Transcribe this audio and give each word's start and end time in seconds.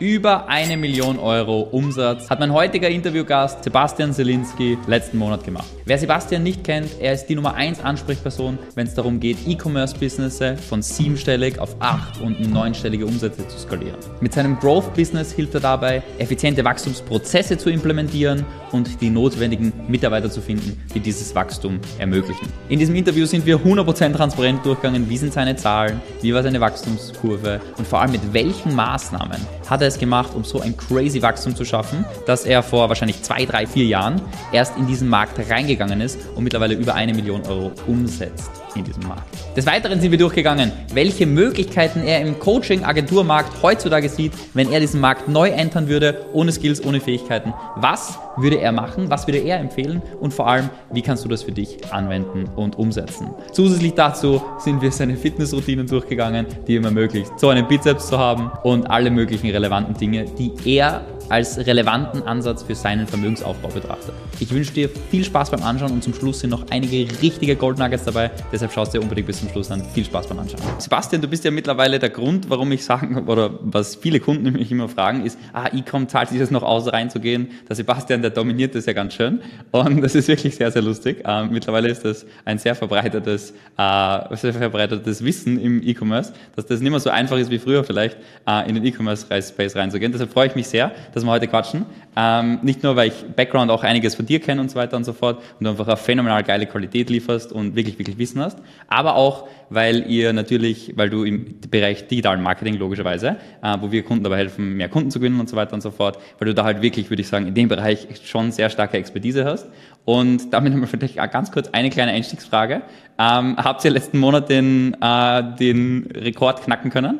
Über 0.00 0.46
eine 0.46 0.76
Million 0.76 1.18
Euro 1.18 1.62
Umsatz 1.72 2.30
hat 2.30 2.38
mein 2.38 2.52
heutiger 2.52 2.88
Interviewgast 2.88 3.64
Sebastian 3.64 4.12
Selinski 4.12 4.78
letzten 4.86 5.18
Monat 5.18 5.42
gemacht. 5.42 5.66
Wer 5.86 5.98
Sebastian 5.98 6.44
nicht 6.44 6.62
kennt, 6.62 6.88
er 7.00 7.14
ist 7.14 7.26
die 7.26 7.34
Nummer 7.34 7.54
1 7.54 7.80
Ansprechperson, 7.80 8.60
wenn 8.76 8.86
es 8.86 8.94
darum 8.94 9.18
geht, 9.18 9.38
E-Commerce-Business 9.44 10.40
von 10.68 10.82
siebenstellig 10.82 11.58
auf 11.58 11.74
acht- 11.80 12.20
und 12.20 12.38
neunstellige 12.48 13.06
Umsätze 13.06 13.48
zu 13.48 13.58
skalieren. 13.58 13.96
Mit 14.20 14.34
seinem 14.34 14.56
Growth-Business 14.60 15.32
hilft 15.32 15.54
er 15.54 15.60
dabei, 15.60 16.04
effiziente 16.18 16.64
Wachstumsprozesse 16.64 17.58
zu 17.58 17.68
implementieren 17.68 18.44
und 18.70 19.00
die 19.00 19.10
notwendigen 19.10 19.72
Mitarbeiter 19.88 20.30
zu 20.30 20.40
finden, 20.40 20.80
die 20.94 21.00
dieses 21.00 21.34
Wachstum 21.34 21.80
ermöglichen. 21.98 22.46
In 22.68 22.78
diesem 22.78 22.94
Interview 22.94 23.26
sind 23.26 23.46
wir 23.46 23.58
100% 23.58 24.12
transparent 24.12 24.64
durchgegangen, 24.64 25.10
wie 25.10 25.16
sind 25.16 25.32
seine 25.32 25.56
Zahlen, 25.56 26.00
wie 26.20 26.32
war 26.32 26.44
seine 26.44 26.60
Wachstumskurve 26.60 27.60
und 27.78 27.88
vor 27.88 28.00
allem 28.00 28.12
mit 28.12 28.32
welchen 28.32 28.76
Maßnahmen 28.76 29.40
hat 29.68 29.82
er 29.82 29.87
es 29.88 29.98
gemacht, 29.98 30.32
um 30.34 30.44
so 30.44 30.60
ein 30.60 30.76
crazy 30.76 31.20
Wachstum 31.20 31.56
zu 31.56 31.64
schaffen, 31.64 32.04
dass 32.26 32.44
er 32.44 32.62
vor 32.62 32.88
wahrscheinlich 32.88 33.22
zwei, 33.22 33.44
drei, 33.44 33.66
vier 33.66 33.86
Jahren 33.86 34.20
erst 34.52 34.76
in 34.76 34.86
diesen 34.86 35.08
Markt 35.08 35.38
reingegangen 35.50 36.00
ist 36.00 36.18
und 36.34 36.44
mittlerweile 36.44 36.74
über 36.74 36.94
eine 36.94 37.14
Million 37.14 37.42
Euro 37.46 37.72
umsetzt 37.86 38.50
in 38.74 38.84
diesem 38.84 39.06
Markt. 39.08 39.26
Des 39.56 39.66
Weiteren 39.66 40.00
sind 40.00 40.10
wir 40.10 40.18
durchgegangen, 40.18 40.72
welche 40.92 41.26
Möglichkeiten 41.26 42.02
er 42.02 42.20
im 42.20 42.38
Coaching-Agenturmarkt 42.38 43.62
heutzutage 43.62 44.08
sieht, 44.08 44.32
wenn 44.54 44.70
er 44.70 44.80
diesen 44.80 45.00
Markt 45.00 45.28
neu 45.28 45.48
entern 45.48 45.88
würde, 45.88 46.26
ohne 46.32 46.52
Skills, 46.52 46.84
ohne 46.84 47.00
Fähigkeiten. 47.00 47.52
Was 47.76 48.18
würde 48.42 48.60
er 48.60 48.72
machen? 48.72 49.10
Was 49.10 49.26
würde 49.26 49.38
er 49.38 49.58
empfehlen? 49.58 50.02
Und 50.20 50.34
vor 50.34 50.48
allem, 50.48 50.70
wie 50.92 51.02
kannst 51.02 51.24
du 51.24 51.28
das 51.28 51.42
für 51.42 51.52
dich 51.52 51.78
anwenden 51.92 52.48
und 52.56 52.78
umsetzen? 52.78 53.30
Zusätzlich 53.52 53.94
dazu 53.94 54.42
sind 54.58 54.82
wir 54.82 54.92
seine 54.92 55.16
Fitnessroutinen 55.16 55.86
durchgegangen, 55.86 56.46
die 56.66 56.74
ihm 56.76 56.84
ermöglicht, 56.84 57.38
so 57.38 57.48
einen 57.48 57.66
Bizeps 57.66 58.08
zu 58.08 58.18
haben 58.18 58.50
und 58.62 58.90
alle 58.90 59.10
möglichen 59.10 59.50
relevanten 59.50 59.94
Dinge, 59.94 60.24
die 60.24 60.52
er 60.64 61.04
als 61.28 61.58
relevanten 61.58 62.22
Ansatz 62.22 62.62
für 62.62 62.74
seinen 62.74 63.06
Vermögensaufbau 63.06 63.68
betrachtet. 63.68 64.14
Ich 64.40 64.50
wünsche 64.50 64.72
dir 64.72 64.88
viel 65.10 65.24
Spaß 65.24 65.50
beim 65.50 65.62
Anschauen 65.62 65.92
und 65.92 66.02
zum 66.02 66.14
Schluss 66.14 66.40
sind 66.40 66.50
noch 66.50 66.64
einige 66.70 67.06
richtige 67.20 67.56
Gold 67.56 67.78
Nuggets 67.78 68.04
dabei. 68.04 68.30
Deshalb 68.52 68.72
schaust 68.72 68.94
dir 68.94 69.02
unbedingt 69.02 69.26
bis 69.26 69.40
zum 69.40 69.48
Schluss 69.50 69.70
an. 69.70 69.82
Viel 69.94 70.04
Spaß 70.04 70.26
beim 70.28 70.38
Anschauen. 70.38 70.60
Sebastian, 70.78 71.20
du 71.20 71.28
bist 71.28 71.44
ja 71.44 71.50
mittlerweile 71.50 71.98
der 71.98 72.10
Grund, 72.10 72.48
warum 72.48 72.72
ich 72.72 72.84
sagen, 72.84 73.26
oder 73.26 73.58
was 73.60 73.96
viele 73.96 74.20
Kunden 74.20 74.52
mich 74.52 74.70
immer 74.70 74.88
fragen, 74.88 75.24
ist, 75.24 75.38
ah, 75.52 75.66
Ecom 75.66 76.08
zahlt 76.08 76.30
sich 76.30 76.38
das 76.38 76.50
noch 76.50 76.62
aus, 76.62 76.90
reinzugehen. 76.92 77.50
Der 77.68 77.76
Sebastian, 77.76 78.22
der 78.22 78.27
dominiert 78.30 78.74
das 78.74 78.86
ja 78.86 78.92
ganz 78.92 79.14
schön. 79.14 79.40
Und 79.70 80.02
das 80.02 80.14
ist 80.14 80.28
wirklich 80.28 80.54
sehr, 80.56 80.70
sehr 80.70 80.82
lustig. 80.82 81.22
Ähm, 81.24 81.50
mittlerweile 81.50 81.88
ist 81.88 82.04
das 82.04 82.26
ein 82.44 82.58
sehr 82.58 82.74
verbreitetes, 82.74 83.52
äh, 83.76 84.36
sehr 84.36 84.54
verbreitetes 84.54 85.24
Wissen 85.24 85.60
im 85.60 85.82
E-Commerce, 85.82 86.32
dass 86.56 86.66
das 86.66 86.80
nicht 86.80 86.90
mehr 86.90 87.00
so 87.00 87.10
einfach 87.10 87.36
ist 87.38 87.50
wie 87.50 87.58
früher 87.58 87.84
vielleicht, 87.84 88.16
äh, 88.46 88.68
in 88.68 88.74
den 88.74 88.84
E-Commerce-Space 88.84 89.76
reinzugehen. 89.76 90.12
Deshalb 90.12 90.32
freue 90.32 90.48
ich 90.48 90.54
mich 90.54 90.68
sehr, 90.68 90.92
dass 91.12 91.24
wir 91.24 91.30
heute 91.30 91.48
quatschen. 91.48 91.86
Ähm, 92.16 92.58
nicht 92.62 92.82
nur, 92.82 92.96
weil 92.96 93.08
ich 93.08 93.24
Background 93.36 93.70
auch 93.70 93.84
einiges 93.84 94.16
von 94.16 94.26
dir 94.26 94.40
kenne 94.40 94.60
und 94.60 94.70
so 94.70 94.76
weiter 94.76 94.96
und 94.96 95.04
so 95.04 95.12
fort 95.12 95.38
und 95.58 95.64
du 95.64 95.70
einfach 95.70 95.86
eine 95.86 95.96
phänomenal 95.96 96.42
geile 96.42 96.66
Qualität 96.66 97.10
lieferst 97.10 97.52
und 97.52 97.76
wirklich, 97.76 97.98
wirklich 97.98 98.18
Wissen 98.18 98.40
hast, 98.40 98.58
aber 98.88 99.14
auch, 99.14 99.48
weil 99.70 100.10
ihr 100.10 100.32
natürlich, 100.32 100.92
weil 100.96 101.10
du 101.10 101.24
im 101.24 101.60
Bereich 101.70 102.06
digitalen 102.06 102.42
Marketing 102.42 102.74
logischerweise, 102.76 103.36
äh, 103.62 103.76
wo 103.80 103.92
wir 103.92 104.02
Kunden 104.02 104.24
dabei 104.24 104.38
helfen, 104.38 104.76
mehr 104.76 104.88
Kunden 104.88 105.10
zu 105.10 105.18
gewinnen 105.20 105.40
und 105.40 105.48
so 105.48 105.56
weiter 105.56 105.74
und 105.74 105.80
so 105.80 105.90
fort, 105.90 106.18
weil 106.38 106.46
du 106.46 106.54
da 106.54 106.64
halt 106.64 106.82
wirklich, 106.82 107.10
würde 107.10 107.22
ich 107.22 107.28
sagen, 107.28 107.46
in 107.46 107.54
dem 107.54 107.68
Bereich 107.68 108.06
schon 108.24 108.52
sehr 108.52 108.70
starke 108.70 108.96
Expertise 108.96 109.44
hast. 109.44 109.66
Und 110.04 110.52
damit 110.52 110.72
haben 110.72 110.80
wir 110.80 110.88
vielleicht 110.88 111.16
ganz 111.32 111.52
kurz 111.52 111.68
eine 111.68 111.90
kleine 111.90 112.12
Einstiegsfrage. 112.12 112.82
Ähm, 113.18 113.56
habt 113.56 113.84
ihr 113.84 113.90
letzten 113.90 114.18
Monat 114.18 114.48
den, 114.48 114.96
äh, 115.00 115.56
den 115.58 116.10
Rekord 116.14 116.62
knacken 116.62 116.90
können? 116.90 117.18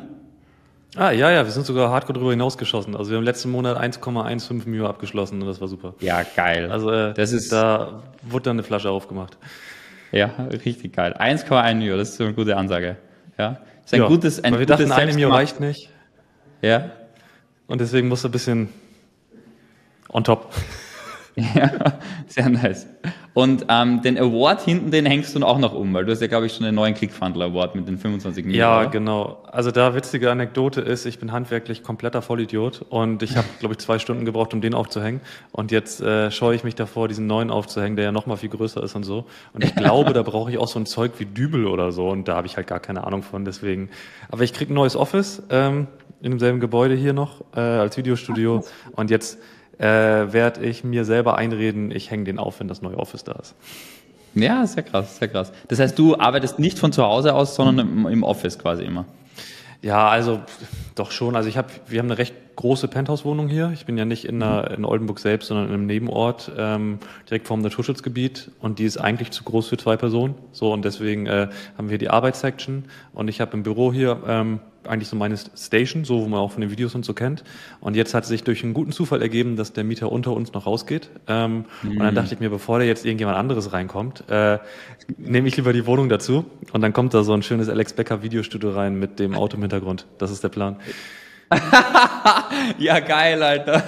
Ah, 0.95 1.11
ja, 1.11 1.29
ja, 1.29 1.45
wir 1.45 1.51
sind 1.51 1.65
sogar 1.67 1.91
hardcore 1.91 2.13
darüber 2.13 2.31
hinausgeschossen. 2.31 2.95
Also 2.95 3.11
wir 3.11 3.17
haben 3.17 3.23
letzten 3.23 3.51
Monat 3.51 3.77
1,15 3.77 4.67
Mio 4.67 4.87
abgeschlossen 4.87 5.39
und 5.39 5.47
das 5.47 5.61
war 5.61 5.67
super. 5.67 5.93
Ja, 5.99 6.23
geil. 6.35 6.71
Also 6.71 6.89
äh, 6.89 7.13
das 7.13 7.31
ist, 7.31 7.51
da 7.51 8.01
wurde 8.23 8.45
dann 8.45 8.55
eine 8.55 8.63
Flasche 8.63 8.89
aufgemacht. 8.89 9.37
Ja, 10.11 10.47
richtig 10.65 10.93
geil. 10.93 11.15
1,1 11.17 11.75
Mio, 11.75 11.97
das 11.97 12.09
ist 12.09 12.17
so 12.17 12.23
eine 12.23 12.33
gute 12.33 12.57
Ansage. 12.57 12.97
Ja, 13.37 13.59
ist 13.85 13.93
ein 13.93 14.01
ja, 14.01 14.07
gutes, 14.07 14.43
ein 14.43 14.53
wir 14.53 14.65
gutes 14.65 14.87
dachten, 14.87 14.91
eine 14.91 15.13
Mio 15.13 15.29
reicht 15.29 15.59
nicht. 15.59 15.89
Ja. 16.61 16.91
Und 17.67 17.81
deswegen 17.81 18.07
musst 18.07 18.23
du 18.23 18.27
ein 18.27 18.31
bisschen 18.31 18.69
on 20.09 20.23
top. 20.23 20.53
Ja, 21.55 21.99
sehr 22.27 22.49
nice. 22.49 22.85
Und 23.33 23.65
ähm, 23.69 24.01
den 24.01 24.17
Award 24.17 24.61
hinten, 24.61 24.91
den 24.91 25.05
hängst 25.05 25.35
du 25.35 25.43
auch 25.45 25.59
noch 25.59 25.73
um, 25.73 25.93
weil 25.93 26.05
du 26.05 26.11
hast 26.11 26.21
ja, 26.21 26.27
glaube 26.27 26.47
ich, 26.47 26.53
schon 26.53 26.65
einen 26.65 26.75
neuen 26.75 26.93
Clickfunnel 26.93 27.41
Award 27.43 27.75
mit 27.75 27.87
den 27.87 27.97
25 27.97 28.45
Millionen. 28.45 28.59
Ja, 28.59 28.81
oder? 28.81 28.89
genau. 28.89 29.43
Also 29.51 29.71
da 29.71 29.95
witzige 29.95 30.31
Anekdote 30.31 30.81
ist, 30.81 31.05
ich 31.05 31.19
bin 31.19 31.31
handwerklich 31.31 31.83
kompletter 31.83 32.21
Vollidiot 32.21 32.85
und 32.89 33.23
ich 33.23 33.37
habe, 33.37 33.47
glaube 33.59 33.73
ich, 33.73 33.79
zwei 33.79 33.99
Stunden 33.99 34.25
gebraucht, 34.25 34.53
um 34.53 34.61
den 34.61 34.73
aufzuhängen. 34.73 35.21
Und 35.51 35.71
jetzt 35.71 36.01
äh, 36.01 36.31
scheue 36.31 36.55
ich 36.55 36.63
mich 36.63 36.75
davor, 36.75 37.07
diesen 37.07 37.27
neuen 37.27 37.51
aufzuhängen, 37.51 37.95
der 37.95 38.05
ja 38.05 38.11
noch 38.11 38.25
mal 38.25 38.35
viel 38.35 38.49
größer 38.49 38.83
ist 38.83 38.95
und 38.95 39.03
so. 39.03 39.25
Und 39.53 39.63
ich 39.63 39.75
glaube, 39.75 40.13
da 40.13 40.23
brauche 40.23 40.51
ich 40.51 40.57
auch 40.57 40.67
so 40.67 40.79
ein 40.79 40.85
Zeug 40.85 41.13
wie 41.17 41.25
Dübel 41.25 41.67
oder 41.67 41.91
so. 41.91 42.09
Und 42.09 42.27
da 42.27 42.35
habe 42.35 42.47
ich 42.47 42.57
halt 42.57 42.67
gar 42.67 42.79
keine 42.79 43.05
Ahnung 43.05 43.23
von. 43.23 43.45
Deswegen. 43.45 43.89
Aber 44.29 44.43
ich 44.43 44.53
krieg 44.53 44.69
ein 44.69 44.73
neues 44.73 44.95
Office 44.95 45.43
ähm, 45.49 45.87
in 46.21 46.31
demselben 46.31 46.59
Gebäude 46.59 46.95
hier 46.95 47.13
noch 47.13 47.41
äh, 47.55 47.59
als 47.59 47.95
Videostudio. 47.97 48.63
Und 48.93 49.09
jetzt 49.09 49.39
äh, 49.79 49.85
werde 49.85 50.61
ich 50.65 50.83
mir 50.83 51.05
selber 51.05 51.37
einreden, 51.37 51.91
ich 51.91 52.11
hänge 52.11 52.25
den 52.25 52.37
auf, 52.37 52.59
wenn 52.59 52.67
das 52.67 52.81
neue 52.81 52.97
Office 52.97 53.23
da 53.23 53.33
ist. 53.33 53.55
Ja, 54.35 54.67
sehr 54.67 54.83
krass, 54.83 55.17
sehr 55.17 55.27
krass. 55.27 55.51
Das 55.67 55.79
heißt, 55.79 55.97
du 55.97 56.17
arbeitest 56.17 56.59
nicht 56.59 56.77
von 56.77 56.91
zu 56.91 57.03
Hause 57.03 57.33
aus, 57.33 57.55
sondern 57.55 57.79
im, 57.79 58.07
im 58.07 58.23
Office 58.23 58.59
quasi 58.59 58.83
immer. 58.83 59.05
Ja, 59.81 60.09
also 60.09 60.41
doch 60.95 61.11
schon. 61.11 61.35
Also 61.35 61.49
ich 61.49 61.57
habe, 61.57 61.69
wir 61.87 61.99
haben 61.99 62.07
eine 62.07 62.17
recht 62.17 62.48
große 62.59 62.89
Penthouse-Wohnung 62.89 63.47
hier. 63.47 63.71
Ich 63.73 63.85
bin 63.85 63.97
ja 63.97 64.03
nicht 64.03 64.25
in, 64.25 64.41
der, 64.41 64.71
in 64.71 64.83
Oldenburg 64.83 65.19
selbst, 65.19 65.47
sondern 65.47 65.67
in 65.67 65.73
einem 65.73 65.85
Nebenort, 65.85 66.51
ähm, 66.57 66.99
direkt 67.29 67.47
vor 67.47 67.55
dem 67.55 67.63
Naturschutzgebiet. 67.63 68.51
Und 68.59 68.79
die 68.79 68.83
ist 68.83 68.97
eigentlich 68.97 69.31
zu 69.31 69.45
groß 69.45 69.69
für 69.69 69.77
zwei 69.77 69.95
Personen. 69.95 70.35
So 70.51 70.73
und 70.73 70.83
deswegen 70.83 71.25
äh, 71.25 71.47
haben 71.77 71.89
wir 71.89 71.97
die 71.97 72.09
Arbeitssection. 72.09 72.83
Und 73.13 73.29
ich 73.29 73.39
habe 73.39 73.53
im 73.53 73.63
Büro 73.63 73.93
hier 73.93 74.21
ähm, 74.27 74.59
eigentlich 74.85 75.07
so 75.07 75.15
meine 75.15 75.37
Station, 75.37 76.03
so 76.03 76.21
wo 76.21 76.27
man 76.27 76.41
auch 76.41 76.51
von 76.51 76.59
den 76.59 76.69
Videos 76.69 76.95
und 76.95 77.05
so 77.05 77.13
kennt. 77.13 77.45
Und 77.79 77.95
jetzt 77.95 78.13
hat 78.13 78.25
sich 78.25 78.43
durch 78.43 78.61
einen 78.61 78.73
guten 78.73 78.91
Zufall 78.91 79.21
ergeben, 79.21 79.55
dass 79.55 79.71
der 79.71 79.85
Mieter 79.85 80.11
unter 80.11 80.33
uns 80.33 80.51
noch 80.51 80.65
rausgeht. 80.65 81.09
Ähm, 81.29 81.63
mhm. 81.81 81.91
Und 81.91 81.99
dann 81.99 82.15
dachte 82.15 82.33
ich 82.33 82.41
mir, 82.41 82.49
bevor 82.49 82.79
da 82.79 82.83
jetzt 82.83 83.05
irgendjemand 83.05 83.37
anderes 83.37 83.71
reinkommt, 83.71 84.25
äh, 84.29 84.59
nehme 85.17 85.47
ich 85.47 85.55
lieber 85.55 85.71
die 85.71 85.85
Wohnung 85.85 86.09
dazu. 86.09 86.43
Und 86.73 86.81
dann 86.81 86.91
kommt 86.91 87.13
da 87.13 87.23
so 87.23 87.31
ein 87.31 87.41
schönes 87.41 87.69
Alex 87.69 87.93
Becker 87.93 88.21
Videostudio 88.21 88.71
rein 88.71 88.99
mit 88.99 89.17
dem 89.17 89.33
Auto 89.33 89.55
im 89.55 89.61
Hintergrund. 89.61 90.07
Das 90.17 90.29
ist 90.29 90.43
der 90.43 90.49
Plan. 90.49 90.75
ja, 92.77 92.99
geil, 92.99 93.41
Alter. 93.41 93.83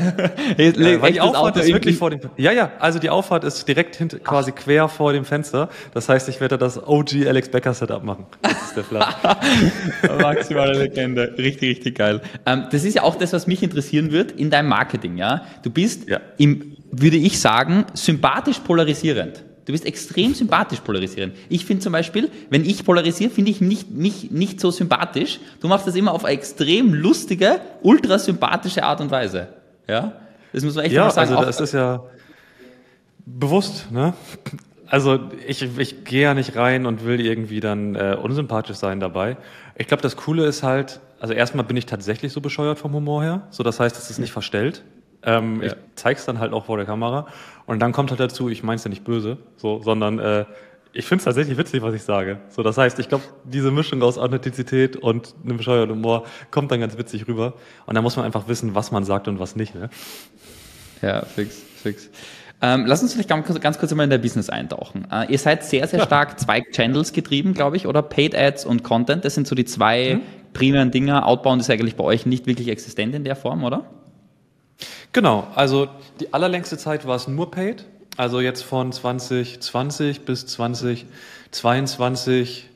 Hey, 0.56 0.74
ja, 0.76 1.02
weil 1.02 1.14
die 1.14 1.22
Auffahrt 1.22 1.58
ist 1.58 1.68
wirklich 1.68 1.98
vor 1.98 2.10
dem 2.10 2.20
Ja, 2.38 2.52
ja, 2.52 2.72
also 2.80 2.98
die 2.98 3.10
Auffahrt 3.10 3.44
ist 3.44 3.68
direkt 3.68 3.96
hinter, 3.96 4.20
quasi 4.20 4.52
quer 4.52 4.90
vor 4.90 5.14
dem 5.14 5.26
Fenster. 5.26 5.70
Das 5.94 6.10
heißt, 6.10 6.28
ich 6.30 6.42
werde 6.42 6.58
das 6.58 6.82
OG 6.82 7.28
Alex 7.28 7.50
Becker 7.50 7.74
Setup 7.74 8.04
machen. 8.04 8.26
Das 8.42 8.62
ist 8.64 8.78
der 8.78 8.82
Plan. 8.82 9.14
Maximale 10.22 10.74
Legende. 10.74 11.36
Richtig, 11.38 11.78
richtig 11.78 11.98
geil. 11.98 12.22
Ähm, 12.46 12.66
das 12.72 12.84
ist 12.84 12.96
ja 12.96 13.04
auch 13.04 13.16
das, 13.16 13.32
was 13.34 13.46
mich 13.46 13.62
interessieren 13.62 14.12
wird 14.12 14.32
in 14.32 14.50
deinem 14.50 14.70
Marketing, 14.70 15.18
ja? 15.18 15.46
Du 15.62 15.70
bist 15.70 16.10
ja. 16.10 16.20
im, 16.38 16.78
würde 16.92 17.18
ich 17.18 17.40
sagen, 17.40 17.86
sympathisch 17.94 18.60
polarisierend. 18.60 19.44
Du 19.66 19.72
bist 19.72 19.86
extrem 19.86 20.34
sympathisch 20.34 20.80
polarisierend. 20.80 21.36
Ich 21.50 21.66
finde 21.66 21.84
zum 21.84 21.94
Beispiel, 21.94 22.30
wenn 22.50 22.66
ich 22.66 22.84
polarisiere, 22.84 23.30
finde 23.30 23.52
ich 23.52 23.62
mich 23.62 23.90
nicht, 23.90 24.32
nicht 24.32 24.60
so 24.60 24.72
sympathisch. 24.72 25.40
Du 25.60 25.68
machst 25.68 25.88
das 25.88 25.96
immer 25.96 26.14
auf 26.14 26.26
eine 26.26 26.34
extrem 26.34 26.94
lustige, 26.94 27.62
ultra 27.82 28.18
sympathische 28.18 28.84
Art 28.84 29.02
und 29.02 29.12
Weise. 29.12 29.50
Ja? 29.88 30.14
Das 30.52 30.64
muss 30.64 30.76
man 30.76 30.86
echt 30.86 30.96
ja, 30.96 31.06
mal 31.06 31.12
sagen. 31.12 31.34
Also 31.34 31.46
das 31.46 31.60
ist 31.62 31.74
ja 31.74 32.04
bewusst, 33.26 33.92
ne? 33.92 34.14
Also 34.88 35.20
ich, 35.48 35.62
ich 35.78 36.04
gehe 36.04 36.24
ja 36.24 36.34
nicht 36.34 36.58
rein 36.58 36.86
und 36.86 37.06
will 37.06 37.22
irgendwie 37.22 37.62
dann 37.62 37.96
äh, 37.96 38.18
unsympathisch 38.22 38.76
sein 38.76 39.00
dabei. 39.00 39.38
Ich 39.78 39.88
glaube, 39.88 40.04
das 40.04 40.18
Coole 40.18 40.46
ist 40.46 40.64
halt, 40.64 41.00
also 41.20 41.34
erstmal 41.34 41.64
bin 41.64 41.78
ich 41.78 41.86
tatsächlich 41.86 42.34
so 42.34 42.42
bescheuert 42.42 42.78
vom 42.78 42.94
Humor 42.94 43.24
her. 43.24 43.48
So, 43.52 43.64
das 43.64 43.80
heißt, 43.80 43.96
es 43.98 44.10
ist 44.10 44.20
nicht 44.20 44.34
verstellt. 44.34 44.84
Ähm, 45.24 45.62
ja. 45.62 45.68
Ich 45.68 45.76
zeig's 45.96 46.26
dann 46.26 46.40
halt 46.40 46.52
auch 46.52 46.66
vor 46.66 46.76
der 46.76 46.86
Kamera. 46.86 47.28
Und 47.72 47.80
dann 47.80 47.94
kommt 47.94 48.10
halt 48.10 48.20
dazu, 48.20 48.50
ich 48.50 48.64
mein's 48.64 48.84
ja 48.84 48.90
nicht 48.90 49.06
böse, 49.06 49.38
so, 49.56 49.82
sondern 49.82 50.20
äh, 50.20 50.44
ich 50.92 51.06
find's 51.06 51.24
tatsächlich 51.24 51.58
witzig, 51.58 51.82
was 51.82 51.94
ich 51.94 52.04
sage. 52.04 52.40
So, 52.50 52.64
das 52.64 52.78
heißt, 52.78 53.00
ich 53.00 53.08
glaube, 53.08 53.24
diese 53.46 53.72
Mischung 53.72 54.02
aus 54.04 54.18
Authentizität 54.18 54.98
und 54.98 55.34
einem 55.46 55.56
bescheuerten 55.56 55.96
Humor 55.96 56.26
kommt 56.52 56.70
dann 56.70 56.82
ganz 56.82 56.98
witzig 56.98 57.30
rüber. 57.30 57.54
Und 57.86 57.96
da 57.96 58.02
muss 58.02 58.18
man 58.18 58.26
einfach 58.26 58.50
wissen, 58.50 58.76
was 58.76 58.92
man 58.92 59.06
sagt 59.06 59.30
und 59.30 59.40
was 59.40 59.56
nicht. 59.56 59.74
Ne? 59.74 59.90
Ja, 61.02 61.22
fix, 61.24 61.62
fix. 61.82 62.10
Ähm, 62.62 62.84
lass 62.88 63.02
uns 63.04 63.14
vielleicht 63.14 63.30
ganz, 63.30 63.48
ganz 63.62 63.80
kurz 63.80 63.90
einmal 63.94 64.04
in 64.04 64.10
der 64.10 64.18
Business 64.18 64.50
eintauchen. 64.50 65.08
Äh, 65.10 65.32
ihr 65.32 65.40
seid 65.40 65.64
sehr, 65.64 65.88
sehr 65.88 66.02
stark 66.02 66.42
zwei 66.42 66.60
Channels 66.74 67.14
getrieben, 67.14 67.54
glaube 67.54 67.78
ich, 67.78 67.88
oder? 67.88 68.02
Paid 68.02 68.36
Ads 68.36 68.66
und 68.66 68.84
Content. 68.84 69.24
Das 69.24 69.34
sind 69.34 69.48
so 69.48 69.56
die 69.56 69.64
zwei 69.64 70.16
mhm. 70.16 70.22
primären 70.52 70.92
Dinger. 70.92 71.26
Outbound 71.26 71.62
ist 71.62 71.70
eigentlich 71.70 71.96
bei 71.96 72.04
euch 72.04 72.26
nicht 72.26 72.48
wirklich 72.48 72.68
existent 72.68 73.16
in 73.16 73.24
der 73.24 73.38
Form, 73.38 73.64
oder? 73.64 73.86
Genau, 75.14 75.48
also 75.56 75.88
die 76.20 76.34
allerlängste 76.34 76.78
Zeit 76.78 77.08
war 77.08 77.16
es 77.16 77.28
nur 77.28 77.52
Paid. 77.52 77.86
Also 78.18 78.42
jetzt 78.42 78.64
von 78.64 78.92
2020 78.92 80.26
bis 80.26 80.46
2022 80.46 82.68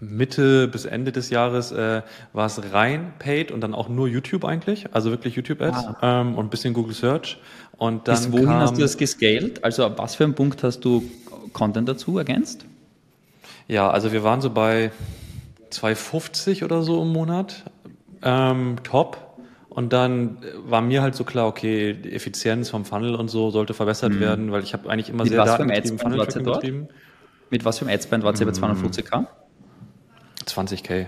Mitte 0.00 0.68
bis 0.68 0.84
Ende 0.84 1.12
des 1.12 1.30
Jahres 1.30 1.72
äh, 1.72 2.02
war 2.32 2.46
es 2.46 2.72
rein 2.72 3.12
paid 3.18 3.50
und 3.50 3.60
dann 3.60 3.74
auch 3.74 3.88
nur 3.88 4.08
YouTube 4.08 4.44
eigentlich, 4.44 4.86
also 4.92 5.10
wirklich 5.10 5.36
YouTube-Ads 5.36 5.76
ah. 5.76 6.20
ähm, 6.20 6.36
und 6.36 6.46
ein 6.46 6.50
bisschen 6.50 6.74
Google 6.74 6.94
Search. 6.94 7.38
Und 7.76 8.08
dann 8.08 8.16
Bis 8.16 8.32
wohin 8.32 8.46
kam, 8.46 8.60
hast 8.60 8.76
du 8.76 8.80
das 8.80 8.96
gescaled? 8.96 9.64
Also 9.64 9.84
ab 9.84 9.94
was 9.96 10.14
für 10.14 10.24
einem 10.24 10.34
Punkt 10.34 10.62
hast 10.62 10.80
du 10.80 11.04
Content 11.52 11.88
dazu 11.88 12.18
ergänzt? 12.18 12.64
Ja, 13.66 13.90
also 13.90 14.12
wir 14.12 14.22
waren 14.22 14.40
so 14.40 14.50
bei 14.50 14.92
2,50 15.70 16.64
oder 16.64 16.82
so 16.82 17.02
im 17.02 17.12
Monat, 17.12 17.64
ähm, 18.22 18.76
top. 18.84 19.23
Und 19.74 19.92
dann 19.92 20.38
war 20.64 20.80
mir 20.80 21.02
halt 21.02 21.16
so 21.16 21.24
klar, 21.24 21.48
okay, 21.48 21.94
die 21.94 22.12
Effizienz 22.12 22.70
vom 22.70 22.84
Funnel 22.84 23.16
und 23.16 23.26
so 23.26 23.50
sollte 23.50 23.74
verbessert 23.74 24.12
mhm. 24.12 24.20
werden, 24.20 24.52
weil 24.52 24.62
ich 24.62 24.72
habe 24.72 24.88
eigentlich 24.88 25.08
immer 25.08 25.24
Mit 25.24 25.32
sehr 25.32 25.44
datengetrieben 25.44 25.98
Funnel 25.98 26.24
getrieben. 26.26 26.88
Mit 27.50 27.64
was 27.64 27.80
für 27.80 27.84
einem 27.84 27.94
Adspend 27.94 28.22
war 28.22 28.32
es 28.32 28.40
bei 28.40 28.46
250k? 28.46 29.26
20k. 30.46 31.06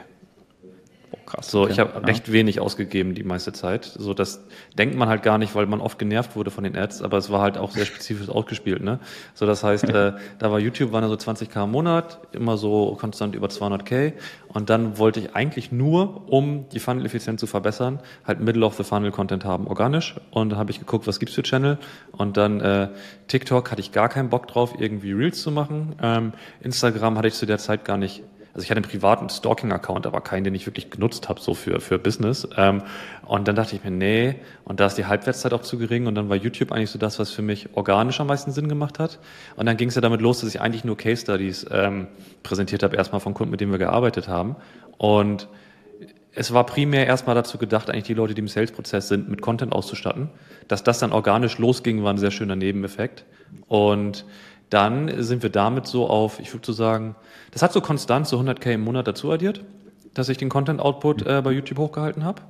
Krass. 1.27 1.51
So, 1.51 1.63
okay. 1.63 1.73
ich 1.73 1.79
habe 1.81 1.93
ja. 1.95 1.99
recht 2.07 2.31
wenig 2.31 2.61
ausgegeben 2.61 3.15
die 3.15 3.25
meiste 3.25 3.53
Zeit. 3.53 3.85
So, 3.85 4.15
das 4.15 4.45
denkt 4.79 4.95
man 4.97 5.09
halt 5.09 5.25
gar 5.25 5.39
nicht, 5.39 5.57
weil 5.57 5.67
man 5.67 5.81
oft 5.81 5.99
genervt 5.99 6.37
wurde 6.37 6.53
von 6.53 6.63
den 6.63 6.77
Ads, 6.77 7.03
aber 7.03 7.19
es 7.19 7.31
war 7.31 7.43
halt 7.43 7.59
auch 7.59 7.73
sehr 7.73 7.85
spezifisch 7.85 8.29
ausgespielt, 8.29 8.83
ne? 8.83 9.01
So, 9.35 9.45
das 9.45 9.65
heißt, 9.65 9.85
äh, 9.85 10.13
da 10.39 10.51
war 10.53 10.61
YouTube, 10.61 10.93
waren 10.93 11.07
so 11.09 11.15
20k 11.15 11.65
im 11.65 11.73
Monat, 11.73 12.21
immer 12.31 12.57
so 12.57 12.97
konstant 13.01 13.35
über 13.35 13.49
200k. 13.49 14.13
Und 14.49 14.71
dann 14.71 14.99
wollte 14.99 15.19
ich 15.19 15.35
eigentlich 15.35 15.73
nur, 15.73 16.31
um 16.31 16.69
die 16.69 16.79
Funnel-Effizienz 16.79 17.41
zu 17.41 17.49
verbessern, 17.49 17.99
halt 18.25 18.41
Middle-of-the-Funnel-Content 18.41 19.45
haben, 19.45 19.67
organisch. 19.67 20.15
Und 20.31 20.51
dann 20.51 20.59
habe 20.59 20.71
ich 20.71 20.79
geguckt, 20.79 21.09
was 21.09 21.19
gibt's 21.19 21.35
für 21.35 21.43
Channel. 21.43 21.79
Und 22.13 22.37
dann 22.37 22.61
äh, 22.61 22.89
TikTok 23.27 23.73
hatte 23.73 23.81
ich 23.81 23.91
gar 23.91 24.09
keinen 24.09 24.31
Bock 24.31 24.47
drauf, 24.47 24.77
irgendwie 24.79 25.13
Reels 25.13 25.43
zu 25.43 25.51
machen. 25.51 25.97
Ähm, 26.01 26.33
Instagram 26.61 27.19
hatte 27.19 27.29
ich 27.29 27.35
zu 27.35 27.47
der 27.47 27.59
Zeit 27.59 27.85
gar 27.85 27.99
nicht 27.99 28.23
also 28.57 28.65
ich 28.65 28.71
hatte 28.71 28.79
einen 28.79 28.91
privaten 28.91 29.29
Stalking-Account, 29.29 30.07
aber 30.07 30.23
keinen, 30.23 30.45
den 30.45 30.55
ich 30.55 30.65
wirklich 30.65 30.89
genutzt 30.89 31.29
habe, 31.29 31.39
so 31.43 31.53
für, 31.53 31.79
für 31.79 31.99
Business. 31.99 32.49
Ähm, 32.57 32.85
und 33.27 33.47
dann 33.47 33.55
dachte 33.55 33.77
ich 33.77 33.85
mir, 33.85 33.91
nee, 33.91 34.37
und 34.65 34.81
da 34.81 34.87
ist 34.87 34.95
die 34.95 35.05
Halbwertszeit 35.05 35.53
auch 35.53 35.61
zu 35.61 35.77
gering. 35.77 36.07
Und 36.07 36.15
dann 36.15 36.31
war 36.31 36.37
YouTube 36.37 36.73
eigentlich 36.73 36.89
so 36.89 36.99
das, 36.99 37.19
was 37.19 37.31
für 37.31 37.43
mich 37.43 37.69
organisch 37.75 38.19
am 38.19 38.29
meisten 38.29 38.53
Sinn 38.53 38.71
gemacht 38.71 38.99
hat. 38.99 39.19
Und 39.57 39.67
dann 39.67 39.77
ging 39.77 39.91
es 39.91 39.95
ja 39.95 40.01
damit 40.01 40.23
los, 40.23 40.41
dass 40.41 40.49
ich 40.49 40.63
eigentlich 40.63 40.85
nur 40.85 40.97
Case 40.97 41.21
Studies 41.21 41.67
ähm, 41.71 42.07
präsentiert 42.43 42.83
habe, 42.83 42.97
erstmal 42.97 43.21
von 43.21 43.35
Kunden, 43.35 43.51
mit 43.51 43.61
denen 43.61 43.73
wir 43.73 43.79
gearbeitet 43.79 44.27
haben. 44.27 44.57
Und 44.97 45.49
es 46.33 46.55
war 46.55 46.65
primär 46.65 47.07
erstmal 47.07 47.35
dazu 47.35 47.59
gedacht, 47.59 47.91
eigentlich 47.91 48.05
die 48.05 48.15
Leute, 48.15 48.33
die 48.33 48.41
im 48.41 48.49
Sales-Prozess 48.49 49.09
sind, 49.09 49.29
mit 49.29 49.43
Content 49.43 49.75
auszustatten. 49.75 50.31
Dass 50.67 50.83
das 50.83 50.99
dann 50.99 51.13
organisch 51.13 51.59
losging, 51.59 52.05
war 52.05 52.15
ein 52.15 52.19
sehr 52.19 52.31
schöner 52.31 52.57
Nebeneffekt. 52.57 53.27
Und 53.69 54.25
dann 54.71 55.23
sind 55.23 55.43
wir 55.43 55.51
damit 55.51 55.87
so 55.87 56.09
auf, 56.09 56.41
ich 56.41 56.53
würde 56.53 56.67
so 56.67 56.73
sagen, 56.73 57.15
das 57.53 57.63
hat 57.63 57.73
so 57.73 57.81
konstant 57.81 58.27
so 58.27 58.39
100k 58.39 58.73
im 58.73 58.83
Monat 58.83 59.07
dazu 59.07 59.31
addiert, 59.31 59.65
dass 60.15 60.29
ich 60.29 60.39
den 60.39 60.49
Content 60.49 60.81
Output 60.81 61.23
äh, 61.23 61.41
bei 61.43 61.53
YouTube 61.53 61.79
hochgehalten 61.79 62.25
habe. 62.25 62.43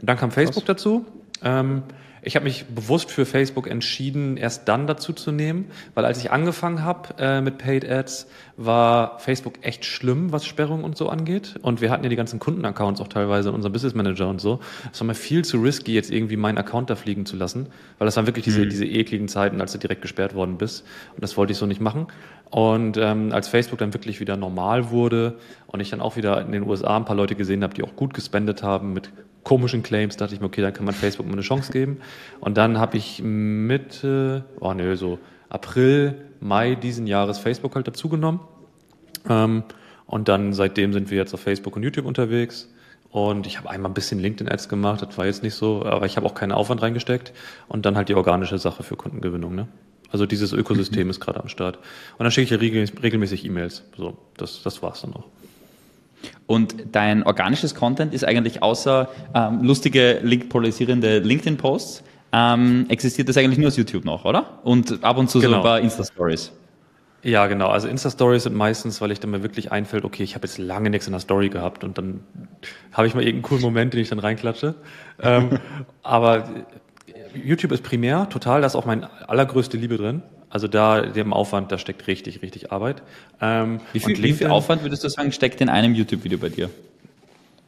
Dann 0.00 0.16
kam 0.16 0.30
Facebook 0.30 0.64
Krass. 0.64 0.76
dazu. 0.76 1.04
Ähm, 1.42 1.82
ich 2.24 2.36
habe 2.36 2.44
mich 2.44 2.66
bewusst 2.66 3.10
für 3.10 3.26
Facebook 3.26 3.68
entschieden, 3.68 4.36
erst 4.36 4.68
dann 4.68 4.86
dazu 4.86 5.12
zu 5.12 5.32
nehmen, 5.32 5.66
weil 5.94 6.04
als 6.04 6.18
ich 6.18 6.30
angefangen 6.30 6.84
habe 6.84 7.14
äh, 7.18 7.40
mit 7.40 7.58
Paid 7.58 7.88
Ads, 7.88 8.28
war 8.56 9.18
Facebook 9.18 9.54
echt 9.62 9.84
schlimm, 9.84 10.30
was 10.30 10.46
Sperrung 10.46 10.84
und 10.84 10.96
so 10.96 11.08
angeht. 11.08 11.56
Und 11.62 11.80
wir 11.80 11.90
hatten 11.90 12.04
ja 12.04 12.10
die 12.10 12.16
ganzen 12.16 12.38
Kundenaccounts 12.38 13.00
auch 13.00 13.08
teilweise 13.08 13.48
in 13.48 13.56
unserem 13.56 13.72
Business 13.72 13.94
Manager 13.94 14.28
und 14.28 14.40
so. 14.40 14.60
Es 14.92 15.00
war 15.00 15.06
mir 15.06 15.14
viel 15.14 15.44
zu 15.44 15.60
risky, 15.60 15.94
jetzt 15.94 16.12
irgendwie 16.12 16.36
meinen 16.36 16.58
Account 16.58 16.90
da 16.90 16.94
fliegen 16.94 17.26
zu 17.26 17.34
lassen, 17.34 17.66
weil 17.98 18.06
das 18.06 18.16
waren 18.16 18.26
wirklich 18.26 18.44
diese, 18.44 18.64
mhm. 18.64 18.70
diese 18.70 18.86
ekligen 18.86 19.26
Zeiten, 19.26 19.60
als 19.60 19.72
du 19.72 19.78
direkt 19.78 20.02
gesperrt 20.02 20.34
worden 20.34 20.58
bist. 20.58 20.84
Und 21.14 21.22
das 21.24 21.36
wollte 21.36 21.52
ich 21.52 21.58
so 21.58 21.66
nicht 21.66 21.80
machen. 21.80 22.06
Und 22.50 22.98
ähm, 22.98 23.32
als 23.32 23.48
Facebook 23.48 23.80
dann 23.80 23.94
wirklich 23.94 24.20
wieder 24.20 24.36
normal 24.36 24.90
wurde 24.90 25.38
und 25.66 25.80
ich 25.80 25.90
dann 25.90 26.00
auch 26.00 26.16
wieder 26.16 26.40
in 26.40 26.52
den 26.52 26.68
USA 26.68 26.96
ein 26.96 27.04
paar 27.04 27.16
Leute 27.16 27.34
gesehen 27.34 27.64
habe, 27.64 27.74
die 27.74 27.82
auch 27.82 27.96
gut 27.96 28.14
gespendet 28.14 28.62
haben 28.62 28.92
mit 28.92 29.10
komischen 29.44 29.82
Claims, 29.82 30.16
dachte 30.16 30.34
ich 30.34 30.40
mir, 30.40 30.46
okay, 30.46 30.62
dann 30.62 30.72
kann 30.72 30.84
man 30.84 30.94
Facebook 30.94 31.26
mal 31.26 31.32
eine 31.32 31.42
Chance 31.42 31.72
geben. 31.72 31.98
Und 32.40 32.56
dann 32.56 32.78
habe 32.78 32.96
ich 32.96 33.22
Mitte, 33.22 34.44
oh 34.60 34.72
nö, 34.72 34.96
so 34.96 35.18
April, 35.48 36.14
Mai 36.40 36.74
diesen 36.74 37.06
Jahres 37.06 37.38
Facebook 37.38 37.74
halt 37.74 37.86
dazugenommen. 37.86 38.40
Ähm, 39.28 39.64
und 40.06 40.28
dann 40.28 40.52
seitdem 40.52 40.92
sind 40.92 41.10
wir 41.10 41.18
jetzt 41.18 41.34
auf 41.34 41.40
Facebook 41.40 41.76
und 41.76 41.82
YouTube 41.82 42.06
unterwegs. 42.06 42.68
Und 43.10 43.46
ich 43.46 43.58
habe 43.58 43.68
einmal 43.68 43.90
ein 43.90 43.94
bisschen 43.94 44.20
LinkedIn-Ads 44.20 44.68
gemacht, 44.68 45.02
das 45.02 45.18
war 45.18 45.26
jetzt 45.26 45.42
nicht 45.42 45.54
so, 45.54 45.84
aber 45.84 46.06
ich 46.06 46.16
habe 46.16 46.26
auch 46.26 46.34
keinen 46.34 46.52
Aufwand 46.52 46.80
reingesteckt. 46.80 47.32
Und 47.68 47.84
dann 47.84 47.96
halt 47.96 48.08
die 48.08 48.14
organische 48.14 48.58
Sache 48.58 48.82
für 48.82 48.96
Kundengewinnung. 48.96 49.54
Ne? 49.54 49.68
Also 50.10 50.26
dieses 50.26 50.52
Ökosystem 50.52 51.04
mhm. 51.04 51.10
ist 51.10 51.20
gerade 51.20 51.40
am 51.40 51.48
Start. 51.48 51.76
Und 51.76 52.24
dann 52.24 52.30
schicke 52.30 52.54
ich 52.54 52.60
regelmäßig 53.02 53.44
E-Mails. 53.44 53.84
So, 53.96 54.16
das, 54.36 54.62
das 54.62 54.82
war's 54.82 55.02
dann 55.02 55.14
auch. 55.14 55.24
Und 56.46 56.74
dein 56.92 57.22
organisches 57.22 57.74
Content 57.74 58.14
ist 58.14 58.24
eigentlich 58.24 58.62
außer 58.62 59.08
ähm, 59.34 59.62
lustige, 59.62 60.20
link-polarisierende 60.22 61.18
LinkedIn-Posts, 61.20 62.04
ähm, 62.32 62.86
existiert 62.88 63.28
das 63.28 63.36
eigentlich 63.36 63.58
nur 63.58 63.68
aus 63.68 63.76
YouTube 63.76 64.04
noch, 64.04 64.24
oder? 64.24 64.60
Und 64.64 65.04
ab 65.04 65.18
und 65.18 65.28
zu 65.28 65.40
genau. 65.40 65.50
so 65.50 65.56
ein 65.56 65.62
paar 65.62 65.80
Insta-Stories. 65.80 66.52
Ja, 67.22 67.46
genau. 67.46 67.68
Also 67.68 67.88
Insta-Stories 67.88 68.44
sind 68.44 68.56
meistens, 68.56 69.00
weil 69.00 69.12
ich 69.12 69.20
dann 69.20 69.30
mir 69.30 69.42
wirklich 69.42 69.70
einfällt, 69.70 70.04
okay, 70.04 70.24
ich 70.24 70.34
habe 70.34 70.46
jetzt 70.46 70.58
lange 70.58 70.90
nichts 70.90 71.06
in 71.06 71.12
der 71.12 71.20
Story 71.20 71.50
gehabt 71.50 71.84
und 71.84 71.98
dann 71.98 72.20
habe 72.92 73.06
ich 73.06 73.14
mal 73.14 73.22
irgendeinen 73.22 73.42
coolen 73.42 73.62
Moment, 73.62 73.92
den 73.92 74.00
ich 74.00 74.08
dann 74.08 74.18
reinklatsche. 74.18 74.74
ähm, 75.22 75.58
aber 76.02 76.48
YouTube 77.34 77.72
ist 77.72 77.82
primär, 77.82 78.28
total, 78.28 78.60
da 78.60 78.66
ist 78.66 78.74
auch 78.74 78.86
meine 78.86 79.08
allergrößte 79.28 79.76
Liebe 79.76 79.96
drin. 79.96 80.22
Also 80.52 80.68
da, 80.68 81.00
dem 81.00 81.32
Aufwand, 81.32 81.72
da 81.72 81.78
steckt 81.78 82.06
richtig, 82.06 82.42
richtig 82.42 82.72
Arbeit. 82.72 83.02
Ähm, 83.40 83.80
wie, 83.94 84.00
viel, 84.00 84.22
wie 84.22 84.34
viel 84.34 84.48
Aufwand 84.48 84.82
würdest 84.82 85.02
du 85.02 85.08
sagen, 85.08 85.32
steckt 85.32 85.62
in 85.62 85.70
einem 85.70 85.94
YouTube-Video 85.94 86.38
bei 86.38 86.50
dir? 86.50 86.68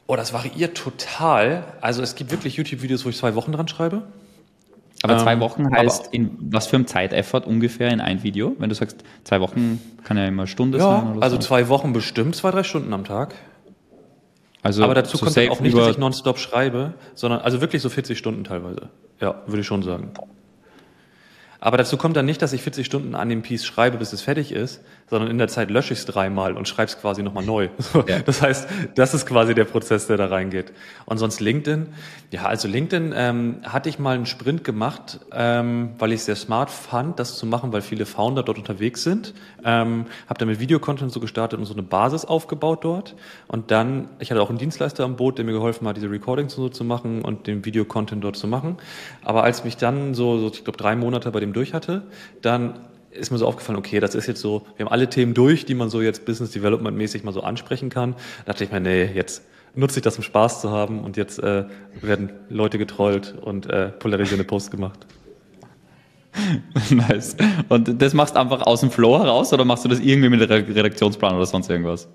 Oh, 0.07 0.17
das 0.17 0.35
variiert 0.35 0.77
total. 0.77 1.65
Also 1.81 2.03
es 2.03 2.15
gibt 2.15 2.31
wirklich 2.31 2.57
YouTube-Videos, 2.57 3.07
wo 3.07 3.09
ich 3.09 3.17
zwei 3.17 3.35
Wochen 3.37 3.53
dran 3.53 3.69
schreibe. 3.69 4.03
Aber 5.03 5.17
zwei 5.17 5.33
ähm, 5.33 5.41
Wochen 5.41 5.75
heißt, 5.75 6.13
in 6.13 6.37
was 6.39 6.67
für 6.67 6.77
ein 6.77 6.87
Zeiteffort 6.87 7.47
ungefähr 7.47 7.91
in 7.91 8.03
ein 8.03 8.23
Video? 8.23 8.55
Wenn 8.59 8.69
du 8.69 8.75
sagst, 8.75 8.99
zwei 9.25 9.41
Wochen 9.41 9.81
kann 10.05 10.19
ja 10.19 10.27
immer 10.27 10.43
eine 10.43 10.47
Stunde 10.47 10.77
ja, 10.77 10.85
sein. 10.85 11.13
Oder 11.13 11.23
also 11.23 11.37
so. 11.37 11.43
zwei 11.43 11.69
Wochen 11.71 11.95
bestimmt, 11.95 12.37
zwei, 12.37 12.51
drei 12.51 12.65
Stunden 12.65 12.93
am 12.93 13.05
Tag. 13.05 13.35
Also 14.63 14.85
Aber 14.85 14.93
dazu 14.93 15.17
so 15.17 15.25
kommt 15.25 15.39
auch 15.51 15.61
nicht, 15.61 15.75
dass 15.75 15.89
ich 15.89 15.99
nonstop 15.99 16.39
schreibe, 16.39 16.93
sondern 17.15 17.41
also 17.41 17.63
wirklich 17.63 17.81
so 17.81 17.89
40 17.89 18.19
Stunden 18.19 18.45
teilweise. 18.45 18.91
Ja, 19.23 19.37
würde 19.47 19.61
ich 19.63 19.67
schon 19.67 19.83
sagen. 19.83 20.13
Aber 21.65 21.79
dazu 21.79 21.97
kommt 21.97 22.15
dann 22.15 22.27
nicht, 22.27 22.43
dass 22.43 22.53
ich 22.53 22.61
40 22.61 22.85
Stunden 22.85 23.15
an 23.15 23.31
dem 23.31 23.41
Piece 23.41 23.65
schreibe, 23.65 23.97
bis 23.97 24.13
es 24.13 24.21
fertig 24.21 24.53
ist, 24.53 24.83
sondern 25.11 25.31
in 25.31 25.39
der 25.39 25.49
Zeit 25.49 25.71
lösche 25.71 25.93
ich 25.93 26.01
es 26.01 26.07
dreimal 26.07 26.57
und 26.57 26.67
schreibe 26.67 26.89
es 26.89 27.01
quasi 27.01 27.23
nochmal 27.23 27.45
neu. 27.45 27.69
Ja. 28.07 28.19
Das 28.19 28.43
heißt, 28.43 28.69
das 28.97 29.15
ist 29.15 29.25
quasi 29.25 29.55
der 29.55 29.65
Prozess, 29.65 30.07
der 30.07 30.17
da 30.17 30.27
reingeht. 30.27 30.73
Und 31.07 31.19
sonst 31.19 31.41
LinkedIn, 31.41 31.87
ja, 32.31 32.45
also 32.45 32.69
LinkedIn 32.69 33.15
ähm, 33.17 33.57
hatte 33.63 33.89
ich 33.89 33.99
mal 33.99 34.17
einen 34.17 34.27
Sprint 34.27 34.63
gemacht, 34.63 35.21
ähm, 35.33 35.91
weil 35.99 36.13
ich 36.13 36.21
es 36.21 36.27
sehr 36.27 36.37
smart 36.37 36.71
fand, 36.71 37.19
das 37.19 37.39
zu 37.39 37.47
machen, 37.47 37.73
weil 37.73 37.81
viele 37.81 38.05
Founder 38.05 38.43
dort 38.43 38.59
unterwegs 38.59 39.05
sind. 39.05 39.33
Ähm, 39.65 40.07
habe 40.29 40.39
dann 40.39 40.49
mit 40.49 40.61
Videocontent 40.61 41.13
so 41.13 41.21
gestartet 41.21 41.59
und 41.59 41.65
so 41.65 41.73
eine 41.73 41.83
Basis 41.83 42.25
aufgebaut 42.25 42.85
dort. 42.85 43.15
Und 43.49 43.71
dann, 43.71 44.09
ich 44.19 44.31
hatte 44.31 44.43
auch 44.43 44.51
einen 44.51 44.59
Dienstleister 44.59 45.05
am 45.05 45.17
Boot, 45.17 45.39
der 45.39 45.45
mir 45.45 45.53
geholfen 45.53 45.87
hat, 45.89 45.97
diese 45.97 46.11
Recordings 46.11 46.55
so 46.55 46.69
zu 46.69 46.85
machen 46.85 47.23
und 47.23 47.47
den 47.47 47.65
Videocontent 47.65 48.23
dort 48.23 48.37
zu 48.37 48.49
machen. 48.49 48.77
Aber 49.23 49.45
als 49.45 49.65
mich 49.65 49.77
dann 49.77 50.15
so, 50.15 50.39
so 50.39 50.49
ich 50.49 50.65
glaube, 50.65 50.77
drei 50.77 50.97
Monate 50.97 51.31
bei 51.31 51.41
dem 51.41 51.53
durch 51.53 51.73
hatte, 51.73 52.03
dann 52.43 52.75
ist 53.15 53.31
mir 53.31 53.39
so 53.39 53.47
aufgefallen, 53.47 53.79
okay, 53.79 54.01
das 54.01 54.15
ist 54.15 54.27
jetzt 54.27 54.41
so, 54.41 54.67
wir 54.77 54.87
haben 54.87 54.93
alle 54.93 55.09
Themen 55.09 55.35
durch, 55.35 55.65
die 55.65 55.75
man 55.75 55.91
so 55.91 56.03
jetzt 56.03 56.25
Business 56.25 56.51
Development 56.51 56.97
mäßig 56.97 57.25
mal 57.25 57.33
so 57.33 57.43
ansprechen 57.43 57.91
kann. 57.91 58.15
Da 58.45 58.53
dachte 58.53 58.65
ich 58.65 58.73
mir, 58.73 58.81
nee, 58.81 59.05
jetzt 59.05 59.43
nutze 59.75 59.99
ich 59.99 60.03
das, 60.03 60.17
um 60.17 60.23
Spaß 60.23 60.61
zu 60.61 60.71
haben 60.71 61.01
und 61.03 61.17
jetzt 61.17 61.39
äh, 61.39 61.65
werden 62.01 62.33
Leute 62.49 62.79
getrollt 62.79 63.35
und 63.41 63.69
äh, 63.71 63.89
polarisierende 63.89 64.45
Posts 64.45 64.71
gemacht. 64.71 65.07
nice. 66.91 67.37
Und 67.69 68.01
das 68.03 68.15
machst 68.15 68.35
du 68.35 68.41
einfach 68.41 68.63
aus 68.63 68.81
dem 68.81 68.91
Flow 68.91 69.19
heraus 69.19 69.53
oder 69.53 69.65
machst 69.65 69.85
du 69.85 69.89
das 69.89 70.01
irgendwie 70.01 70.29
mit 70.29 70.41
der 70.41 70.51
Redaktionsplan 70.51 71.37
oder 71.37 71.47
sonst 71.47 71.71
irgendwas? 71.71 72.09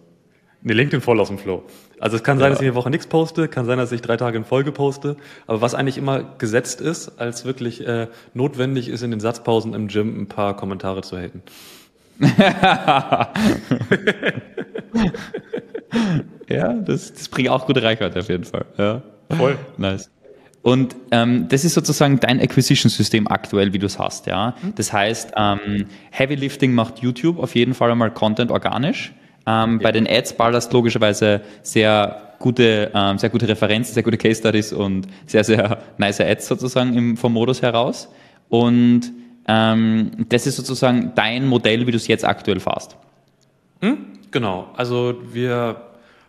Nee, 0.62 0.74
LinkedIn 0.74 1.02
voll 1.02 1.20
aus 1.20 1.30
dem 1.30 1.38
Flow. 1.38 1.64
Also 2.00 2.16
es 2.16 2.24
kann 2.24 2.38
sein, 2.40 2.48
ja. 2.48 2.50
dass 2.52 2.62
ich 2.62 2.68
eine 2.68 2.76
Woche 2.76 2.90
nichts 2.90 3.08
poste, 3.08 3.48
kann 3.48 3.66
sein, 3.66 3.78
dass 3.78 3.92
ich 3.92 4.02
drei 4.02 4.18
Tage 4.18 4.38
in 4.38 4.46
Folge 4.46 4.72
poste. 4.72 5.18
Aber 5.48 5.62
was 5.62 5.76
eigentlich 5.76 5.98
immer 5.98 6.24
gesetzt 6.38 6.82
ist, 6.82 7.20
als 7.20 7.46
wirklich 7.46 7.86
äh, 7.86 8.08
notwendig 8.34 8.90
ist, 8.90 9.02
in 9.04 9.12
den 9.12 9.20
Satzpausen 9.20 9.74
im 9.74 9.88
Gym 9.88 10.22
ein 10.22 10.28
paar 10.28 10.56
Kommentare 10.56 11.02
zu 11.02 11.18
haten. 11.18 11.44
ja, 16.50 16.74
das, 16.74 17.14
das 17.14 17.30
bringt 17.30 17.50
auch 17.50 17.66
gute 17.66 17.82
Reichweite 17.82 18.20
auf 18.20 18.30
jeden 18.30 18.44
Fall. 18.44 18.66
Ja. 18.78 19.02
Voll. 19.30 19.58
Nice. 19.78 20.10
Und 20.62 20.96
ähm, 21.12 21.48
das 21.48 21.64
ist 21.64 21.74
sozusagen 21.74 22.20
dein 22.20 22.42
Acquisition-System 22.42 23.28
aktuell, 23.28 23.72
wie 23.72 23.80
du 23.80 23.86
es 23.86 23.98
hast. 23.98 24.26
Ja? 24.28 24.56
Das 24.76 24.92
heißt, 24.92 25.32
ähm, 25.36 25.86
Heavy 26.12 26.36
Lifting 26.36 26.74
macht 26.74 27.00
YouTube 27.00 27.40
auf 27.40 27.56
jeden 27.56 27.74
Fall 27.74 27.92
einmal 27.92 28.12
Content 28.12 28.52
organisch. 28.52 29.14
Ähm, 29.50 29.80
ja. 29.80 29.84
Bei 29.84 29.92
den 29.92 30.08
Ads 30.08 30.34
ballerst 30.34 30.72
logischerweise 30.74 31.42
sehr 31.64 32.36
gute, 32.38 32.92
ähm, 32.94 33.18
sehr 33.18 33.30
gute 33.30 33.48
Referenzen, 33.48 33.94
sehr 33.94 34.04
gute 34.04 34.18
Case 34.18 34.40
Studies 34.40 34.72
und 34.72 35.08
sehr, 35.26 35.44
sehr 35.44 35.80
nice 35.98 36.22
Ads 36.22 36.48
sozusagen 36.48 36.96
im, 36.96 37.18
vom 37.18 37.34
Modus 37.34 37.62
heraus. 37.62 38.10
Und 38.50 39.12
ähm, 39.48 40.12
das 40.30 40.46
ist 40.46 40.58
sozusagen 40.58 41.14
dein 41.16 41.48
Modell, 41.48 41.88
wie 41.88 41.92
du 41.92 41.98
es 41.98 42.08
jetzt 42.08 42.26
aktuell 42.26 42.60
fährst. 42.60 42.96
Hm? 43.82 43.98
Genau, 44.32 44.68
also 44.76 45.16
wir 45.34 45.82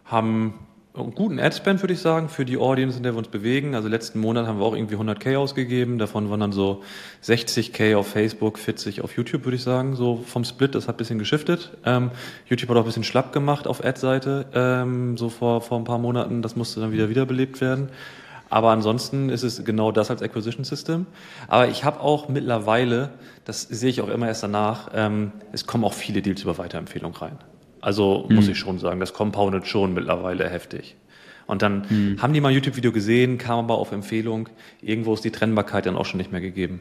haben 0.07 0.55
einen 1.03 1.15
guten 1.15 1.39
Adspend, 1.39 1.83
würde 1.83 1.95
ich 1.95 2.01
sagen, 2.01 2.29
für 2.29 2.45
die 2.45 2.57
Audience, 2.57 2.97
in 2.97 3.03
der 3.03 3.15
wir 3.15 3.19
uns 3.19 3.29
bewegen. 3.29 3.75
Also 3.75 3.89
letzten 3.89 4.21
Monat 4.21 4.47
haben 4.47 4.59
wir 4.59 4.65
auch 4.65 4.75
irgendwie 4.75 4.97
100k 4.97 5.37
ausgegeben. 5.37 5.99
Davon 5.99 6.31
waren 6.31 6.41
dann 6.41 6.53
so 6.53 6.83
60k 7.25 7.97
auf 7.97 8.09
Facebook, 8.09 8.59
40 8.59 9.03
auf 9.03 9.17
YouTube, 9.17 9.45
würde 9.45 9.57
ich 9.57 9.63
sagen. 9.63 9.97
So 9.97 10.23
vom 10.27 10.45
Split, 10.45 10.75
das 10.75 10.89
hat 10.89 10.97
ein 10.97 10.99
bisschen 10.99 11.19
geschiftet. 11.19 11.73
Ähm, 11.85 12.11
YouTube 12.47 12.71
hat 12.71 12.77
auch 12.77 12.83
ein 12.83 12.87
bisschen 12.87 13.05
schlapp 13.05 13.33
gemacht 13.33 13.67
auf 13.67 13.85
Ad-Seite, 13.85 14.47
ähm, 14.55 15.17
so 15.17 15.29
vor, 15.29 15.61
vor 15.61 15.79
ein 15.79 15.85
paar 15.85 15.99
Monaten. 15.99 16.43
Das 16.43 16.57
musste 16.57 16.81
dann 16.81 16.93
wieder 16.93 17.09
wiederbelebt 17.09 17.61
werden. 17.61 17.91
Aber 18.51 18.71
ansonsten 18.71 19.31
ist 19.31 19.45
es 19.45 19.65
genau 19.65 19.93
das 19.93 20.11
als 20.11 20.23
Acquisition 20.23 20.65
System. 20.65 21.07
Aber 21.47 21.69
ich 21.69 21.85
habe 21.85 22.01
auch 22.01 22.29
mittlerweile, 22.29 23.11
das 23.45 23.63
sehe 23.63 23.91
ich 23.91 24.01
auch 24.01 24.09
immer 24.09 24.27
erst 24.27 24.43
danach, 24.43 24.91
ähm, 24.93 25.33
es 25.53 25.67
kommen 25.67 25.85
auch 25.85 25.95
viele 25.95 26.21
Deals 26.21 26.43
über 26.43 26.59
Weiterempfehlung 26.59 27.15
rein. 27.15 27.39
Also 27.81 28.27
mhm. 28.29 28.37
muss 28.37 28.49
ich 28.49 28.59
schon 28.59 28.79
sagen, 28.79 29.01
das 29.01 29.13
compoundet 29.13 29.67
schon 29.67 29.95
mittlerweile 29.95 30.49
heftig. 30.49 30.97
Und 31.47 31.63
dann 31.63 31.87
mhm. 31.89 32.23
haben 32.23 32.33
die 32.33 32.41
mal 32.41 32.51
ein 32.51 32.55
YouTube-Video 32.55 32.93
gesehen, 32.93 33.37
kam 33.37 33.59
aber 33.59 33.79
auf 33.79 33.91
Empfehlung. 33.93 34.49
Irgendwo 34.83 35.15
ist 35.15 35.25
die 35.25 35.33
Trennbarkeit 35.33 35.87
dann 35.87 35.97
auch 35.97 36.07
schon 36.07 36.19
nicht 36.19 36.31
mehr 36.31 36.41
gegeben. 36.41 36.81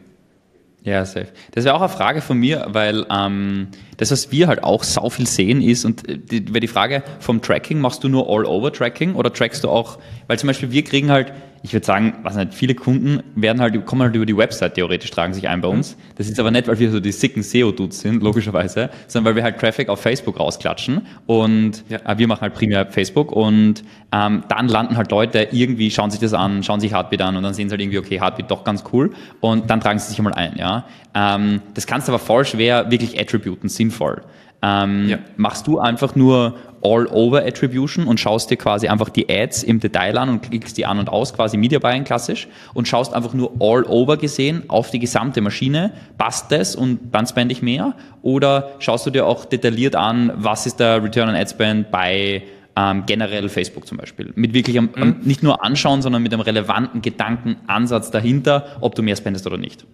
Ja, 0.83 1.05
safe. 1.05 1.27
Das 1.51 1.65
wäre 1.65 1.75
auch 1.75 1.81
eine 1.81 1.89
Frage 1.89 2.21
von 2.21 2.37
mir, 2.37 2.67
weil 2.69 3.05
ähm, 3.09 3.67
das, 3.97 4.11
was 4.11 4.31
wir 4.31 4.47
halt 4.47 4.63
auch 4.63 4.83
sau 4.83 5.09
viel 5.09 5.27
sehen, 5.27 5.61
ist, 5.61 5.83
und 5.83 6.07
äh, 6.07 6.17
die, 6.17 6.45
die 6.45 6.67
Frage 6.67 7.03
vom 7.19 7.41
Tracking, 7.41 7.81
machst 7.81 8.03
du 8.03 8.09
nur 8.09 8.29
All-Over-Tracking 8.29 9.15
oder 9.15 9.33
trackst 9.33 9.63
du 9.63 9.69
auch, 9.69 9.99
weil 10.27 10.39
zum 10.39 10.47
Beispiel 10.47 10.71
wir 10.71 10.83
kriegen 10.83 11.11
halt 11.11 11.33
ich 11.61 11.73
würde 11.73 11.85
sagen, 11.85 12.15
was 12.23 12.35
nicht, 12.35 12.53
viele 12.53 12.75
Kunden 12.75 13.21
werden 13.35 13.61
halt, 13.61 13.85
kommen 13.85 14.01
halt 14.03 14.15
über 14.15 14.25
die 14.25 14.35
Website 14.35 14.75
theoretisch, 14.75 15.11
tragen 15.11 15.33
sich 15.33 15.47
ein 15.47 15.61
bei 15.61 15.67
uns. 15.67 15.97
Das 16.15 16.27
ist 16.27 16.39
aber 16.39 16.51
nicht, 16.51 16.67
weil 16.67 16.79
wir 16.79 16.91
so 16.91 16.99
die 16.99 17.11
sicken 17.11 17.43
SEO-Dudes 17.43 17.99
sind, 17.99 18.23
logischerweise, 18.23 18.89
sondern 19.07 19.31
weil 19.31 19.35
wir 19.35 19.43
halt 19.43 19.59
Traffic 19.59 19.89
auf 19.89 19.99
Facebook 19.99 20.39
rausklatschen 20.39 21.05
und 21.25 21.83
ja. 21.89 21.99
äh, 22.05 22.17
wir 22.17 22.27
machen 22.27 22.41
halt 22.41 22.53
primär 22.53 22.85
Facebook 22.87 23.31
und 23.31 23.83
ähm, 24.11 24.43
dann 24.47 24.67
landen 24.67 24.95
halt 24.97 25.11
Leute 25.11 25.49
irgendwie, 25.51 25.91
schauen 25.91 26.11
sich 26.11 26.19
das 26.19 26.33
an, 26.33 26.63
schauen 26.63 26.79
sich 26.79 26.93
Heartbeat 26.93 27.21
an 27.21 27.35
und 27.35 27.43
dann 27.43 27.53
sehen 27.53 27.69
sie 27.69 27.73
halt 27.73 27.81
irgendwie, 27.81 27.99
okay, 27.99 28.19
Heartbeat 28.19 28.49
doch 28.49 28.63
ganz 28.63 28.83
cool 28.93 29.11
und 29.41 29.69
dann 29.69 29.81
tragen 29.81 29.99
sie 29.99 30.07
sich 30.07 30.17
einmal 30.17 30.33
ein, 30.33 30.55
ja. 30.57 30.85
Ähm, 31.13 31.61
das 31.73 31.87
kannst 31.87 32.07
du 32.07 32.13
aber 32.13 32.19
voll 32.19 32.45
schwer 32.45 32.89
wirklich 32.89 33.19
attributen, 33.19 33.69
sinnvoll. 33.69 34.21
Ähm, 34.61 35.07
ja. 35.09 35.17
Machst 35.37 35.67
du 35.67 35.79
einfach 35.79 36.15
nur 36.15 36.55
All-Over-Attribution 36.83 38.07
und 38.07 38.19
schaust 38.19 38.49
dir 38.49 38.57
quasi 38.57 38.87
einfach 38.87 39.09
die 39.09 39.29
Ads 39.29 39.63
im 39.63 39.79
Detail 39.79 40.17
an 40.17 40.29
und 40.29 40.41
klickst 40.41 40.77
die 40.77 40.85
an 40.85 40.99
und 40.99 41.09
aus, 41.09 41.33
quasi 41.33 41.57
Media 41.57 41.79
Buying 41.79 42.03
klassisch, 42.03 42.47
und 42.73 42.87
schaust 42.87 43.13
einfach 43.13 43.33
nur 43.33 43.53
All-Over 43.59 44.17
gesehen 44.17 44.63
auf 44.67 44.91
die 44.91 44.99
gesamte 44.99 45.41
Maschine, 45.41 45.93
passt 46.17 46.51
das 46.51 46.75
und 46.75 46.99
dann 47.11 47.27
spende 47.27 47.53
ich 47.53 47.61
mehr? 47.61 47.93
Oder 48.21 48.71
schaust 48.79 49.05
du 49.05 49.09
dir 49.09 49.25
auch 49.25 49.45
detailliert 49.45 49.95
an, 49.95 50.31
was 50.35 50.65
ist 50.65 50.79
der 50.79 51.03
Return 51.03 51.29
on 51.29 51.35
Ad 51.35 51.49
Spend 51.49 51.91
bei 51.91 52.43
ähm, 52.75 53.03
generell 53.05 53.49
Facebook 53.49 53.87
zum 53.87 53.97
Beispiel? 53.97 54.31
Mit 54.35 54.53
wirklich 54.53 54.77
am, 54.77 54.89
mhm. 54.95 55.17
nicht 55.23 55.43
nur 55.43 55.63
anschauen, 55.63 56.01
sondern 56.01 56.23
mit 56.23 56.33
einem 56.33 56.41
relevanten 56.41 57.01
Gedankenansatz 57.01 58.11
dahinter, 58.11 58.77
ob 58.81 58.95
du 58.95 59.01
mehr 59.01 59.15
spendest 59.15 59.47
oder 59.47 59.57
nicht. 59.57 59.85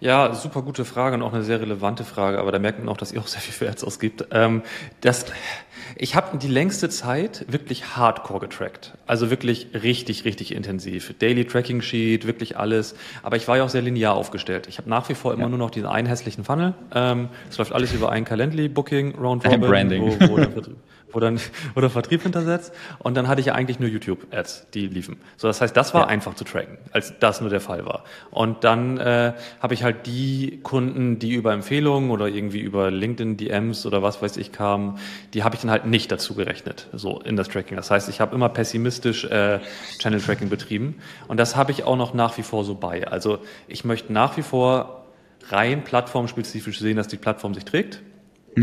Ja, 0.00 0.32
super 0.32 0.62
gute 0.62 0.86
Frage 0.86 1.16
und 1.16 1.22
auch 1.22 1.34
eine 1.34 1.42
sehr 1.42 1.60
relevante 1.60 2.04
Frage, 2.04 2.38
aber 2.38 2.52
da 2.52 2.58
merkt 2.58 2.78
man 2.78 2.88
auch, 2.88 2.96
dass 2.96 3.12
ihr 3.12 3.20
auch 3.20 3.26
sehr 3.26 3.42
viel 3.42 3.52
für 3.52 3.68
Ads 3.68 3.84
ausgibt. 3.84 4.24
Ähm, 4.30 4.62
das, 5.02 5.26
ich 5.96 6.14
habe 6.14 6.38
die 6.38 6.48
längste 6.48 6.88
Zeit 6.88 7.44
wirklich 7.48 7.96
hardcore 7.96 8.40
getrackt. 8.40 8.92
Also 9.06 9.28
wirklich 9.28 9.68
richtig, 9.74 10.24
richtig 10.24 10.54
intensiv. 10.54 11.14
Daily 11.18 11.44
Tracking 11.44 11.82
Sheet, 11.82 12.26
wirklich 12.26 12.56
alles. 12.56 12.94
Aber 13.22 13.36
ich 13.36 13.46
war 13.46 13.58
ja 13.58 13.64
auch 13.64 13.68
sehr 13.68 13.82
linear 13.82 14.14
aufgestellt. 14.14 14.68
Ich 14.68 14.78
habe 14.78 14.88
nach 14.88 15.06
wie 15.10 15.14
vor 15.14 15.34
immer 15.34 15.42
ja. 15.42 15.48
nur 15.50 15.58
noch 15.58 15.70
diesen 15.70 15.86
einen 15.86 16.08
hässlichen 16.08 16.44
Funnel. 16.44 16.72
Ähm, 16.94 17.28
es 17.50 17.58
läuft 17.58 17.72
alles 17.72 17.92
über 17.92 18.10
ein 18.10 18.24
Calendly-Booking, 18.24 19.16
Round 19.16 19.44
Robin, 19.44 19.60
Branding. 19.60 20.02
Wo, 20.02 20.28
wo 20.30 20.38
dann 21.18 21.40
oder 21.74 21.90
Vertrieb 21.90 22.22
hintersetzt 22.22 22.72
und 22.98 23.16
dann 23.16 23.26
hatte 23.26 23.40
ich 23.40 23.48
ja 23.48 23.54
eigentlich 23.54 23.80
nur 23.80 23.88
YouTube-Ads, 23.88 24.68
die 24.74 24.86
liefen. 24.86 25.16
So, 25.36 25.48
das 25.48 25.60
heißt, 25.60 25.76
das 25.76 25.94
war 25.94 26.02
ja. 26.02 26.06
einfach 26.06 26.34
zu 26.34 26.44
tracken, 26.44 26.78
als 26.92 27.18
das 27.18 27.40
nur 27.40 27.50
der 27.50 27.60
Fall 27.60 27.84
war. 27.84 28.04
Und 28.30 28.64
dann 28.64 28.98
äh, 28.98 29.32
habe 29.60 29.74
ich 29.74 29.82
halt 29.82 30.06
die 30.06 30.60
Kunden, 30.62 31.18
die 31.18 31.34
über 31.34 31.52
Empfehlungen 31.52 32.10
oder 32.10 32.28
irgendwie 32.28 32.60
über 32.60 32.90
LinkedIn 32.90 33.36
DMs 33.36 33.86
oder 33.86 34.02
was 34.02 34.22
weiß 34.22 34.36
ich 34.36 34.52
kamen, 34.52 34.98
die 35.34 35.42
habe 35.42 35.54
ich 35.54 35.62
dann 35.62 35.70
halt 35.70 35.86
nicht 35.86 36.12
dazu 36.12 36.34
gerechnet, 36.34 36.88
so 36.92 37.20
in 37.20 37.36
das 37.36 37.48
Tracking. 37.48 37.76
Das 37.76 37.90
heißt, 37.90 38.08
ich 38.08 38.20
habe 38.20 38.34
immer 38.34 38.48
pessimistisch 38.48 39.24
äh, 39.24 39.60
Channel 39.98 40.20
Tracking 40.20 40.48
betrieben 40.48 40.96
und 41.26 41.38
das 41.38 41.56
habe 41.56 41.72
ich 41.72 41.84
auch 41.84 41.96
noch 41.96 42.14
nach 42.14 42.36
wie 42.38 42.42
vor 42.42 42.64
so 42.64 42.74
bei. 42.74 43.08
Also 43.08 43.38
ich 43.66 43.84
möchte 43.84 44.12
nach 44.12 44.36
wie 44.36 44.42
vor 44.42 45.06
rein 45.48 45.84
plattformspezifisch 45.84 46.78
sehen, 46.78 46.96
dass 46.96 47.08
die 47.08 47.16
Plattform 47.16 47.54
sich 47.54 47.64
trägt. 47.64 48.02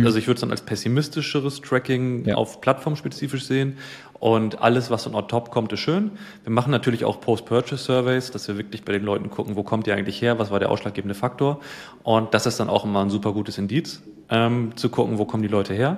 Also 0.04 0.18
ich 0.18 0.28
würde 0.28 0.36
es 0.36 0.42
dann 0.42 0.52
als 0.52 0.62
pessimistischeres 0.62 1.62
Tracking 1.62 2.26
ja. 2.26 2.36
auf 2.36 2.62
plattformspezifisch 2.62 3.46
sehen. 3.46 3.78
Und 4.20 4.62
alles, 4.62 4.90
was 4.90 5.08
on 5.08 5.28
top 5.28 5.52
kommt, 5.52 5.72
ist 5.74 5.80
schön. 5.80 6.12
Wir 6.44 6.52
machen 6.52 6.72
natürlich 6.72 7.06
auch 7.06 7.22
Post-Purchase-Surveys, 7.22 8.32
dass 8.32 8.48
wir 8.48 8.58
wirklich 8.58 8.84
bei 8.84 8.94
den 8.94 9.04
Leuten 9.04 9.30
gucken, 9.30 9.56
wo 9.56 9.64
kommt 9.64 9.88
ihr 9.88 9.96
eigentlich 9.96 10.22
her, 10.22 10.40
was 10.40 10.50
war 10.50 10.60
der 10.60 10.72
ausschlaggebende 10.72 11.16
Faktor. 11.16 11.60
Und 12.04 12.34
das 12.34 12.46
ist 12.46 12.60
dann 12.60 12.70
auch 12.70 12.84
immer 12.84 13.02
ein 13.04 13.10
super 13.10 13.32
gutes 13.32 13.58
Indiz, 13.58 14.02
ähm, 14.30 14.76
zu 14.76 14.90
gucken, 14.90 15.20
wo 15.20 15.26
kommen 15.26 15.44
die 15.44 15.50
Leute 15.50 15.74
her. 15.74 15.98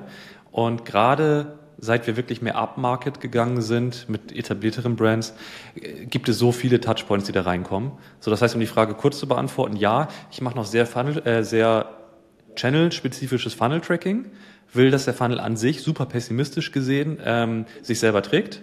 Und 0.52 0.86
gerade 0.86 1.60
seit 1.82 2.08
wir 2.08 2.18
wirklich 2.18 2.42
mehr 2.42 2.58
upmarket 2.58 3.22
gegangen 3.22 3.62
sind 3.62 4.10
mit 4.10 4.36
etablierteren 4.36 4.98
Brands, 4.98 5.34
äh, 5.76 6.06
gibt 6.06 6.28
es 6.28 6.38
so 6.38 6.52
viele 6.52 6.82
Touchpoints, 6.82 7.26
die 7.26 7.32
da 7.32 7.42
reinkommen. 7.42 7.94
So, 8.20 8.32
das 8.32 8.42
heißt, 8.42 8.54
um 8.54 8.60
die 8.60 8.68
Frage 8.68 8.94
kurz 8.96 9.18
zu 9.18 9.28
beantworten, 9.28 9.78
ja, 9.78 10.10
ich 10.30 10.42
mache 10.42 10.56
noch 10.56 10.66
sehr, 10.66 10.86
funnel, 10.86 11.26
äh, 11.26 11.44
sehr 11.44 11.99
Channel-spezifisches 12.56 13.54
Funnel-Tracking, 13.54 14.26
will, 14.74 14.92
dass 14.92 15.06
der 15.06 15.14
Funnel 15.14 15.40
an 15.40 15.58
sich, 15.58 15.82
super 15.82 16.06
pessimistisch 16.06 16.72
gesehen, 16.72 17.20
ähm, 17.24 17.66
sich 17.82 18.00
selber 18.00 18.22
trägt. 18.22 18.62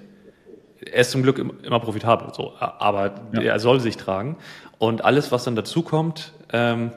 Er 0.81 1.00
ist 1.00 1.11
zum 1.11 1.23
Glück 1.23 1.38
immer 1.38 1.81
profitabel, 1.81 2.33
so, 2.35 2.52
aber 2.59 3.14
ja. 3.33 3.40
er 3.40 3.59
soll 3.59 3.81
sich 3.81 3.97
tragen. 3.97 4.37
Und 4.78 5.05
alles, 5.05 5.33
was 5.33 5.45
dann 5.45 5.57
dazu 5.57 5.83
kommt, 5.83 6.33
ähm, 6.52 6.93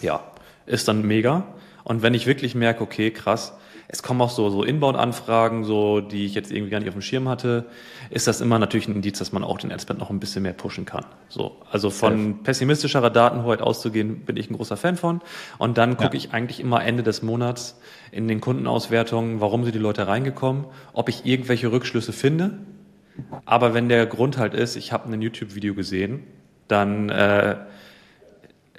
ja, 0.00 0.24
ist 0.66 0.88
dann 0.88 1.02
mega. 1.02 1.44
Und 1.84 2.02
wenn 2.02 2.14
ich 2.14 2.26
wirklich 2.26 2.54
merke, 2.54 2.82
okay, 2.82 3.10
krass, 3.10 3.54
es 3.88 4.02
kommen 4.02 4.20
auch 4.20 4.30
so, 4.30 4.48
so 4.50 4.64
Inbound-Anfragen, 4.64 5.64
so, 5.64 6.00
die 6.00 6.24
ich 6.24 6.34
jetzt 6.34 6.50
irgendwie 6.50 6.70
gar 6.70 6.78
nicht 6.78 6.88
auf 6.88 6.94
dem 6.94 7.02
Schirm 7.02 7.28
hatte, 7.28 7.66
ist 8.10 8.26
das 8.26 8.40
immer 8.40 8.58
natürlich 8.58 8.88
ein 8.88 8.94
Indiz, 8.96 9.18
dass 9.18 9.32
man 9.32 9.44
auch 9.44 9.58
den 9.58 9.72
Adspend 9.72 10.00
noch 10.00 10.10
ein 10.10 10.20
bisschen 10.20 10.42
mehr 10.42 10.52
pushen 10.52 10.84
kann. 10.84 11.04
So, 11.28 11.56
also 11.70 11.90
von 11.90 12.42
pessimistischerer 12.42 13.10
Datenhoheit 13.10 13.60
auszugehen, 13.60 14.20
bin 14.24 14.36
ich 14.36 14.50
ein 14.50 14.54
großer 14.54 14.76
Fan 14.76 14.96
von. 14.96 15.20
Und 15.58 15.78
dann 15.78 15.96
gucke 15.96 16.14
ja. 16.16 16.18
ich 16.18 16.32
eigentlich 16.32 16.60
immer 16.60 16.82
Ende 16.84 17.02
des 17.02 17.22
Monats 17.22 17.78
in 18.10 18.28
den 18.28 18.40
Kundenauswertungen, 18.40 19.40
warum 19.40 19.64
sind 19.64 19.74
die 19.74 19.80
Leute 19.80 20.06
reingekommen, 20.06 20.64
ob 20.92 21.08
ich 21.08 21.26
irgendwelche 21.26 21.70
Rückschlüsse 21.70 22.12
finde. 22.12 22.58
Aber 23.44 23.74
wenn 23.74 23.88
der 23.88 24.06
Grund 24.06 24.38
halt 24.38 24.54
ist, 24.54 24.76
ich 24.76 24.92
habe 24.92 25.12
ein 25.12 25.22
YouTube-Video 25.22 25.74
gesehen, 25.74 26.24
dann 26.68 27.10
äh, 27.10 27.56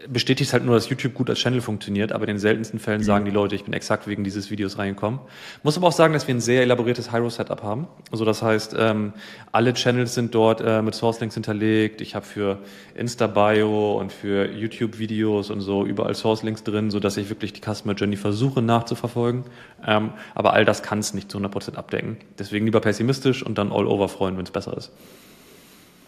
bestätigt 0.09 0.51
halt 0.51 0.65
nur, 0.65 0.75
dass 0.75 0.89
YouTube 0.89 1.13
gut 1.13 1.29
als 1.29 1.39
Channel 1.39 1.61
funktioniert, 1.61 2.11
aber 2.11 2.23
in 2.23 2.35
den 2.35 2.39
seltensten 2.39 2.79
Fällen 2.79 3.01
sagen 3.01 3.23
die 3.23 3.31
Leute, 3.31 3.55
ich 3.55 3.63
bin 3.63 3.73
exakt 3.73 4.07
wegen 4.07 4.25
dieses 4.25 4.51
Videos 4.51 4.77
reingekommen. 4.77 5.21
Muss 5.63 5.77
aber 5.77 5.87
auch 5.87 5.93
sagen, 5.93 6.13
dass 6.13 6.27
wir 6.27 6.35
ein 6.35 6.41
sehr 6.41 6.63
elaboriertes 6.63 7.11
Hiro-Setup 7.11 7.63
haben. 7.63 7.87
Also 8.11 8.25
das 8.25 8.41
heißt, 8.41 8.75
ähm, 8.77 9.13
alle 9.53 9.73
Channels 9.73 10.13
sind 10.13 10.35
dort 10.35 10.59
äh, 10.59 10.81
mit 10.81 10.95
Source-Links 10.95 11.35
hinterlegt. 11.35 12.01
Ich 12.01 12.13
habe 12.13 12.25
für 12.25 12.59
Insta-Bio 12.95 13.97
und 13.97 14.11
für 14.11 14.51
YouTube-Videos 14.51 15.49
und 15.49 15.61
so 15.61 15.85
überall 15.85 16.13
Source-Links 16.13 16.63
drin, 16.63 16.91
so 16.91 16.99
dass 16.99 17.15
ich 17.15 17.29
wirklich 17.29 17.53
die 17.53 17.61
Customer 17.61 17.93
Journey 17.93 18.17
versuche 18.17 18.61
nachzuverfolgen. 18.61 19.45
Ähm, 19.85 20.11
aber 20.33 20.53
all 20.53 20.65
das 20.65 20.83
kann 20.83 20.99
es 20.99 21.13
nicht 21.13 21.31
zu 21.31 21.37
100% 21.37 21.75
abdecken. 21.75 22.17
Deswegen 22.37 22.65
lieber 22.65 22.81
pessimistisch 22.81 23.43
und 23.43 23.57
dann 23.57 23.71
all 23.71 23.87
over 23.87 24.09
freuen, 24.09 24.35
wenn 24.35 24.43
es 24.43 24.51
besser 24.51 24.75
ist. 24.75 24.91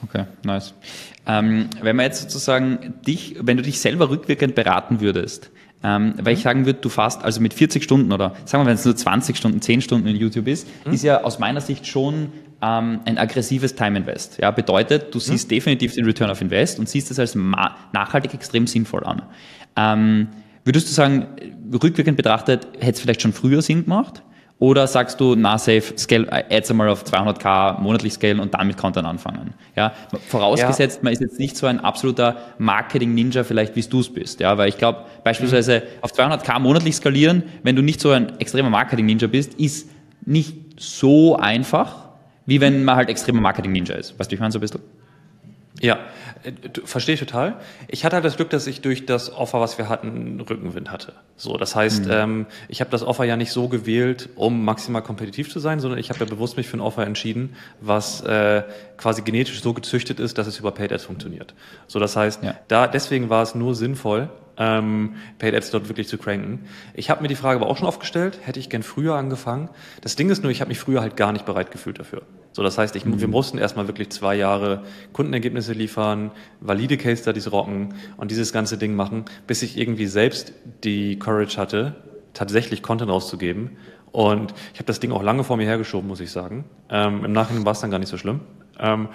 Okay, 0.03 0.25
nice. 0.43 0.73
Ähm, 1.25 1.69
wenn 1.81 1.95
man 1.95 2.05
jetzt 2.05 2.21
sozusagen 2.21 2.95
dich, 3.05 3.35
wenn 3.41 3.57
du 3.57 3.63
dich 3.63 3.79
selber 3.79 4.09
rückwirkend 4.09 4.55
beraten 4.55 5.01
würdest, 5.01 5.49
ähm, 5.83 6.13
weil 6.21 6.33
ich 6.33 6.39
mhm. 6.39 6.43
sagen 6.43 6.65
würde, 6.65 6.79
du 6.79 6.89
fast, 6.89 7.23
also 7.23 7.41
mit 7.41 7.53
40 7.53 7.83
Stunden 7.83 8.11
oder 8.11 8.35
sagen 8.45 8.63
wir, 8.63 8.67
wenn 8.67 8.75
es 8.75 8.85
nur 8.85 8.95
20 8.95 9.37
Stunden, 9.37 9.61
10 9.61 9.81
Stunden 9.81 10.07
in 10.07 10.15
YouTube 10.15 10.47
ist, 10.47 10.67
mhm. 10.85 10.93
ist 10.93 11.03
ja 11.03 11.23
aus 11.23 11.39
meiner 11.39 11.61
Sicht 11.61 11.85
schon 11.85 12.31
ähm, 12.61 12.99
ein 13.05 13.17
aggressives 13.17 13.75
Time 13.75 13.97
Invest. 13.97 14.39
Ja, 14.41 14.51
bedeutet, 14.51 15.13
du 15.13 15.19
siehst 15.19 15.47
mhm. 15.47 15.55
definitiv 15.55 15.93
den 15.93 16.05
Return 16.05 16.29
of 16.29 16.41
Invest 16.41 16.79
und 16.79 16.89
siehst 16.89 17.11
es 17.11 17.19
als 17.19 17.35
nachhaltig 17.35 18.33
extrem 18.33 18.65
sinnvoll 18.65 19.03
an. 19.03 19.21
Ähm, 19.75 20.27
würdest 20.63 20.89
du 20.89 20.93
sagen, 20.93 21.27
rückwirkend 21.71 22.17
betrachtet, 22.17 22.67
hätte 22.79 22.93
es 22.93 22.99
vielleicht 22.99 23.21
schon 23.21 23.33
früher 23.33 23.61
Sinn 23.61 23.83
gemacht? 23.83 24.23
Oder 24.59 24.87
sagst 24.87 25.19
du, 25.19 25.35
na 25.35 25.59
safe, 25.59 25.93
scale, 25.97 26.27
ads 26.31 26.71
einmal 26.71 26.89
auf 26.89 27.03
200k 27.03 27.79
monatlich 27.79 28.13
scalen 28.13 28.39
und 28.39 28.55
dann 28.55 28.65
mit 28.65 28.75
Content 28.75 29.05
anfangen? 29.05 29.53
Ja, 29.75 29.93
vorausgesetzt, 30.27 30.97
ja. 30.97 31.03
man 31.03 31.13
ist 31.13 31.21
jetzt 31.21 31.37
nicht 31.37 31.55
so 31.55 31.67
ein 31.67 31.79
absoluter 31.79 32.37
Marketing-Ninja 32.57 33.43
vielleicht, 33.43 33.75
wie 33.75 33.83
du 33.83 33.99
es 33.99 34.11
bist. 34.11 34.39
Ja, 34.39 34.57
weil 34.57 34.69
ich 34.69 34.79
glaube, 34.79 35.05
beispielsweise 35.23 35.81
mhm. 35.81 36.03
auf 36.03 36.11
200k 36.11 36.59
monatlich 36.59 36.95
skalieren, 36.95 37.43
wenn 37.61 37.75
du 37.75 37.83
nicht 37.83 38.01
so 38.01 38.09
ein 38.09 38.39
extremer 38.39 38.71
Marketing-Ninja 38.71 39.27
bist, 39.27 39.53
ist 39.55 39.89
nicht 40.25 40.55
so 40.79 41.35
einfach, 41.35 42.09
wie 42.47 42.59
wenn 42.59 42.83
man 42.83 42.95
halt 42.95 43.09
extremer 43.09 43.41
Marketing-Ninja 43.41 43.93
ist. 43.93 44.17
Weißt 44.19 44.31
du, 44.31 44.35
ich 44.35 44.39
meine 44.39 44.51
so 44.51 44.57
ein 44.57 44.61
bisschen? 44.61 44.81
Ja, 45.79 45.99
äh, 46.43 46.51
verstehe 46.85 47.13
ich 47.13 47.19
total. 47.19 47.55
Ich 47.87 48.03
hatte 48.03 48.15
halt 48.15 48.25
das 48.25 48.35
Glück, 48.35 48.49
dass 48.49 48.65
ich 48.67 48.81
durch 48.81 49.05
das 49.05 49.31
Offer, 49.31 49.59
was 49.59 49.77
wir 49.77 49.89
hatten, 49.89 50.39
Rückenwind 50.41 50.91
hatte. 50.91 51.13
So, 51.35 51.57
das 51.57 51.75
heißt, 51.75 52.05
mhm. 52.05 52.11
ähm, 52.11 52.45
ich 52.67 52.81
habe 52.81 52.89
das 52.89 53.03
Offer 53.03 53.25
ja 53.25 53.37
nicht 53.37 53.51
so 53.51 53.67
gewählt, 53.67 54.29
um 54.35 54.65
maximal 54.65 55.03
kompetitiv 55.03 55.51
zu 55.51 55.59
sein, 55.59 55.79
sondern 55.79 55.99
ich 55.99 56.09
habe 56.09 56.19
ja 56.19 56.25
bewusst 56.25 56.57
mich 56.57 56.67
für 56.67 56.77
ein 56.77 56.81
Offer 56.81 57.05
entschieden, 57.05 57.55
was 57.79 58.21
äh, 58.21 58.63
quasi 58.97 59.21
genetisch 59.21 59.61
so 59.61 59.73
gezüchtet 59.73 60.19
ist, 60.19 60.37
dass 60.37 60.47
es 60.47 60.59
über 60.59 60.71
Paid 60.71 60.91
Ads 60.91 61.05
funktioniert. 61.05 61.53
So, 61.85 61.99
das 61.99 62.15
heißt, 62.15 62.43
ja. 62.43 62.55
da 62.67 62.87
deswegen 62.87 63.29
war 63.29 63.43
es 63.43 63.53
nur 63.53 63.75
sinnvoll, 63.75 64.29
ähm, 64.57 65.15
Paid 65.37 65.53
Ads 65.53 65.71
dort 65.71 65.89
wirklich 65.89 66.07
zu 66.07 66.17
cranken. 66.17 66.65
Ich 66.95 67.09
habe 67.09 67.21
mir 67.21 67.27
die 67.27 67.35
Frage 67.35 67.59
aber 67.59 67.69
auch 67.69 67.77
schon 67.77 67.87
oft 67.87 67.99
gestellt, 67.99 68.39
hätte 68.43 68.59
ich 68.59 68.69
gern 68.69 68.83
früher 68.83 69.15
angefangen. 69.15 69.69
Das 70.01 70.15
Ding 70.15 70.29
ist 70.29 70.41
nur, 70.41 70.51
ich 70.51 70.61
habe 70.61 70.69
mich 70.69 70.79
früher 70.79 71.01
halt 71.01 71.15
gar 71.15 71.31
nicht 71.31 71.45
bereit 71.45 71.69
gefühlt 71.69 71.99
dafür. 71.99 72.23
So, 72.57 72.63
das 72.63 72.79
heißt, 72.79 72.95
ich, 72.95 73.05
mhm. 73.05 73.21
wir 73.21 73.27
mussten 73.27 73.59
erstmal 73.59 73.87
wirklich 73.87 74.09
zwei 74.09 74.33
Jahre 74.33 74.81
Kundenergebnisse 75.13 75.73
liefern, 75.73 76.31
valide 76.59 76.97
Case 76.97 77.21
Studies 77.21 77.51
rocken 77.51 77.93
und 78.17 78.31
dieses 78.31 78.51
ganze 78.51 78.79
Ding 78.79 78.95
machen, 78.95 79.25
bis 79.45 79.61
ich 79.61 79.77
irgendwie 79.77 80.07
selbst 80.07 80.53
die 80.83 81.19
Courage 81.19 81.57
hatte, 81.57 81.97
tatsächlich 82.33 82.81
Content 82.81 83.11
rauszugeben. 83.11 83.77
Und 84.11 84.55
ich 84.73 84.79
habe 84.79 84.87
das 84.87 84.99
Ding 84.99 85.11
auch 85.11 85.21
lange 85.21 85.43
vor 85.43 85.55
mir 85.55 85.67
hergeschoben, 85.67 86.07
muss 86.07 86.19
ich 86.19 86.31
sagen. 86.31 86.65
Ähm, 86.89 87.23
Im 87.25 87.31
Nachhinein 87.31 87.63
war 87.63 87.73
es 87.73 87.79
dann 87.79 87.91
gar 87.91 87.99
nicht 87.99 88.09
so 88.09 88.17
schlimm. 88.17 88.39
Ähm, 88.79 89.09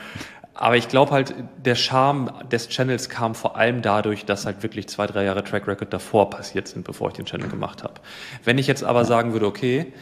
aber 0.55 0.77
ich 0.77 0.87
glaube 0.87 1.11
halt, 1.11 1.35
der 1.65 1.75
Charme 1.75 2.31
des 2.53 2.69
Channels 2.69 3.09
kam 3.09 3.35
vor 3.35 3.57
allem 3.57 3.83
dadurch, 3.83 4.25
dass 4.25 4.47
halt 4.47 4.63
wirklich 4.63 4.89
zwei, 4.89 5.09
drei 5.09 5.25
Jahre 5.25 5.43
Track 5.43 5.67
Record 5.67 5.93
davor 5.93 6.31
passiert 6.31 6.69
sind, 6.69 6.85
bevor 6.85 7.09
ich 7.09 7.15
den 7.15 7.25
Channel 7.25 7.49
gemacht 7.49 7.83
habe. 7.83 7.95
Wenn 8.45 8.59
ich 8.59 8.69
jetzt 8.69 8.85
aber 8.85 9.05
sagen 9.05 9.33
würde, 9.33 9.47
okay, 9.47 9.93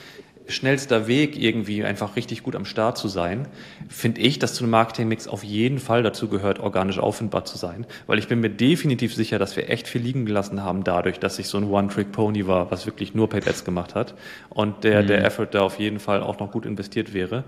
schnellster 0.50 1.06
Weg, 1.06 1.40
irgendwie 1.40 1.84
einfach 1.84 2.16
richtig 2.16 2.42
gut 2.42 2.56
am 2.56 2.64
Start 2.64 2.98
zu 2.98 3.08
sein, 3.08 3.46
finde 3.88 4.20
ich, 4.20 4.38
dass 4.38 4.54
zu 4.54 4.64
einem 4.64 4.72
Marketingmix 4.72 5.28
auf 5.28 5.44
jeden 5.44 5.78
Fall 5.78 6.02
dazu 6.02 6.28
gehört, 6.28 6.58
organisch 6.58 6.98
auffindbar 6.98 7.44
zu 7.44 7.58
sein. 7.58 7.86
Weil 8.06 8.18
ich 8.18 8.28
bin 8.28 8.40
mir 8.40 8.50
definitiv 8.50 9.14
sicher, 9.14 9.38
dass 9.38 9.56
wir 9.56 9.70
echt 9.70 9.88
viel 9.88 10.02
liegen 10.02 10.26
gelassen 10.26 10.62
haben 10.62 10.84
dadurch, 10.84 11.18
dass 11.18 11.38
ich 11.38 11.48
so 11.48 11.58
ein 11.58 11.64
One-Trick-Pony 11.64 12.46
war, 12.46 12.70
was 12.70 12.86
wirklich 12.86 13.14
nur 13.14 13.28
Paid 13.28 13.48
Ads 13.48 13.64
gemacht 13.64 13.94
hat 13.94 14.14
und 14.48 14.84
der, 14.84 15.02
mhm. 15.02 15.06
der 15.08 15.24
Effort 15.24 15.48
da 15.52 15.62
auf 15.62 15.78
jeden 15.78 16.00
Fall 16.00 16.22
auch 16.22 16.38
noch 16.38 16.50
gut 16.50 16.66
investiert 16.66 17.14
wäre 17.14 17.44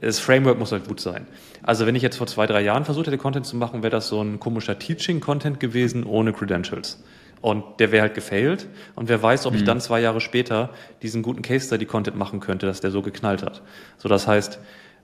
das 0.00 0.18
Framework 0.18 0.58
muss 0.58 0.72
halt 0.72 0.86
gut 0.86 1.00
sein. 1.00 1.26
Also 1.62 1.86
wenn 1.86 1.94
ich 1.94 2.02
jetzt 2.02 2.16
vor 2.16 2.26
zwei, 2.26 2.46
drei 2.46 2.62
Jahren 2.62 2.84
versucht 2.84 3.06
hätte, 3.06 3.18
Content 3.18 3.46
zu 3.46 3.56
machen, 3.56 3.82
wäre 3.82 3.90
das 3.90 4.08
so 4.08 4.20
ein 4.20 4.40
komischer 4.40 4.78
Teaching-Content 4.78 5.60
gewesen 5.60 6.04
ohne 6.04 6.32
Credentials. 6.32 7.02
Und 7.44 7.78
der 7.78 7.92
wäre 7.92 8.00
halt 8.00 8.14
gefailt. 8.14 8.68
Und 8.94 9.10
wer 9.10 9.22
weiß, 9.22 9.44
ob 9.44 9.52
mhm. 9.52 9.58
ich 9.58 9.64
dann 9.64 9.78
zwei 9.78 10.00
Jahre 10.00 10.22
später 10.22 10.70
diesen 11.02 11.20
guten 11.20 11.42
Case-Study-Content 11.42 12.16
machen 12.16 12.40
könnte, 12.40 12.64
dass 12.64 12.80
der 12.80 12.90
so 12.90 13.02
geknallt 13.02 13.42
hat. 13.42 13.60
So, 13.98 14.08
das 14.08 14.26
heißt, 14.26 14.58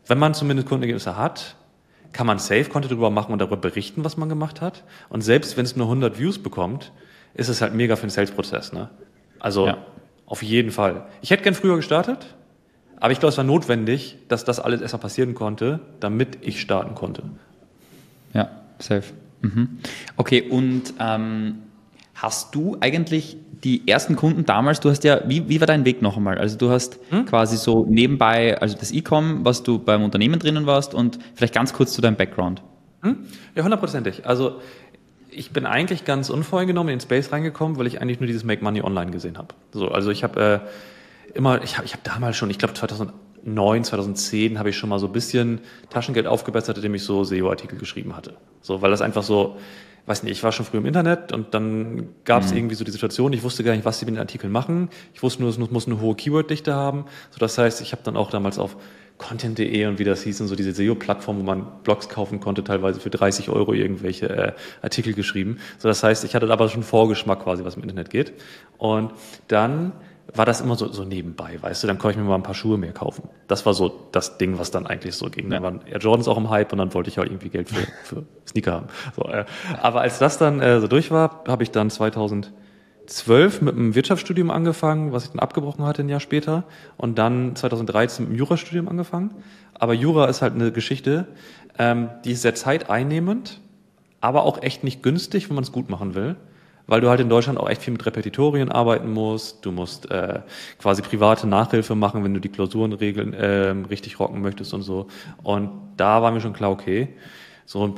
wenn 0.06 0.18
man 0.18 0.32
zumindest 0.32 0.66
Kundenergebnisse 0.66 1.18
hat, 1.18 1.56
kann 2.12 2.26
man 2.26 2.38
Safe-Content 2.38 2.92
darüber 2.92 3.10
machen 3.10 3.34
und 3.34 3.40
darüber 3.40 3.58
berichten, 3.58 4.04
was 4.04 4.16
man 4.16 4.30
gemacht 4.30 4.62
hat. 4.62 4.84
Und 5.10 5.20
selbst 5.20 5.58
wenn 5.58 5.66
es 5.66 5.76
nur 5.76 5.84
100 5.84 6.18
Views 6.18 6.38
bekommt, 6.42 6.92
ist 7.34 7.48
es 7.50 7.60
halt 7.60 7.74
mega 7.74 7.94
für 7.94 8.06
den 8.06 8.10
Sales-Prozess. 8.10 8.72
Ne? 8.72 8.88
Also 9.38 9.66
ja. 9.66 9.76
auf 10.24 10.42
jeden 10.42 10.70
Fall. 10.70 11.08
Ich 11.20 11.30
hätte 11.30 11.42
gern 11.42 11.52
früher 11.52 11.76
gestartet, 11.76 12.34
aber 13.00 13.12
ich 13.12 13.20
glaube, 13.20 13.32
es 13.32 13.36
war 13.36 13.44
notwendig, 13.44 14.16
dass 14.28 14.46
das 14.46 14.60
alles 14.60 14.80
erstmal 14.80 15.02
passieren 15.02 15.34
konnte, 15.34 15.80
damit 16.00 16.38
ich 16.40 16.62
starten 16.62 16.94
konnte. 16.94 17.22
Ja, 18.32 18.48
safe. 18.78 19.12
Mhm. 19.42 19.80
Okay, 20.16 20.40
und 20.40 20.94
ähm, 20.98 21.58
hast 22.22 22.54
du 22.54 22.76
eigentlich 22.80 23.36
die 23.64 23.86
ersten 23.88 24.16
Kunden 24.16 24.44
damals, 24.44 24.80
du 24.80 24.90
hast 24.90 25.04
ja, 25.04 25.20
wie, 25.26 25.48
wie 25.48 25.60
war 25.60 25.66
dein 25.66 25.84
Weg 25.84 26.02
noch 26.02 26.16
einmal? 26.16 26.38
Also 26.38 26.56
du 26.56 26.70
hast 26.70 26.98
hm? 27.10 27.26
quasi 27.26 27.56
so 27.56 27.86
nebenbei, 27.88 28.58
also 28.60 28.76
das 28.78 28.92
E-Com, 28.92 29.44
was 29.44 29.62
du 29.62 29.78
beim 29.78 30.02
Unternehmen 30.02 30.38
drinnen 30.38 30.66
warst 30.66 30.94
und 30.94 31.18
vielleicht 31.34 31.54
ganz 31.54 31.72
kurz 31.72 31.92
zu 31.92 32.00
deinem 32.00 32.16
Background. 32.16 32.62
Hm? 33.02 33.18
Ja, 33.54 33.62
hundertprozentig. 33.62 34.26
Also 34.26 34.60
ich 35.30 35.50
bin 35.50 35.66
eigentlich 35.66 36.04
ganz 36.04 36.30
unvoreingenommen 36.30 36.92
in 36.92 36.98
den 36.98 37.02
Space 37.02 37.32
reingekommen, 37.32 37.78
weil 37.78 37.86
ich 37.86 38.00
eigentlich 38.00 38.20
nur 38.20 38.26
dieses 38.26 38.44
Make 38.44 38.62
Money 38.62 38.82
Online 38.82 39.10
gesehen 39.10 39.38
habe. 39.38 39.54
So, 39.72 39.88
also 39.88 40.10
ich 40.10 40.24
habe 40.24 40.62
äh, 41.34 41.36
immer, 41.36 41.62
ich 41.62 41.76
habe 41.76 41.86
ich 41.86 41.94
hab 41.94 42.04
damals 42.04 42.36
schon, 42.36 42.50
ich 42.50 42.58
glaube 42.58 42.74
2009, 42.74 43.84
2010 43.84 44.58
habe 44.58 44.70
ich 44.70 44.76
schon 44.76 44.90
mal 44.90 44.98
so 44.98 45.06
ein 45.06 45.12
bisschen 45.12 45.60
Taschengeld 45.88 46.26
aufgebessert, 46.26 46.76
indem 46.76 46.94
ich 46.94 47.04
so 47.04 47.24
SEO-Artikel 47.24 47.78
geschrieben 47.78 48.16
hatte. 48.16 48.34
So, 48.60 48.82
weil 48.82 48.90
das 48.90 49.00
einfach 49.00 49.22
so, 49.22 49.56
weiß 50.10 50.24
nicht, 50.24 50.32
ich 50.32 50.42
war 50.42 50.50
schon 50.50 50.66
früh 50.66 50.78
im 50.78 50.86
Internet 50.86 51.32
und 51.32 51.54
dann 51.54 52.08
gab 52.24 52.42
es 52.42 52.50
mhm. 52.50 52.58
irgendwie 52.58 52.74
so 52.74 52.84
die 52.84 52.90
Situation, 52.90 53.32
ich 53.32 53.44
wusste 53.44 53.62
gar 53.62 53.72
nicht, 53.72 53.84
was 53.84 54.00
sie 54.00 54.06
mit 54.06 54.16
den 54.16 54.20
Artikeln 54.20 54.52
machen. 54.52 54.90
Ich 55.14 55.22
wusste 55.22 55.40
nur, 55.40 55.50
es 55.50 55.58
muss 55.58 55.86
eine 55.86 56.00
hohe 56.00 56.16
Keyword-Dichte 56.16 56.74
haben. 56.74 57.04
So, 57.30 57.38
das 57.38 57.56
heißt, 57.56 57.80
ich 57.80 57.92
habe 57.92 58.02
dann 58.02 58.16
auch 58.16 58.28
damals 58.28 58.58
auf 58.58 58.76
Content.de 59.18 59.86
und 59.86 60.00
wie 60.00 60.04
das 60.04 60.22
hieß 60.22 60.40
und 60.40 60.48
so 60.48 60.56
diese 60.56 60.72
SEO-Plattform, 60.72 61.38
wo 61.38 61.42
man 61.44 61.64
Blogs 61.84 62.08
kaufen 62.08 62.40
konnte, 62.40 62.64
teilweise 62.64 62.98
für 62.98 63.10
30 63.10 63.50
Euro 63.50 63.72
irgendwelche 63.72 64.28
äh, 64.28 64.52
Artikel 64.82 65.14
geschrieben. 65.14 65.58
So, 65.78 65.86
das 65.86 66.02
heißt, 66.02 66.24
ich 66.24 66.34
hatte 66.34 66.50
aber 66.50 66.68
schon 66.68 66.82
Vorgeschmack 66.82 67.44
quasi, 67.44 67.64
was 67.64 67.76
im 67.76 67.82
Internet 67.82 68.10
geht. 68.10 68.32
Und 68.78 69.12
dann 69.46 69.92
war 70.34 70.46
das 70.46 70.60
immer 70.60 70.76
so, 70.76 70.92
so 70.92 71.04
nebenbei, 71.04 71.58
weißt 71.60 71.82
du, 71.82 71.86
dann 71.86 71.98
konnte 71.98 72.18
ich 72.18 72.22
mir 72.22 72.28
mal 72.28 72.36
ein 72.36 72.42
paar 72.42 72.54
Schuhe 72.54 72.78
mehr 72.78 72.92
kaufen. 72.92 73.28
Das 73.48 73.66
war 73.66 73.74
so 73.74 74.08
das 74.12 74.38
Ding, 74.38 74.58
was 74.58 74.70
dann 74.70 74.86
eigentlich 74.86 75.14
so 75.14 75.28
ging. 75.30 75.50
Dann 75.50 75.62
waren 75.62 75.80
Air 75.86 75.98
Jordans 75.98 76.28
auch 76.28 76.36
im 76.36 76.50
Hype 76.50 76.72
und 76.72 76.78
dann 76.78 76.94
wollte 76.94 77.10
ich 77.10 77.18
auch 77.18 77.24
irgendwie 77.24 77.48
Geld 77.48 77.68
für, 77.68 77.86
für 78.04 78.24
Sneaker 78.46 78.72
haben. 78.72 78.86
So, 79.16 79.24
äh, 79.24 79.44
aber 79.80 80.02
als 80.02 80.18
das 80.18 80.38
dann 80.38 80.60
äh, 80.60 80.80
so 80.80 80.88
durch 80.88 81.10
war, 81.10 81.44
habe 81.48 81.62
ich 81.62 81.70
dann 81.70 81.90
2012 81.90 83.62
mit 83.62 83.74
einem 83.74 83.94
Wirtschaftsstudium 83.94 84.50
angefangen, 84.50 85.12
was 85.12 85.24
ich 85.24 85.30
dann 85.30 85.40
abgebrochen 85.40 85.84
hatte 85.84 86.02
ein 86.02 86.08
Jahr 86.08 86.20
später 86.20 86.64
und 86.96 87.18
dann 87.18 87.56
2013 87.56 88.24
mit 88.24 88.30
einem 88.30 88.38
Jurastudium 88.38 88.88
angefangen. 88.88 89.34
Aber 89.74 89.94
Jura 89.94 90.26
ist 90.26 90.42
halt 90.42 90.54
eine 90.54 90.72
Geschichte, 90.72 91.26
ähm, 91.78 92.10
die 92.24 92.32
ist 92.32 92.42
sehr 92.42 92.54
zeiteinnehmend, 92.54 93.60
aber 94.20 94.42
auch 94.42 94.62
echt 94.62 94.84
nicht 94.84 95.02
günstig, 95.02 95.48
wenn 95.48 95.54
man 95.54 95.64
es 95.64 95.72
gut 95.72 95.88
machen 95.88 96.14
will 96.14 96.36
weil 96.86 97.00
du 97.00 97.08
halt 97.08 97.20
in 97.20 97.28
Deutschland 97.28 97.58
auch 97.58 97.68
echt 97.68 97.82
viel 97.82 97.92
mit 97.92 98.04
Repetitorien 98.04 98.70
arbeiten 98.70 99.12
musst. 99.12 99.64
Du 99.64 99.72
musst 99.72 100.10
äh, 100.10 100.40
quasi 100.78 101.02
private 101.02 101.46
Nachhilfe 101.46 101.94
machen, 101.94 102.24
wenn 102.24 102.34
du 102.34 102.40
die 102.40 102.48
Klausurenregeln 102.48 103.32
äh, 103.34 103.70
richtig 103.88 104.18
rocken 104.18 104.40
möchtest 104.42 104.74
und 104.74 104.82
so. 104.82 105.06
Und 105.42 105.70
da 105.96 106.22
war 106.22 106.30
mir 106.30 106.40
schon 106.40 106.52
klar, 106.52 106.70
okay, 106.70 107.08
so 107.66 107.94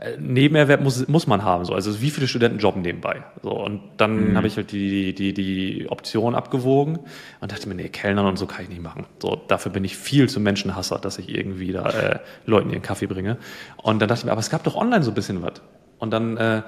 äh, 0.00 0.16
Nebenerwerb 0.18 0.80
muss, 0.80 1.06
muss 1.08 1.26
man 1.26 1.44
haben. 1.44 1.64
So. 1.64 1.74
Also 1.74 2.00
wie 2.00 2.10
viele 2.10 2.26
Studenten 2.26 2.58
jobben 2.58 2.82
nebenbei? 2.82 3.22
So, 3.42 3.50
und 3.50 3.82
dann 3.98 4.30
mhm. 4.30 4.36
habe 4.36 4.46
ich 4.46 4.56
halt 4.56 4.72
die, 4.72 5.14
die, 5.14 5.34
die 5.34 5.86
Option 5.88 6.34
abgewogen 6.34 6.98
und 7.40 7.52
dachte 7.52 7.68
mir, 7.68 7.74
nee, 7.74 7.88
Kellnern 7.88 8.26
und 8.26 8.38
so 8.38 8.46
kann 8.46 8.62
ich 8.62 8.68
nicht 8.68 8.82
machen. 8.82 9.06
So, 9.20 9.40
dafür 9.48 9.70
bin 9.72 9.84
ich 9.84 9.96
viel 9.96 10.28
zu 10.28 10.40
Menschenhasser, 10.40 10.98
dass 10.98 11.18
ich 11.18 11.28
irgendwie 11.28 11.72
da 11.72 11.90
äh, 11.90 12.18
Leuten 12.46 12.70
ihren 12.70 12.82
Kaffee 12.82 13.06
bringe. 13.06 13.36
Und 13.76 14.00
dann 14.00 14.08
dachte 14.08 14.20
ich 14.20 14.24
mir, 14.24 14.32
aber 14.32 14.40
es 14.40 14.50
gab 14.50 14.64
doch 14.64 14.76
online 14.76 15.02
so 15.02 15.10
ein 15.10 15.14
bisschen 15.14 15.42
was. 15.42 15.60
Und 15.98 16.10
dann 16.10 16.36
äh, 16.36 16.62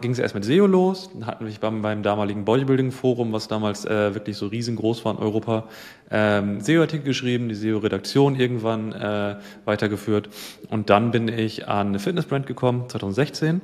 ging 0.00 0.12
es 0.12 0.18
erst 0.18 0.34
mit 0.34 0.44
SEO 0.44 0.66
los. 0.66 1.10
Dann 1.12 1.26
hatten 1.26 1.46
wir 1.46 1.52
beim, 1.60 1.82
beim 1.82 2.02
damaligen 2.02 2.44
Bodybuilding-Forum, 2.44 3.32
was 3.32 3.48
damals 3.48 3.84
äh, 3.84 4.14
wirklich 4.14 4.36
so 4.36 4.46
riesengroß 4.46 5.04
war 5.04 5.14
in 5.14 5.18
Europa, 5.18 5.64
ähm, 6.10 6.60
SEO-Artikel 6.60 7.04
geschrieben, 7.04 7.48
die 7.48 7.54
SEO-Redaktion 7.54 8.36
irgendwann 8.36 8.92
äh, 8.92 9.36
weitergeführt. 9.64 10.28
Und 10.70 10.90
dann 10.90 11.10
bin 11.10 11.28
ich 11.28 11.68
an 11.68 11.88
eine 11.88 11.98
Fitnessbrand 11.98 12.46
gekommen, 12.46 12.88
2016 12.88 13.60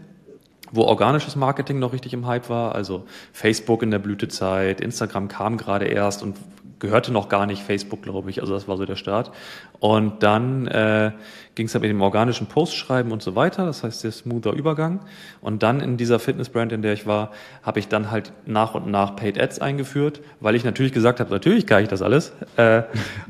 wo 0.72 0.82
organisches 0.82 1.36
Marketing 1.36 1.78
noch 1.78 1.92
richtig 1.92 2.14
im 2.14 2.26
Hype 2.26 2.48
war, 2.48 2.74
also 2.74 3.04
Facebook 3.32 3.82
in 3.82 3.92
der 3.92 4.00
Blütezeit, 4.00 4.80
Instagram 4.80 5.28
kam 5.28 5.56
gerade 5.56 5.86
erst 5.86 6.22
und 6.22 6.36
gehörte 6.84 7.12
noch 7.12 7.28
gar 7.28 7.46
nicht 7.46 7.62
Facebook, 7.62 8.02
glaube 8.02 8.30
ich. 8.30 8.40
Also 8.40 8.52
das 8.52 8.68
war 8.68 8.76
so 8.76 8.84
der 8.84 8.96
Start. 8.96 9.32
Und 9.80 10.22
dann 10.22 10.66
äh, 10.66 11.12
ging 11.54 11.66
es 11.66 11.74
halt 11.74 11.82
mit 11.82 11.90
dem 11.90 12.02
organischen 12.02 12.46
Postschreiben 12.46 13.10
und 13.10 13.22
so 13.22 13.34
weiter. 13.34 13.64
Das 13.64 13.82
heißt, 13.82 14.04
der 14.04 14.12
smoother 14.12 14.52
Übergang. 14.52 15.00
Und 15.40 15.62
dann 15.62 15.80
in 15.80 15.96
dieser 15.96 16.18
Fitnessbrand, 16.18 16.72
in 16.72 16.82
der 16.82 16.92
ich 16.92 17.06
war, 17.06 17.30
habe 17.62 17.78
ich 17.78 17.88
dann 17.88 18.10
halt 18.10 18.32
nach 18.44 18.74
und 18.74 18.86
nach 18.86 19.16
Paid 19.16 19.40
Ads 19.40 19.60
eingeführt, 19.60 20.20
weil 20.40 20.54
ich 20.54 20.64
natürlich 20.64 20.92
gesagt 20.92 21.20
habe, 21.20 21.30
natürlich 21.30 21.66
kann 21.66 21.82
ich 21.82 21.88
das 21.88 22.02
alles. 22.02 22.32
Äh, 22.56 22.82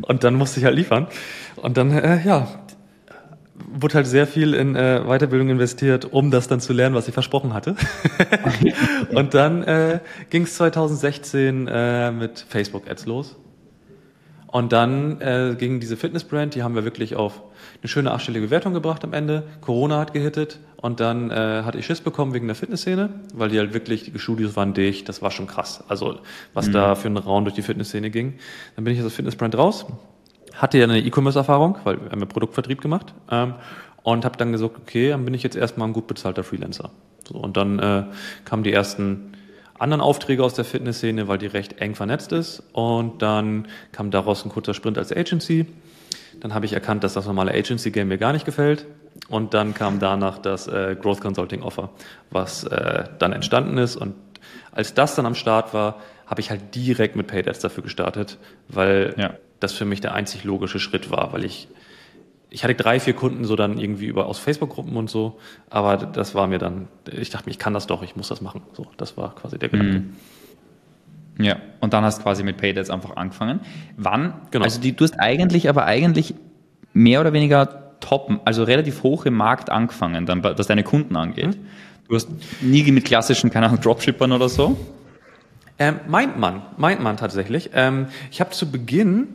und 0.03 0.25
dann 0.25 0.35
musste 0.35 0.59
ich 0.59 0.67
halt 0.67 0.77
liefern. 0.77 1.07
Und 1.57 1.77
dann, 1.77 1.93
äh, 1.93 2.21
ja, 2.25 2.49
wurde 3.55 3.95
halt 3.95 4.07
sehr 4.07 4.27
viel 4.27 4.55
in 4.55 4.75
äh, 4.75 5.03
Weiterbildung 5.07 5.49
investiert, 5.49 6.13
um 6.13 6.31
das 6.31 6.49
dann 6.49 6.61
zu 6.61 6.73
lernen, 6.73 6.95
was 6.95 7.09
ich 7.09 7.15
versprochen 7.15 7.55
hatte. 7.55 7.77
und 9.15 9.35
dann 9.35 9.63
äh, 9.63 10.01
ging 10.31 10.43
es 10.43 10.57
2016 10.57 11.69
äh, 11.69 12.11
mit 12.11 12.45
Facebook-Ads 12.49 13.07
los. 13.07 13.37
Und 14.55 14.73
dann 14.73 15.21
äh, 15.21 15.57
ging 15.59 15.81
diese 15.81 15.97
Fitnessbrand, 15.97 16.55
die 16.55 16.63
haben 16.63 16.77
wir 16.77 16.85
wirklich 16.85 17.17
auf 17.17 17.43
eine 17.83 17.89
schöne 17.89 18.13
achtstellige 18.13 18.47
Bewertung 18.47 18.73
gebracht 18.73 19.03
am 19.03 19.13
Ende. 19.13 19.43
Corona 19.61 19.99
hat 19.99 20.13
gehittet 20.13 20.61
und 20.77 21.01
dann 21.01 21.33
äh, 21.33 21.63
hatte 21.65 21.77
ich 21.79 21.87
Schiss 21.87 22.01
bekommen 22.01 22.35
wegen 22.35 22.47
der 22.47 22.55
Fitnessszene, 22.55 23.09
weil 23.35 23.49
die 23.49 23.59
halt 23.59 23.75
wirklich, 23.75 24.13
die 24.13 24.17
Studios 24.17 24.55
waren 24.55 24.73
dicht, 24.73 25.09
das 25.09 25.23
war 25.23 25.33
schon 25.33 25.49
krass. 25.49 25.83
Also 25.89 26.21
was 26.53 26.69
mhm. 26.69 26.73
da 26.73 26.95
für 26.95 27.09
ein 27.09 27.17
Raum 27.17 27.43
durch 27.43 27.57
die 27.57 27.63
Fitnessszene 27.63 28.11
ging. 28.11 28.35
Dann 28.77 28.85
bin 28.85 28.95
ich 28.95 29.01
aus 29.01 29.07
der 29.07 29.11
Fitnessbrand 29.11 29.59
raus, 29.59 29.87
hatte 30.55 30.79
ja 30.79 30.85
eine 30.85 31.01
E-Commerce-Erfahrung, 31.01 31.79
weil 31.83 32.01
wir 32.01 32.13
haben 32.13 32.21
ja 32.21 32.27
Produktvertrieb 32.27 32.81
gemacht 32.81 33.13
ähm, 33.33 33.55
und 34.05 34.25
habe 34.25 34.37
dann 34.37 34.53
gesagt, 34.53 34.77
okay, 34.81 35.09
dann 35.09 35.25
bin 35.25 35.35
ich 35.35 35.43
jetzt 35.43 35.57
erstmal 35.57 35.89
ein 35.89 35.93
gut 35.93 36.07
bezahlter 36.07 36.45
Freelancer. 36.45 36.93
So, 37.27 37.39
und 37.39 37.57
dann 37.57 37.81
äh, 37.81 38.05
kamen 38.45 38.63
die 38.63 38.73
ersten 38.73 39.34
anderen 39.79 40.01
Aufträge 40.01 40.43
aus 40.45 40.55
der 40.55 40.65
Fitnessszene, 40.65 41.29
weil 41.29 41.39
die 41.39 41.47
recht 41.47 41.81
eng 41.81 41.95
vernetzt 41.95 42.33
ist. 42.33 42.63
Und 42.73 43.23
dann 43.23 43.69
kam 43.93 44.11
daraus 44.11 44.45
ein 44.45 44.51
kurzer 44.51 44.75
Sprint 44.75 44.99
als 44.99 45.13
Agency. 45.13 45.67
Dann 46.41 46.55
habe 46.55 46.67
ich 46.67 46.73
erkannt, 46.73 47.05
dass 47.05 47.15
das 47.15 47.27
normale 47.27 47.53
Agency-Game 47.53 48.09
mir 48.09 48.19
gar 48.19 48.33
nicht 48.33 48.45
gefällt. 48.45 48.87
Und 49.29 49.55
dann 49.55 49.75
kam 49.75 50.01
danach 50.01 50.39
das 50.39 50.67
äh, 50.67 50.97
Growth 51.01 51.21
Consulting 51.21 51.63
Offer, 51.63 51.91
was 52.31 52.65
äh, 52.65 53.05
dann 53.19 53.33
entstanden 53.33 53.79
ist. 53.79 53.97
Und 53.97 54.15
als 54.73 54.95
das 54.95 55.15
dann 55.15 55.27
am 55.27 55.35
Start 55.35 55.73
war, 55.73 56.01
habe 56.27 56.41
ich 56.41 56.51
halt 56.51 56.75
direkt 56.75 57.17
mit 57.17 57.27
Paid 57.27 57.49
Ads 57.49 57.61
dafür 57.61 57.83
gestartet, 57.83 58.39
weil 58.69 59.15
ja. 59.17 59.35
das 59.61 59.73
für 59.73 59.85
mich 59.85 60.01
der 60.01 60.15
einzig 60.15 60.45
logische 60.45 60.79
Schritt 60.79 61.11
war, 61.11 61.33
weil 61.33 61.45
ich 61.45 61.69
ich 62.55 62.63
hatte 62.63 62.77
drei, 62.77 63.01
vier 63.01 63.15
Kunden 63.15 63.45
so 63.45 63.57
dann 63.57 63.79
irgendwie 63.79 64.07
über 64.07 64.27
aus 64.27 64.39
Facebook-Gruppen 64.39 64.97
und 64.97 65.11
so, 65.11 65.41
aber 65.71 65.97
das 65.97 66.37
war 66.37 66.47
mir 66.47 66.59
dann, 66.59 66.87
ich 67.11 67.31
dachte 67.31 67.47
mir, 67.47 67.51
ich 67.51 67.59
kann 67.59 67.75
das 67.75 67.89
doch, 67.89 68.03
ich 68.05 68.15
muss 68.15 68.29
das 68.29 68.41
machen. 68.41 68.63
So, 68.75 68.87
das 68.97 69.17
war 69.17 69.35
quasi 69.35 69.59
der 69.59 69.71
Gedanke. 69.71 69.99
Mhm. 69.99 71.45
Ja, 71.45 71.57
und 71.81 71.93
dann 71.93 72.05
hast 72.05 72.19
du 72.19 72.23
quasi 72.23 72.45
mit 72.45 72.57
Paydads 72.57 72.91
einfach 72.91 73.17
angefangen. 73.17 73.59
Wann? 73.97 74.35
Genau. 74.53 74.65
Also 74.65 74.81
die, 74.81 74.95
du 74.95 75.03
hast 75.03 75.19
eigentlich, 75.19 75.69
aber 75.69 75.87
eigentlich 75.87 76.37
mehr 76.93 77.21
oder 77.21 77.33
weniger 77.33 77.99
top, 77.99 78.41
also 78.45 78.63
relativ 78.63 79.03
hoch 79.03 79.27
im 79.27 79.35
Markt 79.35 79.69
angefangen, 79.69 80.25
dann, 80.25 80.45
was 80.45 80.69
deine 80.69 80.85
Kunden 80.85 81.17
angeht. 81.17 81.57
Mhm. 81.57 81.67
Du 82.09 82.15
hast 82.15 82.29
nie 82.61 82.89
mit 82.93 83.05
klassischen, 83.05 83.51
keine 83.51 83.67
Ahnung, 83.67 83.81
Dropshippern 83.81 84.31
oder 84.31 84.49
so? 84.49 84.77
Ähm, 85.81 85.99
meint 86.07 86.39
man, 86.39 86.63
meint 86.77 87.03
man 87.03 87.17
tatsächlich. 87.17 87.71
Ähm, 87.75 88.07
ich 88.31 88.41
habe 88.41 88.51
zu 88.51 88.71
Beginn 88.71 89.27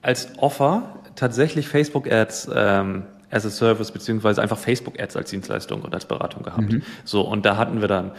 als 0.00 0.38
Offer 0.38 1.01
tatsächlich 1.16 1.68
Facebook-Ads 1.68 2.50
ähm, 2.54 3.04
as 3.30 3.46
a 3.46 3.50
Service 3.50 3.90
beziehungsweise 3.90 4.42
einfach 4.42 4.58
Facebook-Ads 4.58 5.16
als 5.16 5.30
Dienstleistung 5.30 5.82
und 5.82 5.94
als 5.94 6.04
Beratung 6.04 6.42
gehabt. 6.42 6.72
Mhm. 6.72 6.82
So, 7.04 7.22
und 7.22 7.46
da 7.46 7.56
hatten 7.56 7.80
wir 7.80 7.88
dann 7.88 8.12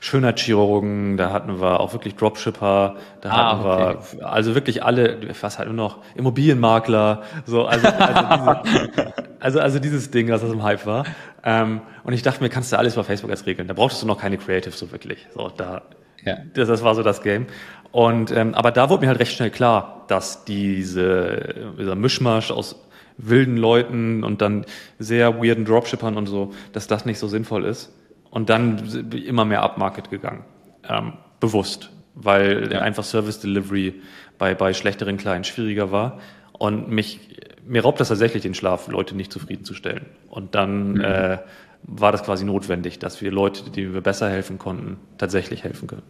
Schönheitschirurgen, 0.00 1.16
da 1.16 1.32
hatten 1.32 1.60
wir 1.60 1.80
auch 1.80 1.94
wirklich 1.94 2.14
Dropshipper, 2.14 2.96
da 3.22 3.30
ah, 3.30 3.52
hatten 3.52 3.96
okay. 3.96 4.18
wir 4.18 4.28
also 4.30 4.54
wirklich 4.54 4.84
alle, 4.84 5.18
was 5.40 5.58
hatten 5.58 5.70
wir 5.70 5.74
noch, 5.74 5.98
Immobilienmakler, 6.14 7.22
so, 7.46 7.64
also, 7.64 7.88
also, 7.88 8.62
diese, 8.64 9.14
also, 9.40 9.60
also 9.60 9.78
dieses 9.78 10.10
Ding, 10.10 10.28
was 10.28 10.42
das 10.42 10.52
im 10.52 10.62
Hype 10.62 10.84
war. 10.84 11.06
Ähm, 11.42 11.80
und 12.04 12.12
ich 12.12 12.22
dachte 12.22 12.42
mir, 12.42 12.50
kannst 12.50 12.70
du 12.70 12.78
alles 12.78 12.96
bei 12.96 13.02
Facebook 13.02 13.30
als 13.30 13.46
regeln. 13.46 13.66
Da 13.66 13.72
brauchtest 13.72 14.02
du 14.02 14.06
noch 14.06 14.20
keine 14.20 14.36
Creative 14.36 14.72
so 14.72 14.92
wirklich. 14.92 15.26
So, 15.34 15.48
da, 15.48 15.82
ja. 16.22 16.36
das, 16.52 16.68
das 16.68 16.84
war 16.84 16.94
so 16.94 17.02
das 17.02 17.22
Game. 17.22 17.46
Und 17.94 18.32
ähm, 18.32 18.54
aber 18.54 18.72
da 18.72 18.90
wurde 18.90 19.02
mir 19.02 19.06
halt 19.06 19.20
recht 19.20 19.36
schnell 19.36 19.52
klar, 19.52 20.04
dass 20.08 20.44
diese 20.44 21.72
dieser 21.78 21.94
Mischmasch 21.94 22.50
aus 22.50 22.74
wilden 23.18 23.56
Leuten 23.56 24.24
und 24.24 24.42
dann 24.42 24.66
sehr 24.98 25.40
weirden 25.40 25.64
Dropshippern 25.64 26.16
und 26.16 26.26
so, 26.26 26.52
dass 26.72 26.88
das 26.88 27.04
nicht 27.04 27.20
so 27.20 27.28
sinnvoll 27.28 27.64
ist. 27.64 27.94
Und 28.32 28.50
dann 28.50 29.12
immer 29.12 29.44
mehr 29.44 29.62
upmarket 29.62 30.10
gegangen, 30.10 30.44
ähm, 30.88 31.12
bewusst, 31.38 31.90
weil 32.16 32.72
ja. 32.72 32.80
einfach 32.80 33.04
Service 33.04 33.38
Delivery 33.38 34.02
bei 34.38 34.56
bei 34.56 34.72
schlechteren 34.72 35.16
Clients 35.16 35.46
schwieriger 35.46 35.92
war 35.92 36.18
und 36.50 36.90
mich 36.90 37.38
mir 37.64 37.82
raubt 37.82 38.00
das 38.00 38.08
tatsächlich 38.08 38.42
den 38.42 38.54
Schlaf, 38.54 38.88
Leute 38.88 39.14
nicht 39.14 39.32
zufriedenzustellen. 39.32 40.06
Und 40.28 40.56
dann 40.56 40.94
mhm. 40.94 41.00
äh, 41.00 41.38
war 41.84 42.10
das 42.10 42.24
quasi 42.24 42.44
notwendig, 42.44 42.98
dass 42.98 43.22
wir 43.22 43.30
Leute, 43.30 43.70
denen 43.70 43.94
wir 43.94 44.00
besser 44.00 44.28
helfen 44.28 44.58
konnten, 44.58 44.96
tatsächlich 45.16 45.62
helfen 45.62 45.86
können. 45.86 46.02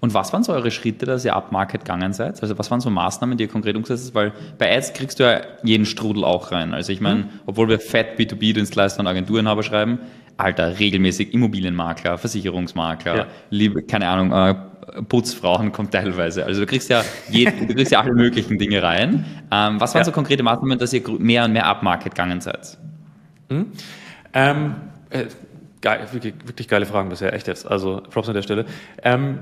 Und 0.00 0.14
was 0.14 0.32
waren 0.32 0.42
so 0.42 0.52
eure 0.52 0.70
Schritte, 0.70 1.04
dass 1.04 1.24
ihr 1.24 1.36
upmarket 1.36 1.84
gegangen 1.84 2.14
seid? 2.14 2.42
Also 2.42 2.58
was 2.58 2.70
waren 2.70 2.80
so 2.80 2.88
Maßnahmen, 2.88 3.36
die 3.36 3.44
ihr 3.44 3.50
konkret 3.50 3.76
umgesetzt 3.76 4.06
habt? 4.06 4.14
Weil 4.14 4.32
bei 4.58 4.74
Ads 4.74 4.94
kriegst 4.94 5.20
du 5.20 5.24
ja 5.24 5.42
jeden 5.62 5.84
Strudel 5.84 6.24
auch 6.24 6.52
rein. 6.52 6.72
Also 6.72 6.92
ich 6.92 7.00
meine, 7.00 7.20
mhm. 7.20 7.28
obwohl 7.46 7.68
wir 7.68 7.78
fett 7.78 8.18
B2B-Dienstleister 8.18 9.00
und 9.00 9.06
Agenturinhaber 9.06 9.62
schreiben, 9.62 9.98
Alter, 10.38 10.78
regelmäßig 10.78 11.34
Immobilienmakler, 11.34 12.16
Versicherungsmakler, 12.16 13.16
ja. 13.16 13.26
liebe, 13.50 13.82
keine 13.82 14.08
Ahnung, 14.08 14.32
äh, 14.32 14.54
Putzfrauen 15.02 15.70
kommt 15.70 15.92
teilweise. 15.92 16.46
Also 16.46 16.60
du 16.60 16.66
kriegst 16.66 16.88
ja, 16.88 17.04
jeden, 17.28 17.68
du 17.68 17.74
kriegst 17.74 17.92
ja 17.92 18.00
alle 18.00 18.14
möglichen 18.14 18.58
Dinge 18.58 18.82
rein. 18.82 19.26
Ähm, 19.50 19.80
was 19.80 19.94
waren 19.94 20.00
ja. 20.00 20.04
so 20.04 20.12
konkrete 20.12 20.42
Maßnahmen, 20.42 20.78
dass 20.78 20.94
ihr 20.94 21.02
mehr 21.18 21.44
und 21.44 21.52
mehr 21.52 21.66
upmarket 21.66 22.14
gegangen 22.14 22.40
seid? 22.40 22.78
Mhm. 23.50 23.66
Ähm, 24.32 24.74
äh, 25.10 25.26
geil, 25.80 26.08
wirklich, 26.12 26.34
wirklich, 26.44 26.68
geile 26.68 26.86
Fragen 26.86 27.08
bisher, 27.08 27.32
echt 27.32 27.46
jetzt. 27.46 27.66
Also 27.66 28.02
Props 28.10 28.28
an 28.28 28.34
der 28.34 28.42
Stelle. 28.42 28.64
Ähm, 29.02 29.40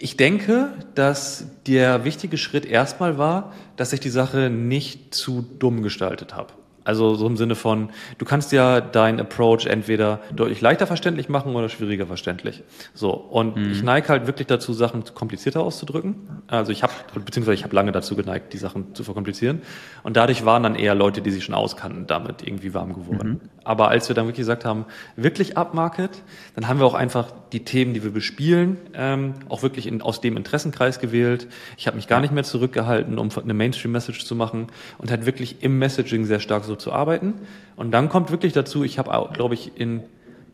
ich 0.00 0.16
denke, 0.16 0.72
dass 0.94 1.46
der 1.66 2.04
wichtige 2.04 2.38
Schritt 2.38 2.64
erstmal 2.64 3.18
war, 3.18 3.52
dass 3.76 3.92
ich 3.92 4.00
die 4.00 4.10
Sache 4.10 4.50
nicht 4.50 5.14
zu 5.14 5.42
dumm 5.42 5.82
gestaltet 5.82 6.34
habe. 6.34 6.52
Also 6.84 7.14
so 7.14 7.26
im 7.26 7.36
Sinne 7.36 7.54
von, 7.54 7.90
du 8.16 8.24
kannst 8.24 8.52
ja 8.52 8.80
deinen 8.80 9.20
Approach 9.20 9.66
entweder 9.66 10.20
deutlich 10.34 10.60
leichter 10.60 10.86
verständlich 10.86 11.28
machen 11.28 11.54
oder 11.54 11.68
schwieriger 11.68 12.06
verständlich. 12.06 12.62
So 12.94 13.12
und 13.12 13.56
mhm. 13.56 13.72
ich 13.72 13.82
neige 13.82 14.08
halt 14.08 14.26
wirklich 14.26 14.46
dazu, 14.46 14.72
Sachen 14.72 15.04
komplizierter 15.14 15.60
auszudrücken. 15.60 16.14
Also 16.46 16.72
ich 16.72 16.82
habe 16.82 16.92
beziehungsweise 17.14 17.54
ich 17.54 17.64
habe 17.64 17.74
lange 17.74 17.92
dazu 17.92 18.16
geneigt, 18.16 18.52
die 18.52 18.58
Sachen 18.58 18.94
zu 18.94 19.04
verkomplizieren. 19.04 19.62
Und 20.02 20.16
dadurch 20.16 20.44
waren 20.44 20.62
dann 20.62 20.74
eher 20.74 20.94
Leute, 20.94 21.20
die 21.20 21.30
sich 21.30 21.44
schon 21.44 21.54
auskannten, 21.54 22.06
damit 22.06 22.46
irgendwie 22.46 22.72
warm 22.72 22.94
geworden. 22.94 23.28
Mhm. 23.28 23.40
Aber 23.64 23.88
als 23.88 24.08
wir 24.08 24.14
dann 24.14 24.24
wirklich 24.24 24.38
gesagt 24.38 24.64
haben, 24.64 24.86
wirklich 25.16 25.58
Upmarket, 25.58 26.22
dann 26.54 26.68
haben 26.68 26.80
wir 26.80 26.86
auch 26.86 26.94
einfach 26.94 27.32
die 27.52 27.64
Themen, 27.64 27.92
die 27.92 28.02
wir 28.02 28.12
bespielen, 28.12 28.78
ähm, 28.94 29.34
auch 29.48 29.62
wirklich 29.62 29.86
in, 29.86 30.00
aus 30.00 30.20
dem 30.20 30.36
Interessenkreis 30.36 31.00
gewählt. 31.00 31.48
Ich 31.76 31.86
habe 31.86 31.96
mich 31.96 32.08
gar 32.08 32.20
nicht 32.20 32.32
mehr 32.32 32.44
zurückgehalten, 32.44 33.18
um 33.18 33.28
eine 33.36 33.54
Mainstream-Message 33.54 34.24
zu 34.24 34.34
machen 34.34 34.68
und 34.96 35.10
halt 35.10 35.26
wirklich 35.26 35.62
im 35.62 35.78
Messaging 35.78 36.24
sehr 36.24 36.40
stark 36.40 36.64
so 36.64 36.76
zu 36.78 36.92
arbeiten. 36.92 37.34
Und 37.76 37.90
dann 37.92 38.08
kommt 38.08 38.30
wirklich 38.30 38.52
dazu, 38.52 38.84
ich 38.84 38.98
habe, 38.98 39.30
glaube 39.32 39.54
ich, 39.54 39.78
in 39.78 40.02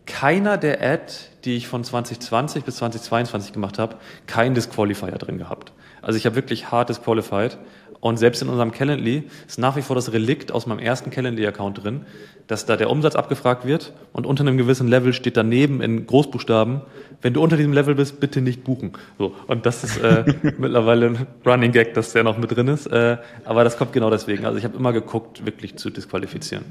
keiner 0.07 0.59
der 0.59 0.83
Ad, 0.83 1.13
die 1.45 1.57
ich 1.57 1.69
von 1.69 1.83
2020 1.83 2.65
bis 2.65 2.77
2022 2.77 3.53
gemacht 3.53 3.79
habe, 3.79 3.97
keinen 4.27 4.55
Disqualifier 4.55 5.13
drin 5.13 5.39
gehabt. 5.39 5.73
Also 6.03 6.19
ich 6.19 6.27
habe 6.27 6.37
wirklich 6.37 6.71
hart 6.71 6.91
disqualified. 6.91 7.57
Und 8.05 8.19
selbst 8.19 8.43
in 8.43 8.51
unserem 8.51 8.71
Calendly 8.71 9.23
ist 9.49 9.59
nach 9.59 9.77
wie 9.77 9.81
vor 9.81 9.97
das 9.97 10.12
Relikt 10.12 10.53
aus 10.53 10.67
meinem 10.67 10.79
ersten 10.79 11.09
Calendly-Account 11.09 11.83
drin, 11.83 12.03
dass 12.49 12.67
da 12.67 12.77
der 12.77 12.90
Umsatz 12.90 13.17
abgefragt 13.17 13.64
wird 13.64 13.95
und 14.12 14.27
unter 14.27 14.43
einem 14.43 14.59
gewissen 14.59 14.88
Level 14.88 15.14
steht 15.14 15.38
daneben 15.38 15.81
in 15.81 16.07
Großbuchstaben, 16.07 16.83
wenn 17.23 17.33
du 17.33 17.43
unter 17.43 17.57
diesem 17.57 17.73
Level 17.73 17.95
bist, 17.95 18.21
bitte 18.21 18.43
nicht 18.43 18.62
buchen. 18.62 18.93
So, 19.19 19.35
und 19.47 19.64
das 19.64 19.85
ist 19.85 19.97
äh, 20.03 20.23
mittlerweile 20.59 21.07
ein 21.07 21.27
Running 21.47 21.73
Gag, 21.73 21.95
dass 21.95 22.12
der 22.12 22.25
noch 22.25 22.37
mit 22.37 22.55
drin 22.55 22.69
ist. 22.69 22.88
Äh, 22.88 23.17
aber 23.47 23.64
das 23.64 23.79
kommt 23.79 23.95
genau 23.95 24.11
deswegen. 24.11 24.45
Also 24.45 24.59
ich 24.59 24.64
habe 24.64 24.77
immer 24.77 24.93
geguckt, 24.93 25.47
wirklich 25.47 25.77
zu 25.77 25.88
disqualifizieren. 25.88 26.67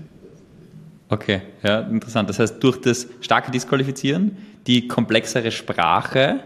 Okay, 1.09 1.41
ja, 1.63 1.79
interessant. 1.79 2.29
Das 2.29 2.37
heißt, 2.37 2.63
durch 2.63 2.79
das 2.79 3.07
starke 3.21 3.49
Disqualifizieren, 3.49 4.37
die 4.67 4.87
komplexere 4.87 5.49
Sprache, 5.49 6.41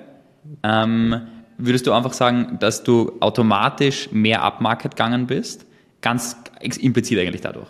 ähm, 0.64 1.28
würdest 1.58 1.88
du 1.88 1.94
einfach 1.94 2.14
sagen, 2.14 2.58
dass 2.60 2.84
du 2.84 3.14
automatisch 3.20 4.12
mehr 4.12 4.44
Upmarket 4.44 4.92
gegangen 4.92 5.28
bist? 5.28 5.66
Ganz 6.02 6.38
implizit 6.62 7.20
eigentlich 7.20 7.42
dadurch. 7.42 7.70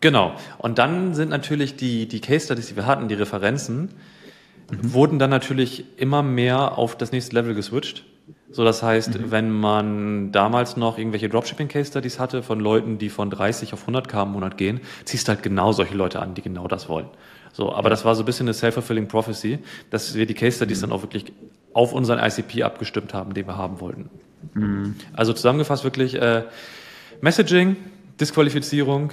Genau. 0.00 0.34
Und 0.58 0.78
dann 0.78 1.14
sind 1.14 1.30
natürlich 1.30 1.76
die, 1.76 2.06
die 2.06 2.20
Case 2.20 2.46
Studies, 2.46 2.68
die 2.68 2.76
wir 2.76 2.86
hatten, 2.86 3.08
die 3.08 3.14
Referenzen, 3.14 3.90
mhm. 4.70 4.92
wurden 4.92 5.18
dann 5.18 5.30
natürlich 5.30 5.84
immer 5.96 6.22
mehr 6.22 6.76
auf 6.78 6.96
das 6.96 7.12
nächste 7.12 7.34
Level 7.34 7.54
geswitcht. 7.54 8.04
So, 8.50 8.64
das 8.64 8.82
heißt, 8.82 9.18
mhm. 9.18 9.30
wenn 9.30 9.50
man 9.50 10.32
damals 10.32 10.76
noch 10.76 10.98
irgendwelche 10.98 11.28
Dropshipping 11.28 11.68
Case 11.68 11.90
Studies 11.90 12.18
hatte 12.18 12.42
von 12.42 12.60
Leuten, 12.60 12.98
die 12.98 13.08
von 13.08 13.30
30 13.30 13.72
auf 13.72 13.80
100 13.82 14.08
K 14.08 14.22
im 14.22 14.32
Monat 14.32 14.56
gehen, 14.56 14.80
ziehst 15.04 15.28
du 15.28 15.32
halt 15.32 15.42
genau 15.42 15.72
solche 15.72 15.94
Leute 15.94 16.20
an, 16.20 16.34
die 16.34 16.42
genau 16.42 16.68
das 16.68 16.88
wollen. 16.88 17.06
So, 17.52 17.72
aber 17.72 17.88
das 17.88 18.04
war 18.04 18.14
so 18.14 18.22
ein 18.22 18.26
bisschen 18.26 18.46
eine 18.46 18.54
self-fulfilling 18.54 19.08
prophecy, 19.08 19.58
dass 19.90 20.14
wir 20.14 20.26
die 20.26 20.34
Case 20.34 20.56
Studies 20.56 20.78
mhm. 20.78 20.82
dann 20.82 20.92
auch 20.92 21.02
wirklich 21.02 21.32
auf 21.76 21.92
unseren 21.92 22.18
ICP 22.18 22.62
abgestimmt 22.62 23.12
haben, 23.12 23.34
den 23.34 23.46
wir 23.46 23.58
haben 23.58 23.80
wollten. 23.80 24.08
Mhm. 24.54 24.94
Also 25.12 25.34
zusammengefasst 25.34 25.84
wirklich 25.84 26.14
äh, 26.14 26.44
Messaging, 27.20 27.76
Disqualifizierung 28.18 29.10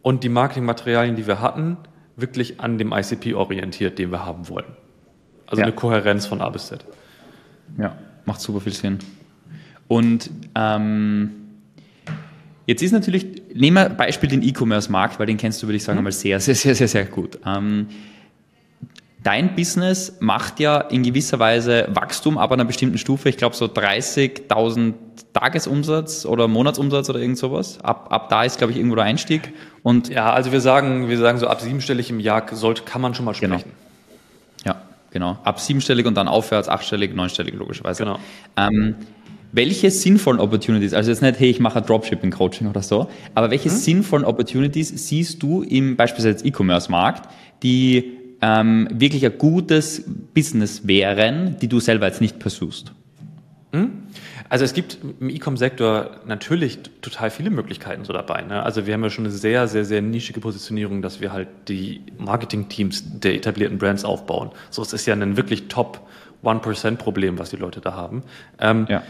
und 0.00 0.24
die 0.24 0.30
Marketingmaterialien, 0.30 1.16
die 1.16 1.26
wir 1.26 1.42
hatten, 1.42 1.76
wirklich 2.16 2.60
an 2.60 2.78
dem 2.78 2.92
ICP 2.92 3.34
orientiert, 3.34 3.98
den 3.98 4.10
wir 4.10 4.24
haben 4.24 4.48
wollen. 4.48 4.64
Also 5.46 5.60
ja. 5.60 5.66
eine 5.66 5.74
Kohärenz 5.74 6.24
von 6.24 6.40
A 6.40 6.48
bis 6.48 6.68
Z. 6.68 6.84
Ja, 7.78 7.96
macht 8.24 8.40
super 8.40 8.60
viel 8.60 8.72
Sinn. 8.72 8.98
Und 9.86 10.30
ähm, 10.54 11.30
jetzt 12.66 12.82
ist 12.82 12.92
natürlich, 12.92 13.26
nehmen 13.54 13.76
wir 13.76 13.88
Beispiel 13.90 14.30
den 14.30 14.42
E-Commerce-Markt, 14.42 15.18
weil 15.18 15.26
den 15.26 15.36
kennst 15.36 15.62
du, 15.62 15.66
würde 15.66 15.76
ich 15.76 15.84
sagen, 15.84 15.98
mhm. 15.98 16.04
mal 16.04 16.12
sehr, 16.12 16.40
sehr, 16.40 16.54
sehr, 16.54 16.74
sehr, 16.74 16.88
sehr 16.88 17.04
gut. 17.04 17.38
Ähm, 17.44 17.88
dein 19.28 19.54
Business 19.54 20.16
macht 20.20 20.58
ja 20.58 20.80
in 20.80 21.02
gewisser 21.02 21.38
Weise 21.38 21.86
Wachstum 21.92 22.38
ab 22.38 22.50
einer 22.50 22.64
bestimmten 22.64 22.96
Stufe. 22.96 23.28
Ich 23.28 23.36
glaube 23.36 23.54
so 23.54 23.66
30.000 23.66 24.94
Tagesumsatz 25.34 26.24
oder 26.24 26.48
Monatsumsatz 26.48 27.10
oder 27.10 27.20
irgend 27.20 27.36
sowas. 27.36 27.78
Ab, 27.82 28.06
ab 28.10 28.30
da 28.30 28.44
ist, 28.44 28.56
glaube 28.56 28.72
ich, 28.72 28.78
irgendwo 28.78 28.96
der 28.96 29.04
Einstieg. 29.04 29.52
Und 29.82 30.08
ja, 30.08 30.32
also 30.32 30.50
wir 30.50 30.62
sagen, 30.62 31.10
wir 31.10 31.18
sagen 31.18 31.36
so 31.36 31.46
ab 31.46 31.60
siebenstellig 31.60 32.08
im 32.08 32.20
Jahr 32.20 32.46
sollte, 32.52 32.84
kann 32.84 33.02
man 33.02 33.14
schon 33.14 33.26
mal 33.26 33.34
genau. 33.34 33.58
sprechen. 33.58 33.72
Genau. 34.64 34.76
Ja, 34.76 34.82
genau. 35.10 35.36
Ab 35.44 35.60
siebenstellig 35.60 36.06
und 36.06 36.14
dann 36.14 36.26
aufwärts, 36.26 36.70
achtstellig, 36.70 37.14
neunstellig 37.14 37.52
logischerweise. 37.52 38.04
Genau. 38.04 38.18
Ähm, 38.56 38.94
welche 39.52 39.90
sinnvollen 39.90 40.40
Opportunities, 40.40 40.94
also 40.94 41.10
jetzt 41.10 41.20
nicht, 41.20 41.38
hey, 41.38 41.50
ich 41.50 41.60
mache 41.60 41.82
Dropshipping-Coaching 41.82 42.66
oder 42.66 42.80
so, 42.80 43.10
aber 43.34 43.50
welche 43.50 43.68
hm? 43.68 43.76
sinnvollen 43.76 44.24
Opportunities 44.24 44.88
siehst 44.88 45.42
du 45.42 45.62
im 45.62 45.96
beispielsweise 45.96 46.46
E-Commerce-Markt, 46.46 47.28
die 47.62 48.17
ähm, 48.40 48.88
wirklich 48.92 49.24
ein 49.24 49.36
gutes 49.38 50.04
Business 50.34 50.86
wären, 50.86 51.58
die 51.58 51.68
du 51.68 51.80
selber 51.80 52.06
jetzt 52.06 52.20
nicht 52.20 52.38
pursuest? 52.38 52.92
Hm? 53.72 53.90
Also 54.48 54.64
es 54.64 54.72
gibt 54.72 54.98
im 55.20 55.28
E-Com-Sektor 55.28 56.22
natürlich 56.26 56.78
total 57.02 57.30
viele 57.30 57.50
Möglichkeiten 57.50 58.04
so 58.04 58.14
dabei. 58.14 58.42
Ne? 58.42 58.62
Also 58.62 58.86
wir 58.86 58.94
haben 58.94 59.04
ja 59.04 59.10
schon 59.10 59.26
eine 59.26 59.34
sehr, 59.34 59.68
sehr, 59.68 59.84
sehr 59.84 60.00
nischige 60.00 60.40
Positionierung, 60.40 61.02
dass 61.02 61.20
wir 61.20 61.32
halt 61.32 61.48
die 61.68 62.00
Marketing-Teams 62.16 63.20
der 63.20 63.34
etablierten 63.34 63.76
Brands 63.76 64.04
aufbauen. 64.04 64.50
So, 64.70 64.80
es 64.80 64.94
ist 64.94 65.04
ja 65.06 65.14
ein 65.14 65.36
wirklich 65.36 65.68
Top 65.68 66.08
1%-Problem, 66.42 67.38
was 67.38 67.50
die 67.50 67.56
Leute 67.56 67.80
da 67.80 67.92
haben. 67.92 68.22
Ähm, 68.58 68.86
ja 68.88 69.02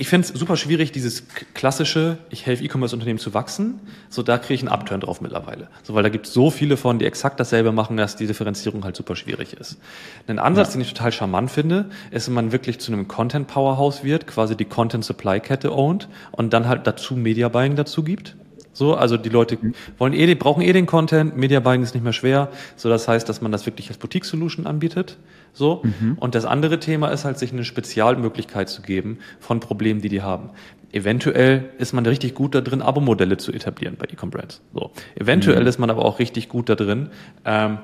ich 0.00 0.08
finde 0.08 0.28
es 0.28 0.38
super 0.38 0.56
schwierig, 0.56 0.92
dieses 0.92 1.24
klassische, 1.54 2.18
ich 2.30 2.46
helfe 2.46 2.64
E-Commerce-Unternehmen 2.64 3.18
zu 3.18 3.34
wachsen. 3.34 3.80
So, 4.08 4.22
da 4.22 4.38
kriege 4.38 4.54
ich 4.54 4.60
einen 4.60 4.68
Upturn 4.68 5.00
drauf 5.00 5.20
mittlerweile. 5.20 5.68
So, 5.82 5.94
weil 5.94 6.02
da 6.02 6.08
gibt 6.08 6.26
es 6.26 6.32
so 6.32 6.50
viele 6.50 6.76
von, 6.76 6.98
die 6.98 7.04
exakt 7.04 7.40
dasselbe 7.40 7.72
machen, 7.72 7.96
dass 7.96 8.16
die 8.16 8.26
Differenzierung 8.26 8.84
halt 8.84 8.96
super 8.96 9.16
schwierig 9.16 9.54
ist. 9.54 9.78
Ein 10.26 10.38
Ansatz, 10.38 10.68
ja. 10.68 10.72
den 10.74 10.80
ich 10.82 10.92
total 10.92 11.12
charmant 11.12 11.50
finde, 11.50 11.90
ist, 12.10 12.28
wenn 12.28 12.34
man 12.34 12.52
wirklich 12.52 12.78
zu 12.78 12.92
einem 12.92 13.08
Content-Powerhouse 13.08 14.04
wird, 14.04 14.26
quasi 14.26 14.56
die 14.56 14.64
Content-Supply-Kette 14.64 15.72
ownt 15.72 16.08
und 16.32 16.52
dann 16.52 16.68
halt 16.68 16.86
dazu 16.86 17.16
Media-Buying 17.16 17.76
dazu 17.76 18.02
gibt. 18.02 18.36
So, 18.76 18.94
also 18.94 19.16
die 19.16 19.30
Leute 19.30 19.56
wollen 19.96 20.12
eh, 20.12 20.34
brauchen 20.34 20.60
eh 20.60 20.70
den 20.70 20.84
Content, 20.84 21.34
Media 21.34 21.60
Buying 21.60 21.82
ist 21.82 21.94
nicht 21.94 22.02
mehr 22.02 22.12
schwer. 22.12 22.50
So, 22.76 22.90
das 22.90 23.08
heißt, 23.08 23.26
dass 23.26 23.40
man 23.40 23.50
das 23.50 23.64
wirklich 23.64 23.88
als 23.88 23.96
Boutique 23.96 24.26
Solution 24.26 24.66
anbietet. 24.66 25.16
So. 25.54 25.80
Mhm. 25.82 26.18
Und 26.20 26.34
das 26.34 26.44
andere 26.44 26.78
Thema 26.78 27.08
ist 27.08 27.24
halt, 27.24 27.38
sich 27.38 27.54
eine 27.54 27.64
Spezialmöglichkeit 27.64 28.68
zu 28.68 28.82
geben 28.82 29.18
von 29.40 29.60
Problemen, 29.60 30.02
die 30.02 30.10
die 30.10 30.20
haben. 30.20 30.50
Eventuell 30.92 31.70
ist 31.78 31.94
man 31.94 32.04
richtig 32.04 32.34
gut 32.34 32.54
da 32.54 32.60
drin, 32.60 32.82
Abo-Modelle 32.82 33.38
zu 33.38 33.50
etablieren 33.50 33.96
bei 33.98 34.08
E-Com-Brands. 34.12 34.60
So. 34.74 34.90
Eventuell 35.14 35.62
mhm. 35.62 35.68
ist 35.68 35.78
man 35.78 35.88
aber 35.88 36.04
auch 36.04 36.18
richtig 36.18 36.50
gut 36.50 36.68
da 36.68 36.74
drin, 36.74 37.08
ähm, 37.46 37.78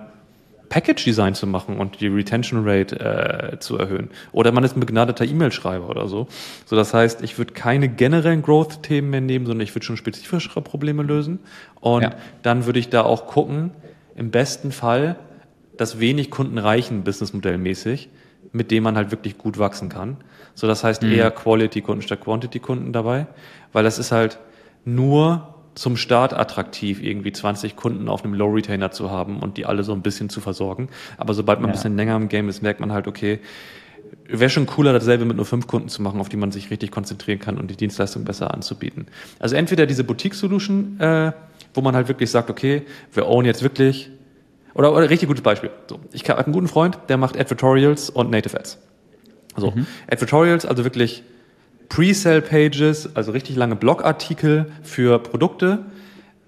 Package-Design 0.72 1.34
zu 1.34 1.46
machen 1.46 1.76
und 1.76 2.00
die 2.00 2.06
Retention 2.06 2.66
Rate 2.66 2.98
äh, 2.98 3.58
zu 3.58 3.76
erhöhen. 3.76 4.08
Oder 4.32 4.52
man 4.52 4.64
ist 4.64 4.74
ein 4.74 4.80
begnadeter 4.80 5.26
E-Mail-Schreiber 5.26 5.86
oder 5.86 6.08
so. 6.08 6.28
So, 6.64 6.76
das 6.76 6.94
heißt, 6.94 7.22
ich 7.22 7.36
würde 7.36 7.52
keine 7.52 7.90
generellen 7.90 8.40
Growth-Themen 8.40 9.10
mehr 9.10 9.20
nehmen, 9.20 9.44
sondern 9.44 9.64
ich 9.64 9.74
würde 9.74 9.84
schon 9.84 9.98
spezifischere 9.98 10.62
Probleme 10.62 11.02
lösen. 11.02 11.40
Und 11.80 12.04
ja. 12.04 12.14
dann 12.40 12.64
würde 12.64 12.78
ich 12.78 12.88
da 12.88 13.02
auch 13.02 13.26
gucken, 13.26 13.72
im 14.16 14.30
besten 14.30 14.72
Fall, 14.72 15.16
das 15.76 16.00
wenig 16.00 16.30
Kunden 16.30 16.56
reichen, 16.56 17.04
businessmodellmäßig, 17.04 18.08
mit 18.52 18.70
dem 18.70 18.84
man 18.84 18.96
halt 18.96 19.10
wirklich 19.10 19.36
gut 19.36 19.58
wachsen 19.58 19.90
kann. 19.90 20.16
So, 20.54 20.66
das 20.66 20.84
heißt 20.84 21.02
mhm. 21.02 21.12
eher 21.12 21.30
Quality-Kunden 21.30 22.00
statt 22.00 22.22
Quantity-Kunden 22.22 22.94
dabei, 22.94 23.26
weil 23.74 23.84
das 23.84 23.98
ist 23.98 24.10
halt 24.10 24.38
nur 24.86 25.51
zum 25.74 25.96
Start 25.96 26.34
attraktiv, 26.34 27.02
irgendwie 27.02 27.32
20 27.32 27.76
Kunden 27.76 28.08
auf 28.08 28.24
einem 28.24 28.34
Low-Retainer 28.34 28.90
zu 28.90 29.10
haben 29.10 29.40
und 29.40 29.56
die 29.56 29.66
alle 29.66 29.84
so 29.84 29.92
ein 29.92 30.02
bisschen 30.02 30.28
zu 30.28 30.40
versorgen. 30.40 30.88
Aber 31.16 31.34
sobald 31.34 31.60
man 31.60 31.68
ja. 31.68 31.72
ein 31.72 31.76
bisschen 31.76 31.96
länger 31.96 32.16
im 32.16 32.28
Game 32.28 32.48
ist, 32.48 32.62
merkt 32.62 32.80
man 32.80 32.92
halt, 32.92 33.08
okay, 33.08 33.40
wäre 34.26 34.50
schon 34.50 34.66
cooler, 34.66 34.92
dasselbe 34.92 35.24
mit 35.24 35.36
nur 35.36 35.46
fünf 35.46 35.66
Kunden 35.66 35.88
zu 35.88 36.02
machen, 36.02 36.20
auf 36.20 36.28
die 36.28 36.36
man 36.36 36.52
sich 36.52 36.70
richtig 36.70 36.90
konzentrieren 36.90 37.38
kann 37.38 37.58
und 37.58 37.70
die 37.70 37.76
Dienstleistung 37.76 38.24
besser 38.24 38.52
anzubieten. 38.52 39.06
Also 39.38 39.56
entweder 39.56 39.86
diese 39.86 40.04
Boutique-Solution, 40.04 41.00
äh, 41.00 41.32
wo 41.74 41.80
man 41.80 41.94
halt 41.94 42.08
wirklich 42.08 42.30
sagt, 42.30 42.50
okay, 42.50 42.82
wir 43.12 43.26
own 43.26 43.44
jetzt 43.44 43.62
wirklich, 43.62 44.10
oder, 44.74 44.92
oder 44.92 45.08
richtig 45.08 45.28
gutes 45.28 45.42
Beispiel. 45.42 45.70
So, 45.88 46.00
ich 46.12 46.28
habe 46.28 46.44
einen 46.44 46.52
guten 46.52 46.68
Freund, 46.68 46.98
der 47.08 47.16
macht 47.16 47.38
Advertorials 47.38 48.10
und 48.10 48.30
Native 48.30 48.58
Ads. 48.58 48.78
So, 49.56 49.70
mhm. 49.70 49.86
Advertorials, 50.10 50.64
also 50.66 50.84
wirklich 50.84 51.22
Pre-Sale-Pages, 51.88 53.16
also 53.16 53.32
richtig 53.32 53.56
lange 53.56 53.76
Blogartikel 53.76 54.66
für 54.82 55.18
Produkte. 55.18 55.80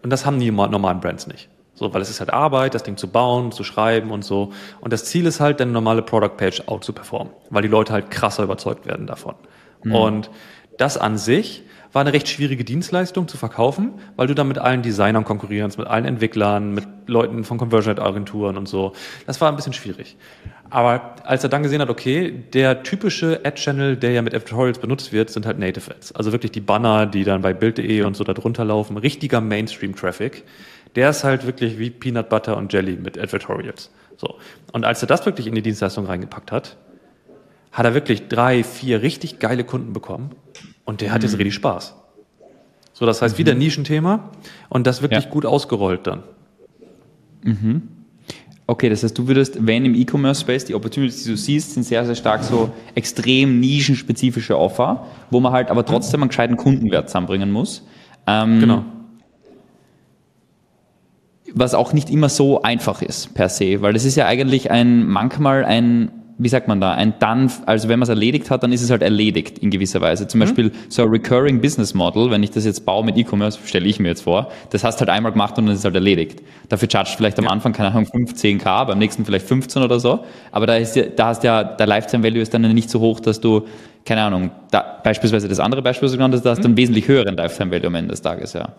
Und 0.03 0.11
das 0.11 0.27
haben 0.27 0.39
die 0.39 0.51
normalen 0.51 1.01
Brands 1.01 1.27
nicht. 1.27 1.49
So, 1.75 1.93
weil 1.93 2.03
es 2.03 2.11
ist 2.11 2.21
halt 2.21 2.33
Arbeit, 2.33 2.75
das 2.75 2.85
Ding 2.85 2.97
zu 2.97 3.09
bauen, 3.09 3.51
zu 3.51 3.65
schreiben 3.65 4.11
und 4.11 4.25
so. 4.25 4.53
Und 4.81 4.93
das 4.93 5.07
Ziel 5.07 5.27
ist 5.27 5.41
halt, 5.41 5.61
eine 5.61 5.73
normale 5.73 6.03
Product 6.03 6.37
Page 6.37 6.63
out 6.67 6.85
zu 6.85 6.93
performen, 6.93 7.33
weil 7.51 7.63
die 7.63 7.69
Leute 7.69 7.93
halt 7.93 8.11
krasser 8.11 8.45
überzeugt 8.45 8.87
werden 8.87 9.07
davon. 9.07 9.35
Mhm. 9.83 9.95
Und 9.95 10.31
das 10.79 10.97
an 10.97 11.19
sich 11.19 11.65
war 11.93 12.01
eine 12.01 12.13
recht 12.13 12.29
schwierige 12.29 12.65
Dienstleistung 12.65 13.29
zu 13.29 13.37
verkaufen, 13.37 13.95
weil 14.17 14.27
du 14.27 14.35
dann 14.35 14.49
mit 14.49 14.59
allen 14.59 14.83
Designern 14.83 15.25
konkurrierst, 15.25 15.79
mit 15.79 15.87
allen 15.87 16.05
Entwicklern, 16.05 16.75
mit 16.75 16.87
Leuten 17.07 17.45
von 17.45 17.59
Conversion-Agenturen 17.59 18.57
und 18.57 18.69
so. 18.69 18.93
Das 19.27 19.41
war 19.41 19.49
ein 19.49 19.57
bisschen 19.57 19.73
schwierig. 19.73 20.17
Aber 20.75 21.15
als 21.23 21.45
er 21.45 21.51
dann 21.51 21.63
gesehen 21.63 21.81
hat, 21.81 21.89
okay, 21.89 22.33
der 22.53 22.83
typische 22.83 23.43
Ad-Channel, 23.45 23.97
der 23.97 24.11
ja 24.11 24.23
mit 24.23 24.35
Editorials 24.35 24.81
benutzt 24.81 25.13
wird, 25.13 25.31
sind 25.31 25.47
halt 25.47 25.57
Native 25.57 25.89
Ads. 25.89 26.11
Also 26.17 26.33
wirklich 26.33 26.51
die 26.51 26.61
Banner, 26.61 27.07
die 27.07 27.23
dann 27.23 27.43
bei 27.43 27.53
Bild.de 27.53 28.03
und 28.03 28.17
so 28.17 28.25
da 28.25 28.35
drunter 28.35 28.65
laufen. 28.65 28.97
Richtiger 28.97 29.41
Mainstream-Traffic. 29.41 30.43
Der 30.97 31.11
ist 31.11 31.23
halt 31.23 31.47
wirklich 31.47 31.79
wie 31.79 31.91
Peanut 31.91 32.29
Butter 32.29 32.57
und 32.57 32.73
Jelly 32.73 32.97
mit 32.97 33.17
Editorials. 33.17 33.93
So. 34.17 34.35
Und 34.73 34.85
als 34.85 35.01
er 35.01 35.07
das 35.07 35.25
wirklich 35.27 35.47
in 35.47 35.55
die 35.55 35.63
Dienstleistung 35.63 36.07
reingepackt 36.07 36.51
hat, 36.51 36.77
hat 37.71 37.87
er 37.87 37.95
wirklich 37.95 38.27
drei, 38.27 38.65
vier 38.65 39.01
richtig 39.01 39.39
geile 39.39 39.63
Kunden 39.63 39.93
bekommen. 39.93 40.31
Und 40.85 41.03
der 41.03 41.13
hat 41.13 41.23
jetzt 41.23 41.35
mhm. 41.35 41.37
richtig 41.37 41.55
Spaß. 41.55 41.95
So, 42.95 43.07
das 43.07 43.23
heißt, 43.23 43.39
wieder 43.39 43.53
mhm. 43.53 43.61
Nischenthema 43.61 44.29
und 44.71 44.89
das 44.89 45.03
wirklich 45.03 45.27
ja. 45.27 45.31
gut 45.31 45.47
ausgerollt 45.47 46.09
dann. 46.09 46.25
Mhm. 47.45 47.83
Okay, 48.67 48.89
das 48.89 49.03
heißt, 49.03 49.17
du 49.19 49.29
würdest, 49.29 49.67
wenn 49.67 49.85
im 49.85 49.95
E-Commerce-Space 49.95 50.65
die 50.65 50.75
Opportunities, 50.75 51.25
die 51.25 51.31
du 51.31 51.37
siehst, 51.37 51.75
sind 51.75 51.83
sehr, 51.83 52.05
sehr 52.07 52.15
stark 52.15 52.43
so 52.43 52.71
extrem 52.95 53.61
nischenspezifische 53.61 54.59
Offer, 54.59 55.07
wo 55.31 55.41
man 55.41 55.53
halt 55.53 55.71
aber 55.71 55.85
trotzdem 55.85 56.23
einen 56.23 56.31
gescheiten 56.31 56.57
Kundenwert 56.57 57.09
zusammenbringen 57.09 57.53
muss. 57.53 57.87
Ähm, 58.27 58.61
genau. 58.61 58.85
Was 61.53 61.75
auch 61.75 61.93
nicht 61.93 62.09
immer 62.09 62.31
so 62.31 62.63
einfach 62.63 63.03
ist, 63.03 63.35
per 63.35 63.51
se, 63.51 63.83
weil 63.83 63.93
das 63.93 64.07
ist 64.07 64.17
ja 64.17 64.27
eigentlich 64.27 64.71
ein, 64.71 65.07
manchmal 65.07 65.65
ein 65.65 66.11
wie 66.37 66.49
sagt 66.49 66.67
man 66.67 66.81
da, 66.81 66.93
ein 66.93 67.15
dann, 67.21 67.51
also 67.67 67.89
wenn 67.89 68.01
man 68.01 68.05
es 68.05 68.09
erledigt 68.09 68.51
hat, 68.51 68.63
dann 68.63 68.73
ist 68.73 68.83
es 68.83 68.91
halt 68.91 69.03
erledigt 69.03 69.59
in 69.59 69.71
gewisser 69.71 70.01
Weise. 70.01 70.27
Zum 70.27 70.39
mhm. 70.39 70.45
Beispiel 70.45 70.73
so 70.89 71.03
ein 71.03 71.09
Recurring 71.09 71.61
Business 71.61 71.95
Model, 71.95 72.31
wenn 72.31 72.43
ich 72.43 72.51
das 72.51 72.65
jetzt 72.65 72.85
baue 72.85 73.05
mit 73.05 73.17
E-Commerce, 73.17 73.59
stelle 73.65 73.87
ich 73.87 74.01
mir 74.01 74.09
jetzt 74.09 74.23
vor, 74.23 74.51
das 74.71 74.83
hast 74.83 74.99
halt 75.01 75.11
einmal 75.11 75.33
gemacht 75.33 75.57
und 75.59 75.67
dann 75.67 75.75
ist 75.75 75.81
es 75.81 75.85
halt 75.85 75.95
erledigt. 75.95 76.43
Dafür 76.69 76.89
charged 76.91 77.17
vielleicht 77.17 77.39
am 77.39 77.45
ja. 77.45 77.51
Anfang, 77.51 77.73
keine 77.73 77.91
Ahnung, 77.91 78.07
15 78.07 78.59
K, 78.59 78.85
beim 78.85 78.99
nächsten 78.99 79.25
vielleicht 79.25 79.47
15 79.47 79.83
oder 79.83 80.01
so. 80.01 80.25
Aber 80.51 80.67
da 80.67 80.77
ist 80.77 80.97
ja, 80.97 81.05
da 81.05 81.27
hast 81.27 81.45
ja, 81.45 81.63
der 81.63 81.87
Lifetime 81.87 82.25
Value 82.25 82.41
ist 82.41 82.53
dann 82.53 82.63
nicht 82.63 82.91
so 82.91 83.01
hoch, 83.01 83.21
dass 83.21 83.41
du, 83.41 83.67
keine 84.05 84.23
Ahnung, 84.23 84.51
da, 84.71 85.01
beispielsweise 85.05 85.49
das 85.49 85.61
andere 85.61 85.83
Beispiel, 85.83 86.07
was 86.07 86.13
du 86.13 86.19
genannt 86.19 86.35
hast, 86.35 86.43
da 86.43 86.51
hast 86.51 86.59
du 86.59 86.65
einen 86.65 86.75
mhm. 86.75 86.79
wesentlich 86.79 87.07
höheren 87.07 87.37
Lifetime 87.37 87.71
Value 87.71 87.87
am 87.87 87.95
Ende 87.95 88.11
des 88.11 88.23
Tages, 88.23 88.55
ja. 88.55 88.71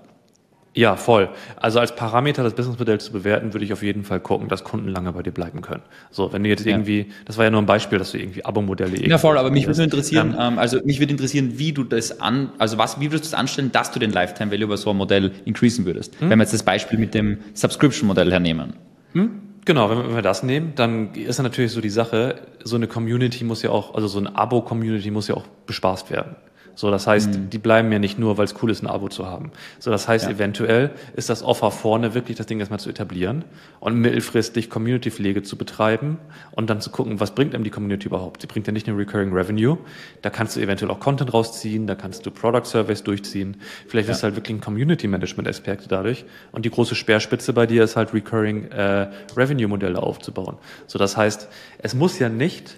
Ja, 0.76 0.98
voll. 0.98 1.30
Also 1.56 1.80
als 1.80 1.96
Parameter 1.96 2.44
das 2.44 2.54
Businessmodell 2.54 3.00
zu 3.00 3.14
bewerten, 3.14 3.54
würde 3.54 3.64
ich 3.64 3.72
auf 3.72 3.82
jeden 3.82 4.04
Fall 4.04 4.20
gucken, 4.20 4.50
dass 4.50 4.66
Kunden 4.66 4.90
lange 4.90 5.14
bei 5.14 5.24
dir 5.24 5.32
bleiben 5.32 5.62
können. 5.62 5.82
So, 6.12 6.34
wenn 6.34 6.44
du 6.44 6.50
jetzt 6.50 6.66
irgendwie, 6.66 7.00
ja. 7.00 7.06
das 7.24 7.38
war 7.38 7.46
ja 7.46 7.50
nur 7.50 7.62
ein 7.62 7.66
Beispiel, 7.66 7.98
dass 7.98 8.12
du 8.12 8.18
irgendwie 8.18 8.44
Abo-Modelle 8.44 8.98
Ja, 9.08 9.18
voll, 9.18 9.38
aber 9.38 9.52
mich 9.52 9.68
würde 9.68 9.82
interessieren, 9.82 10.36
ähm, 10.38 10.60
also 10.60 10.82
mich 10.84 11.00
würde 11.00 11.14
interessieren, 11.14 11.54
wie 11.58 11.72
du 11.72 11.86
das 11.86 12.20
an, 12.20 12.52
also 12.58 12.78
was, 12.78 13.00
wie 13.00 13.06
würdest 13.06 13.24
du 13.24 13.32
das 13.32 13.40
anstellen, 13.40 13.72
dass 13.72 13.92
du 13.92 14.00
den 14.00 14.12
Lifetime 14.12 14.52
Value 14.52 14.66
über 14.66 14.76
so 14.76 14.90
ein 14.90 14.98
Modell 14.98 15.32
increasen 15.46 15.86
würdest? 15.86 16.20
Hm? 16.20 16.30
Wenn 16.30 16.40
wir 16.40 16.44
jetzt 16.44 16.54
das 16.54 16.64
Beispiel 16.64 17.00
mit 17.00 17.14
dem 17.14 17.38
Subscription-Modell 17.54 18.30
hernehmen. 18.30 18.74
Hm? 19.14 19.32
Genau, 19.64 19.90
wenn 19.90 19.98
wir, 19.98 20.08
wenn 20.10 20.16
wir 20.16 20.22
das 20.22 20.44
nehmen, 20.44 20.74
dann 20.76 21.14
ist 21.14 21.42
natürlich 21.42 21.72
so 21.72 21.80
die 21.80 21.90
Sache, 21.90 22.36
so 22.64 22.76
eine 22.76 22.88
Community 22.88 23.46
muss 23.46 23.62
ja 23.62 23.70
auch, 23.70 23.96
also 23.96 24.08
so 24.08 24.20
eine 24.20 24.36
Abo-Community 24.36 25.10
muss 25.10 25.30
ja 25.30 25.36
auch 25.36 25.48
bespaßt 25.68 26.12
werden. 26.12 26.36
So, 26.76 26.92
das 26.92 27.08
heißt, 27.08 27.34
mhm. 27.34 27.50
die 27.50 27.58
bleiben 27.58 27.92
ja 27.92 28.00
nicht 28.00 28.20
nur, 28.20 28.38
weil 28.38 28.46
es 28.46 28.56
cool 28.62 28.70
ist, 28.70 28.84
ein 28.84 28.88
Abo 28.88 29.08
zu 29.08 29.26
haben. 29.26 29.52
So, 29.80 29.92
das 29.92 30.08
heißt, 30.08 30.26
ja. 30.26 30.32
eventuell 30.32 30.92
ist 31.16 31.30
das 31.30 31.42
Offer 31.42 31.72
vorne 31.72 32.14
wirklich 32.14 32.38
das 32.38 32.46
Ding 32.46 32.60
erstmal 32.60 32.80
zu 32.80 32.90
etablieren 32.90 33.46
und 33.80 33.96
mittelfristig 34.00 34.70
Community-Pflege 34.70 35.42
zu 35.42 35.58
betreiben 35.58 36.18
und 36.52 36.70
dann 36.70 36.82
zu 36.82 36.90
gucken, 36.90 37.20
was 37.20 37.32
bringt 37.32 37.56
einem 37.56 37.64
die 37.64 37.70
Community 37.70 38.08
überhaupt? 38.08 38.42
Sie 38.42 38.48
bringt 38.48 38.68
ja 38.68 38.74
nicht 38.74 38.88
nur 38.88 38.98
Recurring 38.98 39.34
Revenue. 39.34 39.78
Da 40.22 40.30
kannst 40.30 40.56
du 40.56 40.60
eventuell 40.60 40.92
auch 40.92 41.00
Content 41.00 41.34
rausziehen, 41.34 41.88
da 41.88 41.96
kannst 41.96 42.26
du 42.26 42.32
Product 42.32 42.66
Surveys 42.66 43.04
durchziehen. 43.04 43.58
Vielleicht 43.88 44.10
ja. 44.10 44.14
ist 44.14 44.24
halt 44.24 44.36
wirklich 44.36 44.58
ein 44.58 44.62
Community 44.62 45.08
Management 45.08 45.48
Aspekt 45.48 45.86
dadurch. 45.90 46.26
Und 46.52 46.66
die 46.66 46.70
große 46.70 46.96
Speerspitze 46.96 47.54
bei 47.54 47.66
dir 47.66 47.84
ist 47.84 47.96
halt 47.96 48.14
Recurring 48.14 48.66
äh, 48.72 49.08
Revenue 49.36 49.68
Modelle 49.68 50.02
aufzubauen. 50.02 50.58
So, 50.88 51.00
das 51.00 51.16
heißt, 51.16 51.48
es 51.78 51.94
muss 51.94 52.20
ja 52.20 52.30
nicht 52.30 52.76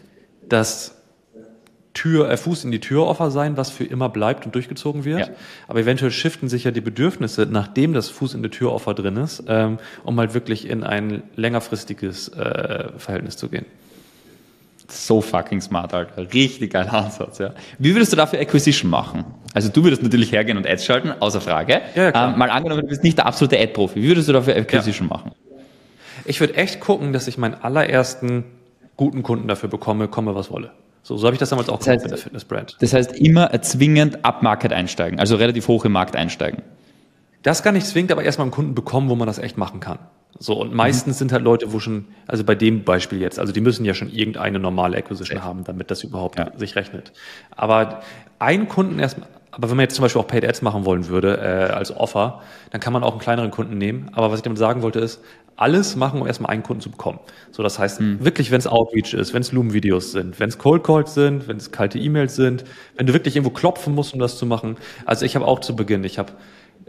das 0.48 0.97
Tür, 1.98 2.30
äh, 2.30 2.38
Fuß 2.38 2.64
in 2.64 2.72
die 2.72 2.80
Tür 2.80 3.08
Offer 3.08 3.32
sein, 3.32 3.58
was 3.58 3.72
für 3.72 3.84
immer 3.84 4.08
bleibt 4.08 4.46
und 4.46 4.54
durchgezogen 4.54 5.04
wird. 5.04 5.20
Ja. 5.20 5.28
Aber 5.68 5.80
eventuell 5.80 6.12
shiften 6.12 6.48
sich 6.48 6.64
ja 6.64 6.72
die 6.72 6.82
Bedürfnisse, 6.82 7.48
nachdem 7.50 7.94
das 7.94 8.10
Fuß 8.10 8.36
in 8.36 8.44
die 8.44 8.50
Tür 8.50 8.72
Offer 8.72 8.94
drin 8.94 9.18
ist, 9.18 9.44
ähm, 9.48 9.80
um 10.04 10.20
halt 10.20 10.34
wirklich 10.34 10.70
in 10.70 10.84
ein 10.84 11.24
längerfristiges 11.36 12.30
äh, 12.30 12.90
Verhältnis 12.98 13.38
zu 13.38 13.50
gehen. 13.50 13.66
So 14.90 15.22
fucking 15.22 15.60
smart, 15.60 15.94
Alter. 15.94 16.34
Richtig 16.34 16.72
geiler 16.72 16.94
Ansatz, 16.94 17.40
ja. 17.40 17.54
Wie 17.78 17.94
würdest 17.94 18.14
du 18.14 18.16
dafür 18.16 18.40
Acquisition 18.40 18.90
machen? 18.90 19.26
Also 19.54 19.70
du 19.70 19.84
würdest 19.84 20.04
natürlich 20.04 20.32
hergehen 20.32 20.58
und 20.58 20.68
Ads 20.68 20.86
schalten, 20.86 21.12
außer 21.20 21.42
Frage. 21.42 21.82
Ja, 21.96 22.12
klar. 22.12 22.34
Ähm, 22.34 22.40
mal 22.40 22.50
angenommen, 22.50 22.84
du 22.84 22.88
bist 22.88 23.04
nicht 23.04 23.18
der 23.18 23.26
absolute 23.26 23.60
Ad-Profi. 23.60 24.02
Wie 24.02 24.08
würdest 24.08 24.30
du 24.30 24.34
dafür 24.34 24.56
Acquisition 24.56 25.10
ja. 25.10 25.18
machen? 25.18 25.32
Ich 26.26 26.40
würde 26.40 26.56
echt 26.56 26.80
gucken, 26.80 27.12
dass 27.12 27.28
ich 27.28 27.38
meinen 27.38 27.56
allerersten 27.56 28.46
guten 28.96 29.24
Kunden 29.24 29.48
dafür 29.48 29.70
bekomme, 29.70 30.08
komme 30.08 30.36
was 30.36 30.52
wolle. 30.52 30.72
So, 31.08 31.16
so 31.16 31.26
habe 31.26 31.36
ich 31.36 31.40
das 31.40 31.52
damals 31.52 31.70
auch 31.70 31.78
das 31.78 31.86
gemacht 31.86 32.00
heißt, 32.00 32.04
mit 32.04 32.12
der 32.12 32.18
Fitnessbrand. 32.18 32.78
Das 32.82 32.92
heißt, 32.92 33.14
immer 33.14 33.50
zwingend 33.62 34.26
ab 34.26 34.44
Market 34.44 34.74
einsteigen, 34.74 35.22
also 35.22 35.38
relativ 35.38 35.70
hoch 35.70 35.86
im 35.86 35.94
Markt 35.94 36.18
einsteigen. 36.18 36.64
Das 37.44 37.64
kann 37.64 37.76
nicht 37.76 37.88
zwingend, 37.88 38.12
aber 38.12 38.24
erstmal 38.24 38.44
einen 38.44 38.52
Kunden 38.52 38.76
bekommen, 38.76 39.08
wo 39.08 39.16
man 39.16 39.26
das 39.26 39.40
echt 39.40 39.56
machen 39.56 39.80
kann. 39.80 40.00
So, 40.38 40.60
und 40.60 40.74
meistens 40.74 41.16
mhm. 41.16 41.20
sind 41.20 41.32
halt 41.32 41.44
Leute, 41.44 41.72
wo 41.72 41.80
schon, 41.80 42.10
also 42.28 42.44
bei 42.44 42.56
dem 42.56 42.84
Beispiel 42.84 43.22
jetzt, 43.22 43.40
also 43.40 43.54
die 43.54 43.62
müssen 43.62 43.86
ja 43.86 43.94
schon 43.94 44.10
irgendeine 44.10 44.60
normale 44.60 44.98
Acquisition 44.98 45.38
ja. 45.38 45.46
haben, 45.46 45.64
damit 45.64 45.92
das 45.92 46.04
überhaupt 46.04 46.40
ja. 46.40 46.52
sich 46.58 46.76
rechnet. 46.76 47.14
Aber 47.56 48.02
einen 48.38 48.68
Kunden 48.68 49.00
erstmal, 49.00 49.30
aber 49.52 49.70
wenn 49.70 49.78
man 49.78 49.86
jetzt 49.86 49.96
zum 49.96 50.04
Beispiel 50.04 50.22
auch 50.22 50.28
Paid 50.28 50.44
Ads 50.44 50.62
machen 50.62 50.84
wollen 50.84 51.08
würde, 51.08 51.38
äh, 51.38 51.72
als 51.74 51.96
Offer, 51.96 52.42
dann 52.72 52.82
kann 52.82 52.92
man 52.92 53.04
auch 53.04 53.12
einen 53.12 53.22
kleineren 53.22 53.52
Kunden 53.52 53.78
nehmen. 53.78 54.10
Aber 54.12 54.30
was 54.30 54.40
ich 54.40 54.44
damit 54.44 54.60
sagen 54.60 54.82
wollte, 54.82 55.00
ist, 55.00 55.22
alles 55.58 55.96
machen, 55.96 56.22
um 56.22 56.28
erstmal 56.28 56.52
einen 56.52 56.64
Kunden 56.64 56.82
zu 56.82 56.92
bekommen. 56.92 57.20
So, 57.52 57.64
das 57.64 57.80
heißt, 57.80 58.00
mhm. 58.00 58.24
wirklich, 58.24 58.52
wenn 58.52 58.60
es 58.60 58.68
Outreach 58.68 59.14
ist, 59.14 59.34
wenn 59.34 59.42
es 59.42 59.52
Loom-Videos 59.52 60.12
sind, 60.12 60.40
wenn 60.40 60.50
es 60.50 60.58
Cold 60.58 60.84
Calls 60.84 61.16
sind, 61.16 61.48
wenn 61.48 61.58
es 61.58 61.72
kalte 61.72 61.98
E-Mails 61.98 62.36
sind, 62.36 62.64
wenn 62.96 63.08
du 63.08 63.14
wirklich 63.14 63.36
irgendwo 63.36 63.52
klopfen 63.52 63.94
musst, 63.96 64.14
um 64.14 64.20
das 64.20 64.38
zu 64.38 64.46
machen. 64.46 64.78
Also 65.06 65.26
ich 65.26 65.36
habe 65.36 65.46
auch 65.46 65.60
zu 65.60 65.76
Beginn, 65.76 66.04
ich 66.04 66.20
habe 66.20 66.32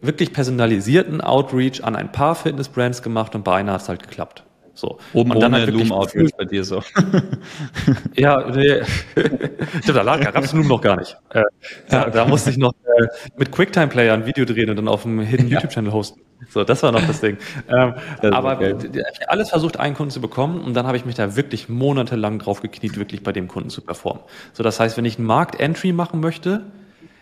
wirklich 0.01 0.33
personalisierten 0.33 1.21
Outreach 1.21 1.83
an 1.83 1.97
ein 1.97 2.13
paar 2.13 2.35
Fitnessbrands 2.35 3.03
gemacht 3.03 3.35
und 3.35 3.43
bei 3.43 3.57
einer 3.57 3.73
hat 3.73 3.83
es 3.83 3.89
halt 3.89 4.03
geklappt. 4.03 4.45
So. 4.75 4.99
Oben 5.13 5.33
und 5.33 5.41
dann 5.41 5.53
ohne 5.53 5.63
halt 5.63 5.75
Loom 5.75 5.91
Outreach 5.91 6.31
bei 6.37 6.45
dir 6.45 6.63
so. 6.63 6.85
ja, 8.15 8.49
nee. 8.49 8.81
da 9.87 10.03
lag, 10.03 10.21
gab 10.21 10.45
es 10.45 10.53
Loom 10.53 10.69
noch 10.69 10.81
gar 10.81 10.97
nicht. 10.97 11.17
Äh, 11.31 11.43
da, 11.89 12.11
da, 12.11 12.27
musste 12.27 12.51
ich 12.51 12.59
noch 12.59 12.75
äh, 12.85 13.07
mit 13.37 13.51
QuickTime 13.51 13.89
Player 13.89 14.15
ein 14.15 14.27
Video 14.27 14.45
drehen 14.45 14.71
und 14.71 14.77
dann 14.77 14.87
auf 14.87 15.03
dem 15.03 15.21
Hidden 15.21 15.49
YouTube 15.49 15.71
Channel 15.71 15.93
hosten. 15.93 16.21
So, 16.49 16.65
das 16.65 16.83
war 16.83 16.93
noch 16.93 17.07
das 17.07 17.21
Ding. 17.21 17.39
Ähm, 17.69 17.95
das 18.23 18.33
aber 18.33 18.55
okay. 18.55 19.03
alles 19.27 19.51
versucht, 19.51 19.79
einen 19.79 19.95
Kunden 19.95 20.11
zu 20.11 20.21
bekommen 20.21 20.61
und 20.61 20.75
dann 20.75 20.87
habe 20.87 20.97
ich 20.97 21.05
mich 21.05 21.17
da 21.17 21.37
wirklich 21.37 21.69
monatelang 21.69 22.39
drauf 22.39 22.63
gekniet, 22.63 22.97
wirklich 22.97 23.23
bei 23.23 23.33
dem 23.33 23.47
Kunden 23.47 23.69
zu 23.69 23.83
performen. 23.83 24.23
So, 24.53 24.63
das 24.63 24.81
heißt, 24.81 24.97
wenn 24.97 25.05
ich 25.05 25.19
einen 25.19 25.27
Markt-Entry 25.27 25.93
machen 25.93 26.21
möchte, 26.21 26.63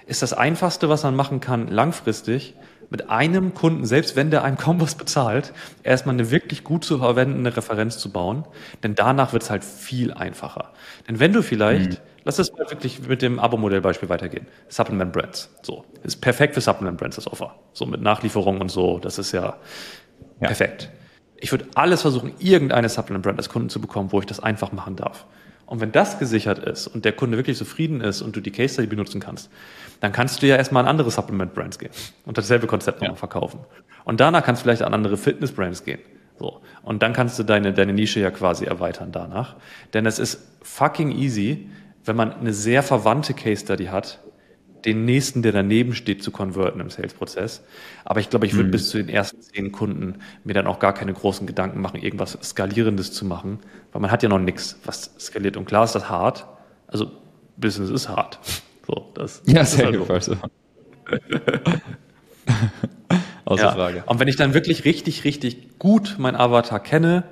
ist 0.06 0.22
das 0.22 0.32
einfachste, 0.32 0.88
was 0.88 1.02
man 1.02 1.16
machen 1.16 1.40
kann, 1.40 1.68
langfristig, 1.68 2.54
mit 2.90 3.10
einem 3.10 3.54
Kunden, 3.54 3.84
selbst 3.84 4.16
wenn 4.16 4.30
der 4.30 4.44
einem 4.44 4.56
kaum 4.56 4.80
was 4.80 4.94
bezahlt, 4.94 5.52
erstmal 5.82 6.14
eine 6.14 6.30
wirklich 6.30 6.62
gut 6.62 6.84
zu 6.84 6.98
verwendende 6.98 7.56
Referenz 7.56 7.98
zu 7.98 8.10
bauen. 8.10 8.44
Denn 8.82 8.94
danach 8.94 9.32
wird 9.32 9.42
es 9.42 9.50
halt 9.50 9.64
viel 9.64 10.12
einfacher. 10.12 10.72
Denn 11.08 11.18
wenn 11.18 11.32
du 11.32 11.42
vielleicht, 11.42 11.90
mhm. 11.90 11.96
Lass 12.26 12.40
es 12.40 12.52
mal 12.52 12.68
wirklich 12.68 13.08
mit 13.08 13.22
dem 13.22 13.38
Abo-Modell-Beispiel 13.38 14.08
weitergehen. 14.08 14.46
Supplement 14.68 15.12
Brands. 15.12 15.48
So. 15.62 15.84
Ist 16.02 16.16
perfekt 16.16 16.54
für 16.54 16.60
Supplement 16.60 16.98
Brands, 16.98 17.16
das 17.16 17.28
Offer. 17.28 17.54
So 17.72 17.86
mit 17.86 18.02
Nachlieferung 18.02 18.60
und 18.60 18.68
so. 18.68 18.98
Das 18.98 19.18
ist 19.18 19.30
ja, 19.30 19.56
ja. 20.40 20.48
perfekt. 20.48 20.90
Ich 21.36 21.52
würde 21.52 21.66
alles 21.74 22.02
versuchen, 22.02 22.34
irgendeine 22.40 22.88
Supplement 22.88 23.22
Brand 23.22 23.38
als 23.38 23.48
Kunden 23.48 23.68
zu 23.68 23.80
bekommen, 23.80 24.10
wo 24.10 24.18
ich 24.18 24.26
das 24.26 24.40
einfach 24.40 24.72
machen 24.72 24.96
darf. 24.96 25.24
Und 25.66 25.80
wenn 25.80 25.92
das 25.92 26.18
gesichert 26.18 26.58
ist 26.58 26.88
und 26.88 27.04
der 27.04 27.12
Kunde 27.12 27.36
wirklich 27.36 27.56
zufrieden 27.56 28.00
ist 28.00 28.22
und 28.22 28.34
du 28.34 28.40
die 28.40 28.50
Case 28.50 28.74
Study 28.74 28.88
benutzen 28.88 29.20
kannst, 29.20 29.48
dann 30.00 30.10
kannst 30.12 30.42
du 30.42 30.46
ja 30.46 30.56
erstmal 30.56 30.82
an 30.82 30.88
andere 30.88 31.10
Supplement-Brands 31.12 31.78
gehen 31.78 31.92
und 32.24 32.38
dasselbe 32.38 32.66
Konzept 32.66 33.00
nochmal 33.00 33.14
ja. 33.14 33.18
verkaufen. 33.18 33.60
Und 34.04 34.20
danach 34.20 34.42
kannst 34.42 34.62
du 34.62 34.64
vielleicht 34.64 34.82
an 34.82 34.94
andere 34.94 35.16
Fitness-Brands 35.16 35.84
gehen. 35.84 36.00
So. 36.38 36.60
Und 36.82 37.02
dann 37.02 37.12
kannst 37.12 37.38
du 37.38 37.44
deine, 37.44 37.72
deine 37.72 37.92
Nische 37.92 38.20
ja 38.20 38.30
quasi 38.30 38.64
erweitern 38.64 39.12
danach. 39.12 39.56
Denn 39.94 40.06
es 40.06 40.18
ist 40.18 40.40
fucking 40.62 41.12
easy, 41.12 41.68
wenn 42.06 42.16
man 42.16 42.32
eine 42.32 42.52
sehr 42.52 42.82
verwandte 42.82 43.34
Case 43.34 43.62
Study 43.62 43.86
hat, 43.86 44.20
den 44.84 45.04
nächsten, 45.04 45.42
der 45.42 45.52
daneben 45.52 45.94
steht, 45.94 46.22
zu 46.22 46.30
konverten 46.30 46.80
im 46.80 46.90
Sales-Prozess. 46.90 47.64
Aber 48.04 48.20
ich 48.20 48.30
glaube, 48.30 48.46
ich 48.46 48.54
würde 48.54 48.68
mhm. 48.68 48.72
bis 48.72 48.88
zu 48.88 48.98
den 48.98 49.08
ersten 49.08 49.42
zehn 49.42 49.72
Kunden 49.72 50.20
mir 50.44 50.54
dann 50.54 50.68
auch 50.68 50.78
gar 50.78 50.94
keine 50.94 51.12
großen 51.12 51.46
Gedanken 51.46 51.80
machen, 51.80 52.00
irgendwas 52.00 52.38
Skalierendes 52.40 53.12
zu 53.12 53.24
machen, 53.24 53.58
weil 53.92 54.00
man 54.00 54.12
hat 54.12 54.22
ja 54.22 54.28
noch 54.28 54.38
nichts, 54.38 54.78
was 54.84 55.10
skaliert. 55.18 55.56
Und 55.56 55.64
klar 55.64 55.84
ist 55.84 55.96
das 55.96 56.08
hart. 56.08 56.46
Also 56.86 57.10
Business 57.56 57.90
ist 57.90 58.08
hart. 58.08 58.38
So, 58.86 59.10
das, 59.14 59.42
ja, 59.46 59.54
das 59.60 59.72
sehr 59.72 59.90
gut. 59.92 60.08
Also. 60.08 60.36
Außer 63.44 63.62
ja. 63.64 63.72
Frage. 63.72 64.04
Und 64.06 64.20
wenn 64.20 64.28
ich 64.28 64.36
dann 64.36 64.54
wirklich 64.54 64.84
richtig, 64.84 65.24
richtig 65.24 65.80
gut 65.80 66.14
mein 66.18 66.36
Avatar 66.36 66.80
kenne, 66.80 67.24